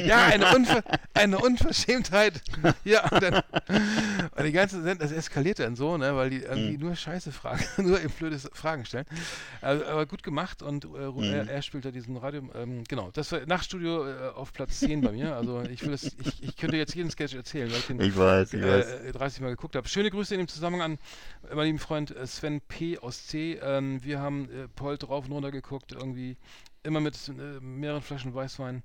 Ja, 0.05 0.25
eine, 0.27 0.55
Unver 0.55 0.83
eine 1.13 1.37
Unverschämtheit. 1.39 2.41
Ja, 2.83 3.09
und, 3.11 3.21
dann, 3.23 3.41
und 4.35 4.43
die 4.45 4.51
ganze 4.51 4.81
Sendung, 4.81 4.99
das 4.99 5.11
eskaliert 5.11 5.59
dann 5.59 5.75
so, 5.75 5.97
ne, 5.97 6.15
weil 6.15 6.29
die 6.29 6.37
irgendwie 6.43 6.77
nur 6.77 6.95
Scheiße 6.95 7.31
fragen, 7.31 7.63
nur 7.77 7.99
eben 8.01 8.11
blöde 8.11 8.39
Fragen 8.39 8.85
stellen. 8.85 9.05
Also, 9.61 9.85
aber 9.85 10.05
gut 10.05 10.23
gemacht 10.23 10.61
und 10.61 10.85
äh, 10.85 10.87
Ru- 10.87 11.23
er, 11.23 11.47
er 11.49 11.61
spielt 11.61 11.85
da 11.85 11.91
diesen 11.91 12.17
Radio, 12.17 12.49
ähm, 12.55 12.83
genau, 12.87 13.09
das 13.13 13.31
war 13.31 13.39
Nachtstudio 13.45 14.07
äh, 14.07 14.29
auf 14.35 14.53
Platz 14.53 14.79
10 14.79 15.01
bei 15.01 15.11
mir. 15.11 15.35
Also 15.35 15.61
ich 15.63 15.81
will 15.83 15.91
das, 15.91 16.03
ich, 16.03 16.43
ich 16.43 16.55
könnte 16.57 16.77
jetzt 16.77 16.95
jeden 16.95 17.11
Sketch 17.11 17.35
erzählen, 17.35 17.69
weil 17.71 17.77
ich 17.79 17.87
den 17.87 17.99
Ich 18.01 18.17
weiß, 18.17 18.53
ich 18.53 18.61
weiß. 18.63 18.85
äh, 18.85 19.11
30 19.11 19.41
Mal 19.41 19.49
geguckt 19.49 19.75
habe. 19.75 19.87
Schöne 19.87 20.09
Grüße 20.09 20.33
in 20.33 20.39
dem 20.41 20.47
Zusammenhang 20.47 20.97
an 21.49 21.55
meinen 21.55 21.65
lieben 21.67 21.79
Freund 21.79 22.15
äh, 22.15 22.25
Sven 22.27 22.61
P. 22.61 22.97
aus 22.99 23.27
C. 23.27 23.59
Ähm, 23.61 24.03
wir 24.03 24.19
haben 24.19 24.45
äh, 24.49 24.67
Paul 24.75 24.97
drauf 24.97 25.25
und 25.25 25.31
runter 25.31 25.51
geguckt, 25.51 25.91
irgendwie 25.91 26.37
immer 26.83 26.99
mit 26.99 27.15
äh, 27.29 27.59
mehreren 27.61 28.01
Flaschen 28.01 28.33
Weißwein. 28.33 28.83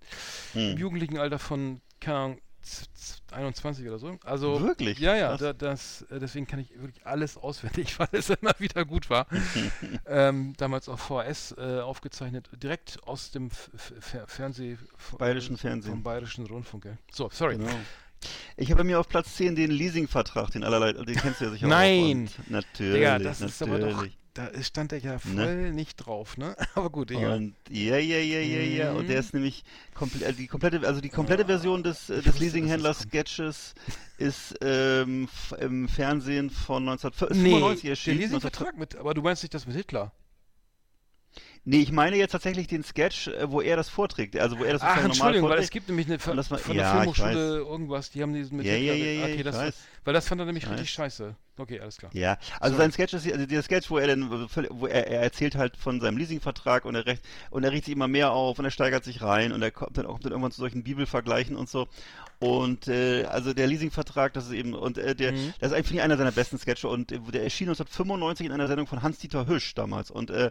Hm. 0.53 0.73
Im 0.73 0.79
jugendlichen 0.79 1.19
Alter 1.19 1.39
von, 1.39 1.81
keine 2.01 2.17
Ahnung, 2.19 2.41
z- 2.63 2.89
z- 2.95 3.23
21 3.33 3.87
oder 3.87 3.99
so. 3.99 4.17
Also, 4.25 4.61
Wirklich? 4.63 4.99
Ja, 4.99 5.15
ja, 5.17 5.37
da, 5.37 5.53
das, 5.53 6.03
äh, 6.11 6.19
deswegen 6.19 6.47
kann 6.47 6.59
ich 6.61 6.71
wirklich 6.81 7.07
alles 7.07 7.37
auswendig, 7.37 7.99
weil 7.99 8.09
es 8.13 8.31
immer 8.31 8.55
wieder 8.59 8.85
gut 8.85 9.11
war. 9.11 9.27
ähm, 10.07 10.55
damals 10.57 10.89
auf 10.89 11.01
VHS 11.01 11.55
äh, 11.59 11.81
aufgezeichnet, 11.81 12.49
direkt 12.63 12.99
aus 13.07 13.31
dem 13.31 13.49
F 13.49 13.71
F 13.75 13.93
Fer 14.01 14.27
Fernseh... 14.27 14.77
Bayerischen 15.19 15.57
Fernsehen. 15.57 15.93
Vom 15.93 16.03
Bayerischen 16.03 16.47
Rundfunk? 16.47 16.89
So, 17.13 17.29
sorry. 17.33 17.57
Genau. 17.59 17.71
Ich 18.57 18.71
habe 18.73 18.85
mir 18.85 18.99
auf 18.99 19.09
Platz 19.09 19.35
10 19.37 19.55
den 19.55 19.71
Leasingvertrag, 19.71 20.51
den 20.51 20.65
allerlei, 20.65 20.93
den 20.95 21.15
kennst 21.17 21.41
du 21.43 21.45
ja 21.45 21.51
sicher 21.51 21.67
Nein. 21.69 22.01
auch. 22.33 22.39
Und 22.39 22.51
natürlich, 22.51 22.95
Digga, 22.95 23.19
das 23.19 23.43
ist 23.43 23.63
aber 23.63 23.79
doch 23.79 23.91
natürlich. 23.93 24.17
Da 24.35 24.51
stand 24.63 24.93
er 24.93 24.99
ja 24.99 25.19
voll 25.19 25.73
nicht 25.73 25.97
drauf, 25.97 26.37
ne? 26.37 26.57
Aber 26.75 26.91
gut, 26.91 27.11
egal. 27.11 27.37
Und 27.37 27.55
ja, 27.71 27.97
ja, 27.99 28.19
ja, 28.19 28.41
ja, 28.41 28.61
ja. 28.61 28.93
Und 28.93 29.09
der 29.09 29.17
Mhm. 29.17 29.21
ist 29.21 29.35
nämlich 29.35 29.65
komplett, 29.95 30.25
also 30.25 30.37
die 30.39 30.47
komplette, 30.49 30.87
also 30.87 31.01
die 31.01 31.09
komplette 31.09 31.47
Version 31.47 31.83
des, 31.83 32.11
Ich 32.11 32.25
des 32.25 32.39
Leasinghändlers 32.41 33.01
Sketches 33.01 33.75
ist 34.19 34.57
ähm, 34.61 35.29
im 35.61 35.89
Fernsehen 35.89 36.51
von 36.51 36.89
1995 36.89 37.43
Nee, 37.43 37.51
der 37.83 37.91
erschienen. 37.91 38.17
1995 38.17 38.19
Leasingvertrag 38.21 38.77
mit, 38.79 38.97
aber 38.97 39.15
du 39.15 39.23
meinst 39.23 39.43
nicht 39.43 39.55
das 39.55 39.67
mit 39.67 39.77
Hitler? 39.77 40.13
Nee, 41.67 41.79
ich 41.79 41.93
meine 41.93 42.17
jetzt 42.17 42.33
tatsächlich 42.33 42.67
den 42.67 42.85
Sketch, 42.85 43.29
äh, 43.29 43.51
wo 43.51 43.63
er 43.63 43.77
das 43.77 43.89
vorträgt. 43.89 44.37
Also 44.39 44.59
wo 44.59 44.65
er 44.65 44.75
das 44.75 44.83
Ach, 44.83 44.97
normal 44.97 45.07
Entschuldigung, 45.07 45.49
weil 45.49 45.59
es 45.61 45.71
gibt 45.71 45.89
nämlich 45.89 46.07
eine 46.09 46.19
das 46.19 46.51
war- 46.51 46.59
von 46.59 46.77
ja, 46.77 46.83
der 46.83 46.93
ich 47.11 47.17
Filmhochschule 47.17 47.57
irgendwas, 47.59 48.11
die 48.11 48.23
haben 48.23 48.35
diesen 48.35 48.59
mit 48.59 48.67
Ja, 48.67 48.75
ja, 48.75 48.93
ja, 48.93 49.05
ja, 49.07 49.25
okay, 49.25 49.43
das, 49.43 49.57
weiß. 49.57 49.75
weil 50.05 50.13
das 50.15 50.29
fand 50.29 50.41
er 50.43 50.45
nämlich 50.45 50.65
Ich 50.65 50.71
richtig 50.71 50.91
scheiße. 50.91 51.35
Okay, 51.57 51.79
alles 51.81 51.97
klar. 51.99 52.11
Ja, 52.15 52.37
also 52.61 52.75
Sorry. 52.75 52.85
sein 52.85 52.93
Sketch 52.93 53.15
ist 53.15 53.33
also 53.33 53.47
dieser 53.47 53.63
Sketch, 53.63 53.89
wo 53.89 53.97
er 53.99 54.09
dann 54.09 54.29
wo 54.71 54.87
er, 54.89 55.07
er 55.07 55.21
erzählt 55.23 55.55
halt 55.55 55.77
von 55.77 56.01
seinem 56.01 56.17
Leasingvertrag 56.19 56.85
und 56.85 56.97
er 56.97 57.07
recht 57.07 57.23
und 57.51 57.63
er 57.65 57.71
riecht 57.73 57.85
sich 57.87 57.95
immer 57.95 58.09
mehr 58.09 58.33
auf 58.33 58.59
und 58.59 58.65
er 58.65 58.71
steigert 58.73 59.05
sich 59.05 59.23
rein 59.23 59.53
und 59.53 59.63
er 59.63 59.71
kommt 59.71 59.97
dann 59.97 60.05
auch 60.07 60.19
dann 60.19 60.33
irgendwann 60.33 60.53
zu 60.53 60.61
solchen 60.61 60.83
Bibelvergleichen 60.83 61.57
und 61.57 61.71
so. 61.71 61.87
Und 62.41 62.89
äh, 62.89 63.25
also 63.25 63.55
der 63.55 63.69
Leasingvertrag, 63.69 64.33
das 64.35 64.47
ist 64.47 64.53
eben 64.53 64.75
und 64.75 64.99
äh, 64.99 65.15
der 65.15 65.33
Mhm. 65.33 65.55
das 65.61 65.71
ist 65.71 65.79
eigentlich 65.79 66.03
einer 66.03 66.17
seiner 66.19 66.33
besten 66.33 66.59
Sketche 66.59 66.89
und 66.89 67.11
äh, 67.13 67.21
der 67.33 67.45
erschien 67.45 67.69
1995 67.69 68.47
in 68.47 68.53
einer 68.53 68.67
Sendung 68.67 68.87
von 68.89 69.03
Hans-Dieter 69.03 69.47
Hüsch 69.47 69.75
damals 69.75 70.11
und 70.11 70.31
äh, 70.31 70.51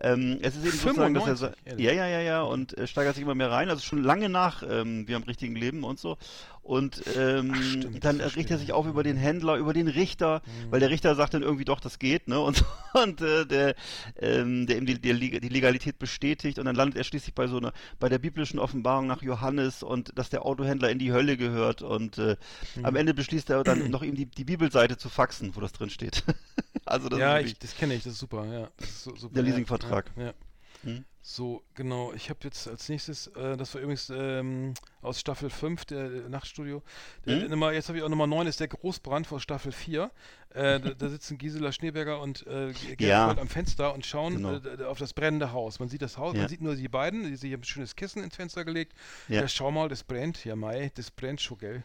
ähm, 0.00 0.38
es 0.42 0.56
ist 0.56 0.64
eben 0.64 0.78
sozusagen, 0.78 1.14
dass 1.14 1.26
er 1.26 1.36
95, 1.36 1.66
ehrlich? 1.66 1.84
ja, 1.86 1.92
ja, 1.92 2.06
ja, 2.06 2.20
ja, 2.20 2.42
und 2.42 2.76
äh, 2.76 2.86
steigert 2.86 3.14
sich 3.14 3.22
immer 3.22 3.34
mehr 3.34 3.50
rein, 3.50 3.70
also 3.70 3.82
schon 3.82 4.02
lange 4.02 4.28
nach 4.28 4.62
ähm, 4.68 5.06
wir 5.06 5.16
am 5.16 5.22
richtigen 5.22 5.54
Leben 5.54 5.84
und 5.84 5.98
so. 5.98 6.18
Und 6.64 7.04
ähm, 7.14 7.52
Ach, 7.54 7.62
stimmt, 7.62 8.04
dann 8.06 8.20
riecht 8.22 8.50
er 8.50 8.56
sich 8.56 8.72
auf 8.72 8.86
über 8.86 9.02
den 9.02 9.18
Händler, 9.18 9.56
über 9.56 9.74
den 9.74 9.86
Richter, 9.86 10.40
Mhm. 10.46 10.70
weil 10.72 10.80
der 10.80 10.88
Richter 10.88 11.14
sagt 11.14 11.34
dann 11.34 11.42
irgendwie 11.42 11.66
doch, 11.66 11.78
das 11.78 11.98
geht, 11.98 12.26
ne? 12.26 12.40
Und, 12.40 12.64
und 12.94 13.20
äh, 13.20 13.44
der, 13.44 13.74
ähm, 14.18 14.66
der 14.66 14.78
ihm 14.78 14.86
die, 14.86 14.94
Leg- 15.12 15.42
die 15.42 15.48
Legalität 15.50 15.98
bestätigt 15.98 16.58
und 16.58 16.64
dann 16.64 16.74
landet 16.74 16.96
er 16.96 17.04
schließlich 17.04 17.34
bei 17.34 17.48
so 17.48 17.58
einer, 17.58 17.74
bei 18.00 18.08
der 18.08 18.18
biblischen 18.18 18.58
Offenbarung 18.58 19.06
nach 19.06 19.20
Johannes 19.22 19.82
und 19.82 20.18
dass 20.18 20.30
der 20.30 20.46
Autohändler 20.46 20.88
in 20.90 20.98
die 20.98 21.12
Hölle 21.12 21.36
gehört 21.36 21.82
und 21.82 22.16
äh, 22.16 22.36
Mhm. 22.76 22.86
am 22.86 22.96
Ende 22.96 23.12
beschließt 23.12 23.50
er 23.50 23.62
dann 23.62 23.90
noch 23.90 24.02
ihm 24.02 24.14
die, 24.14 24.24
die 24.26 24.44
Bibelseite 24.44 24.96
zu 24.96 25.10
faxen, 25.10 25.54
wo 25.54 25.60
das 25.60 25.72
drin 25.72 25.90
steht. 25.90 26.24
also 26.86 27.10
das 27.10 27.18
ja, 27.20 27.36
ist 27.36 27.44
ich, 27.44 27.58
das 27.58 27.74
kenne 27.74 27.94
ich, 27.94 28.04
das 28.04 28.14
ist 28.14 28.20
super, 28.20 28.46
ja. 28.46 28.70
Ist 28.78 29.04
so, 29.04 29.14
super, 29.16 29.34
Der 29.34 29.42
Leasingvertrag. 29.42 30.10
Ja, 30.16 30.24
ja. 30.24 30.34
Hm? 30.84 31.04
So, 31.26 31.62
genau. 31.74 32.12
Ich 32.12 32.28
habe 32.28 32.40
jetzt 32.44 32.68
als 32.68 32.88
nächstes, 32.90 33.28
äh, 33.28 33.56
das 33.56 33.74
war 33.74 33.80
übrigens 33.80 34.10
ähm, 34.14 34.74
aus 35.00 35.18
Staffel 35.20 35.48
5, 35.48 35.86
der 35.86 36.04
äh, 36.04 36.28
Nachtstudio. 36.28 36.82
Der, 37.24 37.40
Hm? 37.42 37.50
Nummer, 37.50 37.72
jetzt 37.72 37.88
habe 37.88 37.96
ich 37.96 38.04
auch 38.04 38.10
Nummer 38.10 38.26
9, 38.26 38.46
ist 38.46 38.60
der 38.60 38.68
Großbrand 38.68 39.26
von 39.26 39.40
Staffel 39.40 39.72
4. 39.72 40.10
Äh, 40.50 40.80
da, 40.80 40.90
da 40.90 41.08
sitzen 41.08 41.38
Gisela 41.38 41.72
Schneeberger 41.72 42.20
und 42.20 42.46
äh, 42.46 42.72
Gerhard 42.96 43.36
Ja. 43.36 43.42
Am 43.42 43.48
Fenster 43.48 43.94
und 43.94 44.04
schauen 44.04 44.34
Genau. 44.36 44.56
äh, 44.58 44.84
auf 44.84 44.98
das 44.98 45.14
brennende 45.14 45.52
Haus. 45.52 45.78
Man 45.80 45.88
sieht 45.88 46.02
das 46.02 46.18
Haus, 46.18 46.34
Ja. 46.34 46.40
man 46.40 46.48
sieht 46.50 46.60
nur 46.60 46.76
die 46.76 46.88
beiden, 46.88 47.24
die 47.24 47.36
sich 47.36 47.52
haben 47.54 47.60
ein 47.62 47.64
schönes 47.64 47.96
Kissen 47.96 48.22
ins 48.22 48.36
Fenster 48.36 48.64
gelegt. 48.66 48.92
Ja. 49.28 49.40
Ja, 49.40 49.48
schau 49.48 49.70
mal, 49.70 49.88
das 49.88 50.04
brennt. 50.04 50.44
Ja, 50.44 50.56
Mai, 50.56 50.92
das 50.94 51.10
brennt 51.10 51.40
schon, 51.40 51.56
gell? 51.58 51.82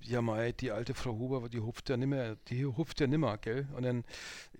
Ja, 0.00 0.22
Mai, 0.22 0.52
die 0.52 0.70
alte 0.70 0.94
Frau 0.94 1.12
Huber, 1.18 1.48
die 1.48 1.58
hupft 1.58 1.88
ja 1.88 1.96
nimmer, 1.96 2.36
die 2.48 2.64
hupft 2.66 3.00
ja 3.00 3.06
nimmer, 3.08 3.36
gell? 3.38 3.66
Und 3.74 3.82
dann 3.82 4.04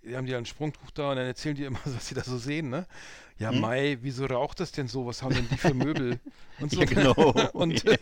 die 0.06 0.16
haben 0.16 0.26
die 0.26 0.34
ein 0.34 0.46
Sprungtuch 0.46 0.90
da 0.92 1.10
und 1.10 1.16
dann 1.16 1.26
erzählen 1.26 1.54
die 1.56 1.64
immer, 1.64 1.78
was 1.84 2.06
sie 2.08 2.14
da 2.14 2.22
so 2.22 2.38
sehen, 2.38 2.70
ne? 2.70 2.86
Ja, 3.38 3.50
Hm? 3.50 3.60
Mai, 3.60 3.98
wieso 4.00 4.24
raucht 4.26 4.60
das 4.60 4.72
denn 4.72 4.88
so? 4.88 5.06
Was 5.06 5.22
haben 5.22 5.34
denn 5.34 5.48
die 5.48 5.58
für 5.58 5.74
Möbel? 5.74 6.18
Und 6.58 6.72
so. 6.72 6.80
Ja, 6.80 6.86
genau. 6.86 7.12
und, 7.52 7.84
Ja. 7.84 7.96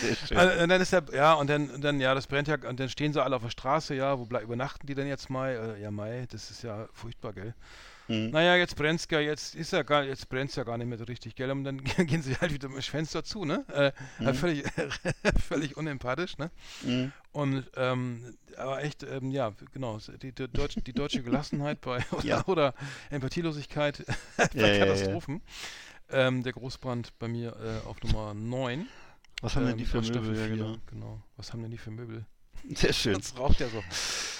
Sehr 0.00 0.14
schön. 0.14 0.38
äh, 0.38 0.62
und 0.62 0.68
dann 0.68 0.80
ist 0.80 0.92
der, 0.92 1.02
ja, 1.12 1.34
und 1.34 1.50
dann, 1.50 1.70
und 1.70 1.82
dann, 1.82 1.98
ja, 1.98 2.14
das 2.14 2.28
brennt 2.28 2.46
ja, 2.46 2.56
und 2.68 2.78
dann 2.78 2.88
stehen 2.88 3.12
sie 3.12 3.20
alle 3.22 3.34
auf 3.34 3.42
der 3.42 3.50
Straße, 3.50 3.94
ja, 3.96 4.16
wo 4.16 4.22
übernachten 4.24 4.86
die 4.86 4.94
denn 4.94 5.08
jetzt 5.08 5.28
mal? 5.28 5.76
Äh, 5.76 5.82
ja, 5.82 5.90
Mai, 5.90 6.26
das 6.30 6.52
ist 6.52 6.62
ja 6.62 6.88
furchtbar, 6.92 7.32
gell? 7.32 7.52
Hm. 8.06 8.30
Naja, 8.30 8.56
jetzt 8.56 8.76
brennt's 8.76 9.06
ja, 9.10 9.20
jetzt 9.20 9.54
ist 9.54 9.72
ja 9.72 9.82
gar, 9.82 10.04
jetzt 10.04 10.28
brennt's 10.28 10.56
ja 10.56 10.64
gar 10.64 10.76
nicht 10.76 10.86
mehr 10.88 10.98
so 10.98 11.04
richtig, 11.04 11.34
gell? 11.36 11.50
Und 11.50 11.64
dann 11.64 11.82
gehen 12.06 12.22
sie 12.22 12.36
halt 12.36 12.52
wieder 12.52 12.68
mit 12.68 12.78
dem 12.78 12.82
Fenster 12.82 13.24
zu, 13.24 13.44
ne? 13.44 13.64
Äh, 13.68 13.92
halt 14.24 14.36
völlig, 14.36 14.64
völlig 15.48 15.76
unempathisch, 15.76 16.36
ne? 16.36 16.50
Hm. 16.82 17.12
Und 17.32 17.64
ähm, 17.76 18.36
aber 18.56 18.82
echt, 18.84 19.02
ähm, 19.02 19.30
ja, 19.30 19.52
genau, 19.72 19.98
die, 20.22 20.32
die, 20.32 20.48
Deutsch, 20.48 20.76
die 20.86 20.92
deutsche 20.92 21.22
Gelassenheit 21.22 21.80
bei 21.80 22.04
oder, 22.12 22.24
Ja. 22.24 22.44
oder 22.46 22.74
Empathielosigkeit 23.10 24.04
bei 24.36 24.48
Ja, 24.54 24.66
ja, 24.66 24.74
ja. 24.74 24.78
Katastrophen. 24.86 25.42
Ähm, 26.10 26.42
der 26.42 26.52
Großbrand 26.52 27.18
bei 27.18 27.28
mir 27.28 27.56
äh, 27.56 27.88
auf 27.88 28.00
Nummer 28.02 28.34
9. 28.34 28.86
Was 29.40 29.56
haben 29.56 29.66
denn 29.66 29.78
die 29.78 29.84
für 29.84 29.98
aus 29.98 30.06
Staffel 30.06 30.32
Möbel? 30.32 30.40
Ja, 30.40 30.46
4, 30.46 30.56
genau. 30.56 30.76
genau. 30.86 31.22
Was 31.36 31.52
haben 31.52 31.62
denn 31.62 31.70
die 31.70 31.78
für 31.78 31.90
Möbel? 31.90 32.26
Sehr 32.74 32.92
schön. 32.92 33.14
Das 33.14 33.36
raucht 33.38 33.60
ja 33.60 33.68
so. 33.68 33.82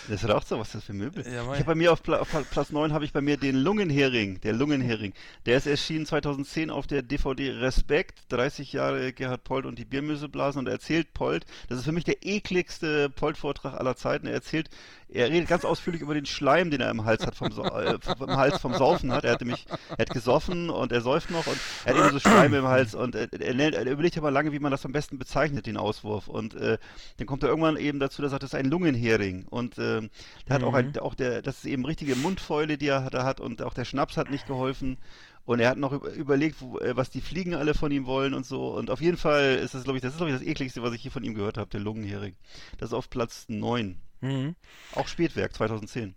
Das 0.07 0.29
raucht 0.29 0.47
so, 0.49 0.59
was 0.59 0.69
ist 0.69 0.75
das 0.75 0.85
für 0.85 0.93
Möbel? 0.93 1.25
Ja, 1.27 1.43
ich 1.45 1.61
habe 1.61 1.65
bei 1.65 1.75
mir 1.75 1.91
auf, 1.91 2.03
Pla 2.03 2.19
auf 2.19 2.29
Platz 2.51 2.71
9 2.71 2.93
habe 2.93 3.07
ich 3.07 3.13
bei 3.15 3.23
mir 3.23 3.39
den 3.39 3.57
Lungenhering, 3.57 4.39
der 4.43 4.53
Lungenhering. 4.53 5.15
Der 5.47 5.57
ist 5.57 5.67
erschienen 5.67 6.05
2010 6.05 6.71
auf 6.71 6.87
der 6.87 7.01
DVD 7.01 7.53
Respekt, 7.53 8.19
30 8.29 8.75
Jahre 8.75 9.15
Gerhard 9.15 9.45
Polt 9.45 9.65
und 9.65 9.79
die 9.79 9.87
Biermüseblasen 9.87 10.59
und 10.59 10.67
er 10.67 10.75
erzählt 10.75 11.15
Polt, 11.15 11.47
das 11.69 11.79
ist 11.79 11.85
für 11.87 11.93
mich 11.93 12.05
der 12.05 12.17
ekligste 12.23 13.09
Polt-Vortrag 13.09 13.81
aller 13.81 13.97
Zeiten, 13.97 14.27
er 14.27 14.35
erzählt, 14.35 14.69
er 15.09 15.31
redet 15.31 15.49
ganz 15.49 15.65
ausführlich 15.65 16.03
über 16.03 16.13
den 16.13 16.27
Schleim, 16.27 16.71
den 16.71 16.81
er 16.83 16.91
im 16.91 17.05
Hals 17.07 17.25
hat 17.25 17.37
vom, 17.37 17.51
Sau- 17.53 17.65
äh, 17.65 17.99
vom 18.01 18.37
Hals 18.37 18.59
vom 18.61 18.75
Saufen 18.75 19.11
hat. 19.13 19.25
Er 19.25 19.33
hat 19.33 19.41
nämlich, 19.41 19.65
er 19.91 19.99
hat 19.99 20.11
gesoffen 20.11 20.69
und 20.71 20.93
er 20.93 21.01
säuft 21.03 21.31
noch 21.31 21.47
und 21.47 21.57
er 21.87 21.95
hat 21.95 22.01
eben 22.03 22.11
so 22.11 22.19
Schleim 22.21 22.53
im 22.53 22.67
Hals 22.67 22.95
und 22.95 23.15
er, 23.15 23.29
nennt, 23.55 23.75
er 23.75 23.87
überlegt 23.91 24.19
aber 24.19 24.31
lange, 24.33 24.53
wie 24.53 24.59
man 24.59 24.71
das 24.73 24.85
am 24.85 24.93
besten 24.93 25.19
bezeichnet, 25.19 25.67
den 25.67 25.77
Auswurf. 25.77 26.27
Und 26.29 26.55
äh, 26.57 26.79
dann 27.19 27.27
kommt 27.27 27.43
er 27.45 27.49
irgendwann 27.49 27.77
eben 27.77 28.01
dazu, 28.01 28.14
dass 28.23 28.29
er 28.33 28.35
sagt, 28.35 28.43
das 28.45 28.51
ist 28.51 28.59
ein 28.59 28.67
Lungenhering. 28.71 29.45
Und 29.47 29.79
äh, 29.79 30.01
der 30.49 30.55
hat 30.55 30.63
auch, 30.63 30.75
ein, 30.75 30.97
auch 30.99 31.15
der, 31.15 31.43
das 31.43 31.59
ist 31.59 31.67
eben 31.67 31.85
richtige 31.85 32.17
Mundfäule, 32.17 32.79
die 32.79 32.89
er 32.89 33.11
da 33.11 33.25
hat 33.25 33.41
und 33.41 33.63
auch 33.63 33.75
der 33.75 33.85
Schnaps 33.85 34.17
hat 34.17 34.31
nicht 34.31 34.47
geholfen. 34.47 34.99
Und 35.47 35.61
er 35.61 35.69
hat 35.69 35.77
noch 35.79 35.93
über- 35.93 36.11
überlegt, 36.13 36.61
wo, 36.63 36.79
äh, 36.79 36.97
was 36.97 37.11
die 37.11 37.21
Fliegen 37.21 37.55
alle 37.55 37.75
von 37.75 37.93
ihm 37.93 38.07
wollen 38.07 38.33
und 38.33 38.47
so. 38.47 38.69
Und 38.75 38.91
auf 38.91 39.01
jeden 39.03 39.19
Fall 39.19 39.57
ist 39.57 39.75
das, 39.75 39.85
glaube 39.85 39.99
ich, 39.99 40.03
das 40.03 40.13
ist, 40.13 40.17
glaube 40.17 40.33
ich, 40.33 40.39
das 40.39 40.47
ekligste, 40.47 40.83
was 40.83 40.95
ich 40.95 41.03
hier 41.03 41.11
von 41.11 41.23
ihm 41.23 41.35
gehört 41.35 41.59
habe, 41.59 41.69
der 41.71 41.81
Lungenhering. 41.81 42.35
Das 42.79 42.91
ist 42.91 42.95
auf 42.95 43.11
Platz 43.11 43.45
9. 43.49 44.01
Mhm. 44.23 44.55
Auch 44.95 45.07
Spätwerk, 45.07 45.53
2010. 45.55 46.15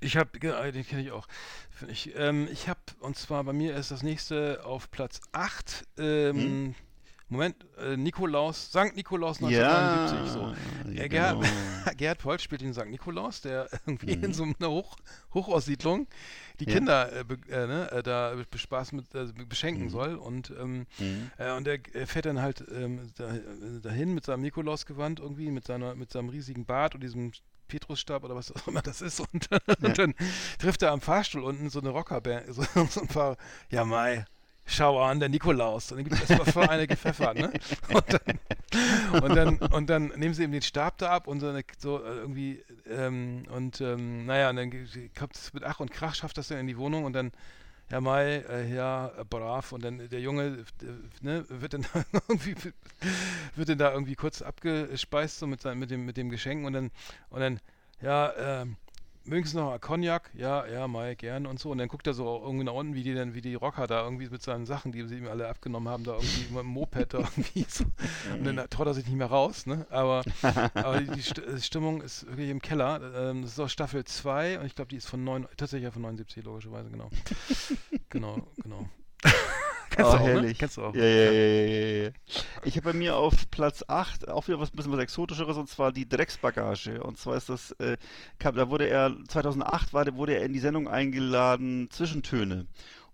Ich 0.00 0.16
habe, 0.16 0.38
den 0.38 0.86
kenne 0.86 1.02
ich 1.02 1.10
auch. 1.12 1.26
Ich, 1.88 2.12
ähm, 2.16 2.48
ich 2.52 2.68
habe, 2.68 2.80
und 3.00 3.16
zwar 3.16 3.42
bei 3.44 3.52
mir 3.52 3.76
ist 3.76 3.90
das 3.90 4.02
nächste 4.02 4.64
auf 4.64 4.90
Platz 4.90 5.20
8. 5.32 5.84
Ähm, 5.98 6.36
Hm? 6.36 6.74
Moment, 7.30 7.56
äh, 7.78 7.96
Nikolaus, 7.96 8.68
St. 8.68 8.94
Nikolaus 8.96 9.40
Ja, 9.40 9.78
1971. 9.80 10.32
so. 10.32 10.52
ja, 10.94 11.02
Äh, 11.04 11.08
Gerhard, 11.08 11.40
genau. 11.40 11.94
Gerhard 11.96 12.18
Polt 12.18 12.40
spielt 12.40 12.62
den 12.62 12.72
St. 12.72 12.86
Nikolaus, 12.86 13.40
der 13.42 13.68
irgendwie 13.86 14.16
Mhm. 14.16 14.24
in 14.24 14.32
so 14.32 14.44
einer 14.44 14.70
Hoch 14.70 14.96
Hochaussiedlung 15.34 16.06
die 16.60 16.64
Ja. 16.64 16.74
Kinder 16.76 17.12
äh, 17.20 17.24
be 17.24 17.38
äh, 17.50 17.66
ne, 17.66 17.90
äh, 17.92 18.02
da 18.02 18.34
bespaßen 18.50 18.96
mit, 18.96 19.14
äh, 19.14 19.26
beschenken 19.44 19.84
Mhm. 19.84 19.90
soll. 19.90 20.14
Und, 20.16 20.50
ähm, 20.58 20.86
Mhm. 20.98 21.30
und 21.56 21.68
er 21.68 21.74
äh, 21.94 22.06
fährt 22.06 22.26
dann 22.26 22.40
halt 22.40 22.64
ähm, 22.74 23.10
da, 23.16 23.34
dahin 23.82 24.14
mit 24.14 24.24
seinem 24.24 24.40
Nikolausgewand 24.42 25.20
irgendwie, 25.20 25.50
mit, 25.50 25.66
seiner, 25.66 25.94
mit 25.94 26.10
seinem 26.10 26.30
riesigen 26.30 26.64
Bart 26.64 26.94
und 26.94 27.02
diesem 27.02 27.32
Petrusstab 27.68 28.24
oder 28.24 28.34
was 28.34 28.50
auch 28.50 28.66
immer 28.66 28.80
das 28.80 29.02
ist. 29.02 29.20
Und, 29.20 29.48
und 29.82 29.98
dann 29.98 30.14
trifft 30.58 30.82
er 30.82 30.92
am 30.92 31.02
Fahrstuhl 31.02 31.44
unten 31.44 31.68
so 31.68 31.78
eine 31.80 31.90
Rockerband, 31.90 32.46
so, 32.54 32.62
so 32.88 33.02
ein 33.02 33.08
paar, 33.08 33.36
ja 33.70 33.84
Mai, 33.84 34.24
schau 34.68 35.02
an, 35.02 35.18
der 35.18 35.28
Nikolaus. 35.28 35.90
Und 35.90 35.98
dann 35.98 36.04
gibt 36.08 36.22
es 36.22 36.30
erstmal 36.30 36.52
voll 36.52 36.68
eine 36.68 36.86
gepfeffert, 36.86 37.36
ne? 37.36 37.50
Und 37.92 38.04
dann, 38.12 39.22
und 39.22 39.34
dann, 39.34 39.58
und 39.58 39.90
dann 39.90 40.06
nehmen 40.16 40.34
sie 40.34 40.44
ihm 40.44 40.52
den 40.52 40.62
Stab 40.62 40.98
da 40.98 41.10
ab 41.10 41.26
und 41.26 41.40
so, 41.40 41.48
eine, 41.48 41.64
so 41.78 42.04
äh, 42.04 42.18
irgendwie, 42.18 42.62
ähm, 42.88 43.44
und 43.50 43.80
ähm, 43.80 44.26
naja, 44.26 44.50
und 44.50 44.56
dann 44.56 44.70
kommt 45.18 45.34
es 45.34 45.52
mit 45.52 45.64
Ach 45.64 45.80
und 45.80 45.90
Krach, 45.90 46.14
schafft 46.14 46.38
das 46.38 46.48
dann 46.48 46.58
in 46.58 46.66
die 46.66 46.76
Wohnung 46.76 47.04
und 47.04 47.14
dann, 47.14 47.32
ja 47.90 48.00
Mai, 48.00 48.44
äh, 48.48 48.72
ja, 48.72 49.10
brav, 49.28 49.72
und 49.72 49.82
dann 49.82 50.08
der 50.08 50.20
Junge, 50.20 50.64
äh, 50.82 51.24
ne, 51.24 51.44
wird 51.48 51.72
dann 51.72 51.86
irgendwie, 52.28 52.54
wird 53.56 53.68
dann 53.70 53.78
da 53.78 53.92
irgendwie 53.92 54.14
kurz 54.14 54.42
abgespeist, 54.42 55.38
so 55.38 55.46
mit, 55.46 55.62
sein, 55.62 55.78
mit, 55.78 55.90
dem, 55.90 56.04
mit 56.04 56.16
dem 56.16 56.28
Geschenk 56.28 56.66
und 56.66 56.74
dann, 56.74 56.90
und 57.30 57.40
dann, 57.40 57.60
ja, 58.02 58.32
ähm, 58.62 58.76
mögen 59.28 59.46
Sie 59.46 59.56
noch 59.56 59.66
mal 59.66 59.78
Cognac? 59.78 60.30
Ja, 60.34 60.66
ja, 60.66 60.88
Mai, 60.88 61.14
gern 61.14 61.46
und 61.46 61.60
so. 61.60 61.70
Und 61.70 61.78
dann 61.78 61.88
guckt 61.88 62.06
er 62.06 62.14
so 62.14 62.40
irgendwie 62.42 62.64
nach 62.64 62.72
unten, 62.72 62.94
wie 62.94 63.02
die 63.02 63.14
dann, 63.14 63.34
wie 63.34 63.40
die 63.40 63.54
Rocker 63.54 63.86
da 63.86 64.02
irgendwie 64.02 64.28
mit 64.28 64.42
seinen 64.42 64.66
Sachen, 64.66 64.92
die 64.92 65.06
sie 65.06 65.18
ihm 65.18 65.28
alle 65.28 65.48
abgenommen 65.48 65.88
haben, 65.88 66.04
da 66.04 66.14
irgendwie 66.14 66.52
mit 66.52 66.62
dem 66.62 66.66
Moped 66.66 67.14
da 67.14 67.18
irgendwie 67.36 67.66
so. 67.68 67.84
Und 68.32 68.44
dann 68.44 68.70
traut 68.70 68.86
er 68.86 68.94
sich 68.94 69.06
nicht 69.06 69.16
mehr 69.16 69.28
raus, 69.28 69.66
ne? 69.66 69.86
Aber, 69.90 70.22
aber 70.74 71.00
die, 71.00 71.10
die 71.10 71.22
St 71.22 71.42
Stimmung 71.60 72.00
ist 72.00 72.26
wirklich 72.26 72.50
im 72.50 72.62
Keller. 72.62 73.00
Ähm, 73.14 73.42
das 73.42 73.52
ist 73.52 73.60
auch 73.60 73.68
Staffel 73.68 74.04
2 74.04 74.60
und 74.60 74.66
ich 74.66 74.74
glaube, 74.74 74.88
die 74.88 74.96
ist 74.96 75.08
von 75.08 75.22
9, 75.22 75.46
tatsächlich 75.56 75.84
ja 75.84 75.90
von 75.90 76.02
79, 76.02 76.44
logischerweise, 76.44 76.90
genau. 76.90 77.10
genau, 78.08 78.46
genau. 78.62 78.88
Kennst 79.98 80.12
oh, 80.12 80.16
du 80.16 80.22
auch, 80.22 80.26
ne? 80.26 80.32
herrlich. 80.32 80.58
Kennst 80.58 80.76
du 80.76 80.82
auch. 80.84 80.94
Ja, 80.94 81.04
ja, 81.04 81.30
ja, 81.32 81.42
ja, 81.42 81.66
ja, 81.66 82.02
ja. 82.04 82.10
Ich 82.62 82.76
habe 82.76 82.92
bei 82.92 82.96
mir 82.96 83.16
auf 83.16 83.50
Platz 83.50 83.84
8 83.88 84.28
auch 84.28 84.46
wieder 84.46 84.60
was 84.60 84.70
bisschen 84.70 84.92
was 84.92 85.00
Exotischeres 85.00 85.56
und 85.56 85.68
zwar 85.68 85.90
die 85.90 86.08
Drecksbagage. 86.08 87.02
Und 87.02 87.18
zwar 87.18 87.36
ist 87.36 87.48
das, 87.48 87.72
äh, 87.80 87.96
da 88.38 88.70
wurde 88.70 88.88
er, 88.88 89.12
2008 89.26 89.92
war, 89.92 90.06
wurde 90.14 90.34
er 90.34 90.44
in 90.44 90.52
die 90.52 90.60
Sendung 90.60 90.86
eingeladen, 90.86 91.88
Zwischentöne. 91.90 92.66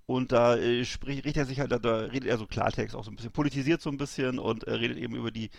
Und 0.07 0.33
da 0.33 0.57
äh, 0.57 0.85
spricht, 0.85 1.25
redet 1.25 1.39
er 1.39 1.47
sich 1.47 1.61
halt, 1.61 1.73
da, 1.73 1.79
da 1.79 1.97
redet 2.01 2.29
er 2.29 2.37
so 2.37 2.47
Klartext 2.47 2.95
auch 2.95 3.05
so 3.05 3.11
ein 3.11 3.17
bisschen, 3.17 3.33
politisiert 3.33 3.81
so 3.81 3.89
ein 3.89 3.97
bisschen 3.97 4.39
und 4.39 4.65
äh, 4.65 4.73
redet 4.73 4.99
eben 4.99 5.15
über 5.15 5.31
die 5.31 5.51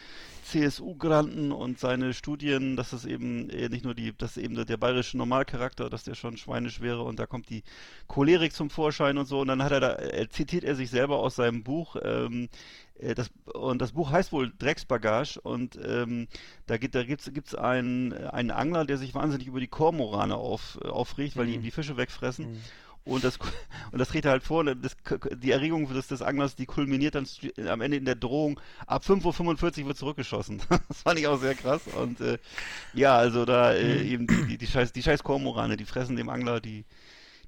CSU-Granten 0.43 1.51
und 1.51 1.79
seine 1.79 2.13
Studien, 2.13 2.75
dass 2.75 2.93
es 2.93 3.05
eben 3.05 3.49
äh, 3.49 3.69
nicht 3.69 3.83
nur 3.83 3.95
die, 3.95 4.15
dass 4.15 4.37
eben 4.37 4.53
der, 4.53 4.65
der 4.65 4.77
bayerische 4.77 5.17
Normalcharakter, 5.17 5.89
dass 5.89 6.03
der 6.03 6.13
schon 6.13 6.37
schweinisch 6.37 6.79
wäre 6.79 7.01
und 7.01 7.17
da 7.17 7.25
kommt 7.25 7.49
die 7.49 7.63
Cholerik 8.07 8.53
zum 8.53 8.69
Vorschein 8.69 9.17
und 9.17 9.25
so. 9.25 9.39
Und 9.39 9.47
dann 9.47 9.63
hat 9.63 9.71
er 9.71 9.79
da, 9.79 9.95
äh, 9.95 10.29
zitiert 10.29 10.63
er 10.63 10.75
sich 10.75 10.91
selber 10.91 11.17
aus 11.19 11.35
seinem 11.35 11.63
Buch, 11.63 11.95
ähm, 12.03 12.49
äh, 12.99 13.15
das, 13.15 13.29
und 13.53 13.81
das 13.81 13.93
Buch 13.93 14.11
heißt 14.11 14.31
wohl 14.31 14.53
Drecksbagage 14.57 15.39
und 15.41 15.77
ähm, 15.83 16.27
da, 16.67 16.77
gibt, 16.77 16.95
da 16.95 17.03
gibt's 17.03 17.31
gibt's 17.33 17.55
einen, 17.55 18.13
einen 18.13 18.51
Angler, 18.51 18.85
der 18.85 18.97
sich 18.97 19.13
wahnsinnig 19.13 19.47
über 19.47 19.59
die 19.59 19.67
Kormorane 19.67 20.35
auf, 20.35 20.79
aufregt, 20.81 21.35
weil 21.35 21.47
die 21.47 21.55
ihm 21.55 21.63
die 21.63 21.71
Fische 21.71 21.97
wegfressen. 21.97 22.61
Und 23.05 23.23
das, 23.23 23.37
und 23.91 23.99
das 23.99 24.09
er 24.25 24.31
halt 24.31 24.43
vor, 24.43 24.61
und 24.61 24.83
das, 24.83 24.97
die 25.37 25.51
Erregung 25.51 25.87
des, 25.93 26.07
des 26.07 26.21
Anglers, 26.23 26.55
die 26.55 26.65
kulminiert 26.65 27.13
dann 27.15 27.27
am 27.69 27.81
Ende 27.81 27.97
in 27.97 28.05
der 28.05 28.15
Drohung, 28.15 28.59
ab 28.87 29.03
5.45 29.05 29.81
Uhr 29.81 29.87
wird 29.89 29.97
zurückgeschossen. 29.97 30.59
das 30.89 31.01
fand 31.03 31.19
ich 31.19 31.27
auch 31.27 31.39
sehr 31.39 31.53
krass. 31.53 31.81
Und 31.87 32.19
äh, 32.19 32.39
ja, 32.93 33.15
also 33.15 33.45
da 33.45 33.73
äh, 33.73 34.01
eben 34.03 34.25
die, 34.25 34.45
die, 34.47 34.57
die 34.57 34.67
scheiß, 34.67 34.91
die 34.91 35.03
scheiß 35.03 35.23
Kormorane, 35.23 35.77
die 35.77 35.85
fressen 35.85 36.15
dem 36.15 36.29
Angler 36.29 36.59
die, 36.59 36.83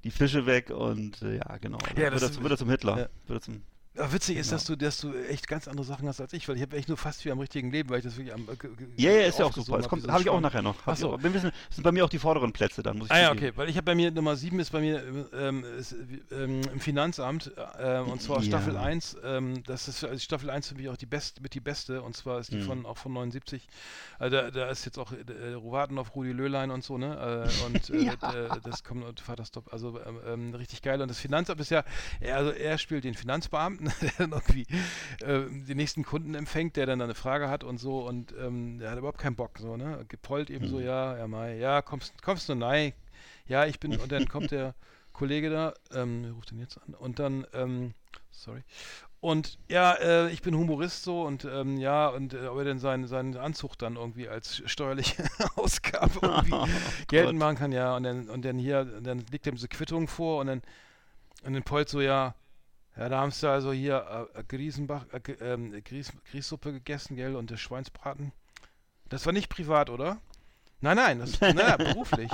die 0.03 0.11
Fische 0.11 0.45
weg 0.45 0.69
und 0.69 1.21
äh, 1.23 1.37
ja, 1.37 1.57
genau. 1.57 1.79
Ja, 1.95 1.97
wird, 2.03 2.13
das 2.13 2.21
er, 2.21 2.27
ist- 2.29 2.33
zum- 2.35 2.43
wird 2.43 2.53
er 2.53 2.57
zum 2.57 2.69
Hitler. 2.69 2.91
ja. 2.99 3.07
Wird 3.27 3.39
er 3.39 3.41
zum, 3.41 3.61
Ja, 3.97 4.13
witzig 4.13 4.37
ist, 4.37 4.47
Genau. 4.47 4.55
dass 4.57 4.65
du, 4.65 4.75
dass 4.75 4.97
du 4.99 5.13
echt 5.27 5.47
ganz 5.47 5.67
andere 5.67 5.85
Sachen 5.85 6.07
hast 6.07 6.21
als 6.21 6.33
ich, 6.33 6.47
weil 6.47 6.55
ich 6.55 6.61
habe 6.61 6.77
echt 6.77 6.87
nur 6.87 6.97
fast 6.97 7.25
wie 7.25 7.31
am 7.31 7.39
richtigen 7.39 7.71
Leben, 7.71 7.89
weil 7.89 7.99
ich 7.99 8.03
das 8.05 8.15
wirklich 8.17 8.33
am. 8.33 8.41
äh, 8.47 9.01
ja, 9.01 9.11
ja, 9.11 9.21
ist 9.27 9.39
ja 9.39 9.45
auch 9.45 9.53
super. 9.53 9.77
Das 9.77 9.89
hab, 9.89 9.99
so 9.99 10.11
habe 10.11 10.21
ich 10.21 10.29
auch 10.29 10.39
nachher 10.41 10.61
noch. 10.61 10.75
Hab 10.85 10.87
Ach 10.89 10.93
ich 10.93 10.99
so. 10.99 11.13
auch, 11.13 11.19
das 11.21 11.41
sind 11.41 11.83
bei 11.83 11.91
mir 11.91 12.05
auch 12.05 12.09
die 12.09 12.19
vorderen 12.19 12.53
Plätze, 12.53 12.83
dann 12.83 12.97
muss 12.97 13.07
ich 13.07 13.11
Ah 13.11 13.19
ja, 13.19 13.31
okay, 13.31 13.51
weil 13.55 13.69
ich 13.69 13.75
habe 13.77 13.85
bei 13.85 13.95
mir 13.95 14.11
Nummer 14.11 14.35
7 14.35 14.59
ist 14.59 14.71
bei 14.71 14.79
mir 14.81 15.03
ähm, 15.33 15.63
ist, 15.79 15.95
ähm, 16.31 16.61
im 16.71 16.79
Finanzamt 16.79 17.51
äh, 17.79 17.99
und 17.99 18.21
zwar 18.21 18.37
Ja. 18.37 18.43
Staffel 18.43 18.77
1. 18.77 19.17
Ähm, 19.23 19.63
das 19.63 19.87
ist 19.87 20.03
also 20.03 20.19
Staffel 20.19 20.49
1 20.49 20.67
für 20.69 20.75
mich 20.75 20.89
auch 20.89 20.97
die 20.97 21.05
beste 21.05 21.41
mit 21.41 21.53
die 21.53 21.59
beste 21.59 22.01
und 22.01 22.15
zwar 22.15 22.35
Mhm. 22.35 22.41
ist 22.41 22.51
die 22.53 22.61
von 22.61 22.85
auch 22.85 22.97
von 22.97 23.13
79. 23.13 23.67
Also 24.19 24.35
da, 24.37 24.51
da 24.51 24.69
ist 24.69 24.85
jetzt 24.85 24.97
auch 24.99 25.11
äh, 25.11 25.55
auf 25.55 26.15
Rudi 26.15 26.31
Löhlein 26.31 26.71
und 26.71 26.83
so, 26.83 26.97
ne? 26.97 27.49
Äh, 27.51 27.65
und 27.65 27.89
äh, 27.89 28.03
äh, 28.11 28.49
das 28.63 28.83
kommt 28.83 29.03
und 29.03 29.19
Vaterstop, 29.19 29.71
also 29.73 29.99
ähm, 30.05 30.19
ähm, 30.25 30.53
richtig 30.55 30.81
geil. 30.81 31.01
Und 31.01 31.09
das 31.09 31.19
Finanzamt 31.19 31.59
ist 31.61 31.71
ja, 31.71 31.83
er, 32.19 32.37
also 32.37 32.51
er 32.51 32.77
spielt 32.77 33.03
den 33.03 33.13
Finanzbeamten, 33.15 33.86
der 34.01 34.11
dann 34.17 34.31
irgendwie 34.31 34.65
äh, 35.21 35.49
den 35.49 35.77
nächsten 35.77 36.03
Kunden 36.03 36.35
empfängt, 36.35 36.75
der 36.75 36.85
dann 36.85 37.01
eine 37.01 37.15
Frage 37.15 37.49
hat 37.49 37.63
und 37.63 37.77
so 37.77 38.07
und 38.07 38.33
ähm, 38.39 38.79
der 38.79 38.91
hat 38.91 38.97
überhaupt 38.97 39.19
keinen 39.19 39.35
Bock, 39.35 39.59
so, 39.59 39.77
ne? 39.77 40.05
Gepollt 40.07 40.49
eben 40.49 40.67
so, 40.67 40.79
ja, 40.79 41.17
ja, 41.17 41.27
Mai, 41.27 41.57
ja, 41.57 41.81
kommst, 41.81 42.21
kommst 42.21 42.49
du, 42.49 42.55
nein, 42.55 42.93
ja, 43.47 43.65
ich 43.65 43.79
bin, 43.79 43.97
und 43.97 44.11
dann 44.11 44.27
kommt 44.29 44.51
der 44.51 44.75
Kollege 45.13 45.49
da, 45.49 45.73
ähm, 45.93 46.31
ruft 46.35 46.51
den 46.51 46.59
jetzt 46.59 46.77
an? 46.77 46.93
Und 46.93 47.19
dann, 47.19 47.45
ähm, 47.53 47.93
sorry. 48.31 48.63
Und 49.19 49.57
ja, 49.67 49.93
äh, 49.93 50.29
ich 50.29 50.43
bin 50.43 50.55
Humorist 50.55 51.03
so 51.03 51.23
und 51.23 51.43
ähm, 51.43 51.77
ja, 51.77 52.07
und 52.07 52.35
äh, 52.35 52.47
ob 52.47 52.59
er 52.59 52.65
denn 52.65 52.77
seinen, 52.77 53.07
seinen 53.07 53.35
Anzug 53.35 53.75
dann 53.77 53.95
irgendwie 53.95 54.29
als 54.29 54.61
steuerliche 54.65 55.23
Ausgabe 55.55 56.19
irgendwie 56.21 56.53
Oh 56.53 56.67
geltend 57.07 57.39
machen 57.39 57.55
kann, 57.55 57.71
ja, 57.71 57.95
und 57.95 58.03
dann, 58.03 58.29
und 58.29 58.45
dann 58.45 58.59
hier, 58.59 58.81
und 58.95 59.05
dann 59.05 59.25
liegt 59.31 59.47
ihm 59.47 59.57
so 59.57 59.67
Quittung 59.67 60.07
vor 60.07 60.41
und 60.41 60.47
dann, 60.47 60.61
und 61.43 61.53
dann 61.53 61.63
Polt 61.63 61.89
so, 61.89 61.99
ja, 61.99 62.35
ja, 62.97 63.09
da 63.09 63.19
haben 63.19 63.31
sie 63.31 63.49
also 63.49 63.71
hier 63.71 64.27
äh, 64.33 64.43
Griesenbach, 64.43 65.05
äh, 65.11 65.31
ähm, 65.41 65.83
Grieß, 65.83 66.13
Grießsuppe 66.31 66.73
gegessen, 66.73 67.15
gell, 67.15 67.35
und 67.35 67.49
der 67.49 67.57
Schweinsbraten. 67.57 68.31
Das 69.09 69.25
war 69.25 69.33
nicht 69.33 69.49
privat, 69.49 69.89
oder? 69.89 70.17
Nein, 70.81 70.97
nein, 70.97 71.19
das 71.19 71.39
nein, 71.41 71.77
beruflich. 71.77 72.31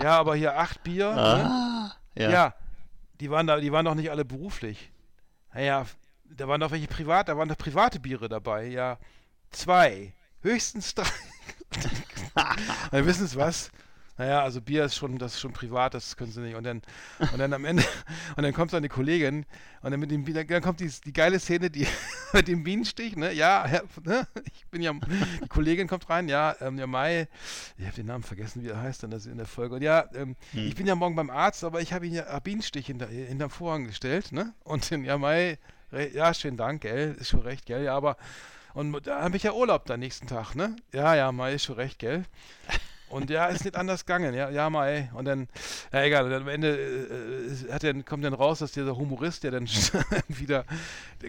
Ja, 0.00 0.18
aber 0.18 0.36
hier 0.36 0.58
acht 0.58 0.82
Bier, 0.82 1.12
ne? 1.14 1.44
Ah, 1.44 1.96
ja. 2.14 2.30
Ja. 2.30 2.54
die 3.20 3.30
waren 3.30 3.46
da, 3.46 3.58
die 3.58 3.72
waren 3.72 3.84
doch 3.84 3.94
nicht 3.94 4.10
alle 4.10 4.24
beruflich. 4.24 4.90
Naja, 5.54 5.86
da 6.24 6.48
waren 6.48 6.60
doch 6.60 6.70
welche 6.70 6.88
privat, 6.88 7.28
da 7.28 7.36
waren 7.36 7.48
doch 7.48 7.58
private 7.58 8.00
Biere 8.00 8.28
dabei. 8.28 8.66
Ja, 8.66 8.98
zwei, 9.50 10.14
höchstens 10.40 10.94
drei. 10.94 11.06
Dann 12.90 13.06
wissen 13.06 13.26
Sie 13.26 13.36
was? 13.36 13.70
Naja, 14.18 14.42
also 14.42 14.60
Bier 14.60 14.84
ist 14.84 14.94
schon, 14.94 15.18
das 15.18 15.34
ist 15.34 15.40
schon 15.40 15.52
privat, 15.52 15.94
das 15.94 16.16
können 16.16 16.30
sie 16.30 16.40
nicht. 16.40 16.54
Und 16.54 16.64
dann, 16.64 16.82
und 17.18 17.38
dann 17.38 17.52
am 17.52 17.64
Ende, 17.64 17.82
und 18.36 18.42
dann 18.42 18.52
kommt 18.52 18.72
dann 18.72 18.82
die 18.82 18.88
Kollegin 18.88 19.46
und 19.80 19.90
dann 19.90 19.98
mit 19.98 20.10
dem, 20.10 20.24
dann 20.24 20.62
kommt 20.62 20.80
die, 20.80 20.90
die 21.04 21.12
geile 21.12 21.40
Szene, 21.40 21.70
die 21.70 21.86
mit 22.32 22.46
dem 22.46 22.62
Bienenstich, 22.62 23.16
ne? 23.16 23.32
Ja, 23.32 23.66
ne? 24.04 24.26
ich 24.54 24.66
bin 24.66 24.82
ja, 24.82 24.92
die 24.92 25.48
Kollegin 25.48 25.88
kommt 25.88 26.10
rein, 26.10 26.28
ja, 26.28 26.54
ähm, 26.60 26.78
ja, 26.78 26.86
Mai, 26.86 27.26
ich 27.78 27.86
habe 27.86 27.96
den 27.96 28.06
Namen 28.06 28.22
vergessen, 28.22 28.62
wie 28.62 28.68
er 28.68 28.80
heißt, 28.80 29.02
dann 29.02 29.10
das 29.10 29.26
in 29.26 29.38
der 29.38 29.46
Folge. 29.46 29.76
Und 29.76 29.82
ja, 29.82 30.04
ähm, 30.14 30.36
ich 30.52 30.74
bin 30.74 30.86
ja 30.86 30.94
morgen 30.94 31.16
beim 31.16 31.30
Arzt, 31.30 31.64
aber 31.64 31.80
ich 31.80 31.92
habe 31.92 32.06
ihn 32.06 32.14
ja 32.14 32.38
Bienenstich 32.40 32.86
hinter, 32.86 33.06
hinterm 33.06 33.50
Vorhang 33.50 33.86
gestellt, 33.86 34.32
ne? 34.32 34.54
Und 34.64 34.90
dann, 34.90 35.04
ja, 35.04 35.16
Mai, 35.16 35.58
ja, 36.12 36.34
schönen 36.34 36.56
Dank, 36.56 36.82
gell, 36.82 37.16
ist 37.18 37.30
schon 37.30 37.40
recht, 37.40 37.64
gell, 37.66 37.84
ja, 37.84 37.96
aber, 37.96 38.16
und 38.74 39.06
da 39.06 39.22
habe 39.22 39.36
ich 39.36 39.42
ja 39.42 39.52
Urlaub 39.52 39.86
dann 39.86 40.00
nächsten 40.00 40.26
Tag, 40.26 40.54
ne? 40.54 40.76
Ja, 40.92 41.14
ja, 41.14 41.32
Mai, 41.32 41.54
ist 41.54 41.64
schon 41.64 41.76
recht, 41.76 41.98
gell. 41.98 42.24
Und 43.12 43.30
ja, 43.30 43.46
ist 43.46 43.64
nicht 43.64 43.76
anders 43.76 44.06
gegangen, 44.06 44.34
ja, 44.34 44.48
ja, 44.50 44.70
mal, 44.70 44.88
ey. 44.88 45.10
Und 45.14 45.26
dann, 45.26 45.48
ja, 45.92 46.02
egal, 46.02 46.24
und 46.24 46.30
dann 46.30 46.42
am 46.42 46.48
Ende 46.48 46.76
äh, 46.78 47.72
hat 47.72 47.84
dann, 47.84 48.04
kommt 48.04 48.24
dann 48.24 48.32
raus, 48.34 48.60
dass 48.60 48.72
dieser 48.72 48.96
Humorist, 48.96 49.44
der 49.44 49.50
dann 49.50 49.66
wieder 50.28 50.64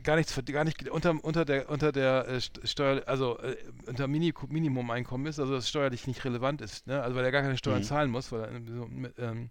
gar 0.04 0.16
nichts, 0.16 0.40
gar 0.46 0.64
nicht 0.64 0.90
unter, 0.90 1.16
unter 1.24 1.46
der, 1.46 1.70
unter 1.70 1.92
der 1.92 2.28
äh, 2.28 2.38
St- 2.38 2.66
Steuer, 2.66 3.04
also 3.06 3.38
äh, 3.40 3.58
unter 3.86 4.08
Mini 4.08 4.34
Minimum-Einkommen 4.48 5.26
ist, 5.28 5.40
also 5.40 5.54
das 5.54 5.68
steuerlich 5.70 6.08
nicht 6.08 6.24
relevant 6.26 6.62
ist, 6.62 6.88
ne? 6.88 7.02
Also 7.04 7.16
weil 7.16 7.26
er 7.26 7.32
gar 7.32 7.42
keine 7.42 7.58
Steuern 7.58 7.84
zahlen 7.84 8.10
muss, 8.10 8.32
weil 8.32 8.42
er, 8.42 8.52
so, 8.74 8.86
mit, 8.88 9.14
ähm, 9.20 9.50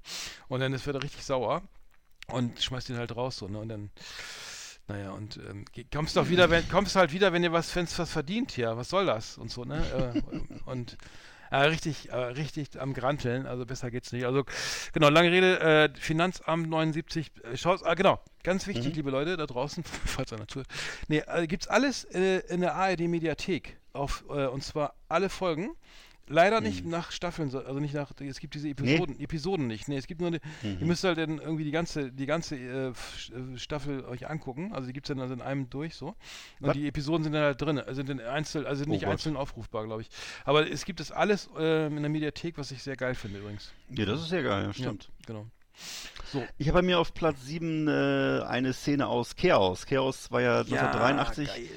und 0.48 0.60
dann 0.60 0.72
ist, 0.72 0.86
wird 0.86 0.96
er 0.96 1.02
richtig 1.02 1.24
sauer 1.24 1.62
und 2.28 2.62
schmeißt 2.62 2.88
ihn 2.90 2.98
halt 2.98 3.14
raus, 3.14 3.36
so, 3.36 3.48
ne? 3.48 3.58
Und 3.58 3.68
dann, 3.68 3.90
naja, 4.88 5.12
und 5.12 5.38
ähm, 5.48 5.64
kommst 5.92 6.16
doch 6.16 6.28
wieder, 6.28 6.50
wenn, 6.50 6.68
kommst 6.68 6.96
halt 6.96 7.12
wieder, 7.12 7.32
wenn 7.32 7.42
ihr 7.44 7.52
was, 7.52 7.74
wenn's 7.76 7.98
was 7.98 8.10
verdient 8.10 8.52
hier, 8.52 8.76
was 8.76 8.88
soll 8.88 9.06
das? 9.06 9.38
Und 9.38 9.50
so, 9.50 9.64
ne? 9.64 9.82
Äh, 10.14 10.20
und 10.70 10.96
äh, 11.52 11.64
richtig, 11.64 12.08
äh, 12.10 12.16
richtig 12.16 12.80
am 12.80 12.94
Granteln, 12.94 13.46
also 13.46 13.66
besser 13.66 13.90
geht's 13.90 14.10
nicht. 14.12 14.24
Also, 14.24 14.44
genau, 14.92 15.10
lange 15.10 15.30
Rede, 15.30 15.60
äh, 15.60 15.88
Finanzamt 15.94 16.68
79, 16.68 17.30
äh, 17.44 17.56
schaut, 17.56 17.84
ah, 17.84 17.94
genau, 17.94 18.20
ganz 18.42 18.66
wichtig, 18.66 18.96
liebe 18.96 19.10
Leute 19.10 19.36
da 19.36 19.46
draußen, 19.46 19.84
falls 20.06 20.32
einer 20.32 20.46
tut. 20.46 20.64
Nee, 21.08 21.22
äh, 21.26 21.46
gibt's 21.46 21.68
alles 21.68 22.04
äh, 22.04 22.38
in 22.48 22.62
der 22.62 22.74
ARD-Mediathek, 22.74 23.76
auf, 23.92 24.24
äh, 24.30 24.46
und 24.46 24.64
zwar 24.64 24.94
alle 25.08 25.28
Folgen. 25.28 25.76
Leider 26.28 26.60
nicht 26.60 26.86
nach 26.86 27.10
Staffeln, 27.10 27.50
so- 27.50 27.58
also 27.64 27.80
nicht 27.80 27.94
nach, 27.94 28.12
es 28.20 28.38
gibt 28.40 28.54
diese 28.54 28.68
Episoden, 28.68 29.18
Episoden 29.18 29.66
nicht. 29.66 29.88
Nee, 29.88 29.96
es 29.96 30.06
gibt 30.06 30.20
nur, 30.20 30.28
eine, 30.28 30.40
ihr 30.62 30.86
müsst 30.86 31.02
halt 31.04 31.18
dann 31.18 31.38
irgendwie 31.38 31.64
die 31.64 31.72
ganze, 31.72 32.12
die 32.12 32.26
ganze 32.26 32.56
äh, 32.56 32.88
äh, 32.88 32.92
Staffel 33.58 34.04
euch 34.04 34.30
angucken. 34.30 34.72
Also 34.72 34.86
die 34.86 34.92
gibt 34.92 35.06
es 35.06 35.08
dann 35.08 35.20
also 35.20 35.34
in 35.34 35.42
einem 35.42 35.68
durch 35.68 35.94
so. 35.96 36.08
Und 36.08 36.16
Was? 36.60 36.72
die 36.74 36.86
Episoden 36.86 37.24
sind 37.24 37.32
dann 37.32 37.42
halt 37.42 37.60
drin, 37.60 37.78
also 37.78 37.94
sind 37.94 38.08
in 38.08 38.20
einzeln, 38.20 38.66
also 38.66 38.84
nicht 38.84 39.02
Gott. 39.02 39.10
einzeln 39.12 39.36
aufrufbar, 39.36 39.84
glaube 39.84 40.02
ich. 40.02 40.08
Aber 40.44 40.70
es 40.70 40.84
gibt 40.84 41.00
das 41.00 41.10
alles 41.10 41.50
äh, 41.58 41.86
in 41.88 42.00
der 42.00 42.08
Mediathek, 42.08 42.56
was 42.56 42.70
ich 42.70 42.82
sehr 42.82 42.96
geil 42.96 43.14
finde 43.14 43.40
übrigens. 43.40 43.72
ja, 43.90 44.04
das 44.04 44.20
ist 44.22 44.28
sehr 44.28 44.42
geil, 44.44 44.64
ja, 44.64 44.72
stimmt. 44.72 45.04
Ja, 45.04 45.26
genau. 45.26 45.46
So. 46.32 46.42
Ich 46.56 46.68
habe 46.68 46.78
bei 46.78 46.82
mir 46.82 46.98
auf 46.98 47.12
Platz 47.12 47.44
7 47.44 47.86
äh, 47.88 48.40
eine 48.48 48.72
Szene 48.72 49.06
aus 49.06 49.36
Chaos. 49.36 49.84
Chaos 49.84 50.30
war 50.30 50.40
ja 50.40 50.58
1983, 50.60 51.46
geil. 51.48 51.68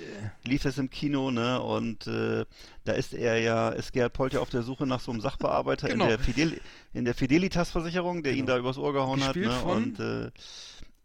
lief 0.46 0.64
es 0.64 0.78
im 0.78 0.90
Kino, 0.90 1.30
ne? 1.30 1.62
Und 1.62 2.08
äh, 2.08 2.46
da 2.86 2.94
ist 2.94 3.14
er 3.14 3.38
ja, 3.40 3.70
ist 3.70 3.92
Gerhard 3.92 4.14
Polt 4.14 4.34
ja 4.34 4.40
auf 4.40 4.50
der 4.50 4.62
Suche 4.64 4.88
nach 4.88 5.02
so 5.02 5.12
einem 5.12 5.20
Sachbearbeiter 5.20 5.90
Genau. 5.90 6.06
in 6.06 6.10
der 6.12 6.20
Fidel, 6.20 6.62
der 6.94 7.14
Fidelitas-Versicherung, 7.14 8.24
der 8.24 8.32
ihn 8.34 8.46
Genau. 8.46 8.54
da 8.54 8.58
übers 8.60 8.78
Ohr 8.78 8.94
gehauen 8.94 9.20
Gespielt 9.20 9.52
hat, 9.52 9.66
ne? 9.66 9.72
Und 9.72 10.00
äh, 10.00 10.32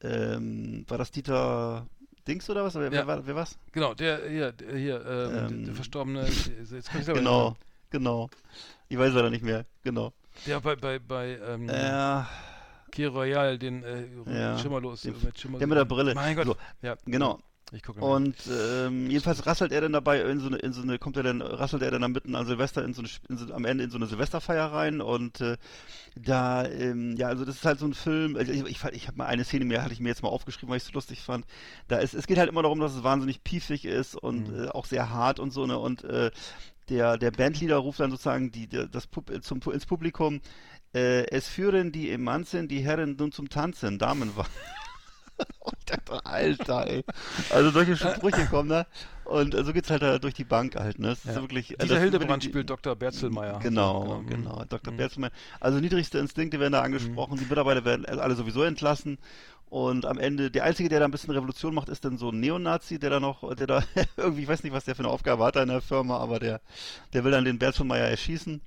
ähm, 0.03 0.85
war 0.89 0.99
das 0.99 1.11
Dieter 1.11 1.87
Dings 2.29 2.49
oder 2.49 2.65
was? 2.65 2.75
Wer, 2.77 2.93
wer, 2.93 3.01
Ja. 3.01 3.07
war, 3.07 3.27
wer 3.27 3.35
war's? 3.35 3.59
Genau, 3.73 3.95
der 3.95 4.29
hier, 4.29 4.53
der, 4.53 4.77
hier 4.77 5.05
ähm, 5.07 5.47
Ähm, 5.49 5.65
der 5.67 5.75
verstorbene, 5.75 6.29
jetzt 6.71 6.91
kann 6.91 7.01
ich 7.01 7.07
Genau, 7.09 7.57
genau. 7.91 8.31
Ich 8.89 8.99
weiß 8.99 9.13
leider 9.13 9.31
nicht 9.31 9.43
mehr, 9.45 9.65
genau. 9.83 10.13
Der 10.47 10.61
bei, 10.61 10.77
bei, 10.77 10.99
bei 10.99 11.39
ähm, 11.47 11.69
Äh, 11.69 12.23
Key 12.91 13.07
Royal, 13.07 13.59
den 13.59 13.83
äh, 13.85 14.05
Ja. 14.27 14.59
Schimmerlos, 14.59 15.03
Den- 15.03 15.15
äh, 15.15 15.25
mit 15.27 15.39
Schimmer 15.39 15.59
der 15.59 15.67
mit 15.69 15.79
der 15.79 15.85
Brille. 15.85 16.15
Mein 16.15 16.37
Gott. 16.37 16.47
So, 16.47 16.57
Ja, 16.83 16.97
genau. 17.07 17.39
Ich 17.73 17.85
gucke 17.85 18.01
Und 18.01 18.35
ähm, 18.51 19.09
jedenfalls 19.09 19.47
rasselt 19.47 19.71
er 19.71 19.81
dann 19.81 19.93
dabei 19.93 20.21
in 20.23 20.41
so 20.41 20.49
eine, 20.49 20.57
in 20.57 20.73
so 20.73 20.83
eine, 20.83 20.99
kommt 20.99 21.17
er 21.17 21.23
dann, 21.23 21.41
rasselt 21.41 21.83
er 21.83 21.93
dann 21.93 22.03
am 22.03 22.11
mitten 22.11 22.35
an 22.35 22.45
Silvester 22.45 22.85
in 22.85 22.95
so 22.95 23.01
eine, 23.03 23.09
in 23.29 23.37
so, 23.39 23.55
am 23.55 23.65
Ende 23.65 23.85
in 23.85 23.91
so 23.91 23.97
eine 23.97 24.07
Silvesterfeier 24.07 24.73
rein 24.73 25.01
und 25.01 25.41
äh, 25.41 25.57
da, 26.17 26.67
ähm, 26.67 27.15
ja, 27.17 27.29
also 27.29 27.45
das 27.45 27.55
ist 27.57 27.65
halt 27.65 27.79
so 27.79 27.87
ein 27.87 27.95
Film, 27.95 28.35
also 28.35 28.51
ich, 28.51 28.65
ich, 28.65 28.83
ich 28.93 29.07
habe 29.07 29.19
mal 29.19 29.27
eine 29.27 29.45
Szene 29.45 29.65
mehr, 29.67 29.83
hatte 29.85 29.93
ich 29.93 30.01
mir 30.01 30.09
jetzt 30.09 30.25
mal 30.25 30.31
aufgeschrieben, 30.31 30.69
weil 30.71 30.79
ich 30.79 30.83
es 30.83 30.89
so 30.89 30.95
lustig 30.95 31.21
fand. 31.21 31.47
Da 31.87 31.99
ist, 31.99 32.13
es 32.15 32.27
geht 32.27 32.39
halt 32.39 32.49
immer 32.49 32.63
darum, 32.63 32.81
dass 32.81 32.93
es 32.97 33.05
wahnsinnig 33.05 33.45
piefig 33.45 33.85
ist 33.85 34.17
und 34.17 34.49
Mhm. 34.51 34.65
äh, 34.65 34.69
auch 34.71 34.87
sehr 34.87 35.11
hart 35.11 35.39
und 35.39 35.53
so, 35.53 35.65
ne, 35.65 35.79
und 35.79 36.03
äh, 36.03 36.33
der, 36.89 37.19
der 37.19 37.31
Bandleader 37.31 37.77
ruft 37.77 38.01
dann 38.01 38.11
sozusagen 38.11 38.51
die, 38.51 38.67
der, 38.67 38.89
das 38.89 39.07
Pub, 39.07 39.31
zum, 39.45 39.61
ins 39.73 39.87
Publikum, 39.87 40.41
äh, 40.95 41.27
es 41.31 41.49
führen 41.49 41.93
die 41.93 42.11
Emanzen 42.11 42.69
die 42.69 42.81
Herren 42.81 43.17
nun 43.19 43.33
zum 43.33 43.49
Tanzen, 43.49 43.99
ich 45.79 45.85
dachte, 45.87 46.25
Alter, 46.27 46.87
ey. 46.87 47.05
Also 47.51 47.71
solche 47.71 47.97
Sprüche 47.97 48.47
kommen 48.47 48.69
da. 48.69 48.87
Und 49.25 49.55
äh, 49.55 49.65
so 49.65 49.73
geht's 49.73 49.89
halt 49.91 50.03
da 50.03 50.19
durch 50.19 50.35
die 50.35 50.45
Bank 50.45 50.75
halt, 50.77 50.99
ne? 50.99 51.09
Das 51.09 51.25
ist 51.25 51.35
Ja. 51.37 51.41
wirklich. 51.41 51.73
äh, 51.73 51.77
Dieser 51.83 51.95
das- 51.95 52.03
Hildebrand 52.03 52.45
spielt 52.45 52.69
Dr. 52.69 52.95
Berzelmeier. 52.97 53.59
Genau, 53.61 54.19
Mhm. 54.21 54.27
genau. 54.27 54.65
Dr. 54.69 54.93
Mhm. 54.93 54.97
Berzelmann. 54.99 55.31
Also 55.61 55.79
niedrigste 55.79 56.19
Instinkte 56.19 56.59
werden 56.61 56.73
da 56.73 56.83
angesprochen, 56.83 57.39
die 57.39 57.47
Mitarbeiter 57.47 57.85
werden 57.85 58.05
alle 58.07 58.35
sowieso 58.35 58.63
entlassen. 58.65 59.19
Und 59.71 60.05
am 60.05 60.19
Ende, 60.19 60.51
der 60.51 60.65
Einzige, 60.65 60.89
der 60.89 60.99
da 60.99 61.05
ein 61.05 61.13
bisschen 61.13 61.31
Revolution 61.33 61.73
macht, 61.75 61.89
ist 61.89 62.05
dann 62.05 62.19
so 62.19 62.31
ein 62.31 62.41
Neonazi, 62.41 62.99
der 62.99 63.11
da 63.11 63.21
noch, 63.21 63.55
der 63.55 63.69
da 63.69 63.85
irgendwie, 64.17 64.43
ich 64.43 64.49
weiß 64.49 64.65
nicht, 64.65 64.73
was 64.73 64.85
der 64.85 64.97
für 64.97 65.05
eine 65.05 65.13
Aufgabe 65.13 65.45
hat 65.45 65.55
da 65.57 65.63
in 65.63 65.69
der 65.69 65.81
Firma, 65.81 66.19
aber 66.19 66.41
der, 66.41 66.61
der 67.13 67.23
will 67.25 67.31
dann 67.31 67.45
den 67.45 67.59
Meyer 67.87 68.09
erschießen. 68.09 68.61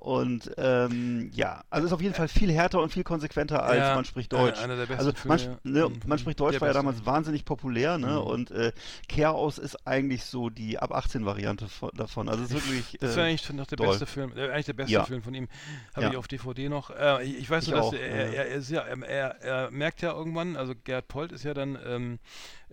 Und 0.00 0.52
ähm, 0.58 1.30
ja, 1.34 1.64
also 1.70 1.86
ist 1.88 1.92
auf 1.92 2.00
jeden 2.00 2.14
Fall 2.14 2.28
viel 2.28 2.52
härter 2.52 2.80
und 2.80 2.92
viel 2.92 3.02
konsequenter 3.02 3.64
als 3.64 3.78
Ja, 3.78 3.94
man 3.96 4.04
spricht 4.04 4.32
äh, 4.32 4.36
Deutsch. 4.36 4.58
einer 4.62 4.76
der 4.76 4.86
besten 4.86 5.06
also 5.06 5.12
man, 5.26 5.38
Filme, 5.40 5.58
ne, 5.64 5.80
ja. 5.80 5.88
man 6.06 6.18
spricht 6.18 6.38
Deutsch 6.38 6.52
Der 6.52 6.60
war 6.60 6.68
ja 6.68 6.74
damals 6.74 7.04
wahnsinnig 7.04 7.44
populär, 7.44 7.98
ne? 7.98 8.06
Mhm. 8.12 8.18
Und 8.18 8.50
äh, 8.52 8.72
Chaos 9.08 9.58
ist 9.58 9.86
eigentlich 9.86 10.24
so 10.24 10.50
die 10.50 10.78
ab 10.78 10.92
18 10.92 11.26
Variante 11.26 11.66
von, 11.68 11.90
davon. 11.96 12.28
Also 12.28 12.44
es 12.44 12.50
ist 12.52 12.64
wirklich. 12.68 12.98
Das 13.00 13.12
äh, 13.14 13.16
wäre 13.16 13.26
eigentlich 13.28 13.52
noch 13.52 13.66
der 13.66 13.76
doll. 13.76 13.88
beste 13.88 14.06
Film, 14.06 14.32
äh, 14.36 14.50
eigentlich 14.50 14.66
der 14.66 14.72
beste 14.74 14.92
Ja. 14.92 15.04
Film 15.04 15.22
von 15.22 15.34
ihm. 15.34 15.48
Habe 15.94 16.06
Ja. 16.06 16.10
ich 16.12 16.16
auf 16.16 16.28
DVD 16.28 16.68
noch. 16.68 16.90
Äh, 16.90 17.24
ich, 17.24 17.38
ich 17.38 17.50
weiß 17.50 17.64
Ich 17.64 17.70
nur, 17.70 17.78
dass 17.78 17.86
auch, 17.88 17.94
er, 17.94 18.26
ja. 18.32 18.32
er, 18.32 18.48
er 18.48 18.54
ist 18.56 18.70
ja, 18.70 18.86
ähm, 18.86 19.02
er, 19.02 19.40
er 19.42 19.70
merkt 19.70 20.00
ja 20.02 20.12
irgendwann, 20.12 20.56
also 20.56 20.74
Gerd 20.84 21.08
Polt 21.08 21.32
ist 21.32 21.42
ja 21.44 21.54
dann 21.54 21.76
ähm, 21.84 22.18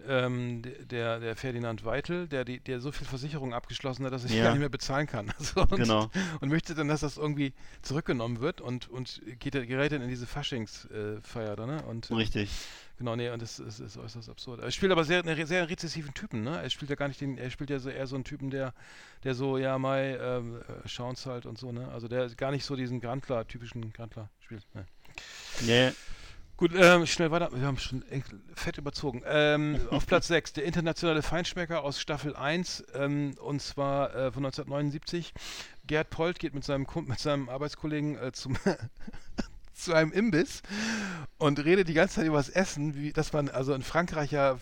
ähm, 0.07 0.61
der, 0.91 1.19
der 1.19 1.35
Ferdinand 1.35 1.85
Weitel, 1.85 2.27
der, 2.27 2.43
die, 2.45 2.59
der 2.59 2.79
so 2.81 2.91
viel 2.91 3.07
Versicherung 3.07 3.53
abgeschlossen 3.53 4.05
hat, 4.05 4.11
dass 4.13 4.25
er 4.25 4.31
Ja. 4.35 4.43
gar 4.43 4.51
nicht 4.51 4.59
mehr 4.59 4.69
bezahlen 4.69 5.07
kann. 5.07 5.31
Also, 5.39 5.61
und, 5.61 5.75
Genau. 5.75 6.09
und 6.41 6.49
möchte 6.49 6.75
dann, 6.75 6.87
dass 6.87 6.99
das 7.01 7.14
irgendwie 7.17 7.53
zurückgenommen 7.81 8.39
wird 8.39 8.61
und, 8.61 8.89
und 8.89 9.21
geht, 9.39 9.53
gerät 9.53 9.91
dann 9.91 10.01
in 10.01 10.09
diese 10.09 10.27
Faschingsfeier 10.27 11.55
da, 11.55 11.65
ne? 11.65 11.83
Und, 11.83 12.11
äh, 12.11 12.15
Richtig. 12.15 12.49
Genau, 12.97 13.15
nee, 13.15 13.29
und 13.29 13.41
das 13.41 13.59
ist, 13.59 13.79
ist 13.79 13.97
äußerst 13.97 14.29
absurd. 14.29 14.61
Er 14.61 14.71
spielt 14.71 14.91
aber 14.91 15.03
sehr, 15.03 15.19
einen 15.19 15.45
sehr 15.45 15.69
rezessiven 15.69 16.13
Typen, 16.13 16.43
ne? 16.43 16.61
Er 16.61 16.69
spielt 16.69 16.89
ja 16.89 16.95
gar 16.95 17.07
nicht 17.07 17.19
den, 17.19 17.37
er 17.37 17.49
spielt 17.49 17.69
ja 17.69 17.79
so 17.79 17.89
eher 17.89 18.07
so 18.07 18.15
einen 18.15 18.23
Typen, 18.23 18.49
der, 18.49 18.73
der 19.23 19.35
so, 19.35 19.57
ja, 19.57 19.77
Mai, 19.77 20.15
ähm, 20.15 20.61
äh, 20.61 20.87
schaut's 20.87 21.25
halt 21.25 21.45
und 21.45 21.57
so, 21.57 21.71
ne? 21.71 21.89
Also 21.91 22.07
der 22.07 22.29
gar 22.35 22.51
nicht 22.51 22.63
so 22.63 22.75
diesen 22.75 23.01
Grantler, 23.01 23.47
typischen 23.47 23.91
Grantler 23.91 24.29
spielt. 24.39 24.65
Ne? 24.73 24.85
Nee. 25.65 25.91
Gut, 26.57 26.71
ähm, 26.73 27.05
schnell 27.05 27.31
weiter. 27.31 27.49
Wir 27.53 27.67
haben 27.67 27.77
schon 27.77 28.01
fett 28.53 28.77
überzogen. 28.77 29.21
Ähm, 29.25 29.77
auf 29.91 30.05
Platz 30.05 30.27
6, 30.27 30.53
der 30.53 30.63
internationale 30.63 31.21
Feinschmecker 31.21 31.83
aus 31.83 31.99
Staffel 31.99 32.33
1, 32.33 32.85
ähm, 32.93 33.35
und 33.41 33.61
zwar 33.61 34.11
äh, 34.11 34.31
von 34.31 34.45
1979. 34.45 35.33
Gerd 35.85 36.09
Polt 36.09 36.39
geht 36.39 36.53
mit 36.53 36.63
seinem, 36.63 36.87
mit 37.07 37.19
seinem 37.19 37.49
Arbeitskollegen 37.49 38.17
äh, 38.17 38.31
zum 38.31 38.57
zu 39.75 39.93
einem 39.93 40.11
Imbiss 40.11 40.61
und 41.37 41.63
redet 41.63 41.87
die 41.87 41.93
ganze 41.93 42.15
Zeit 42.15 42.25
über 42.27 42.37
das 42.37 42.49
Essen, 42.49 42.95
wie, 42.95 43.11
dass 43.13 43.33
man 43.33 43.49
also 43.49 43.73
in 43.73 43.83
Frankreich 43.83 44.31
ja 44.31 44.57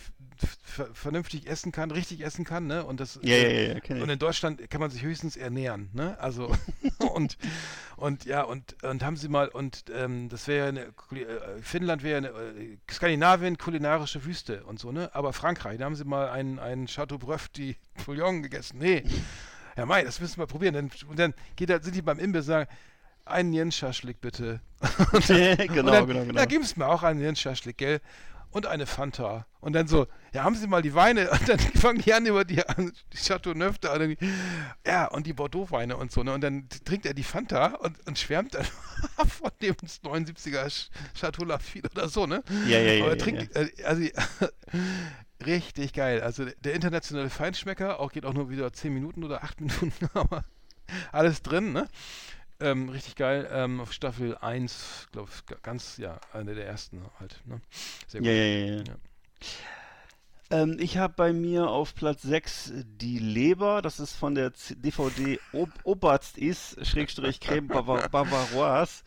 vernünftig 0.94 1.48
essen 1.48 1.72
kann, 1.72 1.92
richtig 1.92 2.22
essen 2.22 2.44
kann, 2.46 2.68
ne? 2.68 2.84
Und 2.86 3.00
das 3.00 3.20
Ja, 3.22 3.36
ja, 3.36 3.50
ja, 3.50 3.76
ich. 3.78 3.90
und 3.90 4.10
in 4.10 4.20
Deutschland 4.20 4.70
kann 4.70 4.82
man 4.82 4.90
sich 4.90 5.04
höchstens 5.04 5.38
ernähren, 5.38 5.90
ne? 5.94 6.20
Also 6.20 6.52
und 7.14 7.38
und 7.96 8.26
ja 8.26 8.42
und 8.42 8.82
und 8.84 9.04
haben 9.04 9.16
Sie 9.16 9.30
mal 9.30 9.48
und 9.48 9.86
ähm, 9.94 10.30
das 10.30 10.48
wäre 10.48 10.60
ja 10.60 10.70
eine 10.70 10.82
äh, 10.82 11.62
Finnland 11.62 12.04
wäre 12.04 12.18
eine 12.18 12.30
äh, 12.30 12.78
Skandinavien 12.92 13.58
kulinarische 13.58 14.26
Wüste 14.26 14.64
und 14.64 14.80
so, 14.80 14.92
ne? 14.92 15.12
Aber 15.14 15.34
Frankreich, 15.34 15.78
da 15.78 15.86
haben 15.86 15.96
Sie 15.96 16.06
mal 16.06 16.30
einen 16.30 16.60
einen 16.60 16.88
Chateaubriand 16.88 17.56
die 17.56 17.78
Bouillon 18.06 18.42
gegessen. 18.44 18.80
Nee. 18.80 19.04
Ja, 19.76 19.86
Mai, 19.88 20.04
das 20.04 20.20
müssen 20.20 20.38
wir 20.40 20.46
probieren. 20.46 20.74
Dann, 20.76 20.92
und 21.08 21.18
dann 21.18 21.34
geht 21.56 21.70
sind 21.84 21.96
die 21.96 22.02
beim 22.04 22.20
Imbiss 22.20 22.42
und 22.42 22.48
sagen, 22.48 22.70
einen 23.26 23.54
Jenschaschlik 23.54 24.22
bitte. 24.22 24.62
und 25.14 25.30
dann, 25.30 25.58
genau, 25.58 25.92
dann, 25.92 26.08
genau, 26.08 26.22
genau. 26.22 26.34
Da 26.34 26.46
gib's 26.46 26.76
mir 26.76 26.88
auch 26.88 27.04
einen 27.04 27.22
Jenschaschlik, 27.22 27.78
gell? 27.78 28.02
Und 28.52 28.68
eine 28.68 28.86
Fanta. 28.86 29.48
Und 29.62 29.74
dann 29.74 29.88
so, 29.88 30.06
ja, 30.32 30.44
haben 30.44 30.54
Sie 30.56 30.68
mal 30.68 30.84
die 30.84 30.94
Weine? 30.94 31.32
Und 31.32 31.50
dann 31.50 31.58
fangen 31.58 32.04
die 32.04 32.14
an 32.14 32.28
über 32.28 32.46
die, 32.46 32.62
die 32.78 33.18
Chateau 33.18 33.54
Neuf 33.56 33.80
da. 33.80 33.94
Und 33.96 34.16
ja, 34.86 35.08
und 35.08 35.26
die 35.26 35.34
Bordeaux-Weine 35.34 35.98
und 35.98 36.12
so. 36.12 36.22
Ne? 36.22 36.34
Und 36.34 36.42
dann 36.42 36.70
trinkt 36.86 37.08
er 37.08 37.16
die 37.16 37.24
Fanta 37.24 37.68
und, 37.78 38.06
und 38.06 38.20
schwärmt 38.20 38.54
dann 38.54 38.66
von 39.28 39.50
dem 39.60 39.74
79er 39.74 40.68
Ch- 40.68 40.90
Chateau 41.20 41.46
Lafite 41.46 41.90
oder 41.96 42.08
so, 42.10 42.28
ne? 42.28 42.44
Ja, 42.68 42.78
ja, 42.78 42.94
ja, 42.94 43.04
Aber 43.04 43.14
er 43.14 43.18
ja, 43.18 43.24
trinkt, 43.24 43.56
äh, 43.56 43.70
also, 43.86 44.08
richtig 45.46 45.94
geil. 45.94 46.22
Also 46.22 46.46
der, 46.46 46.54
der 46.64 46.74
internationale 46.74 47.30
Feinschmecker, 47.30 48.00
auch 48.00 48.12
geht 48.12 48.26
auch 48.26 48.34
nur 48.34 48.50
wieder 48.50 48.72
10 48.72 48.94
Minuten 48.94 49.24
oder 49.24 49.44
8 49.44 49.62
Minuten, 49.62 50.10
aber 50.14 50.44
alles 51.12 51.42
drin, 51.42 51.74
ne? 51.74 51.88
Ähm, 52.60 52.90
richtig 52.90 53.16
geil. 53.16 53.48
Ähm, 53.52 53.80
auf 53.82 53.92
Staffel 53.92 54.38
1, 54.38 55.08
glaube 55.12 55.30
ich, 55.34 55.62
ganz, 55.62 55.98
ja, 55.98 56.20
eine 56.32 56.56
der 56.56 56.68
ersten 56.68 57.02
halt. 57.20 57.42
Ne? 57.46 57.62
Sehr 58.08 58.22
Ja, 58.22 58.32
ja, 58.32 58.44
ja, 58.44 58.76
ja. 58.76 58.84
Ja. 58.84 58.96
Ähm, 60.50 60.78
ich 60.80 60.98
habe 60.98 61.14
bei 61.16 61.34
mir 61.34 61.70
auf 61.70 61.96
Platz 61.96 62.22
6 62.22 62.74
die 63.02 63.18
Leber, 63.18 63.82
das 63.82 64.00
ist 64.00 64.14
von 64.16 64.36
der 64.36 64.52
DVD 64.76 65.40
Ob 65.54 65.70
Oberst 65.84 66.38
ist, 66.38 66.86
Schrägstrich 66.86 67.40
Creme 67.40 67.68
Bava- 67.70 68.10
Bavaroise. 68.10 69.04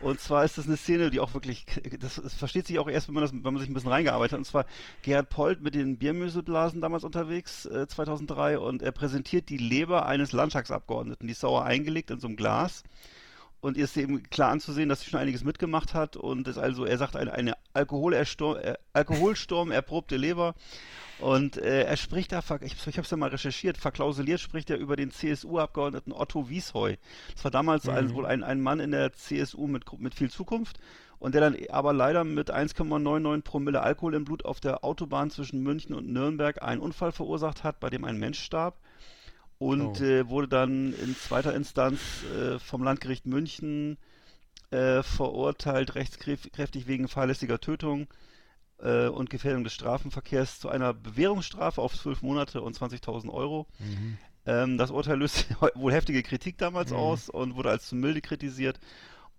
Und 0.00 0.20
zwar 0.20 0.44
ist 0.44 0.58
das 0.58 0.66
eine 0.66 0.76
Szene, 0.76 1.10
die 1.10 1.20
auch 1.20 1.34
wirklich, 1.34 1.66
das, 1.98 2.20
das 2.22 2.34
versteht 2.34 2.66
sich 2.66 2.78
auch 2.78 2.88
erst, 2.88 3.08
wenn 3.08 3.14
man, 3.14 3.22
das, 3.24 3.32
wenn 3.32 3.42
man 3.42 3.58
sich 3.58 3.68
ein 3.68 3.74
bisschen 3.74 3.90
reingearbeitet 3.90 4.32
hat. 4.32 4.38
Und 4.38 4.44
zwar 4.44 4.66
Gerhard 5.02 5.28
Polt 5.28 5.60
mit 5.60 5.74
den 5.74 5.98
Biermüsselblasen 5.98 6.80
damals 6.80 7.04
unterwegs, 7.04 7.66
äh, 7.66 7.86
2003, 7.88 8.58
und 8.58 8.82
er 8.82 8.92
präsentiert 8.92 9.48
die 9.48 9.58
Leber 9.58 10.06
eines 10.06 10.32
Landtagsabgeordneten, 10.32 11.26
die 11.26 11.32
ist 11.32 11.40
sauer 11.40 11.64
eingelegt 11.64 12.10
in 12.10 12.20
so 12.20 12.28
einem 12.28 12.36
Glas. 12.36 12.84
Und 13.66 13.76
ihr 13.76 13.82
ist 13.82 13.96
eben 13.96 14.22
klar 14.30 14.52
anzusehen, 14.52 14.88
dass 14.88 15.00
sie 15.00 15.10
schon 15.10 15.18
einiges 15.18 15.42
mitgemacht 15.42 15.92
hat 15.92 16.16
und 16.16 16.46
ist 16.46 16.56
also, 16.56 16.84
er 16.84 16.98
sagt, 16.98 17.16
eine, 17.16 17.32
eine 17.32 17.54
äh, 17.74 18.74
Alkoholsturm 18.92 19.72
erprobte 19.72 20.16
Leber. 20.16 20.54
Und 21.18 21.56
äh, 21.56 21.82
er 21.82 21.96
spricht 21.96 22.30
da, 22.30 22.44
ich, 22.60 22.76
ich 22.86 22.96
habe 22.96 23.04
es 23.04 23.10
ja 23.10 23.16
mal 23.16 23.30
recherchiert, 23.30 23.76
verklausuliert 23.76 24.38
spricht 24.38 24.70
er 24.70 24.78
über 24.78 24.94
den 24.94 25.10
CSU-Abgeordneten 25.10 26.12
Otto 26.12 26.48
Wiesheu. 26.48 26.94
Das 27.34 27.42
war 27.42 27.50
damals 27.50 27.88
ein, 27.88 28.14
wohl 28.14 28.24
ein, 28.24 28.44
ein 28.44 28.60
Mann 28.60 28.78
in 28.78 28.92
der 28.92 29.12
CSU 29.14 29.66
mit, 29.66 29.82
mit 29.98 30.14
viel 30.14 30.30
Zukunft 30.30 30.78
und 31.18 31.34
der 31.34 31.40
dann 31.40 31.56
aber 31.68 31.92
leider 31.92 32.22
mit 32.22 32.54
1,99 32.54 33.42
Promille 33.42 33.82
Alkohol 33.82 34.14
im 34.14 34.24
Blut 34.24 34.44
auf 34.44 34.60
der 34.60 34.84
Autobahn 34.84 35.30
zwischen 35.30 35.60
München 35.64 35.92
und 35.92 36.06
Nürnberg 36.06 36.62
einen 36.62 36.80
Unfall 36.80 37.10
verursacht 37.10 37.64
hat, 37.64 37.80
bei 37.80 37.90
dem 37.90 38.04
ein 38.04 38.16
Mensch 38.16 38.38
starb 38.38 38.78
und 39.58 40.00
Oh. 40.00 40.04
äh, 40.04 40.28
wurde 40.28 40.48
dann 40.48 40.92
in 40.94 41.16
zweiter 41.16 41.54
Instanz 41.54 42.00
äh, 42.34 42.58
vom 42.58 42.82
Landgericht 42.82 43.26
München 43.26 43.96
äh, 44.70 45.02
verurteilt, 45.02 45.94
rechtskräftig 45.94 46.86
wegen 46.86 47.08
fahrlässiger 47.08 47.60
Tötung 47.60 48.06
äh, 48.78 49.06
und 49.06 49.30
Gefährdung 49.30 49.64
des 49.64 49.72
Strafenverkehrs 49.74 50.60
zu 50.60 50.68
einer 50.68 50.92
Bewährungsstrafe 50.92 51.80
auf 51.80 51.96
zwölf 51.96 52.22
Monate 52.22 52.60
und 52.62 52.76
20.000 52.76 53.30
Euro. 53.30 53.66
Ähm, 54.44 54.76
das 54.78 54.90
Urteil 54.90 55.18
löste 55.18 55.44
wohl 55.74 55.92
heftige 55.92 56.22
Kritik 56.22 56.58
damals 56.58 56.92
aus 56.92 57.28
und 57.30 57.54
wurde 57.56 57.70
als 57.70 57.88
zu 57.88 57.96
milde 57.96 58.20
kritisiert. 58.20 58.78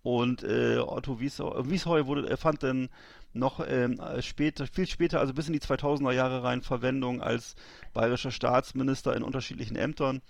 Und 0.08 0.42
äh, 0.44 0.78
Otto 0.78 1.20
Wiesheu, 1.20 2.06
wurde, 2.06 2.30
er 2.30 2.38
fand 2.38 2.64
dann 2.64 2.88
noch 3.34 3.60
ähm, 3.68 4.00
äh, 4.00 4.22
später, 4.22 4.66
viel 4.66 4.88
später, 4.88 5.20
also 5.20 5.34
bis 5.34 5.48
in 5.48 5.54
die 5.54 5.60
2000er 5.60 6.14
Jahre 6.14 6.44
rein, 6.44 6.62
Verwendung 6.62 7.22
als 7.22 7.56
bayerischer 7.94 8.32
Staatsminister 8.32 9.14
in 9.18 9.22
unterschiedlichen 9.24 9.76
Ämtern. 9.76 10.22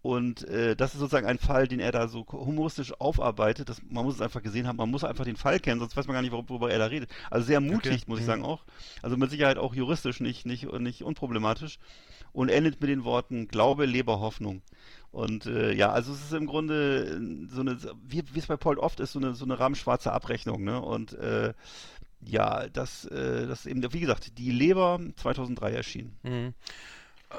Und 0.00 0.48
äh, 0.48 0.74
das 0.74 0.94
ist 0.94 1.00
sozusagen 1.00 1.26
ein 1.26 1.38
Fall, 1.38 1.68
den 1.68 1.80
er 1.80 1.92
da 1.92 2.08
so 2.08 2.24
humoristisch 2.32 2.98
aufarbeitet. 2.98 3.68
Das, 3.68 3.82
man 3.90 4.06
muss 4.06 4.14
es 4.14 4.20
einfach 4.22 4.42
gesehen 4.42 4.66
haben, 4.66 4.76
man 4.76 4.90
muss 4.90 5.04
einfach 5.04 5.26
den 5.26 5.36
Fall 5.36 5.60
kennen, 5.60 5.80
sonst 5.80 5.98
weiß 5.98 6.06
man 6.06 6.14
gar 6.14 6.22
nicht, 6.22 6.32
worüber 6.32 6.70
er 6.70 6.78
da 6.78 6.86
redet. 6.86 7.10
Also 7.30 7.46
sehr 7.46 7.60
mutig, 7.60 7.92
Okay. 7.92 8.04
muss 8.06 8.20
ich 8.20 8.24
Mhm. 8.24 8.30
sagen 8.30 8.44
auch. 8.46 8.64
Also 9.02 9.18
mit 9.18 9.28
Sicherheit 9.28 9.58
auch 9.58 9.74
juristisch 9.74 10.20
nicht, 10.20 10.46
nicht, 10.46 10.72
nicht 10.72 11.02
unproblematisch. 11.04 11.78
Und 12.32 12.48
endet 12.48 12.80
mit 12.80 12.88
den 12.88 13.04
Worten 13.04 13.48
Glaube, 13.48 13.84
Leber, 13.84 14.20
Hoffnung. 14.20 14.62
Und 15.10 15.46
äh, 15.46 15.72
ja, 15.72 15.90
also 15.90 16.12
es 16.12 16.22
ist 16.22 16.32
im 16.32 16.46
Grunde 16.46 17.04
äh, 17.04 17.48
so 17.52 17.62
eine, 17.62 17.76
wie, 18.06 18.22
wie 18.32 18.38
es 18.38 18.46
bei 18.46 18.56
Paul 18.56 18.78
oft 18.78 19.00
ist, 19.00 19.12
so 19.12 19.18
eine, 19.18 19.34
so 19.34 19.44
eine 19.44 19.58
rahmenschwarze 19.58 20.12
Abrechnung. 20.12 20.62
Ne? 20.62 20.80
Und 20.80 21.14
äh, 21.14 21.52
ja, 22.20 22.68
das, 22.68 23.06
äh, 23.06 23.46
das 23.46 23.66
eben, 23.66 23.82
wie 23.92 24.00
gesagt, 24.00 24.38
die 24.38 24.50
Leber 24.50 25.00
2003 25.16 25.72
erschienen. 25.72 26.16
Mhm. 26.22 26.54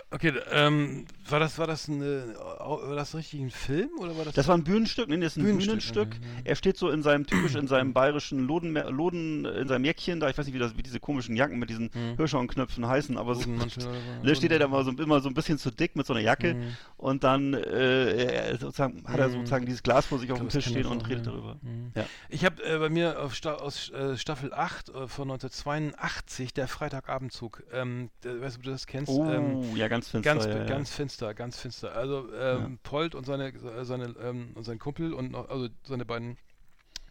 Okay, 0.09 0.33
ähm, 0.51 1.05
war 1.29 1.39
das, 1.41 1.57
war 1.57 1.67
das, 1.67 1.89
eine, 1.89 2.33
war 2.37 2.95
das 2.95 3.13
richtig 3.13 3.41
ein 3.41 3.51
Film 3.51 3.89
oder 3.99 4.15
war 4.17 4.23
das? 4.23 4.33
Das 4.35 4.47
war 4.47 4.55
ein 4.55 4.63
Bühnenstück, 4.63 5.09
nee, 5.09 5.17
das 5.17 5.33
ist 5.33 5.37
ein 5.37 5.43
Bühnenstück, 5.43 5.71
Bühnenstück. 5.71 6.19
mhm. 6.21 6.41
Er 6.45 6.55
steht 6.55 6.77
so 6.77 6.89
in 6.89 7.03
seinem 7.03 7.25
typisch, 7.25 7.55
in 7.55 7.67
seinem 7.67 7.91
bayerischen 7.91 8.39
Loden, 8.47 8.73
Loden, 8.73 9.43
in 9.43 9.67
seinem 9.67 9.83
Jäckchen 9.83 10.21
da, 10.21 10.29
ich 10.29 10.37
weiß 10.37 10.45
nicht, 10.45 10.55
wie, 10.55 10.59
das, 10.59 10.77
wie 10.77 10.83
diese 10.83 11.01
komischen 11.01 11.35
Jacken 11.35 11.59
mit 11.59 11.69
diesen 11.69 11.89
Mhm. 11.93 12.15
Hirschhornknöpfen 12.15 12.87
heißen, 12.87 13.17
aber 13.17 13.35
so, 13.35 13.41
da 14.23 14.35
steht 14.35 14.51
er 14.53 14.59
da 14.59 14.67
mal 14.69 14.85
so, 14.85 14.91
immer 14.91 15.19
so 15.19 15.27
ein 15.27 15.33
bisschen 15.33 15.57
zu 15.57 15.71
dick 15.71 15.97
mit 15.97 16.05
so 16.05 16.13
einer 16.13 16.21
Jacke 16.21 16.53
Mhm. 16.55 16.77
und 16.95 17.23
dann 17.25 17.53
äh, 17.53 18.55
sozusagen, 18.57 19.03
hat 19.07 19.19
er 19.19 19.27
Mhm. 19.27 19.33
sozusagen 19.33 19.65
dieses 19.65 19.83
Glas 19.83 20.05
vor 20.05 20.19
sich 20.19 20.31
auf 20.31 20.37
dem 20.37 20.47
Tisch 20.49 20.67
stehen 20.67 20.85
und 20.85 21.07
redet 21.09 21.25
ja. 21.25 21.31
darüber. 21.33 21.57
Mhm. 21.61 21.91
Ja. 21.95 22.05
Ich 22.29 22.45
habe 22.45 22.63
äh, 22.63 22.77
bei 22.79 22.89
mir 22.89 23.21
auf 23.21 23.35
Sta 23.35 23.55
aus 23.55 23.89
äh, 23.89 24.15
Staffel 24.15 24.53
8 24.53 24.87
äh, 24.89 25.07
von 25.09 25.29
1982 25.31 26.53
der 26.53 26.67
Freitagabendzug. 26.69 27.63
Ähm, 27.73 28.09
weißt 28.23 28.55
du, 28.55 28.59
ob 28.59 28.63
du 28.63 28.71
das 28.71 28.87
kennst? 28.87 29.11
Oh, 29.11 29.25
ähm, 29.25 29.61
ja, 29.75 29.80
ganz 29.87 30.09
finster. 30.09 30.33
ganz, 30.33 30.45
ja, 30.45 30.57
ja. 30.57 30.63
ganz 30.65 30.91
finster, 30.91 31.33
ganz 31.33 31.59
finster. 31.59 31.95
Also 31.95 32.33
ähm, 32.33 32.79
Polt 32.83 33.15
und 33.15 33.25
seine, 33.25 33.53
seine 33.83 34.15
ähm, 34.21 34.51
und 34.55 34.63
sein 34.63 34.79
Kumpel 34.79 35.13
und 35.13 35.31
noch, 35.31 35.49
also 35.49 35.69
seine 35.83 36.05
beiden 36.05 36.37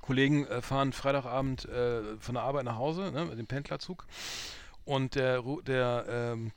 Kollegen 0.00 0.46
äh, 0.46 0.62
fahren 0.62 0.92
Freitagabend 0.92 1.66
äh, 1.66 2.16
von 2.18 2.34
der 2.34 2.44
Arbeit 2.44 2.64
nach 2.64 2.76
Hause, 2.76 3.10
ne, 3.12 3.26
mit 3.26 3.38
dem 3.38 3.46
Pendlerzug. 3.46 4.06
Und 4.84 5.14
der, 5.14 5.42
der, 5.66 6.04
ähm, 6.08 6.52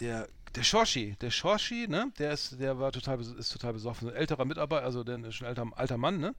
der, 0.00 0.28
der 0.54 0.62
Shoshi, 0.62 1.16
der 1.20 1.30
Shoshi, 1.30 1.86
ne, 1.88 2.12
der 2.18 2.32
ist, 2.32 2.60
der 2.60 2.78
war 2.78 2.92
total, 2.92 3.20
ist 3.20 3.52
total 3.52 3.72
besoffen. 3.72 4.08
Ein 4.08 4.16
älterer 4.16 4.44
Mitarbeiter, 4.44 4.84
also 4.84 5.04
der 5.04 5.18
ist 5.24 5.34
schon 5.34 5.46
ein 5.46 5.50
älter, 5.50 5.66
alter 5.76 5.98
Mann, 5.98 6.18
ne? 6.18 6.34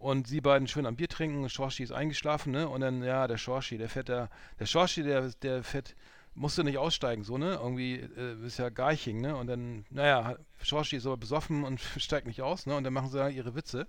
und 0.00 0.26
sie 0.26 0.40
beiden 0.40 0.66
schön 0.66 0.86
am 0.86 0.96
Bier 0.96 1.08
trinken, 1.08 1.50
Schorschi 1.50 1.82
ist 1.82 1.92
eingeschlafen, 1.92 2.52
ne? 2.52 2.66
Und 2.66 2.80
dann, 2.80 3.02
ja, 3.02 3.28
der 3.28 3.36
Schorschi, 3.36 3.76
der 3.76 3.90
fährt 3.90 4.08
da, 4.08 4.30
der 4.58 4.64
Schorschi, 4.64 5.02
der, 5.02 5.30
der 5.42 5.62
fährt, 5.62 5.94
musste 6.34 6.64
nicht 6.64 6.78
aussteigen, 6.78 7.24
so, 7.24 7.38
ne? 7.38 7.58
Irgendwie 7.62 7.94
äh, 7.96 8.46
ist 8.46 8.58
ja 8.58 8.68
Garching, 8.68 9.20
ne? 9.20 9.36
Und 9.36 9.46
dann, 9.46 9.84
naja, 9.90 10.36
Schorschi 10.62 10.96
ist 10.96 11.06
aber 11.06 11.16
besoffen 11.16 11.64
und 11.64 11.80
steigt 11.96 12.26
nicht 12.26 12.42
aus, 12.42 12.66
ne? 12.66 12.76
Und 12.76 12.84
dann 12.84 12.92
machen 12.92 13.10
sie 13.10 13.22
halt 13.22 13.34
ihre 13.34 13.54
Witze. 13.54 13.86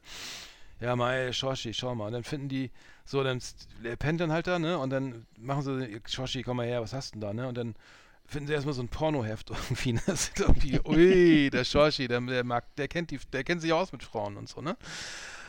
Ja, 0.80 0.96
mal, 0.96 1.32
Schorschi, 1.32 1.74
schau 1.74 1.94
mal. 1.94 2.08
Und 2.08 2.14
dann 2.14 2.24
finden 2.24 2.50
die, 2.50 2.72
so, 3.06 3.24
dann, 3.24 3.40
der 3.84 3.96
pennt 3.96 4.20
dann 4.20 4.32
halt 4.32 4.48
da, 4.48 4.58
ne? 4.58 4.78
Und 4.80 4.90
dann 4.90 5.28
machen 5.38 5.62
sie, 5.62 6.02
Schorschi, 6.08 6.42
komm 6.42 6.58
mal 6.58 6.66
her, 6.66 6.82
was 6.82 6.94
hast 6.94 7.14
du 7.14 7.20
denn 7.20 7.28
da, 7.28 7.34
ne? 7.34 7.48
Und 7.48 7.56
dann 7.56 7.76
finden 8.26 8.48
sie 8.48 8.54
erstmal 8.54 8.74
so 8.74 8.82
ein 8.82 8.88
Pornoheft 8.88 9.50
irgendwie, 9.52 9.94
ne? 9.94 10.02
Das 10.08 10.30
ist 10.30 10.40
irgendwie, 10.40 10.80
ui, 10.84 11.50
der 11.52 11.64
Schorschi, 11.64 12.08
der, 12.08 12.22
der 12.22 12.44
mag, 12.44 12.76
der 12.78 12.88
kennt 12.88 13.12
die, 13.12 13.20
der 13.32 13.44
kennt 13.44 13.62
sich 13.62 13.74
aus 13.74 13.92
mit 13.92 14.04
Frauen 14.04 14.38
und 14.38 14.50
so, 14.50 14.62
ne? 14.62 14.76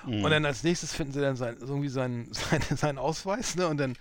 Mhm. 0.06 0.24
Und 0.24 0.30
dann 0.30 0.44
als 0.44 0.62
nächstes 0.64 0.92
finden 0.92 1.12
sie 1.12 1.20
dann 1.20 1.36
sein, 1.36 1.56
irgendwie 1.58 1.88
seinen, 1.88 2.32
seinen, 2.34 2.76
seinen 2.76 2.98
Ausweis, 2.98 3.56
ne? 3.56 3.68
Und 3.68 3.78
dann 3.78 3.96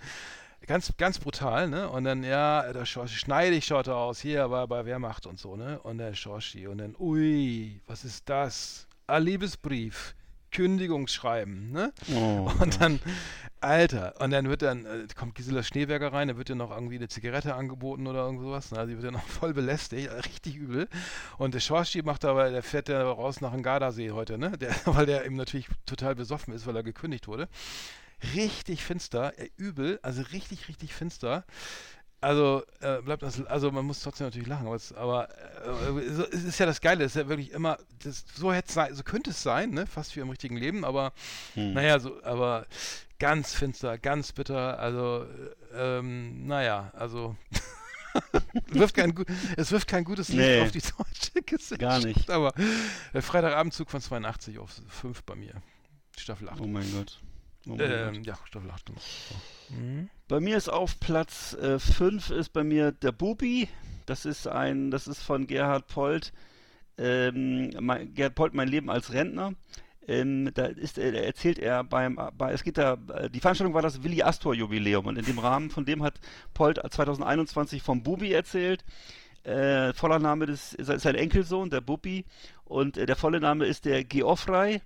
ganz, 0.66 0.96
ganz 0.96 1.18
brutal, 1.18 1.68
ne? 1.68 1.88
Und 1.88 2.04
dann, 2.04 2.24
ja, 2.24 2.72
der 2.72 2.86
Schorschi, 2.86 3.16
schneidig 3.16 3.64
schaut 3.64 3.86
er 3.86 3.96
aus, 3.96 4.20
hier 4.20 4.50
war 4.50 4.66
bei 4.68 4.84
Wehrmacht 4.84 5.26
und 5.26 5.38
so, 5.38 5.56
ne? 5.56 5.80
Und 5.80 5.98
der 5.98 6.14
Schorschi, 6.14 6.66
und 6.66 6.78
dann, 6.78 6.94
ui, 6.98 7.80
was 7.86 8.04
ist 8.04 8.28
das? 8.28 8.86
Ein 9.06 9.24
Liebesbrief. 9.24 10.14
Kündigungsschreiben, 10.52 11.72
ne? 11.72 11.92
Oh, 12.14 12.50
und 12.60 12.80
dann, 12.80 13.00
Alter, 13.60 14.14
und 14.20 14.30
dann 14.30 14.48
wird 14.48 14.62
dann, 14.62 14.84
äh, 14.84 15.06
kommt 15.16 15.34
Gisela 15.34 15.62
Schneeberger 15.62 16.12
rein, 16.12 16.28
da 16.28 16.36
wird 16.36 16.50
ihr 16.50 16.54
noch 16.54 16.70
irgendwie 16.70 16.96
eine 16.96 17.08
Zigarette 17.08 17.54
angeboten 17.54 18.06
oder 18.06 18.24
irgend 18.26 18.42
sowas, 18.42 18.70
ne? 18.70 18.86
Sie 18.86 18.94
wird 18.94 19.04
ja 19.04 19.10
noch 19.10 19.22
voll 19.26 19.54
belästigt, 19.54 20.10
richtig 20.12 20.56
übel. 20.56 20.88
Und 21.38 21.54
der 21.54 21.60
Schorschi 21.60 22.02
macht 22.02 22.24
aber, 22.24 22.50
der 22.50 22.62
fährt 22.62 22.88
ja 22.88 23.02
raus 23.02 23.40
nach 23.40 23.52
dem 23.52 23.62
Gardasee 23.62 24.10
heute, 24.10 24.38
ne? 24.38 24.56
Der, 24.58 24.74
weil 24.84 25.06
der 25.06 25.24
eben 25.24 25.36
natürlich 25.36 25.68
total 25.86 26.14
besoffen 26.14 26.54
ist, 26.54 26.66
weil 26.66 26.76
er 26.76 26.82
gekündigt 26.82 27.26
wurde. 27.28 27.48
Richtig 28.34 28.82
finster, 28.84 29.38
äh, 29.38 29.50
übel, 29.56 29.98
also 30.02 30.22
richtig, 30.32 30.68
richtig 30.68 30.94
finster. 30.94 31.44
Also 32.20 32.62
äh, 32.80 33.02
bleibt 33.02 33.24
das, 33.24 33.44
also 33.46 33.72
man 33.72 33.84
muss 33.84 34.00
trotzdem 34.00 34.28
natürlich 34.28 34.46
lachen, 34.46 34.66
aber, 34.68 34.76
es, 34.76 34.92
aber 34.92 35.28
äh, 35.66 36.08
so- 36.12 36.26
es 36.30 36.44
ist 36.44 36.58
ja 36.60 36.66
das 36.66 36.80
Geile, 36.80 37.02
es 37.04 37.16
ist 37.16 37.22
ja 37.22 37.28
wirklich 37.28 37.50
immer, 37.50 37.78
das, 38.04 38.24
so 38.36 38.52
hätte 38.52 38.72
sein, 38.72 38.94
so 38.94 39.02
könnte 39.02 39.30
es 39.30 39.42
sein, 39.42 39.70
ne, 39.70 39.88
fast 39.88 40.14
wie 40.14 40.20
im 40.20 40.30
richtigen 40.30 40.56
Leben, 40.56 40.84
aber 40.84 41.12
Hm. 41.54 41.72
naja, 41.72 41.98
so, 41.98 42.22
aber 42.22 42.66
ganz 43.18 43.54
finster, 43.54 43.98
ganz 43.98 44.30
bitter, 44.32 44.78
also 44.78 45.26
äh, 45.74 45.98
ähm, 45.98 46.46
naja, 46.46 46.92
also 46.94 47.34
es 48.14 48.22
wirft 48.78 48.94
kein, 48.94 49.12
es 49.56 49.72
wirft 49.72 49.88
kein 49.88 50.04
gutes 50.04 50.28
Licht 50.28 50.38
Nee. 50.48 50.60
auf 50.60 50.70
die 50.70 50.80
deutsche 50.80 51.42
Gesellschaft, 51.44 51.80
Gar 51.80 51.98
nicht. 52.04 52.30
aber 52.30 52.52
der 53.12 53.22
Freitagabendzug 53.22 53.90
von 53.90 54.00
82 54.00 54.60
auf 54.60 54.70
5 54.86 55.24
bei 55.24 55.34
mir, 55.34 55.54
Staffel 56.16 56.48
8. 56.48 56.60
Oh 56.60 56.66
mein 56.68 56.88
Gott. 56.92 57.18
Oh 57.68 57.76
ähm, 57.78 58.22
ja, 58.24 58.36
Staffel 58.44 58.70
8. 58.70 58.86
genau. 58.86 58.98
So. 58.98 59.74
Mhm. 59.76 60.08
Bei 60.28 60.40
mir 60.40 60.56
ist 60.56 60.68
auf 60.68 60.98
Platz 60.98 61.56
5 61.60 62.30
ist 62.30 62.52
bei 62.52 62.64
mir 62.64 62.92
der 62.92 63.12
Bubi. 63.12 63.68
Das 64.06 64.24
ist 64.24 64.48
ein, 64.48 64.90
das 64.90 65.06
ist 65.06 65.22
von 65.22 65.46
Gerhard 65.46 65.86
Polt. 65.86 66.32
Ähm, 66.98 67.70
mein, 67.80 68.12
Gerhard 68.14 68.34
Polt, 68.34 68.54
mein 68.54 68.68
Leben 68.68 68.90
als 68.90 69.12
Rentner. 69.12 69.54
Ähm, 70.08 70.50
da 70.54 70.66
ist, 70.66 70.98
äh, 70.98 71.12
erzählt 71.12 71.58
er 71.58 71.84
beim, 71.84 72.18
bei, 72.36 72.52
es 72.52 72.64
geht 72.64 72.76
da, 72.76 72.98
äh, 73.14 73.30
die 73.30 73.38
Veranstaltung 73.38 73.74
war 73.74 73.82
das 73.82 74.02
Willi 74.02 74.22
Astor 74.22 74.52
Jubiläum 74.52 75.06
und 75.06 75.16
in 75.16 75.24
dem 75.24 75.38
Rahmen 75.38 75.70
von 75.70 75.84
dem 75.84 76.02
hat 76.02 76.14
Polt 76.54 76.80
2021 76.90 77.82
vom 77.82 78.02
Bubi 78.02 78.32
erzählt. 78.32 78.84
Äh, 79.44 79.92
voller 79.92 80.18
Name 80.18 80.46
des, 80.46 80.72
ist 80.74 81.00
sein 81.00 81.14
Enkelsohn, 81.14 81.70
der 81.70 81.80
Bubi 81.80 82.24
und 82.64 82.96
äh, 82.96 83.06
der 83.06 83.16
volle 83.16 83.40
Name 83.40 83.66
ist 83.66 83.84
der 83.84 84.02
Geoffrey, 84.02 84.80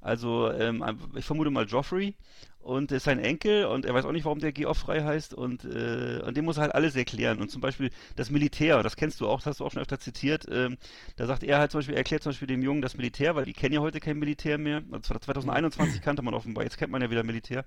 also 0.00 0.50
ähm, 0.52 0.84
ich 1.16 1.24
vermute 1.24 1.50
mal 1.50 1.66
Joffrey. 1.66 2.14
Und 2.60 2.92
ist 2.92 3.04
sein 3.04 3.18
Enkel 3.18 3.64
und 3.64 3.86
er 3.86 3.94
weiß 3.94 4.04
auch 4.04 4.12
nicht, 4.12 4.26
warum 4.26 4.40
der 4.40 4.52
Geoffrey 4.52 5.00
heißt. 5.00 5.32
Und, 5.32 5.64
äh, 5.64 6.20
und 6.26 6.36
dem 6.36 6.44
muss 6.44 6.58
er 6.58 6.64
halt 6.64 6.74
alles 6.74 6.96
erklären. 6.96 7.40
Und 7.40 7.50
zum 7.50 7.62
Beispiel 7.62 7.88
das 8.16 8.30
Militär, 8.30 8.82
das 8.82 8.96
kennst 8.96 9.22
du 9.22 9.26
auch, 9.28 9.38
das 9.38 9.46
hast 9.46 9.60
du 9.60 9.64
auch 9.64 9.72
schon 9.72 9.80
öfter 9.80 9.98
zitiert, 9.98 10.44
ähm, 10.50 10.76
da 11.16 11.26
sagt 11.26 11.44
er 11.44 11.60
halt 11.60 11.70
zum 11.70 11.78
Beispiel, 11.78 11.94
er 11.94 11.98
erklärt 11.98 12.24
zum 12.24 12.30
Beispiel 12.30 12.48
dem 12.48 12.60
Jungen 12.60 12.82
das 12.82 12.94
Militär, 12.96 13.34
weil 13.36 13.46
die 13.46 13.54
kennen 13.54 13.72
ja 13.72 13.80
heute 13.80 14.00
kein 14.00 14.18
Militär 14.18 14.58
mehr, 14.58 14.82
also 14.90 15.14
2021 15.14 16.02
kannte 16.02 16.20
man 16.20 16.34
offenbar, 16.34 16.64
jetzt 16.64 16.76
kennt 16.76 16.92
man 16.92 17.00
ja 17.00 17.10
wieder 17.10 17.22
Militär. 17.22 17.64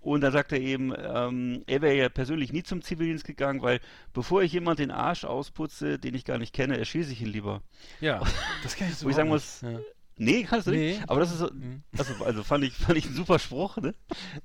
Und 0.00 0.20
da 0.20 0.30
sagt 0.30 0.52
er 0.52 0.60
eben, 0.60 0.92
ähm, 0.96 1.62
er 1.66 1.82
wäre 1.82 1.96
ja 1.96 2.08
persönlich 2.08 2.52
nie 2.52 2.62
zum 2.62 2.80
Zivildienst 2.80 3.24
gegangen, 3.24 3.62
weil 3.62 3.80
bevor 4.12 4.42
ich 4.42 4.52
jemand 4.52 4.78
den 4.78 4.92
Arsch 4.92 5.24
ausputze, 5.24 5.98
den 5.98 6.14
ich 6.14 6.24
gar 6.24 6.38
nicht 6.38 6.52
kenne, 6.52 6.78
erschieße 6.78 7.12
ich 7.12 7.22
ihn 7.22 7.28
lieber. 7.28 7.60
Ja, 8.00 8.22
das 8.62 8.76
kann 8.76 8.88
ich 8.88 8.96
so 8.96 9.06
Wo 9.06 9.10
ich 9.10 9.16
sagen 9.16 9.28
muss, 9.28 9.62
Ja. 9.62 9.80
Nee, 10.18 10.44
kannst 10.44 10.66
du 10.66 10.70
nicht. 10.70 10.98
Nee. 10.98 11.04
Aber 11.08 11.20
das 11.20 11.30
ist 11.32 11.38
so, 11.38 11.50
Mhm. 11.52 11.82
also, 11.98 12.14
also 12.24 12.42
fand 12.42 12.64
ich, 12.64 12.72
fand 12.72 12.96
ich 12.96 13.04
ein 13.06 13.14
super 13.14 13.38
Spruch, 13.38 13.76
ne? 13.76 13.94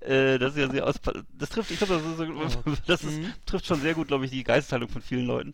Äh, 0.01 0.37
das 0.37 0.53
ist 0.53 0.59
ja 0.59 0.69
sehr 0.69 0.85
aus, 0.85 0.95
das 1.33 1.49
trifft, 1.49 1.71
ich 1.71 1.77
glaube, 1.77 1.93
das, 1.93 2.05
ist 2.05 2.17
so, 2.17 2.63
das 2.87 3.03
ist, 3.03 3.19
Mhm. 3.19 3.33
trifft 3.45 3.65
schon 3.65 3.81
sehr 3.81 3.93
gut, 3.93 4.07
glaube 4.09 4.25
ich, 4.25 4.31
die 4.31 4.43
Geisteshaltung 4.43 4.89
von 4.89 5.01
vielen 5.01 5.25
Leuten. 5.25 5.53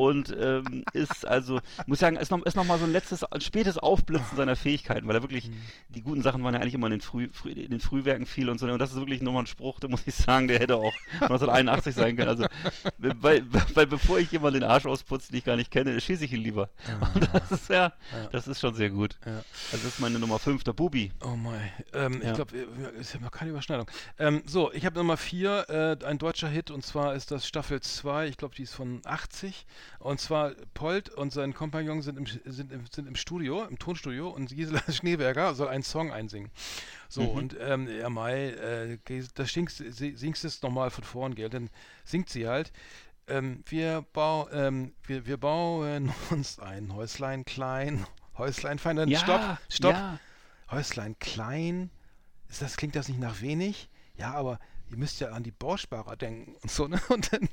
Und 0.00 0.34
ähm, 0.40 0.82
ist 0.94 1.26
also, 1.26 1.60
muss 1.86 1.98
sagen, 1.98 2.16
ist 2.16 2.30
noch, 2.30 2.42
ist 2.46 2.56
noch 2.56 2.64
mal 2.64 2.78
so 2.78 2.86
ein 2.86 2.92
letztes, 2.92 3.22
ein 3.22 3.40
spätes 3.42 3.76
Aufblitzen 3.76 4.34
seiner 4.36 4.56
Fähigkeiten, 4.56 5.06
weil 5.06 5.16
er 5.16 5.22
wirklich, 5.22 5.48
Mhm. 5.50 5.56
die 5.90 6.00
guten 6.02 6.22
Sachen 6.22 6.42
waren 6.42 6.54
ja 6.54 6.60
eigentlich 6.60 6.72
immer 6.74 6.86
in 6.86 6.92
den, 6.92 7.00
Früh, 7.02 7.28
Früh, 7.32 7.50
in 7.50 7.70
den 7.70 7.80
Frühwerken 7.80 8.24
viel 8.24 8.48
und 8.48 8.58
so. 8.58 8.66
Und 8.66 8.78
das 8.78 8.90
ist 8.92 8.96
wirklich 8.96 9.20
nochmal 9.20 9.42
ein 9.42 9.46
Spruch, 9.46 9.78
da 9.78 9.88
muss 9.88 10.06
ich 10.06 10.14
sagen, 10.14 10.48
der 10.48 10.58
hätte 10.58 10.76
auch 10.76 10.92
1981 11.20 11.94
sein 11.94 12.16
können. 12.16 12.28
Also, 12.28 12.46
weil, 12.98 13.44
weil 13.74 13.86
bevor 13.86 14.18
ich 14.18 14.30
jemand 14.32 14.56
den 14.56 14.64
Arsch 14.64 14.86
ausputze, 14.86 15.30
den 15.32 15.38
ich 15.38 15.44
gar 15.44 15.56
nicht 15.56 15.70
kenne, 15.70 16.00
schieße 16.00 16.24
ich 16.24 16.32
ihn 16.32 16.40
lieber. 16.42 16.70
Und 17.14 17.28
das 17.34 17.52
ist 17.52 17.68
ja, 17.68 17.92
das 18.32 18.48
ist 18.48 18.60
schon 18.60 18.74
sehr 18.74 18.90
gut. 18.90 19.18
Ja. 19.26 19.32
Also 19.72 19.84
das 19.84 19.84
ist 19.84 20.00
meine 20.00 20.18
Nummer 20.18 20.38
5, 20.38 20.64
der 20.64 20.72
Bubi. 20.72 21.12
Oh 21.24 21.36
mein, 21.36 21.70
ähm, 21.92 22.22
Ja. 22.22 22.28
ich 22.30 22.34
glaube, 22.36 22.56
es 22.98 23.14
ist 23.14 23.20
noch 23.20 23.30
keine 23.30 23.50
Überschneidung. 23.50 23.86
Ähm, 24.18 24.42
so, 24.46 24.72
ich 24.72 24.86
habe 24.86 24.96
Nummer 24.98 25.16
4, 25.16 25.98
äh, 26.00 26.04
ein 26.06 26.18
deutscher 26.18 26.48
Hit, 26.48 26.70
und 26.70 26.84
zwar 26.84 27.14
ist 27.14 27.30
das 27.30 27.46
Staffel 27.46 27.80
2, 27.80 28.28
ich 28.28 28.36
glaube, 28.36 28.54
die 28.54 28.62
ist 28.62 28.74
von 28.74 29.00
80. 29.04 29.66
Und 29.98 30.20
zwar 30.20 30.52
Polt 30.74 31.10
und 31.10 31.32
sein 31.32 31.52
Kompagnon 31.52 32.02
sind 32.02 32.16
im, 32.16 32.26
sind 32.26 32.72
im, 32.72 32.86
sind 32.86 33.06
im 33.06 33.16
Studio, 33.16 33.64
im 33.64 33.78
Tonstudio, 33.78 34.30
und 34.30 34.54
Gisela 34.54 34.80
Schneeberger 34.90 35.54
soll 35.54 35.68
einen 35.68 35.82
Song 35.82 36.12
einsingen. 36.12 36.50
So, 37.08 37.22
und 37.22 37.56
ähm, 37.60 37.88
ja, 37.88 38.08
Mai, 38.08 38.50
äh, 38.50 38.98
da 39.34 39.44
singst, 39.44 39.82
singst 39.90 40.44
es 40.44 40.62
nochmal 40.62 40.90
von 40.90 41.04
vorn, 41.04 41.34
gell? 41.34 41.50
Dann 41.50 41.70
singt 42.04 42.30
sie 42.30 42.48
halt. 42.48 42.72
Ähm, 43.26 43.62
wir, 43.66 44.04
bau, 44.12 44.48
ähm, 44.50 44.92
wir, 45.04 45.26
wir 45.26 45.36
bauen 45.36 46.12
uns 46.30 46.58
ein 46.58 46.94
Häuslein 46.94 47.44
klein, 47.44 48.06
Häuslein 48.38 48.78
fein. 48.78 48.96
Dann 48.96 49.14
stopp, 49.14 49.58
stopp. 49.68 49.92
Ja. 49.92 50.18
Häuslein 50.70 51.18
klein, 51.18 51.90
ist 52.48 52.62
das, 52.62 52.76
klingt 52.76 52.94
das 52.96 53.08
nicht 53.08 53.20
nach 53.20 53.40
wenig? 53.40 53.88
Ja, 54.16 54.34
aber 54.34 54.58
ihr 54.88 54.96
müsst 54.96 55.20
ja 55.20 55.30
an 55.30 55.42
die 55.42 55.50
Bausparer 55.50 56.16
denken 56.16 56.54
und 56.62 56.70
so, 56.70 56.88
ne? 56.88 57.00
Und 57.08 57.32
dann 57.32 57.48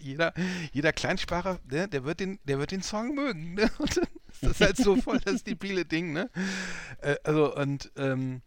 jeder, 0.00 0.32
jeder 0.72 0.92
Kleinsparer, 0.92 1.58
ne, 1.70 1.88
der 1.88 2.04
wird 2.04 2.20
den, 2.20 2.38
der 2.44 2.58
wird 2.58 2.70
den 2.70 2.82
Song 2.82 3.14
mögen, 3.14 3.54
ne? 3.54 3.70
Und 3.78 3.96
dann 3.96 4.50
ist 4.50 4.60
halt 4.60 4.76
so 4.76 4.96
voll 4.96 5.18
das 5.20 5.44
debile 5.44 5.84
Ding, 5.84 6.12
ne? 6.12 6.30
Äh, 7.00 7.16
also 7.24 7.54
und 7.54 7.90
ähm, 7.96 8.42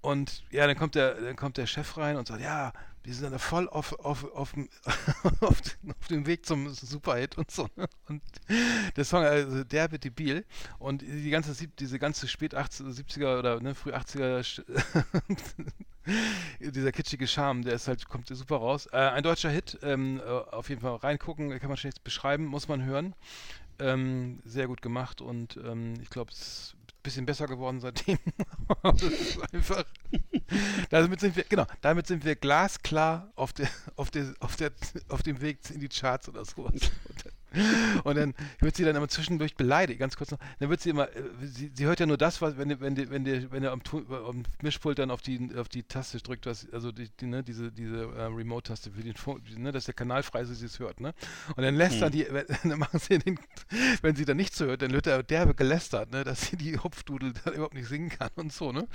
und 0.00 0.44
ja, 0.50 0.66
dann 0.66 0.76
kommt 0.76 0.94
der, 0.94 1.14
dann 1.14 1.36
kommt 1.36 1.56
der 1.56 1.66
Chef 1.66 1.96
rein 1.96 2.16
und 2.16 2.28
sagt, 2.28 2.40
ja, 2.40 2.72
wir 3.06 3.14
sind 3.14 3.32
da 3.32 3.38
voll 3.38 3.68
auf, 3.68 3.92
auf, 4.00 4.24
auf, 4.34 4.54
auf, 5.40 5.60
auf 5.60 6.08
dem 6.10 6.26
Weg 6.26 6.44
zum 6.46 6.68
Superhit 6.70 7.38
und 7.38 7.50
so. 7.50 7.68
ne? 7.76 7.86
Und 8.08 8.22
der 8.96 9.04
Song, 9.04 9.22
also 9.24 9.64
derbe 9.64 9.98
debil. 9.98 10.44
Und 10.78 11.02
die 11.02 11.30
ganze, 11.30 11.54
diese 11.78 11.98
ganze 11.98 12.28
spät 12.28 12.54
80er, 12.54 12.92
70er 12.92 13.38
oder 13.38 13.60
ne, 13.60 13.74
früh 13.74 13.92
80er, 13.92 14.40
Sch- 14.40 14.64
dieser 16.60 16.92
kitschige 16.92 17.26
Charme, 17.26 17.62
der 17.62 17.74
ist 17.74 17.88
halt, 17.88 18.08
kommt 18.08 18.28
super 18.28 18.56
raus. 18.56 18.86
Äh, 18.92 18.96
ein 18.98 19.22
deutscher 19.22 19.50
Hit, 19.50 19.78
ähm, 19.82 20.20
äh, 20.20 20.28
auf 20.28 20.68
jeden 20.68 20.80
Fall 20.80 20.96
reingucken, 20.96 21.58
kann 21.58 21.68
man 21.68 21.76
schlecht 21.76 22.04
beschreiben, 22.04 22.44
muss 22.46 22.68
man 22.68 22.84
hören. 22.84 23.14
Ähm, 23.78 24.40
sehr 24.44 24.68
gut 24.68 24.82
gemacht 24.82 25.20
und 25.20 25.58
ähm, 25.58 25.94
ich 26.02 26.10
glaube, 26.10 26.32
es 26.32 26.74
bisschen 27.06 27.24
besser 27.24 27.46
geworden 27.46 27.80
seitdem. 27.80 28.18
das 28.82 29.02
ist 29.02 29.54
einfach. 29.54 29.84
damit 30.90 31.20
sind 31.20 31.36
wir, 31.36 31.44
genau, 31.44 31.66
damit 31.80 32.06
sind 32.06 32.24
wir 32.24 32.36
glasklar 32.36 33.30
auf 33.36 33.52
der, 33.52 33.68
auf 33.94 34.10
der, 34.10 34.34
auf 34.40 34.56
der, 34.56 34.72
auf 35.08 35.22
dem 35.22 35.40
Weg 35.40 35.58
in 35.70 35.80
die 35.80 35.88
Charts 35.88 36.28
oder 36.28 36.44
sowas. 36.44 36.90
Und 38.04 38.16
dann, 38.16 38.26
dann 38.26 38.34
wird 38.60 38.76
sie 38.76 38.84
dann 38.84 38.96
immer 38.96 39.08
zwischendurch 39.08 39.54
beleidigt, 39.54 40.00
ganz 40.00 40.16
kurz 40.16 40.30
noch. 40.30 40.38
Dann 40.58 40.70
wird 40.70 40.80
sie 40.80 40.90
immer, 40.90 41.08
äh, 41.14 41.22
sie, 41.42 41.70
sie 41.72 41.84
hört 41.84 42.00
ja 42.00 42.06
nur 42.06 42.16
das, 42.16 42.40
was, 42.42 42.56
wenn, 42.58 42.80
wenn, 42.80 43.10
wenn, 43.10 43.24
der, 43.24 43.50
wenn 43.50 43.62
er 43.62 43.72
am, 43.72 43.80
am 44.10 44.42
Mischpult 44.62 44.98
dann 44.98 45.10
auf 45.10 45.22
die, 45.22 45.50
auf 45.56 45.68
die 45.68 45.82
Taste 45.82 46.18
drückt, 46.18 46.46
was, 46.46 46.66
also 46.72 46.92
die, 46.92 47.08
die, 47.20 47.26
ne, 47.26 47.42
diese, 47.42 47.70
diese 47.70 48.04
äh, 48.04 48.22
Remote-Taste 48.24 48.90
für 48.90 49.02
den, 49.02 49.14
ne, 49.62 49.72
dass 49.72 49.84
der 49.84 49.94
Kanal 49.94 50.22
frei 50.22 50.40
ist, 50.40 50.56
sie 50.56 50.66
es 50.66 50.78
hört, 50.78 51.00
ne? 51.00 51.14
Und 51.56 51.62
dann 51.62 51.76
lässt 51.76 52.00
er 52.02 52.10
die, 52.10 52.26
wenn, 52.30 52.46
dann 52.70 52.78
machen 52.78 52.98
sie 52.98 53.18
den, 53.18 53.38
wenn 54.02 54.16
sie 54.16 54.24
dann 54.24 54.36
nichts 54.36 54.58
hört, 54.60 54.82
dann 54.82 54.92
wird 54.92 55.06
er 55.06 55.22
derbe 55.22 55.54
gelästert, 55.54 56.10
ne, 56.12 56.24
dass 56.24 56.46
sie 56.46 56.56
die 56.56 56.78
Hopfdudel 56.78 57.32
dann 57.44 57.54
überhaupt 57.54 57.74
nicht 57.74 57.88
singen 57.88 58.08
kann 58.08 58.30
und 58.36 58.52
so, 58.52 58.72
ne? 58.72 58.86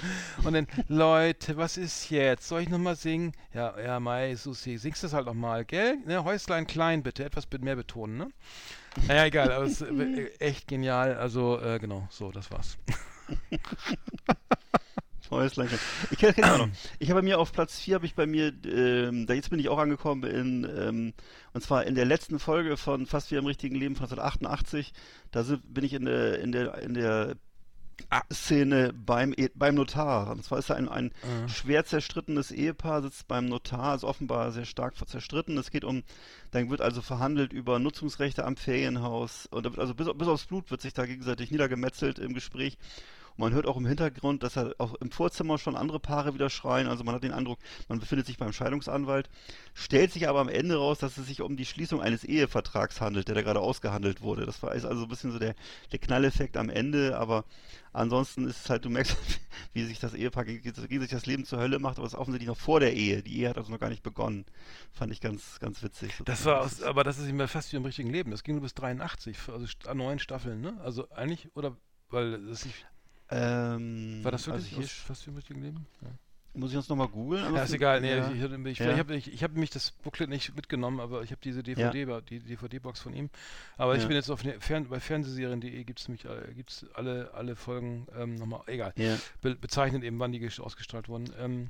Und 0.44 0.54
dann, 0.54 0.68
Leute, 0.88 1.58
was 1.58 1.78
ist 1.78 2.10
jetzt? 2.10 2.48
Soll 2.48 2.62
ich 2.62 2.70
nochmal 2.70 2.96
singen? 2.96 3.34
Ja, 3.54 3.80
ja, 3.80 4.00
Mai, 4.00 4.36
Susi, 4.36 4.78
singst 4.78 5.04
das 5.04 5.14
halt 5.14 5.26
nochmal, 5.26 5.66
gell? 5.66 5.98
Ne, 6.06 6.24
Häuslein 6.24 6.68
klein 6.68 7.04
bitte, 7.04 7.24
etwas 7.24 7.48
mehr 7.62 7.76
betonen, 7.76 8.18
ne? 8.18 8.28
Naja, 9.08 9.26
egal, 9.26 9.52
aber 9.52 9.66
es 9.66 9.82
ist 9.82 9.90
äh, 9.90 10.32
echt 10.40 10.68
genial. 10.68 11.16
Also, 11.16 11.60
äh, 11.60 11.80
genau, 11.80 12.08
so, 12.10 12.32
das 12.32 12.52
war's. 12.52 12.78
Fäustlein. 15.32 15.70
Ich 16.10 16.18
kenne 16.18 16.34
kenn 16.34 16.44
auch 16.44 16.58
noch. 16.58 16.70
Ich 17.00 17.10
habe 17.10 17.22
bei 17.22 17.24
mir 17.24 17.40
auf 17.40 17.54
Platz 17.54 17.80
4 17.80 17.96
habe 17.96 18.06
ich 18.06 18.16
bei 18.16 18.26
mir, 18.26 18.54
ähm, 18.66 19.26
da 19.28 19.34
jetzt 19.34 19.50
bin 19.50 19.60
ich 19.60 19.70
auch 19.70 19.78
angekommen 19.78 20.24
in, 20.24 20.70
ähm, 20.78 21.14
und 21.54 21.62
zwar 21.64 21.86
in 21.86 21.96
der 21.96 22.04
letzten 22.04 22.38
Folge 22.38 22.76
von 22.76 23.06
Fast 23.06 23.32
wie 23.32 23.36
im 23.36 23.46
richtigen 23.46 23.76
Leben 23.76 23.96
von 23.96 24.10
1988. 24.10 24.92
Da 25.32 25.44
sind, 25.44 25.74
bin 25.74 25.86
ich 25.86 25.94
in 25.94 26.04
der, 26.04 26.40
in 26.40 26.52
der, 26.52 26.78
in 26.80 26.94
der 26.94 27.38
Szene 28.32 28.94
beim, 28.94 29.34
E- 29.36 29.50
beim 29.56 29.76
Notar. 29.76 30.32
Und 30.32 30.44
zwar 30.44 30.60
ist 30.60 30.70
da 30.70 30.76
ein, 30.76 30.90
ein 30.90 31.12
schwer 31.48 31.86
zerstrittenes 31.86 32.52
Ehepaar, 32.52 33.02
sitzt 33.02 33.28
beim 33.28 33.46
Notar, 33.48 33.96
ist 33.96 34.04
offenbar 34.04 34.52
sehr 34.52 34.66
stark 34.66 34.96
zerstritten. 35.08 35.58
Es 35.58 35.72
geht 35.72 35.84
um, 35.84 36.04
dann 36.52 36.70
wird 36.70 36.82
also 36.82 37.02
verhandelt 37.02 37.54
über 37.54 37.80
Nutzungsrechte 37.80 38.46
am 38.46 38.56
Ferienhaus. 38.56 39.48
Und 39.48 39.66
da 39.66 39.72
wird 39.72 39.80
also 39.80 39.96
bis, 39.96 40.08
bis 40.14 40.28
aufs 40.28 40.46
Blut 40.46 40.72
wird 40.72 40.82
sich 40.82 40.94
da 40.94 41.06
gegenseitig 41.06 41.52
niedergemetzelt 41.52 42.20
im 42.20 42.34
Gespräch. 42.34 42.78
Man 43.42 43.54
hört 43.54 43.66
auch 43.66 43.76
im 43.76 43.88
Hintergrund, 43.88 44.44
dass 44.44 44.56
er 44.56 44.76
auch 44.78 44.94
im 44.94 45.10
Vorzimmer 45.10 45.58
schon 45.58 45.76
andere 45.76 46.00
Paare 46.00 46.36
wieder 46.36 46.52
schreien. 46.52 46.88
Also 46.88 47.04
man 47.04 47.16
hat 47.16 47.24
den 47.24 47.34
Eindruck, 47.34 47.58
man 47.90 48.00
befindet 48.00 48.28
sich 48.28 48.38
beim 48.38 48.54
Scheidungsanwalt. 48.54 49.32
Stellt 49.74 50.12
sich 50.12 50.30
aber 50.30 50.40
am 50.40 50.48
Ende 50.48 50.76
raus, 50.76 51.00
dass 51.00 51.18
es 51.18 51.26
sich 51.26 51.42
um 51.42 51.58
die 51.58 51.66
Schließung 51.66 52.02
eines 52.02 52.24
Ehevertrags 52.24 53.02
handelt, 53.02 53.28
der 53.28 53.36
da 53.36 53.42
gerade 53.42 53.60
ausgehandelt 53.60 54.22
wurde. 54.22 54.46
Das 54.46 54.62
war 54.62 54.76
ist 54.76 54.86
also 54.86 55.00
so 55.00 55.06
ein 55.06 55.10
bisschen 55.10 55.32
so 55.32 55.40
der, 55.40 55.56
der 55.92 55.98
Knalleffekt 55.98 56.56
am 56.56 56.70
Ende. 56.70 57.18
Aber 57.18 57.46
ansonsten 57.94 58.48
ist 58.48 58.66
es 58.66 58.70
halt, 58.70 58.86
du 58.86 58.92
merkst, 58.92 59.18
wie 59.74 59.86
sich 59.86 60.00
das 60.00 60.14
Ehepaar 60.14 60.46
gegen, 60.46 61.02
sich 61.02 61.10
das 61.10 61.26
Leben 61.26 61.44
zur 61.44 61.60
Hölle 61.60 61.80
macht, 61.80 61.98
aber 61.98 62.06
es 62.06 62.14
ist 62.14 62.20
offensichtlich 62.20 62.48
noch 62.48 62.60
vor 62.60 62.80
der 62.80 62.94
Ehe. 62.94 63.24
Die 63.24 63.40
Ehe 63.40 63.50
hat 63.50 63.58
also 63.58 63.72
noch 63.72 63.80
gar 63.80 63.90
nicht 63.90 64.04
begonnen. 64.04 64.46
Fand 64.92 65.12
ich 65.12 65.20
ganz, 65.20 65.60
ganz 65.60 65.82
witzig. 65.82 66.14
Das 66.26 66.46
war 66.46 66.62
aus, 66.62 66.84
aber 66.84 67.04
das 67.04 67.18
ist 67.18 67.28
immer 67.28 67.48
fast 67.48 67.74
wie 67.74 67.78
im 67.78 67.86
richtigen 67.86 68.12
Leben. 68.12 68.30
Das 68.30 68.44
ging 68.44 68.54
nur 68.54 68.62
bis 68.62 68.76
83, 68.76 69.36
also 69.50 69.66
neun 69.96 70.20
Staffeln, 70.20 70.62
ne? 70.62 70.80
Also 70.84 71.10
eigentlich, 71.10 71.50
oder 71.56 71.76
weil 72.12 72.46
das 72.46 72.66
ich, 72.66 72.86
ähm, 73.32 74.20
war 74.24 74.32
das 74.32 74.48
wirklich 74.48 74.78
also 74.78 75.12
aus, 75.12 75.26
wie 75.26 75.30
im 75.30 75.36
richtigen 75.38 75.62
Leben? 75.62 75.86
Ja. 76.02 76.10
muss 76.54 76.72
ich 76.72 76.78
uns 76.78 76.90
nochmal 76.90 77.08
googeln? 77.08 77.42
Ja, 77.42 77.48
ist 77.48 77.54
Ansonsten- 77.54 77.76
egal, 77.76 78.02
nee, 78.02 78.10
ja. 78.16 78.28
ich, 78.30 78.42
ich, 78.44 78.66
ich, 78.66 78.80
Ja. 78.80 78.92
ich 78.94 79.00
habe 79.00 79.18
hab 79.18 79.52
mich 79.56 79.70
das 79.70 79.92
Booklet 79.92 80.30
nicht 80.30 80.54
mitgenommen, 80.56 81.00
aber 81.00 81.24
ich 81.24 81.32
habe 81.32 81.40
diese 81.42 81.64
DVD, 81.64 82.06
ba- 82.06 82.20
die 82.22 82.40
DVD-Box 82.40 83.00
von 83.00 83.14
ihm. 83.14 83.30
Aber 83.78 83.96
ich 83.96 84.02
Ja. 84.02 84.08
bin 84.10 84.16
jetzt 84.18 84.30
auf 84.30 84.44
ne, 84.44 84.60
Fern, 84.60 84.90
bei 84.90 85.00
Fernsehserien.de 85.00 85.84
gibt 85.86 86.00
es 86.02 86.08
mich 86.10 86.26
äh, 86.26 86.54
gibt's 86.54 86.86
alle, 86.94 87.34
alle 87.34 87.56
Folgen 87.56 88.06
ähm, 88.18 88.36
nochmal, 88.36 88.62
egal, 88.68 88.92
Ja. 88.98 89.18
be 89.42 89.56
bezeichnet 89.56 90.04
eben, 90.04 90.20
wann 90.20 90.34
die 90.34 90.40
ges- 90.46 90.60
ausgestrahlt 90.62 91.08
wurden. 91.08 91.30
Ähm, 91.40 91.70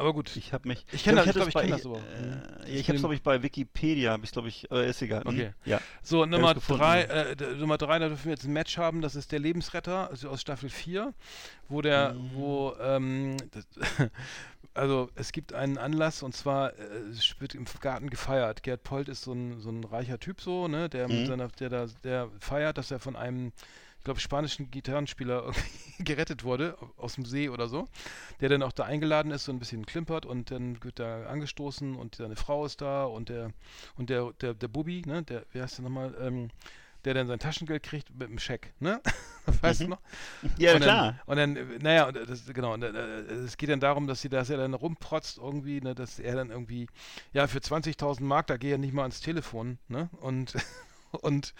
aber 0.00 0.12
gut, 0.14 0.34
Ich 0.36 0.52
habe 0.52 0.66
mich. 0.68 0.84
Ich 0.92 1.04
kenn 1.04 1.14
das, 1.16 1.26
ich 1.26 1.36
ich 1.36 1.54
kenn 1.54 1.70
das 1.70 1.84
aber. 1.86 1.98
Äh, 1.98 2.70
ich 2.70 2.88
habe 2.88 2.94
mit 2.94 2.96
es 2.96 3.00
glaube 3.00 3.14
ich 3.14 3.22
bei 3.22 3.42
Wikipedia, 3.42 4.12
habe 4.12 4.24
ich 4.24 4.32
glaube 4.32 4.48
ich, 4.48 4.70
äh, 4.70 4.88
ist 4.90 5.00
egal. 5.02 5.22
Okay. 5.24 5.52
Ja. 5.64 5.80
So, 6.02 6.26
Nummer 6.26 6.54
drei, 6.54 7.02
äh, 7.02 7.36
Nummer 7.56 7.78
drei, 7.78 7.98
da 7.98 8.08
dürfen 8.08 8.24
wir 8.24 8.32
jetzt 8.32 8.44
ein 8.44 8.52
Match 8.52 8.78
haben, 8.78 9.02
das 9.02 9.14
ist 9.14 9.30
der 9.32 9.38
Lebensretter, 9.38 10.10
also 10.10 10.28
aus 10.30 10.40
Staffel 10.40 10.70
4, 10.70 11.14
wo 11.68 11.82
der, 11.82 12.14
Mhm. 12.14 12.30
wo, 12.34 12.74
ähm, 12.80 13.36
das, 13.52 13.66
also 14.74 15.10
es 15.14 15.32
gibt 15.32 15.52
einen 15.52 15.78
Anlass 15.78 16.22
und 16.22 16.34
zwar, 16.34 16.72
äh, 16.78 16.82
es 17.10 17.40
wird 17.40 17.54
im 17.54 17.66
Garten 17.80 18.08
gefeiert. 18.10 18.62
Gerd 18.62 18.82
Polt 18.82 19.08
ist 19.08 19.22
so 19.22 19.32
ein, 19.32 19.60
so 19.60 19.70
ein 19.70 19.84
reicher 19.84 20.18
Typ 20.18 20.40
so, 20.40 20.68
ne, 20.68 20.88
der 20.88 21.08
mit 21.08 21.22
Mhm. 21.22 21.26
seiner, 21.26 21.48
der 21.48 21.68
da, 21.68 21.86
der 22.04 22.28
feiert, 22.38 22.78
dass 22.78 22.90
er 22.90 22.98
von 23.00 23.16
einem, 23.16 23.52
ich 24.00 24.04
glaube, 24.04 24.18
spanischen 24.18 24.70
Gitarrenspieler 24.70 25.52
gerettet 25.98 26.42
wurde, 26.42 26.74
aus 26.96 27.16
dem 27.16 27.26
See 27.26 27.50
oder 27.50 27.68
so, 27.68 27.86
der 28.40 28.48
dann 28.48 28.62
auch 28.62 28.72
da 28.72 28.84
eingeladen 28.84 29.30
ist, 29.30 29.44
so 29.44 29.52
ein 29.52 29.58
bisschen 29.58 29.84
klimpert 29.84 30.24
und 30.24 30.50
dann 30.50 30.82
wird 30.82 30.98
da 30.98 31.26
angestoßen 31.26 31.96
und 31.96 32.14
seine 32.14 32.34
Frau 32.34 32.64
ist 32.64 32.80
da 32.80 33.04
und 33.04 33.28
der, 33.28 33.50
und 33.96 34.08
der, 34.08 34.32
der, 34.40 34.54
der 34.54 34.68
Bubi, 34.68 35.02
ne, 35.04 35.22
der, 35.22 35.44
wie 35.52 35.60
heißt 35.60 35.76
der 35.76 35.82
nochmal, 35.84 36.14
ähm, 36.18 36.48
der 37.04 37.12
dann 37.12 37.26
sein 37.26 37.38
Taschengeld 37.38 37.82
kriegt 37.82 38.10
mit 38.18 38.28
einem 38.28 38.38
Scheck, 38.38 38.72
ne? 38.80 39.02
weißt 39.60 39.82
du 39.82 39.88
noch? 39.88 40.00
Ja, 40.56 40.72
und 40.72 40.80
klar. 40.80 41.18
Dann, 41.26 41.38
und 41.50 41.56
dann, 41.58 41.78
naja, 41.82 42.08
und 42.08 42.16
das, 42.16 42.46
genau, 42.46 42.72
und, 42.72 42.82
äh, 42.82 42.88
es 42.88 43.58
geht 43.58 43.68
dann 43.68 43.80
darum, 43.80 44.06
dass, 44.06 44.22
sie, 44.22 44.30
dass 44.30 44.48
er 44.48 44.56
dann 44.56 44.72
rumprotzt 44.72 45.36
irgendwie, 45.36 45.82
ne, 45.82 45.94
dass 45.94 46.18
er 46.18 46.36
dann 46.36 46.48
irgendwie, 46.48 46.86
ja, 47.34 47.46
für 47.46 47.58
20.000 47.58 48.22
Mark, 48.22 48.46
da 48.46 48.56
gehe 48.56 48.76
er 48.76 48.78
nicht 48.78 48.94
mal 48.94 49.02
ans 49.02 49.20
Telefon, 49.20 49.78
ne? 49.88 50.08
Und, 50.22 50.54
und, 51.12 51.54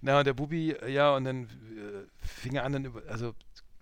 na, 0.00 0.18
und 0.18 0.26
der 0.26 0.34
Bubi, 0.34 0.76
ja, 0.86 1.14
und 1.14 1.24
dann 1.24 1.44
äh, 1.44 2.26
fing 2.26 2.54
er 2.54 2.64
an, 2.64 2.72
dann 2.72 2.84
über, 2.84 3.02
also, 3.08 3.34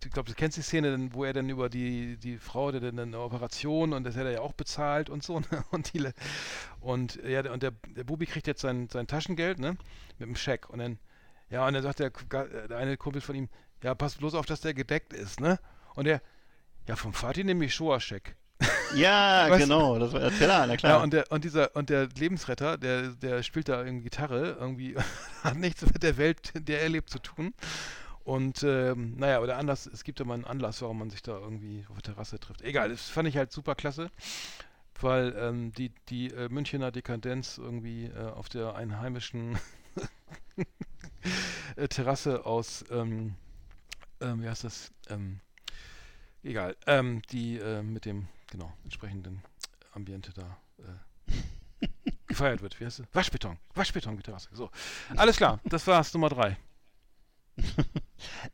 ich 0.05 0.13
glaube, 0.13 0.29
du 0.29 0.37
kennst 0.37 0.57
die 0.57 0.63
Szene, 0.63 0.91
dann, 0.91 1.13
wo 1.15 1.25
er 1.25 1.33
dann 1.33 1.49
über 1.49 1.69
die, 1.69 2.17
die 2.17 2.39
Frau, 2.39 2.71
der 2.71 2.81
dann 2.81 2.99
eine 2.99 3.19
Operation 3.19 3.93
und 3.93 4.05
das 4.05 4.15
hätte 4.15 4.27
er 4.27 4.35
ja 4.35 4.41
auch 4.41 4.53
bezahlt 4.53 5.11
und 5.11 5.23
so, 5.23 5.41
ne? 5.41 5.47
Und 5.71 5.93
die, 5.93 6.09
und 6.81 7.17
ja, 7.25 7.51
und 7.51 7.63
der, 7.63 7.73
der 7.97 8.05
Bubi 8.05 8.27
kriegt 8.27 8.47
jetzt 8.47 8.61
sein, 8.61 8.89
sein 8.89 9.07
Taschengeld, 9.07 9.59
ne? 9.59 9.77
Mit 10.19 10.29
einem 10.29 10.37
Scheck. 10.37 10.71
Und 10.71 10.79
dann, 10.79 10.99
ja, 11.51 11.67
und 11.67 11.75
dann 11.75 11.83
sagt 11.83 11.99
der, 11.99 12.11
der 12.11 12.77
eine 12.77 12.97
Kumpel 12.97 13.21
von 13.21 13.35
ihm, 13.35 13.49
ja, 13.83 13.95
pass 13.95 14.17
bloß 14.17 14.35
auf, 14.35 14.47
dass 14.47 14.61
der 14.61 14.75
gedeckt 14.75 15.13
ist, 15.13 15.41
ne? 15.41 15.59
Und 15.95 16.05
der, 16.05 16.23
ja, 16.87 16.95
vom 16.97 17.13
Vati 17.13 17.43
nehme 17.43 17.65
ich 17.65 17.75
Shoa-Scheck. 17.75 18.37
Ja, 18.89 19.47
Weißt 19.51 19.59
genau. 19.59 19.99
Das 19.99 20.13
war 20.13 20.23
ja 20.23 20.31
klar, 20.31 20.67
na 20.67 20.77
Ja, 20.83 20.99
klar. 20.99 21.03
und 21.03 21.13
der, 21.13 21.31
und 21.31 21.45
dieser, 21.45 21.75
und 21.77 21.91
der 21.91 22.09
Lebensretter, 22.17 22.79
der, 22.79 23.09
der 23.11 23.43
spielt 23.43 23.69
da 23.69 23.83
irgendwie 23.85 24.05
Gitarre, 24.05 24.57
irgendwie 24.61 24.97
hat 25.45 25.57
nichts 25.57 25.83
mit 25.87 26.03
der 26.03 26.17
Welt, 26.17 26.53
in 26.55 26.65
der 26.65 26.83
er 26.83 26.89
lebt, 26.89 27.11
zu 27.11 27.19
tun. 27.19 27.55
Und 28.25 28.63
ähm, 28.65 29.17
naja, 29.17 29.37
aber 29.39 29.47
der 29.47 29.59
Anlass, 29.59 29.87
es 29.87 30.05
gibt 30.05 30.19
ja 30.21 30.25
mal 30.27 30.35
einen 30.35 30.45
Anlass, 30.45 30.83
warum 30.83 30.99
man 30.99 31.11
sich 31.11 31.23
da 31.23 31.39
irgendwie 31.39 31.87
auf 31.91 32.03
der 32.03 32.15
Terrasse 32.15 32.41
trifft. 32.41 32.63
Egal, 32.63 32.91
das 32.91 33.09
fand 33.09 33.29
ich 33.29 33.37
halt 33.37 33.53
super 33.53 33.75
klasse, 33.77 34.11
weil 35.01 35.35
ähm, 35.39 35.73
die, 35.73 35.93
die 36.09 36.33
äh, 36.33 36.49
Münchener 36.49 36.91
Dekadenz 36.93 37.59
irgendwie 37.59 38.07
äh, 38.07 38.31
auf 38.31 38.49
der 38.49 38.75
einheimischen 38.77 39.59
äh, 41.77 41.89
Terrasse 41.89 42.47
aus, 42.47 42.85
ähm, 42.91 43.35
ähm, 44.21 44.43
wie 44.43 44.49
heißt 44.49 44.65
das? 44.65 44.93
Ähm, 45.09 45.41
egal, 46.43 46.77
ähm, 46.87 47.23
die 47.31 47.59
äh, 47.59 47.83
mit 47.83 48.05
dem, 48.05 48.29
genau, 48.49 48.73
entsprechenden 48.85 49.43
Ambiente 49.93 50.33
da 50.35 50.57
äh, 50.79 51.87
gefeiert 52.27 52.63
wird. 52.63 52.79
Wie 52.81 52.85
heißt 52.87 53.01
es? 53.01 53.07
Waschbeton. 53.13 53.59
Waschbeton-Terrasse. 53.75 54.49
So. 54.53 54.71
Alles 55.17 55.37
klar, 55.37 55.61
das 55.65 55.87
war's, 55.87 56.13
Nummer 56.15 56.29
drei. 56.29 56.57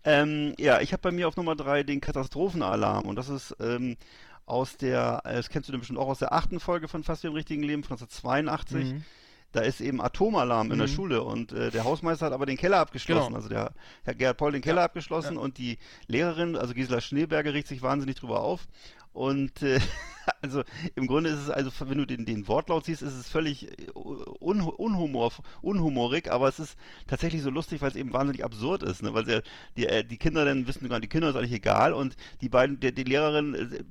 Ähm, 0.04 0.54
ja, 0.58 0.80
ich 0.80 0.92
habe 0.92 1.02
bei 1.02 1.12
mir 1.12 1.28
auf 1.28 1.36
Nummer 1.36 1.54
drei 1.54 1.82
den 1.84 2.00
Katastrophenalarm 2.00 3.04
und 3.06 3.14
das 3.16 3.28
ist 3.28 3.54
ähm, 3.60 3.96
aus 4.44 4.76
der, 4.76 5.22
äh, 5.24 5.34
das 5.36 5.48
kennst 5.48 5.68
du 5.68 5.78
bestimmt 5.78 5.98
auch 6.00 6.08
aus 6.08 6.18
der 6.18 6.32
achten 6.32 6.58
Folge 6.58 6.88
von 6.88 7.04
Fast 7.04 7.22
wie 7.22 7.28
im 7.28 7.34
richtigen 7.34 7.62
Leben 7.62 7.84
von 7.84 7.96
1982. 7.96 8.92
Mhm. 8.94 9.04
Da 9.52 9.60
ist 9.60 9.80
eben 9.80 10.00
Atomalarm 10.00 10.72
in 10.72 10.78
der 10.78 10.88
Mhm. 10.88 10.92
Schule 10.92 11.22
und 11.22 11.52
äh, 11.52 11.70
der 11.70 11.84
Hausmeister 11.84 12.26
hat 12.26 12.32
aber 12.32 12.46
den 12.46 12.56
Keller 12.56 12.78
abgeschlossen. 12.78 13.28
Genau. 13.28 13.36
Also 13.36 13.48
der 13.48 13.72
Herr 14.02 14.14
Gerhard 14.14 14.38
Poll 14.38 14.52
den 14.52 14.62
Keller 14.62 14.80
Ja, 14.80 14.84
abgeschlossen 14.86 15.34
ja. 15.34 15.40
und 15.40 15.58
die 15.58 15.78
Lehrerin, 16.08 16.56
also 16.56 16.74
Gisela 16.74 17.00
Schneeberger, 17.00 17.52
regt 17.54 17.68
sich 17.68 17.82
wahnsinnig 17.82 18.16
drüber 18.16 18.40
auf. 18.40 18.66
Und 19.12 19.62
äh, 19.62 19.78
also 20.42 20.62
im 20.94 21.06
Grunde 21.06 21.30
ist 21.30 21.40
es 21.40 21.50
also, 21.50 21.70
wenn 21.80 21.98
du 21.98 22.06
den, 22.06 22.24
den 22.24 22.48
Wortlaut 22.48 22.86
siehst, 22.86 23.02
ist 23.02 23.14
es 23.14 23.28
völlig 23.28 23.68
äh, 23.68 23.90
un, 23.94 24.60
unhumor, 24.60 25.32
unhumorig, 25.60 26.30
aber 26.30 26.48
es 26.48 26.58
ist 26.58 26.76
tatsächlich 27.06 27.42
so 27.42 27.50
lustig, 27.50 27.82
weil 27.82 27.90
es 27.90 27.96
eben 27.96 28.12
wahnsinnig 28.12 28.44
absurd 28.44 28.82
ist, 28.82 29.02
ne? 29.02 29.12
Weil 29.14 29.26
sie, 29.26 29.42
die, 29.76 29.86
äh, 29.86 30.04
die 30.04 30.16
Kinder 30.16 30.44
dann 30.44 30.66
wissen 30.66 30.88
gar, 30.88 31.00
die 31.00 31.08
Kinder 31.08 31.28
ist 31.28 31.36
eigentlich 31.36 31.52
egal 31.52 31.92
und 31.92 32.16
die 32.40 32.48
beiden, 32.48 32.80
der, 32.80 32.92
die 32.92 33.04
Lehrerin 33.04 33.54
äh, 33.54 33.84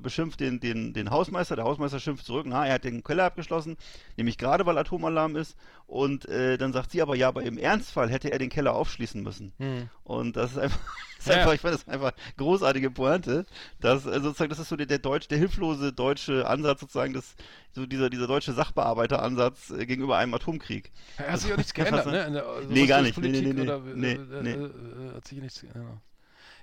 beschimpft 0.00 0.40
den, 0.40 0.60
den, 0.60 0.92
den 0.92 1.10
Hausmeister, 1.10 1.56
der 1.56 1.64
Hausmeister 1.64 2.00
schimpft 2.00 2.26
zurück, 2.26 2.46
na, 2.48 2.66
er 2.66 2.74
hat 2.74 2.84
den 2.84 3.02
Keller 3.02 3.24
abgeschlossen, 3.24 3.76
nämlich 4.16 4.38
gerade 4.38 4.66
weil 4.66 4.78
Atomalarm 4.78 5.36
ist 5.36 5.56
und 5.86 6.26
äh, 6.28 6.58
dann 6.58 6.72
sagt 6.72 6.90
sie 6.90 7.02
aber, 7.02 7.14
ja, 7.16 7.28
aber 7.28 7.42
im 7.42 7.58
Ernstfall 7.58 8.10
hätte 8.10 8.32
er 8.32 8.38
den 8.38 8.50
Keller 8.50 8.74
aufschließen 8.74 9.22
müssen. 9.22 9.52
Mhm. 9.58 9.88
Und 10.02 10.36
das 10.36 10.52
ist 10.52 10.58
einfach, 10.58 10.80
Ja, 11.26 11.32
ja. 11.34 11.40
einfach 11.40 11.54
ich 11.54 11.60
finde 11.60 11.76
das 11.76 11.88
einfach 11.88 12.12
großartige 12.36 12.90
Pointe. 12.90 13.46
Das, 13.80 14.06
äh, 14.06 14.20
sozusagen, 14.20 14.50
das 14.50 14.58
ist 14.58 14.68
so 14.68 14.76
der, 14.76 14.86
der 14.86 14.98
deutsche, 14.98 15.28
der 15.28 15.38
hilflose 15.38 15.92
deutsche 15.92 16.46
Ansatz 16.46 16.80
sozusagen, 16.80 17.12
das, 17.12 17.34
so 17.72 17.86
dieser, 17.86 18.10
dieser 18.10 18.26
deutsche 18.26 18.52
Sachbearbeiteransatz 18.52 19.70
äh, 19.70 19.86
gegenüber 19.86 20.16
einem 20.18 20.34
Atomkrieg. 20.34 20.90
Hat 21.18 21.40
sich 21.40 21.52
auch 21.52 21.56
nichts 21.56 21.72
Das- 21.72 21.84
geändert, 21.84 22.06
ne? 22.06 22.42
Also 22.44 22.68
Nee, 22.68 22.86
gar 22.86 23.02
nicht. 23.02 23.16
Nee, 23.18 23.28
nee, 23.28 23.40
Politik 23.42 23.56
nee, 23.56 23.62
nee. 23.64 23.70
Oder, 23.70 23.78
Nee, 23.80 24.12
äh, 24.12 24.42
nee. 24.42 24.50
äh, 24.52 25.14
hat 25.16 25.26
sich 25.28 25.40
nichts 25.40 25.60
geändert. 25.60 25.98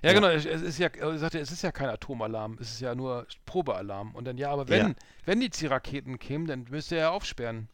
Ja, 0.04 0.12
genau, 0.14 0.26
es 0.28 0.44
ist 0.44 0.78
ja, 0.78 0.88
er 0.88 1.16
sagte, 1.18 1.38
es 1.38 1.52
ist 1.52 1.62
ja 1.62 1.70
kein 1.70 1.88
Atomalarm, 1.88 2.58
es 2.60 2.72
ist 2.72 2.80
ja 2.80 2.92
nur 2.94 3.24
Probealarm. 3.46 4.16
Und 4.16 4.24
dann, 4.24 4.36
ja, 4.36 4.50
aber 4.50 4.68
wenn, 4.68 4.88
Ja. 4.88 4.94
wenn 5.26 5.38
die 5.38 5.50
Zielraketen 5.50 6.18
kämen, 6.18 6.46
dann 6.48 6.66
müsste 6.70 6.96
er 6.96 7.00
ja 7.02 7.10
aufsperren. 7.10 7.68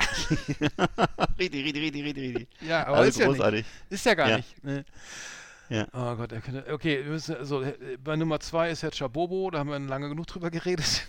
richtig, 1.38 1.64
richtig, 1.64 1.82
richtig, 1.82 2.04
richtig, 2.04 2.24
richtig. 2.36 2.48
Ja, 2.62 2.86
aber 2.86 2.96
Also 2.98 3.08
ist 3.10 3.18
ja 3.18 3.26
nicht. 3.28 3.36
großartig. 3.36 3.66
Ist 3.90 4.06
ja 4.06 4.14
gar 4.14 4.28
Ja. 4.30 4.36
nicht. 4.38 4.64
Ne? 4.64 4.84
Ja. 5.70 5.86
Oh 5.92 6.16
Gott, 6.16 6.32
er 6.32 6.40
könnte. 6.40 6.66
Okay, 6.72 7.04
wir 7.04 7.12
müssen, 7.12 7.36
also 7.36 7.62
äh, 7.62 7.96
bei 8.02 8.16
Nummer 8.16 8.40
zwei 8.40 8.70
ist 8.70 8.82
Herr 8.82 8.90
Chabobo, 8.90 9.52
da 9.52 9.60
haben 9.60 9.70
wir 9.70 9.78
lange 9.78 10.08
genug 10.08 10.26
drüber 10.26 10.50
geredet. 10.50 11.06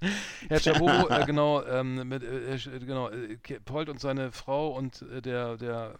Herr 0.48 0.60
Chabobo, 0.60 1.08
äh, 1.08 1.24
genau, 1.26 1.64
ähm, 1.64 2.08
mit, 2.08 2.22
äh, 2.22 2.54
äh, 2.54 2.78
genau, 2.78 3.10
äh, 3.10 3.36
Polt 3.64 3.88
und 3.88 3.98
seine 3.98 4.30
Frau 4.30 4.68
und 4.76 5.02
äh, 5.02 5.20
der, 5.20 5.56
der 5.56 5.98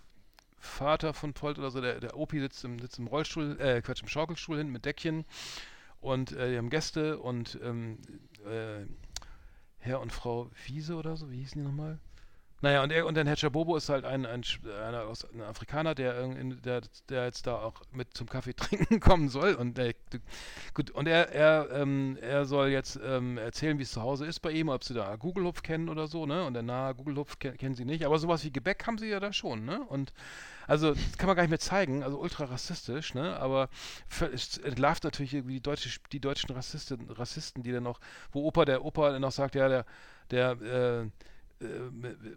Vater 0.57 1.15
von 1.15 1.33
Polt 1.33 1.59
oder 1.59 1.73
so, 1.73 1.81
der, 1.81 1.99
der 1.99 2.17
Opi 2.17 2.39
sitzt 2.39 2.65
im, 2.65 2.79
sitzt 2.79 3.01
im 3.01 3.09
Rollstuhl, 3.09 3.59
äh, 3.61 3.83
Quatsch, 3.83 4.03
im 4.03 4.09
Schaukelstuhl 4.09 4.59
hin 4.59 4.69
mit 4.69 4.85
Deckchen 4.85 5.25
und 6.01 6.31
äh, 6.31 6.53
die 6.53 6.59
haben 6.59 6.71
Gäste 6.71 7.19
und 7.19 7.59
ähm, 7.65 7.99
äh, 8.47 8.87
Herr 9.79 10.01
und 10.01 10.13
Frau 10.13 10.49
Wiese 10.67 10.95
oder 10.95 11.17
so, 11.17 11.29
wie 11.33 11.39
hießen 11.39 11.61
die 11.61 11.67
nochmal? 11.67 11.99
Naja, 12.63 12.85
und, 12.85 12.93
er, 12.93 13.07
und 13.07 13.17
dann 13.17 13.27
Herr 13.27 13.37
Chabobo 13.37 13.77
ist 13.77 13.89
halt 13.89 14.05
ein, 14.05 14.25
ein, 14.25 14.45
aus, 14.95 15.27
ein 15.35 15.43
Afrikaner, 15.43 15.97
der, 15.97 16.21
in, 16.21 16.63
der, 16.63 16.83
der 17.09 17.25
jetzt 17.25 17.49
da 17.49 17.57
auch 17.57 17.83
mit 17.91 18.17
zum 18.17 18.29
Kaffee 18.29 18.55
trinken 18.57 19.01
kommen 19.01 19.29
soll. 19.29 19.55
Und 19.55 19.77
der, 19.79 19.95
gut, 20.73 20.93
und 20.93 21.09
er, 21.09 21.33
er, 21.33 21.71
ähm, 21.73 22.17
er 22.21 22.45
soll 22.45 22.69
jetzt 22.69 23.01
ähm, 23.05 23.37
erzählen, 23.37 23.79
wie 23.79 23.83
es 23.83 23.91
zu 23.91 24.03
Hause 24.03 24.27
ist 24.27 24.39
bei 24.41 24.53
ihm, 24.53 24.69
ob 24.69 24.85
sie 24.85 24.95
da 24.95 25.17
Google-Hupf 25.17 25.65
kennen 25.65 25.89
oder 25.89 26.07
so, 26.07 26.25
ne? 26.25 26.45
Und 26.45 26.55
der 26.55 26.63
nahe 26.63 26.95
Google-Hupf 26.95 27.41
ken, 27.41 27.57
kennen 27.57 27.75
sie 27.75 27.85
nicht. 27.85 28.07
Aber 28.07 28.17
sowas 28.21 28.45
wie 28.45 28.53
Gebäck 28.53 28.87
haben 28.87 28.99
sie 28.99 29.09
ja 29.09 29.19
da 29.19 29.33
schon, 29.33 29.65
ne? 29.65 29.83
Und 29.89 30.13
also 30.69 30.95
das 30.95 31.19
kann 31.19 31.27
man 31.27 31.35
gar 31.35 31.43
nicht 31.43 31.51
mehr 31.51 31.59
zeigen, 31.59 32.05
also 32.05 32.21
ultra 32.21 32.45
rassistisch, 32.45 33.15
ne? 33.15 33.41
Aber 33.41 33.71
es 34.33 34.59
entlarvt 34.59 35.03
natürlich 35.03 35.35
irgendwie 35.35 35.55
die, 35.55 35.63
deutsche, 35.63 35.99
die 36.13 36.21
deutschen 36.21 36.55
Rassisten, 36.55 37.11
Rassisten, 37.11 37.65
die 37.65 37.73
dann 37.73 37.83
noch, 37.83 37.99
wo 38.31 38.47
Opa, 38.47 38.65
der 38.65 38.85
Opa 38.85 39.11
dann 39.11 39.23
noch 39.23 39.33
sagt, 39.33 39.57
ja, 39.57 39.69
der, 39.69 39.85
der, 40.31 40.57
äh, 40.63 41.01
äh, 41.03 41.11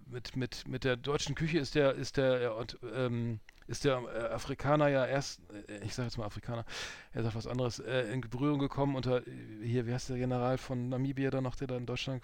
mit, 0.06 0.35
mit, 0.35 0.68
mit 0.68 0.84
der 0.84 0.97
deutschen 0.97 1.35
Küche 1.35 1.60
ist 1.60 1.76
der, 1.76 1.93
ist 1.93 2.18
der, 2.18 2.56
und, 2.56 2.77
ähm, 2.95 3.39
ist 3.68 3.85
der 3.85 4.02
äh, 4.14 4.34
Afrikaner 4.34 4.88
ja 4.88 5.06
erst, 5.06 5.41
äh, 5.68 5.84
ich 5.84 5.93
sage 5.93 6.07
jetzt 6.07 6.18
mal 6.18 6.26
Afrikaner, 6.26 6.65
er 7.14 7.23
sagt 7.23 7.35
was 7.35 7.47
anderes, 7.47 7.80
äh, 7.80 8.11
in 8.11 8.22
Berührung 8.22 8.60
gekommen 8.60 8.95
unter, 8.95 9.22
hier, 9.64 9.88
wie 9.88 9.93
heißt 9.93 10.10
der 10.10 10.18
General 10.18 10.57
von 10.57 10.89
Namibia 10.89 11.31
da 11.31 11.41
noch, 11.41 11.56
der 11.56 11.68
da 11.68 11.77
in 11.77 11.85
Deutschland, 11.85 12.23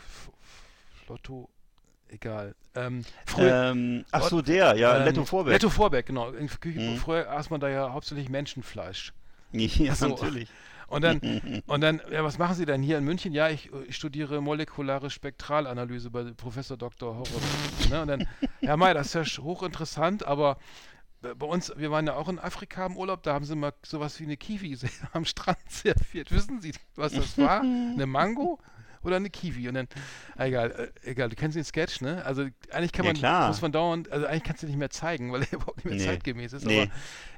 Flotto, 1.05 1.49
egal. 2.09 2.55
Ähm, 2.75 3.03
früher, 3.25 3.71
ähm, 3.71 4.05
ach 4.11 4.29
so, 4.29 4.41
der, 4.41 4.75
ja, 4.75 4.97
ähm, 4.97 5.05
Letto 5.05 5.25
Vorbeck. 5.25 5.53
Letto 5.53 5.69
Vorbeck, 5.69 6.05
genau. 6.05 6.31
In 6.31 6.47
Küche, 6.47 6.79
mhm. 6.79 6.97
Früher 6.97 7.29
aß 7.31 7.49
man 7.49 7.59
da 7.59 7.69
ja 7.69 7.91
hauptsächlich 7.91 8.29
Menschenfleisch. 8.29 9.13
Ja, 9.53 9.95
so. 9.95 10.07
natürlich. 10.07 10.47
Und 10.91 11.03
dann, 11.03 11.63
und 11.67 11.81
dann, 11.81 12.01
ja, 12.11 12.23
was 12.23 12.37
machen 12.37 12.55
Sie 12.55 12.65
denn 12.65 12.83
hier 12.83 12.97
in 12.97 13.05
München? 13.05 13.33
Ja, 13.33 13.49
ich, 13.49 13.71
ich 13.87 13.95
studiere 13.95 14.41
molekulare 14.41 15.09
Spektralanalyse 15.09 16.09
bei 16.09 16.23
Professor 16.35 16.75
Dr. 16.75 17.15
Horror. 17.15 17.41
ne? 17.89 18.01
Und 18.01 18.07
dann, 18.09 18.27
Herr 18.59 18.75
May, 18.75 18.93
das 18.93 19.15
ist 19.15 19.37
ja 19.37 19.43
hochinteressant, 19.43 20.25
aber 20.25 20.57
bei 21.21 21.45
uns, 21.45 21.71
wir 21.77 21.91
waren 21.91 22.07
ja 22.07 22.15
auch 22.15 22.27
in 22.27 22.39
Afrika 22.39 22.85
im 22.85 22.97
Urlaub, 22.97 23.23
da 23.23 23.33
haben 23.33 23.45
sie 23.45 23.55
mal 23.55 23.73
sowas 23.83 24.19
wie 24.19 24.23
eine 24.23 24.37
Kiwi 24.37 24.77
am 25.13 25.23
Strand 25.23 25.59
serviert. 25.69 26.31
Wissen 26.31 26.59
Sie, 26.59 26.73
was 26.95 27.13
das 27.13 27.37
war? 27.37 27.61
Eine 27.61 28.05
Mango? 28.05 28.59
oder 29.03 29.15
eine 29.15 29.29
Kiwi 29.29 29.67
und 29.67 29.73
dann, 29.73 29.87
egal, 30.37 30.91
äh, 31.03 31.09
egal, 31.09 31.29
du 31.29 31.35
kennst 31.35 31.57
den 31.57 31.63
Sketch, 31.63 32.01
ne? 32.01 32.23
Also 32.23 32.45
eigentlich 32.71 32.91
kann 32.91 33.05
man, 33.05 33.15
ja, 33.15 33.47
muss 33.47 33.61
man 33.61 33.71
dauernd, 33.71 34.11
also 34.11 34.27
eigentlich 34.27 34.43
kannst 34.43 34.61
du 34.63 34.67
nicht 34.67 34.77
mehr 34.77 34.91
zeigen, 34.91 35.31
weil 35.31 35.41
er 35.41 35.53
überhaupt 35.53 35.77
nicht 35.77 35.85
mehr 35.85 35.95
nee. 35.95 36.05
zeitgemäß 36.05 36.53
ist, 36.53 36.65
nee. 36.65 36.83
aber 36.83 36.91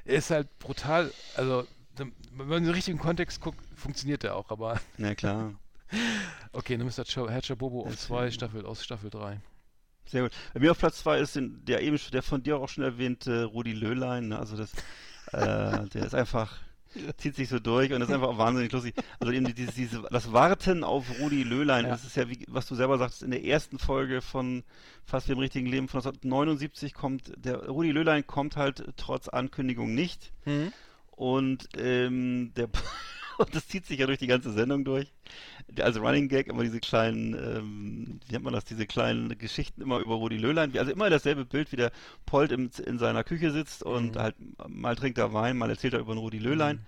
er 0.04 0.14
ist 0.14 0.30
halt 0.30 0.58
brutal, 0.58 1.10
also 1.36 1.66
wenn 1.96 2.48
man 2.48 2.58
in 2.58 2.64
den 2.64 2.74
richtigen 2.74 2.98
Kontext 2.98 3.40
guckt, 3.40 3.60
funktioniert 3.76 4.22
der 4.22 4.36
auch, 4.36 4.50
aber. 4.50 4.80
Na 4.98 5.14
klar. 5.14 5.54
okay, 6.52 6.76
dann 6.76 6.86
ist 6.86 6.98
das 6.98 7.14
Hatcher 7.16 7.56
Bobo 7.56 7.80
um 7.80 7.96
zwei 7.96 8.30
Staffel 8.30 8.66
aus 8.66 8.84
Staffel 8.84 9.10
3. 9.10 9.40
Sehr 10.06 10.22
gut. 10.22 10.32
Bei 10.52 10.60
mir 10.60 10.70
auf 10.72 10.78
Platz 10.78 10.98
2 10.98 11.18
ist 11.18 11.38
der 11.40 11.82
eben 11.82 11.98
der 12.12 12.22
von 12.22 12.42
dir 12.42 12.58
auch 12.58 12.68
schon 12.68 12.84
erwähnte 12.84 13.44
Rudi 13.44 13.72
Löhlein. 13.72 14.28
Ne? 14.28 14.38
Also 14.38 14.56
das, 14.56 14.72
äh, 15.32 15.88
der 15.94 16.04
ist 16.04 16.14
einfach, 16.14 16.58
zieht 17.16 17.36
sich 17.36 17.48
so 17.48 17.58
durch 17.58 17.92
und 17.92 18.02
ist 18.02 18.10
einfach 18.10 18.28
auch 18.28 18.38
wahnsinnig 18.38 18.70
lustig. 18.72 18.94
Also 19.18 19.32
eben 19.32 19.52
dieses, 19.54 19.74
diese, 19.74 20.02
das 20.10 20.32
Warten 20.32 20.84
auf 20.84 21.06
Rudi 21.20 21.42
Löhlein, 21.42 21.84
ja. 21.84 21.90
das 21.90 22.04
ist 22.04 22.16
ja, 22.16 22.28
wie, 22.28 22.44
was 22.48 22.66
du 22.66 22.74
selber 22.74 22.98
sagst, 22.98 23.22
in 23.22 23.30
der 23.30 23.44
ersten 23.44 23.78
Folge 23.78 24.20
von 24.20 24.62
Fast 25.04 25.28
wie 25.28 25.32
im 25.32 25.38
richtigen 25.38 25.66
Leben 25.66 25.88
von 25.88 25.98
1979 25.98 26.94
kommt, 26.94 27.32
der 27.36 27.66
Rudi 27.66 27.90
Löhlein 27.90 28.26
kommt 28.26 28.56
halt 28.56 28.84
trotz 28.96 29.28
Ankündigung 29.28 29.94
nicht. 29.94 30.32
Mhm. 30.44 30.72
Und 31.16 31.68
ähm, 31.76 32.52
der 32.56 32.68
und 33.38 33.54
das 33.54 33.66
zieht 33.68 33.86
sich 33.86 33.98
ja 33.98 34.06
durch 34.06 34.18
die 34.18 34.26
ganze 34.26 34.52
Sendung 34.52 34.84
durch. 34.84 35.12
Also 35.80 36.00
Running 36.00 36.28
Gag 36.28 36.48
immer 36.48 36.62
diese 36.62 36.80
kleinen, 36.80 37.34
ähm, 37.34 38.20
wie 38.26 38.32
nennt 38.32 38.44
man 38.44 38.52
das, 38.52 38.64
diese 38.64 38.86
kleinen 38.86 39.36
Geschichten 39.38 39.82
immer 39.82 39.98
über 39.98 40.14
Rudi 40.14 40.36
Löhlein. 40.36 40.76
Also 40.76 40.92
immer 40.92 41.10
dasselbe 41.10 41.44
Bild, 41.44 41.72
wie 41.72 41.76
der 41.76 41.92
Polt 42.26 42.52
im, 42.52 42.70
in 42.84 42.98
seiner 42.98 43.24
Küche 43.24 43.50
sitzt 43.50 43.82
und 43.82 44.16
mhm. 44.16 44.20
halt 44.20 44.36
mal 44.68 44.96
trinkt 44.96 45.18
er 45.18 45.32
Wein, 45.32 45.56
mal 45.56 45.70
erzählt 45.70 45.94
er 45.94 46.00
über 46.00 46.14
den 46.14 46.18
Rudi 46.18 46.38
Löhlein. 46.38 46.76
Mhm. 46.76 46.86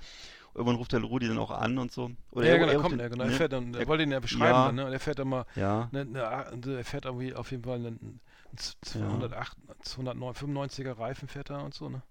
Irgendwann 0.54 0.76
ruft 0.76 0.92
der 0.92 1.02
Rudi 1.02 1.28
dann 1.28 1.38
auch 1.38 1.50
an 1.50 1.76
und 1.76 1.92
so. 1.92 2.10
Oder 2.30 2.46
ja, 2.46 2.52
er, 2.52 2.58
genau, 2.60 2.72
er 2.72 2.78
kommt, 2.78 3.00
er, 3.00 3.10
genau. 3.10 3.24
Ne? 3.24 3.32
Er 3.32 3.36
fährt 3.36 3.52
dann, 3.52 3.74
er 3.74 3.86
wollte 3.86 4.04
ihn 4.04 4.12
ja 4.12 4.20
beschreiben, 4.20 4.54
ja. 4.54 4.66
dann, 4.66 4.74
ne? 4.76 4.86
Und 4.86 4.92
er 4.92 5.00
fährt 5.00 5.18
dann 5.18 5.28
mal, 5.28 5.44
ja. 5.54 5.90
ne, 5.92 6.06
ne, 6.06 6.18
er 6.18 6.84
fährt 6.84 7.04
irgendwie 7.04 7.34
auf 7.34 7.50
jeden 7.50 7.64
Fall 7.64 7.76
einen, 7.76 8.20
208, 8.56 9.56
ja. 9.68 9.74
295er 9.84 10.98
Reifen 10.98 11.28
fährt 11.28 11.50
er 11.50 11.62
und 11.62 11.74
so, 11.74 11.90
ne? 11.90 12.02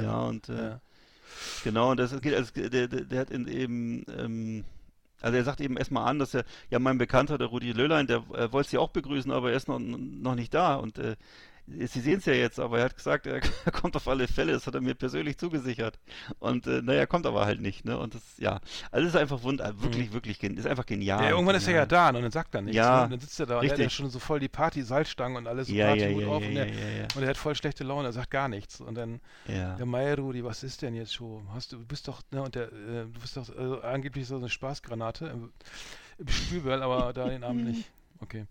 Ja, 0.00 0.22
und 0.22 0.48
äh, 0.48 0.54
ja. 0.54 0.80
Genau, 1.64 1.90
und 1.90 1.98
das 1.98 2.18
geht, 2.20 2.34
also 2.34 2.52
der, 2.54 2.68
der, 2.68 2.86
der 2.88 3.20
hat 3.20 3.30
in 3.30 3.48
eben, 3.48 4.04
ähm, 4.16 4.64
also 5.20 5.36
er 5.36 5.44
sagt 5.44 5.60
eben 5.60 5.76
erstmal 5.76 6.08
an, 6.08 6.18
dass 6.18 6.34
er, 6.34 6.44
ja, 6.70 6.78
mein 6.78 6.98
Bekannter, 6.98 7.38
der 7.38 7.48
Rudi 7.48 7.72
Löhlein, 7.72 8.06
der 8.06 8.24
äh, 8.34 8.52
wollte 8.52 8.70
sie 8.70 8.78
auch 8.78 8.90
begrüßen, 8.90 9.30
aber 9.30 9.50
er 9.50 9.56
ist 9.56 9.68
noch, 9.68 9.78
noch 9.78 10.34
nicht 10.34 10.52
da. 10.52 10.74
Und 10.74 10.98
äh, 10.98 11.16
Sie 11.66 12.00
sehen 12.00 12.18
es 12.18 12.26
ja 12.26 12.32
jetzt, 12.32 12.58
aber 12.58 12.78
er 12.78 12.86
hat 12.86 12.96
gesagt, 12.96 13.26
er, 13.26 13.40
kommt 13.72 13.94
auf 13.94 14.08
alle 14.08 14.26
Fälle, 14.26 14.52
das 14.52 14.66
hat 14.66 14.74
er 14.74 14.80
mir 14.80 14.94
persönlich 14.94 15.38
zugesichert. 15.38 15.98
Und 16.40 16.66
äh, 16.66 16.82
naja, 16.82 17.06
kommt 17.06 17.24
aber 17.24 17.46
halt 17.46 17.60
nicht, 17.60 17.84
ne? 17.84 17.98
Und 17.98 18.14
das, 18.14 18.22
ja, 18.38 18.60
also 18.90 19.06
es 19.06 19.14
ist 19.14 19.20
einfach 19.20 19.42
wunder, 19.42 19.80
wirklich, 19.80 20.10
mhm. 20.10 20.14
wirklich, 20.14 20.42
ist 20.42 20.66
einfach 20.66 20.86
genial. 20.86 21.22
Ja, 21.22 21.30
irgendwann 21.30 21.54
ist 21.54 21.68
er 21.68 21.74
ja 21.74 21.86
da 21.86 22.10
ne? 22.10 22.18
und 22.18 22.24
dann 22.24 22.32
sagt 22.32 22.54
er 22.54 22.62
nichts. 22.62 22.76
Ja, 22.76 22.98
ne? 22.98 23.04
Und 23.04 23.10
dann 23.12 23.20
sitzt 23.20 23.38
er 23.38 23.46
da 23.46 23.60
und 23.60 23.64
er 23.64 23.72
hat 23.72 23.78
ja 23.78 23.90
schon 23.90 24.10
so 24.10 24.18
voll 24.18 24.40
die 24.40 24.48
Party, 24.48 24.82
Salzstangen 24.82 25.36
und 25.36 25.46
alles, 25.46 25.68
so 25.68 25.74
ja, 25.74 25.86
Party 25.86 26.00
ja, 26.00 26.08
ja, 26.08 26.26
auf 26.26 26.44
und, 26.44 26.56
er, 26.56 26.66
ja, 26.66 27.06
und 27.14 27.22
er 27.22 27.28
hat 27.28 27.36
voll 27.36 27.54
schlechte 27.54 27.84
Laune, 27.84 28.08
er 28.08 28.12
sagt 28.12 28.30
gar 28.30 28.48
nichts. 28.48 28.80
Und 28.80 28.96
dann, 28.96 29.20
ja, 29.46 29.76
der 29.76 29.86
Meier 29.86 30.18
Rudi, 30.18 30.44
was 30.44 30.64
ist 30.64 30.82
denn 30.82 30.94
jetzt 30.94 31.14
schon? 31.14 31.46
Hast 31.54 31.72
du, 31.72 31.84
bist 31.84 32.08
doch, 32.08 32.22
ne, 32.32 32.42
und 32.42 32.56
der, 32.56 32.72
äh, 32.72 33.06
du 33.12 33.20
bist 33.20 33.36
doch 33.36 33.48
äh, 33.48 33.86
angeblich 33.86 34.26
so 34.26 34.36
eine 34.36 34.48
Spaßgranate 34.48 35.26
im, 35.26 35.52
im 36.18 36.28
Spülball, 36.28 36.82
aber 36.82 37.12
da 37.12 37.28
den 37.28 37.44
Abend 37.44 37.64
nicht. 37.68 37.90
Okay. 38.22 38.46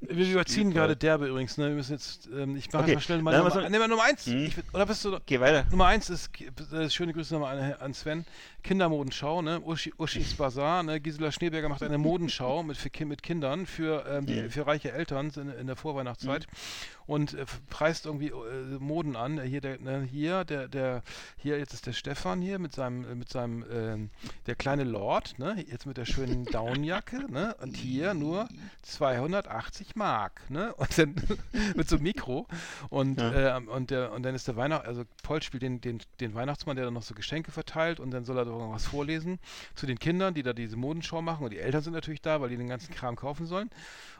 Wir 0.00 0.30
überziehen 0.30 0.72
gerade 0.72 0.94
derbe 0.94 1.26
übrigens, 1.26 1.56
ne? 1.56 1.68
Wir 1.68 1.74
müssen 1.74 1.92
jetzt, 1.92 2.28
ähm, 2.36 2.54
ich 2.54 2.70
mache 2.70 2.82
okay. 2.82 2.94
mal 2.94 3.00
schnell 3.00 3.22
mal 3.22 3.38
Nummer, 3.38 3.68
nee, 3.68 3.86
Nummer 3.86 4.02
eins. 4.02 4.26
Hm. 4.26 4.44
Ich, 4.44 4.56
oder 4.74 4.84
bist 4.84 5.04
du? 5.04 5.18
Geh 5.24 5.40
weiter. 5.40 5.64
Nummer 5.70 5.86
eins 5.86 6.10
ist, 6.10 6.30
äh, 6.72 6.90
schöne 6.90 7.14
Grüße 7.14 7.32
nochmal 7.32 7.58
an, 7.58 7.72
an 7.72 7.94
Sven. 7.94 8.26
Kindermodenschau, 8.62 9.40
ne? 9.40 9.60
Uschi, 9.60 9.94
Uschis 9.96 10.34
Bazaar, 10.34 10.82
ne? 10.82 11.00
Gisela 11.00 11.32
Schneeberger 11.32 11.68
macht 11.68 11.82
eine 11.82 11.98
Modenschau 11.98 12.62
mit, 12.62 12.76
für, 12.76 12.90
mit 13.06 13.22
Kindern 13.22 13.66
für, 13.66 14.04
ähm, 14.06 14.26
die, 14.26 14.50
für 14.50 14.66
reiche 14.66 14.92
Eltern 14.92 15.32
in, 15.36 15.50
in 15.50 15.66
der 15.66 15.76
Vorweihnachtszeit. 15.76 16.46
Mhm 16.46 16.95
und 17.06 17.34
äh, 17.34 17.46
preist 17.70 18.06
irgendwie 18.06 18.28
äh, 18.28 18.78
Moden 18.78 19.16
an. 19.16 19.40
Hier 19.40 19.60
der, 19.60 19.80
ne, 19.80 20.02
hier 20.02 20.44
der, 20.44 20.68
der, 20.68 21.02
hier 21.36 21.58
jetzt 21.58 21.72
ist 21.72 21.86
der 21.86 21.92
Stefan 21.92 22.40
hier 22.40 22.58
mit 22.58 22.74
seinem, 22.74 23.04
äh, 23.04 23.14
mit 23.14 23.28
seinem, 23.28 23.62
äh, 23.62 24.08
der 24.46 24.54
kleine 24.54 24.84
Lord, 24.84 25.38
ne, 25.38 25.64
jetzt 25.68 25.86
mit 25.86 25.96
der 25.96 26.04
schönen 26.04 26.44
Downjacke, 26.52 27.30
ne, 27.30 27.54
und 27.60 27.76
hier 27.76 28.14
nur 28.14 28.48
280 28.82 29.96
Mark, 29.96 30.42
ne, 30.50 30.74
und 30.76 30.98
dann 30.98 31.14
mit 31.76 31.88
so 31.88 31.96
einem 31.96 32.02
Mikro 32.04 32.46
und 32.90 33.20
ja. 33.20 33.58
äh, 33.58 33.60
und 33.60 33.90
der 33.90 34.12
und 34.12 34.22
dann 34.24 34.34
ist 34.34 34.48
der 34.48 34.56
Weihnacht, 34.56 34.86
also 34.86 35.04
Paul 35.22 35.42
spielt 35.42 35.62
den, 35.62 35.80
den, 35.80 36.00
den 36.20 36.34
Weihnachtsmann, 36.34 36.76
der 36.76 36.84
dann 36.84 36.94
noch 36.94 37.02
so 37.02 37.14
Geschenke 37.14 37.52
verteilt 37.52 38.00
und 38.00 38.10
dann 38.10 38.24
soll 38.24 38.38
er 38.38 38.44
doch 38.44 38.72
was 38.72 38.86
vorlesen 38.86 39.38
zu 39.74 39.86
den 39.86 39.98
Kindern, 39.98 40.34
die 40.34 40.42
da 40.42 40.52
diese 40.52 40.76
Modenschau 40.76 41.22
machen 41.22 41.44
und 41.44 41.52
die 41.52 41.58
Eltern 41.58 41.82
sind 41.82 41.92
natürlich 41.92 42.22
da, 42.22 42.40
weil 42.40 42.48
die 42.48 42.56
den 42.56 42.68
ganzen 42.68 42.94
Kram 42.94 43.16
kaufen 43.16 43.46
sollen 43.46 43.70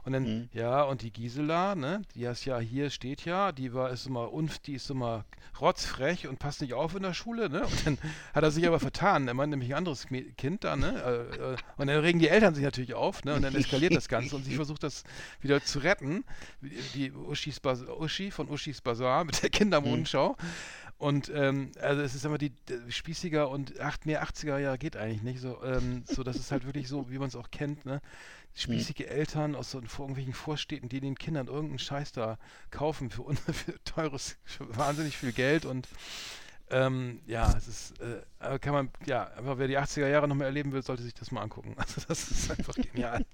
und 0.06 0.12
dann, 0.12 0.22
mhm. 0.22 0.48
ja, 0.52 0.84
und 0.84 1.02
die 1.02 1.12
Gisela, 1.12 1.74
ne, 1.74 2.02
die 2.14 2.22
ist 2.22 2.44
ja 2.44 2.60
hier, 2.60 2.75
steht 2.90 3.24
ja, 3.24 3.52
die 3.52 3.74
war, 3.74 3.90
ist 3.90 4.06
immer, 4.06 4.32
unf, 4.32 4.58
die 4.58 4.74
ist 4.74 4.90
immer 4.90 5.24
rotzfrech 5.60 6.28
und 6.28 6.38
passt 6.38 6.60
nicht 6.60 6.74
auf 6.74 6.94
in 6.94 7.02
der 7.02 7.14
Schule, 7.14 7.48
ne, 7.48 7.64
und 7.64 7.86
dann 7.86 7.98
hat 8.34 8.42
er 8.42 8.50
sich 8.50 8.66
aber 8.66 8.78
vertan, 8.78 9.26
er 9.28 9.34
meint 9.34 9.50
nämlich 9.50 9.70
ein 9.70 9.78
anderes 9.78 10.06
Kind 10.36 10.64
da, 10.64 10.76
ne, 10.76 11.02
äh, 11.02 11.52
äh, 11.52 11.56
und 11.76 11.86
dann 11.86 12.00
regen 12.00 12.18
die 12.18 12.28
Eltern 12.28 12.54
sich 12.54 12.64
natürlich 12.64 12.94
auf, 12.94 13.24
ne, 13.24 13.34
und 13.34 13.42
dann 13.42 13.54
eskaliert 13.54 13.94
das 13.94 14.08
Ganze 14.08 14.36
und 14.36 14.44
sie 14.44 14.54
versucht 14.56 14.82
das 14.82 15.04
wieder 15.40 15.62
zu 15.62 15.78
retten, 15.78 16.24
die 16.94 17.12
Uschis 17.12 17.60
Bas 17.60 17.82
Uschi 17.82 18.30
von 18.30 18.48
Uschis 18.48 18.80
Bazaar 18.80 19.24
mit 19.24 19.42
der 19.42 19.50
Kindermodenschau. 19.50 20.30
Mhm. 20.32 20.46
Und 20.98 21.30
ähm, 21.34 21.72
also 21.78 22.00
es 22.00 22.14
ist 22.14 22.24
immer 22.24 22.38
die, 22.38 22.50
die 22.50 22.90
spießiger 22.90 23.50
und 23.50 23.78
acht, 23.80 24.06
mehr 24.06 24.24
80er 24.24 24.58
Jahre 24.58 24.78
geht 24.78 24.96
eigentlich 24.96 25.22
nicht. 25.22 25.40
So, 25.40 25.62
ähm, 25.62 26.04
so 26.06 26.22
das 26.22 26.36
ist 26.36 26.52
halt 26.52 26.64
wirklich 26.64 26.88
so, 26.88 27.10
wie 27.10 27.18
man 27.18 27.28
es 27.28 27.36
auch 27.36 27.50
kennt, 27.50 27.84
ne? 27.84 28.00
Spießige. 28.56 29.06
Eltern 29.06 29.54
aus 29.54 29.70
so 29.70 29.80
vor 29.82 30.06
irgendwelchen 30.06 30.32
Vorstädten, 30.32 30.88
die 30.88 31.00
den 31.00 31.14
Kindern 31.14 31.46
irgendeinen 31.46 31.78
Scheiß 31.78 32.12
da 32.12 32.38
kaufen 32.70 33.10
für, 33.10 33.24
für 33.52 33.82
teures, 33.84 34.36
für 34.44 34.76
wahnsinnig 34.76 35.16
viel 35.16 35.32
Geld 35.32 35.64
und 35.64 35.86
ähm, 36.68 37.20
ja, 37.26 37.54
es 37.56 37.68
ist, 37.68 37.94
äh, 38.00 38.58
kann 38.58 38.72
man, 38.72 38.90
ja, 39.06 39.30
aber 39.36 39.58
wer 39.58 39.68
die 39.68 39.78
80er 39.78 40.08
Jahre 40.08 40.26
noch 40.26 40.34
mal 40.34 40.46
erleben 40.46 40.72
will, 40.72 40.82
sollte 40.82 41.02
sich 41.02 41.14
das 41.14 41.30
mal 41.30 41.42
angucken. 41.42 41.76
Also 41.86 42.00
das 42.08 42.30
ist 42.30 42.50
einfach 42.50 42.74
genial. 42.74 43.24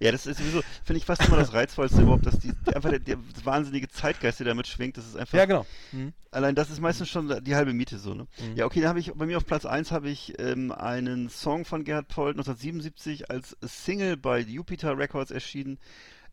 ja, 0.00 0.12
das 0.12 0.26
ist 0.26 0.38
sowieso, 0.38 0.62
finde 0.84 0.98
ich 0.98 1.04
fast 1.04 1.26
immer 1.26 1.36
das 1.36 1.52
Reizvollste 1.52 2.02
überhaupt, 2.02 2.24
dass 2.24 2.38
die, 2.38 2.52
einfach 2.72 2.90
der, 2.90 3.00
der 3.00 3.18
wahnsinnige 3.42 3.88
Zeitgeist, 3.88 4.38
der 4.38 4.46
damit 4.46 4.68
schwingt, 4.68 4.96
das 4.96 5.06
ist 5.06 5.16
einfach. 5.16 5.36
Ja, 5.36 5.44
genau. 5.44 5.66
Mhm. 5.90 6.12
Allein 6.30 6.54
das 6.54 6.70
ist 6.70 6.80
meistens 6.80 7.08
schon 7.08 7.42
die 7.42 7.54
halbe 7.56 7.72
Miete 7.72 7.98
so, 7.98 8.14
ne? 8.14 8.26
Mhm. 8.38 8.56
Ja, 8.56 8.64
okay, 8.66 8.80
dann 8.80 8.90
habe 8.90 9.00
ich, 9.00 9.12
bei 9.12 9.26
mir 9.26 9.36
auf 9.36 9.46
Platz 9.46 9.66
1 9.66 9.90
habe 9.90 10.08
ich 10.08 10.38
ähm, 10.38 10.70
einen 10.70 11.28
Song 11.28 11.64
von 11.64 11.84
Gerhard 11.84 12.08
Polt 12.08 12.36
1977 12.36 13.30
als 13.30 13.56
Single 13.60 14.16
bei 14.16 14.38
Jupiter 14.38 14.96
Records 14.96 15.30
erschienen. 15.32 15.78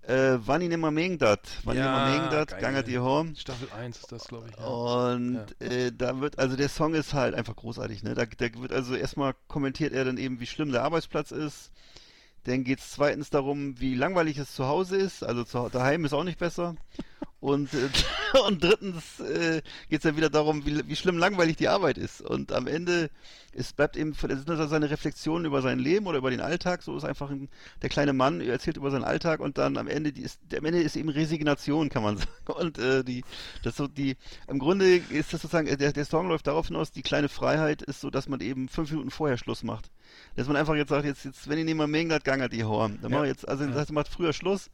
Äh, 0.01 0.37
Wann 0.45 0.61
ich 0.61 0.69
nimmer 0.69 0.91
meng 0.91 1.17
dat, 1.17 1.41
wann 1.63 1.77
ich 1.77 1.83
nimmer 1.83 2.09
meng 2.09 2.29
dat, 2.31 2.57
gangert 2.59 2.87
ihr 2.87 3.03
home. 3.03 3.35
Staffel 3.35 3.67
1 3.71 3.97
ist 3.97 4.11
das, 4.11 4.27
glaube 4.27 4.47
ich. 4.49 4.57
Ja. 4.57 4.65
Und 4.65 5.55
ja. 5.59 5.67
Äh, 5.67 5.91
da 5.91 6.19
wird, 6.19 6.39
also 6.39 6.55
der 6.55 6.69
Song 6.69 6.93
ist 6.93 7.13
halt 7.13 7.35
einfach 7.35 7.55
großartig, 7.55 8.03
ne? 8.03 8.15
Da, 8.15 8.25
da 8.25 8.47
wird 8.61 8.71
also 8.71 8.95
erstmal 8.95 9.35
kommentiert 9.47 9.93
er 9.93 10.05
dann 10.05 10.17
eben, 10.17 10.39
wie 10.39 10.47
schlimm 10.47 10.71
der 10.71 10.83
Arbeitsplatz 10.83 11.31
ist 11.31 11.71
dann 12.43 12.63
geht 12.63 12.79
es 12.79 12.91
zweitens 12.91 13.29
darum, 13.29 13.79
wie 13.79 13.95
langweilig 13.95 14.37
es 14.37 14.53
zu 14.53 14.67
Hause 14.67 14.97
ist. 14.97 15.23
Also 15.23 15.43
zu, 15.43 15.69
daheim 15.69 16.05
ist 16.05 16.13
auch 16.13 16.23
nicht 16.23 16.39
besser. 16.39 16.75
Und, 17.39 17.73
äh, 17.73 17.89
und 18.47 18.63
drittens 18.63 19.19
äh, 19.19 19.61
geht 19.89 19.99
es 19.99 20.03
dann 20.03 20.17
wieder 20.17 20.29
darum, 20.29 20.65
wie, 20.65 20.87
wie 20.87 20.95
schlimm 20.95 21.17
langweilig 21.17 21.57
die 21.57 21.67
Arbeit 21.67 21.97
ist. 21.97 22.21
Und 22.21 22.51
am 22.51 22.67
Ende 22.67 23.09
es 23.53 23.73
bleibt 23.73 23.97
eben, 23.97 24.13
sind 24.13 24.49
also 24.49 24.67
seine 24.67 24.89
Reflexionen 24.89 25.45
über 25.45 25.61
sein 25.61 25.79
Leben 25.79 26.05
oder 26.07 26.19
über 26.19 26.29
den 26.29 26.41
Alltag. 26.41 26.83
So 26.83 26.95
ist 26.95 27.03
einfach 27.03 27.29
ein, 27.29 27.49
der 27.81 27.89
kleine 27.89 28.13
Mann 28.13 28.41
erzählt 28.41 28.77
über 28.77 28.91
seinen 28.91 29.03
Alltag 29.03 29.39
und 29.39 29.57
dann 29.57 29.77
am 29.77 29.87
Ende, 29.87 30.13
die 30.13 30.21
ist, 30.21 30.39
am 30.55 30.65
Ende 30.65 30.81
ist 30.81 30.95
eben 30.95 31.09
Resignation, 31.09 31.89
kann 31.89 32.03
man 32.03 32.17
sagen. 32.17 32.29
Und 32.47 32.77
äh, 32.77 33.03
die, 33.03 33.23
das 33.63 33.75
so 33.75 33.87
die, 33.87 34.17
im 34.47 34.59
Grunde 34.59 34.97
ist 34.97 35.33
das 35.33 35.41
sozusagen, 35.41 35.77
der, 35.77 35.93
der 35.93 36.05
Song 36.05 36.27
läuft 36.27 36.47
darauf 36.47 36.67
hinaus, 36.67 36.91
die 36.91 37.01
kleine 37.01 37.29
Freiheit 37.29 37.81
ist 37.81 38.01
so, 38.01 38.09
dass 38.09 38.29
man 38.29 38.39
eben 38.41 38.69
fünf 38.69 38.91
Minuten 38.91 39.11
vorher 39.11 39.37
Schluss 39.37 39.63
macht. 39.63 39.89
Dass 40.35 40.47
man 40.47 40.55
einfach 40.55 40.75
jetzt 40.75 40.89
sagt, 40.89 41.05
jetzt, 41.05 41.25
jetzt 41.25 41.49
wenn 41.49 41.57
ich 41.57 41.65
nicht 41.65 41.75
mal 41.75 41.87
Mengen 41.87 42.17
Ganger 42.23 42.49
die 42.49 42.63
Horn, 42.63 42.99
dann 43.01 43.11
ja. 43.11 43.17
machen 43.17 43.23
wir 43.25 43.29
jetzt, 43.29 43.47
also 43.47 43.65
das 43.65 43.75
heißt, 43.75 43.91
man 43.91 44.03
macht 44.03 44.13
früher 44.13 44.33
Schluss 44.33 44.69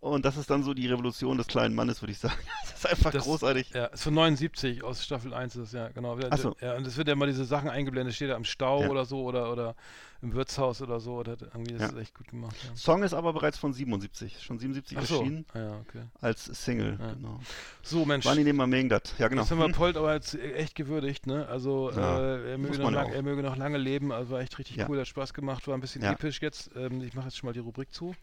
und 0.00 0.24
das 0.24 0.36
ist 0.36 0.48
dann 0.48 0.62
so 0.62 0.74
die 0.74 0.86
Revolution 0.86 1.36
des 1.36 1.46
kleinen 1.46 1.74
Mannes, 1.74 2.00
würde 2.02 2.12
ich 2.12 2.18
sagen. 2.18 2.34
Das 2.78 2.84
ist 2.84 2.92
einfach 2.92 3.10
das, 3.10 3.24
großartig. 3.24 3.70
Ja, 3.74 3.86
ist 3.86 4.04
von 4.04 4.14
79 4.14 4.84
aus 4.84 5.02
Staffel 5.04 5.34
1 5.34 5.56
ist 5.56 5.72
ja, 5.72 5.88
genau. 5.88 6.16
Ach 6.30 6.38
so. 6.38 6.54
Ja, 6.60 6.76
und 6.76 6.86
es 6.86 6.96
wird 6.96 7.08
ja 7.08 7.14
immer 7.14 7.26
diese 7.26 7.44
Sachen 7.44 7.68
eingeblendet, 7.68 8.14
steht 8.14 8.30
da 8.30 8.36
im 8.36 8.44
Stau 8.44 8.82
ja. 8.82 8.88
oder 8.88 9.04
so 9.04 9.24
oder, 9.24 9.50
oder 9.50 9.74
im 10.22 10.32
Wirtshaus 10.32 10.82
oder 10.82 11.00
so. 11.00 11.14
Oder 11.14 11.36
irgendwie 11.40 11.72
das 11.72 11.82
ja. 11.82 11.88
ist 11.88 11.96
echt 11.96 12.14
gut 12.14 12.28
gemacht. 12.28 12.56
Ja. 12.64 12.76
Song 12.76 13.02
ist 13.02 13.14
aber 13.14 13.32
bereits 13.32 13.58
von 13.58 13.72
77, 13.72 14.42
schon 14.42 14.58
77 14.58 14.96
Ach 14.96 15.02
erschienen. 15.02 15.44
So. 15.52 15.58
Ah, 15.58 15.62
ja, 15.62 15.80
okay. 15.80 16.02
Als 16.20 16.44
Single, 16.44 16.96
genau. 16.96 17.40
So, 17.82 18.04
Mensch. 18.04 18.24
Wann 18.26 18.42
nehmen 18.42 18.70
wir 18.70 18.88
das? 18.88 19.14
Ja, 19.18 19.28
genau. 19.28 19.42
Das 19.42 19.50
haben 19.50 19.58
wir 19.58 19.68
Polt 19.72 19.96
aber 19.96 20.14
jetzt 20.14 20.34
echt 20.34 20.74
gewürdigt, 20.74 21.26
ne? 21.26 21.46
Also, 21.48 21.90
äh, 21.90 22.52
er, 22.52 22.58
möge 22.58 22.78
noch 22.78 22.90
lang, 22.90 23.12
er, 23.12 23.22
möge 23.22 23.42
noch 23.42 23.56
lange 23.56 23.78
leben. 23.78 24.12
Also, 24.12 24.30
war 24.30 24.40
echt 24.40 24.58
richtig 24.58 24.88
cool, 24.88 25.00
hat 25.00 25.06
Spaß 25.06 25.34
gemacht, 25.34 25.66
war 25.66 25.74
ein 25.74 25.80
bisschen 25.80 26.02
episch 26.02 26.40
jetzt. 26.42 26.70
Ähm, 26.76 27.02
ich 27.02 27.14
mache 27.14 27.26
jetzt 27.26 27.38
schon 27.38 27.48
mal 27.48 27.52
die 27.52 27.60
Rubrik 27.60 27.92
zu. 27.92 28.14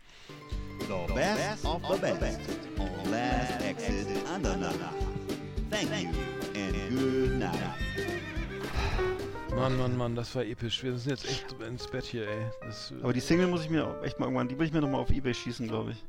The 0.88 1.14
best 1.16 1.66
of 1.66 1.82
the 1.82 1.98
best 1.98 2.40
on 2.78 3.12
Last 3.12 3.64
Exit 3.64 4.08
Andernach. 4.28 4.76
Thank 5.72 6.14
you 6.14 6.22
and 6.54 6.76
good 6.92 7.40
night. 7.40 7.60
Mann, 9.56 9.78
Mann, 9.78 9.98
Mann, 9.98 10.16
das 10.16 10.36
war 10.36 10.44
episch. 10.44 10.84
Wir 10.84 10.96
sind 10.96 11.10
jetzt 11.10 11.26
echt 11.26 11.54
ins 11.54 11.88
Bett 11.88 12.06
hier, 12.06 12.28
ey. 12.28 12.46
Das, 12.62 12.94
Aber 13.02 13.14
die 13.14 13.20
Single 13.20 13.48
muss 13.48 13.64
ich 13.64 13.72
mir 13.72 14.00
echt 14.04 14.20
mal 14.20 14.28
irgendwann, 14.28 14.48
die 14.48 14.60
will 14.60 14.68
ich 14.68 14.74
mir 14.74 14.82
nochmal 14.82 15.02
auf 15.02 15.10
Ebay 15.10 15.34
schießen, 15.34 15.68
glaube 15.68 15.94
ich. 15.94 16.06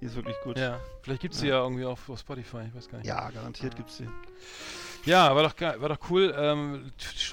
Die 0.00 0.06
ist 0.06 0.16
wirklich 0.16 0.36
gut. 0.42 0.58
Ja, 0.58 0.80
vielleicht 1.02 1.22
gibt 1.22 1.34
es 1.34 1.40
ja. 1.40 1.44
die 1.44 1.50
ja 1.50 1.62
irgendwie 1.62 1.84
auf, 1.84 2.08
auf, 2.10 2.18
Spotify, 2.18 2.62
ich 2.68 2.74
weiß 2.74 2.88
gar 2.88 2.98
nicht. 2.98 3.06
Ja, 3.06 3.30
garantiert 3.30 3.74
ja. 3.74 3.76
gibt 3.76 3.90
es 3.90 3.98
die. 3.98 4.08
Ja, 5.06 5.34
war 5.36 5.42
doch, 5.44 5.60
war 5.60 5.88
doch 5.88 5.98
cool. 6.10 6.34
Ähm, 6.36 6.90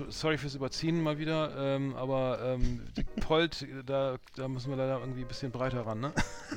sorry 0.10 0.38
fürs 0.38 0.56
Überziehen 0.56 1.02
mal 1.02 1.18
wieder, 1.18 1.52
ähm, 1.58 1.96
aber 1.96 2.40
ähm, 2.44 2.82
Polt, 3.22 3.66
da, 3.86 4.18
da 4.36 4.48
müssen 4.48 4.70
wir 4.70 4.78
leider 4.78 5.00
irgendwie 5.00 5.22
ein 5.22 5.28
bisschen 5.28 5.52
breiter 5.52 5.86
ran, 5.86 6.00
ne? 6.00 6.14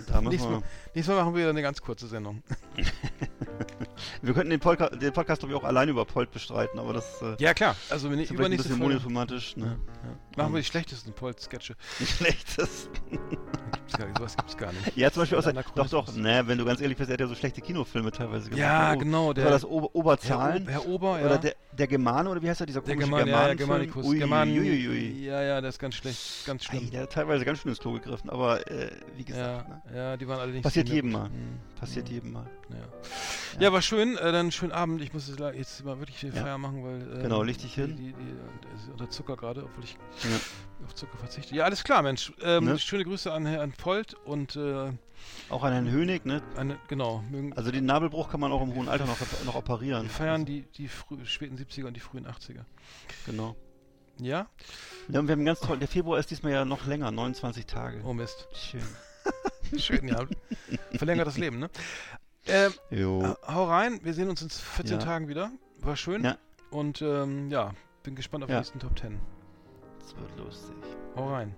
Da 0.08 0.20
nächstes, 0.20 0.50
Mal, 0.50 0.62
nächstes 0.94 1.14
Mal 1.14 1.22
machen 1.22 1.34
wir 1.34 1.40
wieder 1.40 1.50
eine 1.50 1.62
ganz 1.62 1.80
kurze 1.80 2.06
Sendung. 2.06 2.42
wir 4.22 4.34
könnten 4.34 4.50
den, 4.50 4.60
Polka 4.60 4.90
den 4.90 5.12
Podcast, 5.12 5.40
glaube 5.40 5.54
ich, 5.54 5.60
auch 5.60 5.64
alleine 5.64 5.90
über 5.90 6.04
Polt 6.04 6.30
bestreiten, 6.30 6.78
aber 6.78 6.92
das 6.92 7.22
äh, 7.22 7.36
Ja, 7.38 7.54
klar. 7.54 7.74
Also 7.88 8.10
wenn 8.10 8.18
ist 8.18 8.30
übernächste 8.30 8.68
ein 8.68 8.78
bisschen 8.78 8.88
monothematisch. 8.88 9.56
Ne? 9.56 9.78
Ja. 10.04 10.18
Machen 10.36 10.52
wir 10.52 10.60
die 10.60 10.66
schlechtesten 10.66 11.12
Polt-Sketche. 11.12 11.74
Die 11.98 12.06
schlechtesten. 12.06 12.90
gibt's 13.86 13.98
gar, 13.98 14.08
sowas 14.18 14.36
gibt's 14.36 14.56
gar 14.56 14.72
nicht. 14.72 14.96
Ja, 14.96 15.10
zum 15.10 15.22
Beispiel 15.22 15.38
aus 15.38 15.44
der, 15.44 15.54
Doch, 15.54 15.88
doch. 15.88 16.14
Ne, 16.14 16.42
wenn 16.46 16.58
du 16.58 16.64
ganz 16.64 16.80
ehrlich 16.80 16.96
bist, 16.96 17.08
er 17.08 17.14
hat 17.14 17.20
ja 17.20 17.26
so 17.26 17.34
schlechte 17.34 17.60
Kinofilme 17.60 18.10
teilweise 18.10 18.50
gemacht. 18.50 18.60
Ja, 18.60 18.92
oh, 18.94 18.98
genau. 18.98 19.32
Der, 19.32 19.44
war 19.44 19.52
das 19.52 19.64
Ober 19.64 19.94
Oberzahlen? 19.94 20.68
Herr, 20.68 20.86
Ober, 20.86 21.18
ja. 21.18 21.26
Oder 21.26 21.38
der, 21.38 21.54
der 21.72 21.86
Germane, 21.86 22.28
oder 22.28 22.42
wie 22.42 22.48
heißt 22.48 22.60
er, 22.60 22.66
dieser 22.66 22.80
komische 22.80 22.98
German, 22.98 23.24
German, 23.24 23.42
ja, 23.42 23.48
ja, 23.48 23.54
Germanicus. 23.54 24.06
Ui, 24.06 24.18
German, 24.18 24.48
ui, 24.50 24.58
ui, 24.58 24.88
ui. 24.88 25.24
Ja, 25.24 25.42
ja, 25.42 25.60
das 25.60 25.76
ist 25.76 25.78
ganz 25.78 25.94
schlecht, 25.94 26.46
ganz 26.46 26.64
schlimm. 26.64 26.84
Ei, 26.84 26.90
der 26.90 27.02
hat 27.02 27.12
teilweise 27.12 27.44
ganz 27.44 27.60
schön 27.60 27.70
ins 27.70 27.78
Klo 27.78 27.92
gegriffen, 27.92 28.30
aber 28.30 28.70
äh, 28.70 28.90
wie 29.16 29.24
gesagt. 29.24 29.68
Ja, 29.68 29.92
ne? 29.92 29.96
ja, 29.96 30.16
die 30.16 30.28
waren 30.28 30.40
alle 30.40 30.52
nicht 30.52 30.62
Passiert 30.62 30.88
jedem 30.88 31.12
Mal. 31.12 31.28
Mhm. 31.28 31.60
Passiert 31.78 32.08
mhm. 32.08 32.14
jedem 32.14 32.32
Mal. 32.32 32.46
Ja. 32.70 33.60
ja, 33.60 33.72
war 33.72 33.82
schön. 33.82 34.16
Äh, 34.16 34.32
dann 34.32 34.50
schönen 34.50 34.72
Abend. 34.72 35.00
Ich 35.00 35.12
muss 35.12 35.28
jetzt 35.28 35.84
mal 35.84 35.98
wirklich 35.98 36.18
viel 36.18 36.32
Feier 36.32 36.58
machen, 36.58 36.84
weil. 36.84 37.20
Äh, 37.20 37.22
genau, 37.22 37.44
dich 37.44 37.74
hin. 37.74 37.96
Die, 37.96 38.06
die, 38.06 38.12
die, 38.12 38.90
unter 38.90 39.08
Zucker 39.08 39.36
gerade, 39.36 39.64
obwohl 39.64 39.84
ich 39.84 39.96
auf 40.84 40.94
Zucker 40.94 41.16
verzichte. 41.18 41.54
Ja, 41.54 41.64
alles 41.64 41.84
klar, 41.84 42.02
Mensch. 42.02 42.32
Ähm, 42.42 42.64
ne? 42.64 42.78
Schöne 42.78 43.04
Grüße 43.04 43.32
an 43.32 43.46
Herrn 43.46 43.72
Polt 43.72 44.14
und. 44.14 44.56
Äh, 44.56 44.92
auch 45.48 45.64
an 45.64 45.72
Herrn 45.72 45.90
Hönig, 45.90 46.24
ne? 46.24 46.42
Eine, 46.56 46.78
genau. 46.88 47.24
Also 47.56 47.70
den 47.70 47.86
Nabelbruch 47.86 48.30
kann 48.30 48.40
man 48.40 48.52
auch 48.52 48.62
im 48.62 48.74
hohen 48.74 48.88
Alter 48.88 49.06
noch, 49.06 49.18
noch 49.44 49.54
operieren. 49.54 50.04
Wir 50.04 50.10
feiern 50.10 50.44
die, 50.44 50.62
die 50.76 50.88
späten 51.24 51.56
70er 51.56 51.86
und 51.86 51.94
die 51.94 52.00
frühen 52.00 52.26
80er. 52.26 52.64
Genau. 53.24 53.56
Ja? 54.18 54.46
Ja, 55.08 55.20
und 55.20 55.28
wir 55.28 55.32
haben 55.32 55.44
ganz 55.44 55.60
toll. 55.60 55.78
Der 55.78 55.88
Februar 55.88 56.18
ist 56.18 56.30
diesmal 56.30 56.52
ja 56.52 56.64
noch 56.64 56.86
länger, 56.86 57.10
29 57.10 57.66
Tage. 57.66 58.02
Oh 58.04 58.12
Mist. 58.12 58.48
Schön. 58.52 58.82
Schön, 59.78 60.08
ja. 60.08 60.26
Verlängert 60.94 61.26
das 61.26 61.38
Leben, 61.38 61.58
ne? 61.58 61.70
Ähm, 62.46 62.72
jo. 62.90 63.36
Hau 63.46 63.64
rein, 63.64 64.00
wir 64.04 64.14
sehen 64.14 64.28
uns 64.28 64.40
in 64.42 64.50
14 64.50 64.98
ja. 64.98 65.04
Tagen 65.04 65.28
wieder. 65.28 65.50
War 65.78 65.96
schön. 65.96 66.24
Ja. 66.24 66.38
Und 66.70 67.02
ähm, 67.02 67.50
ja, 67.50 67.74
bin 68.02 68.14
gespannt 68.14 68.44
auf 68.44 68.50
ja. 68.50 68.56
die 68.56 68.60
nächsten 68.60 68.78
Top 68.78 68.98
10. 68.98 69.20
Das 70.06 70.16
wird 70.16 70.38
lustig. 70.38 70.76
Hau 71.16 71.28
rein. 71.28 71.52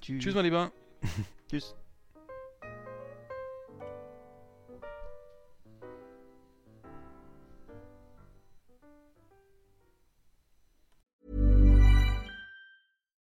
Tschüss. 0.00 0.24
Tschüss, 0.24 0.34
mein 0.34 0.44
Lieber. 0.44 0.72
Tschüss. 1.48 1.74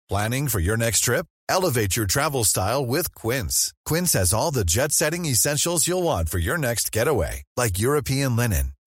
Planning 0.09 0.49
for 0.49 0.59
your 0.59 0.75
next 0.75 1.01
trip? 1.01 1.25
Elevate 1.47 1.95
your 1.95 2.07
travel 2.07 2.43
style 2.43 2.85
with 2.85 3.13
Quince. 3.13 3.71
Quince 3.85 4.13
has 4.13 4.33
all 4.33 4.51
the 4.51 4.65
jet 4.65 4.91
setting 4.91 5.25
essentials 5.25 5.87
you'll 5.87 6.03
want 6.03 6.27
for 6.29 6.39
your 6.39 6.57
next 6.57 6.91
getaway, 6.91 7.43
like 7.55 7.79
European 7.79 8.35
linen, 8.35 8.73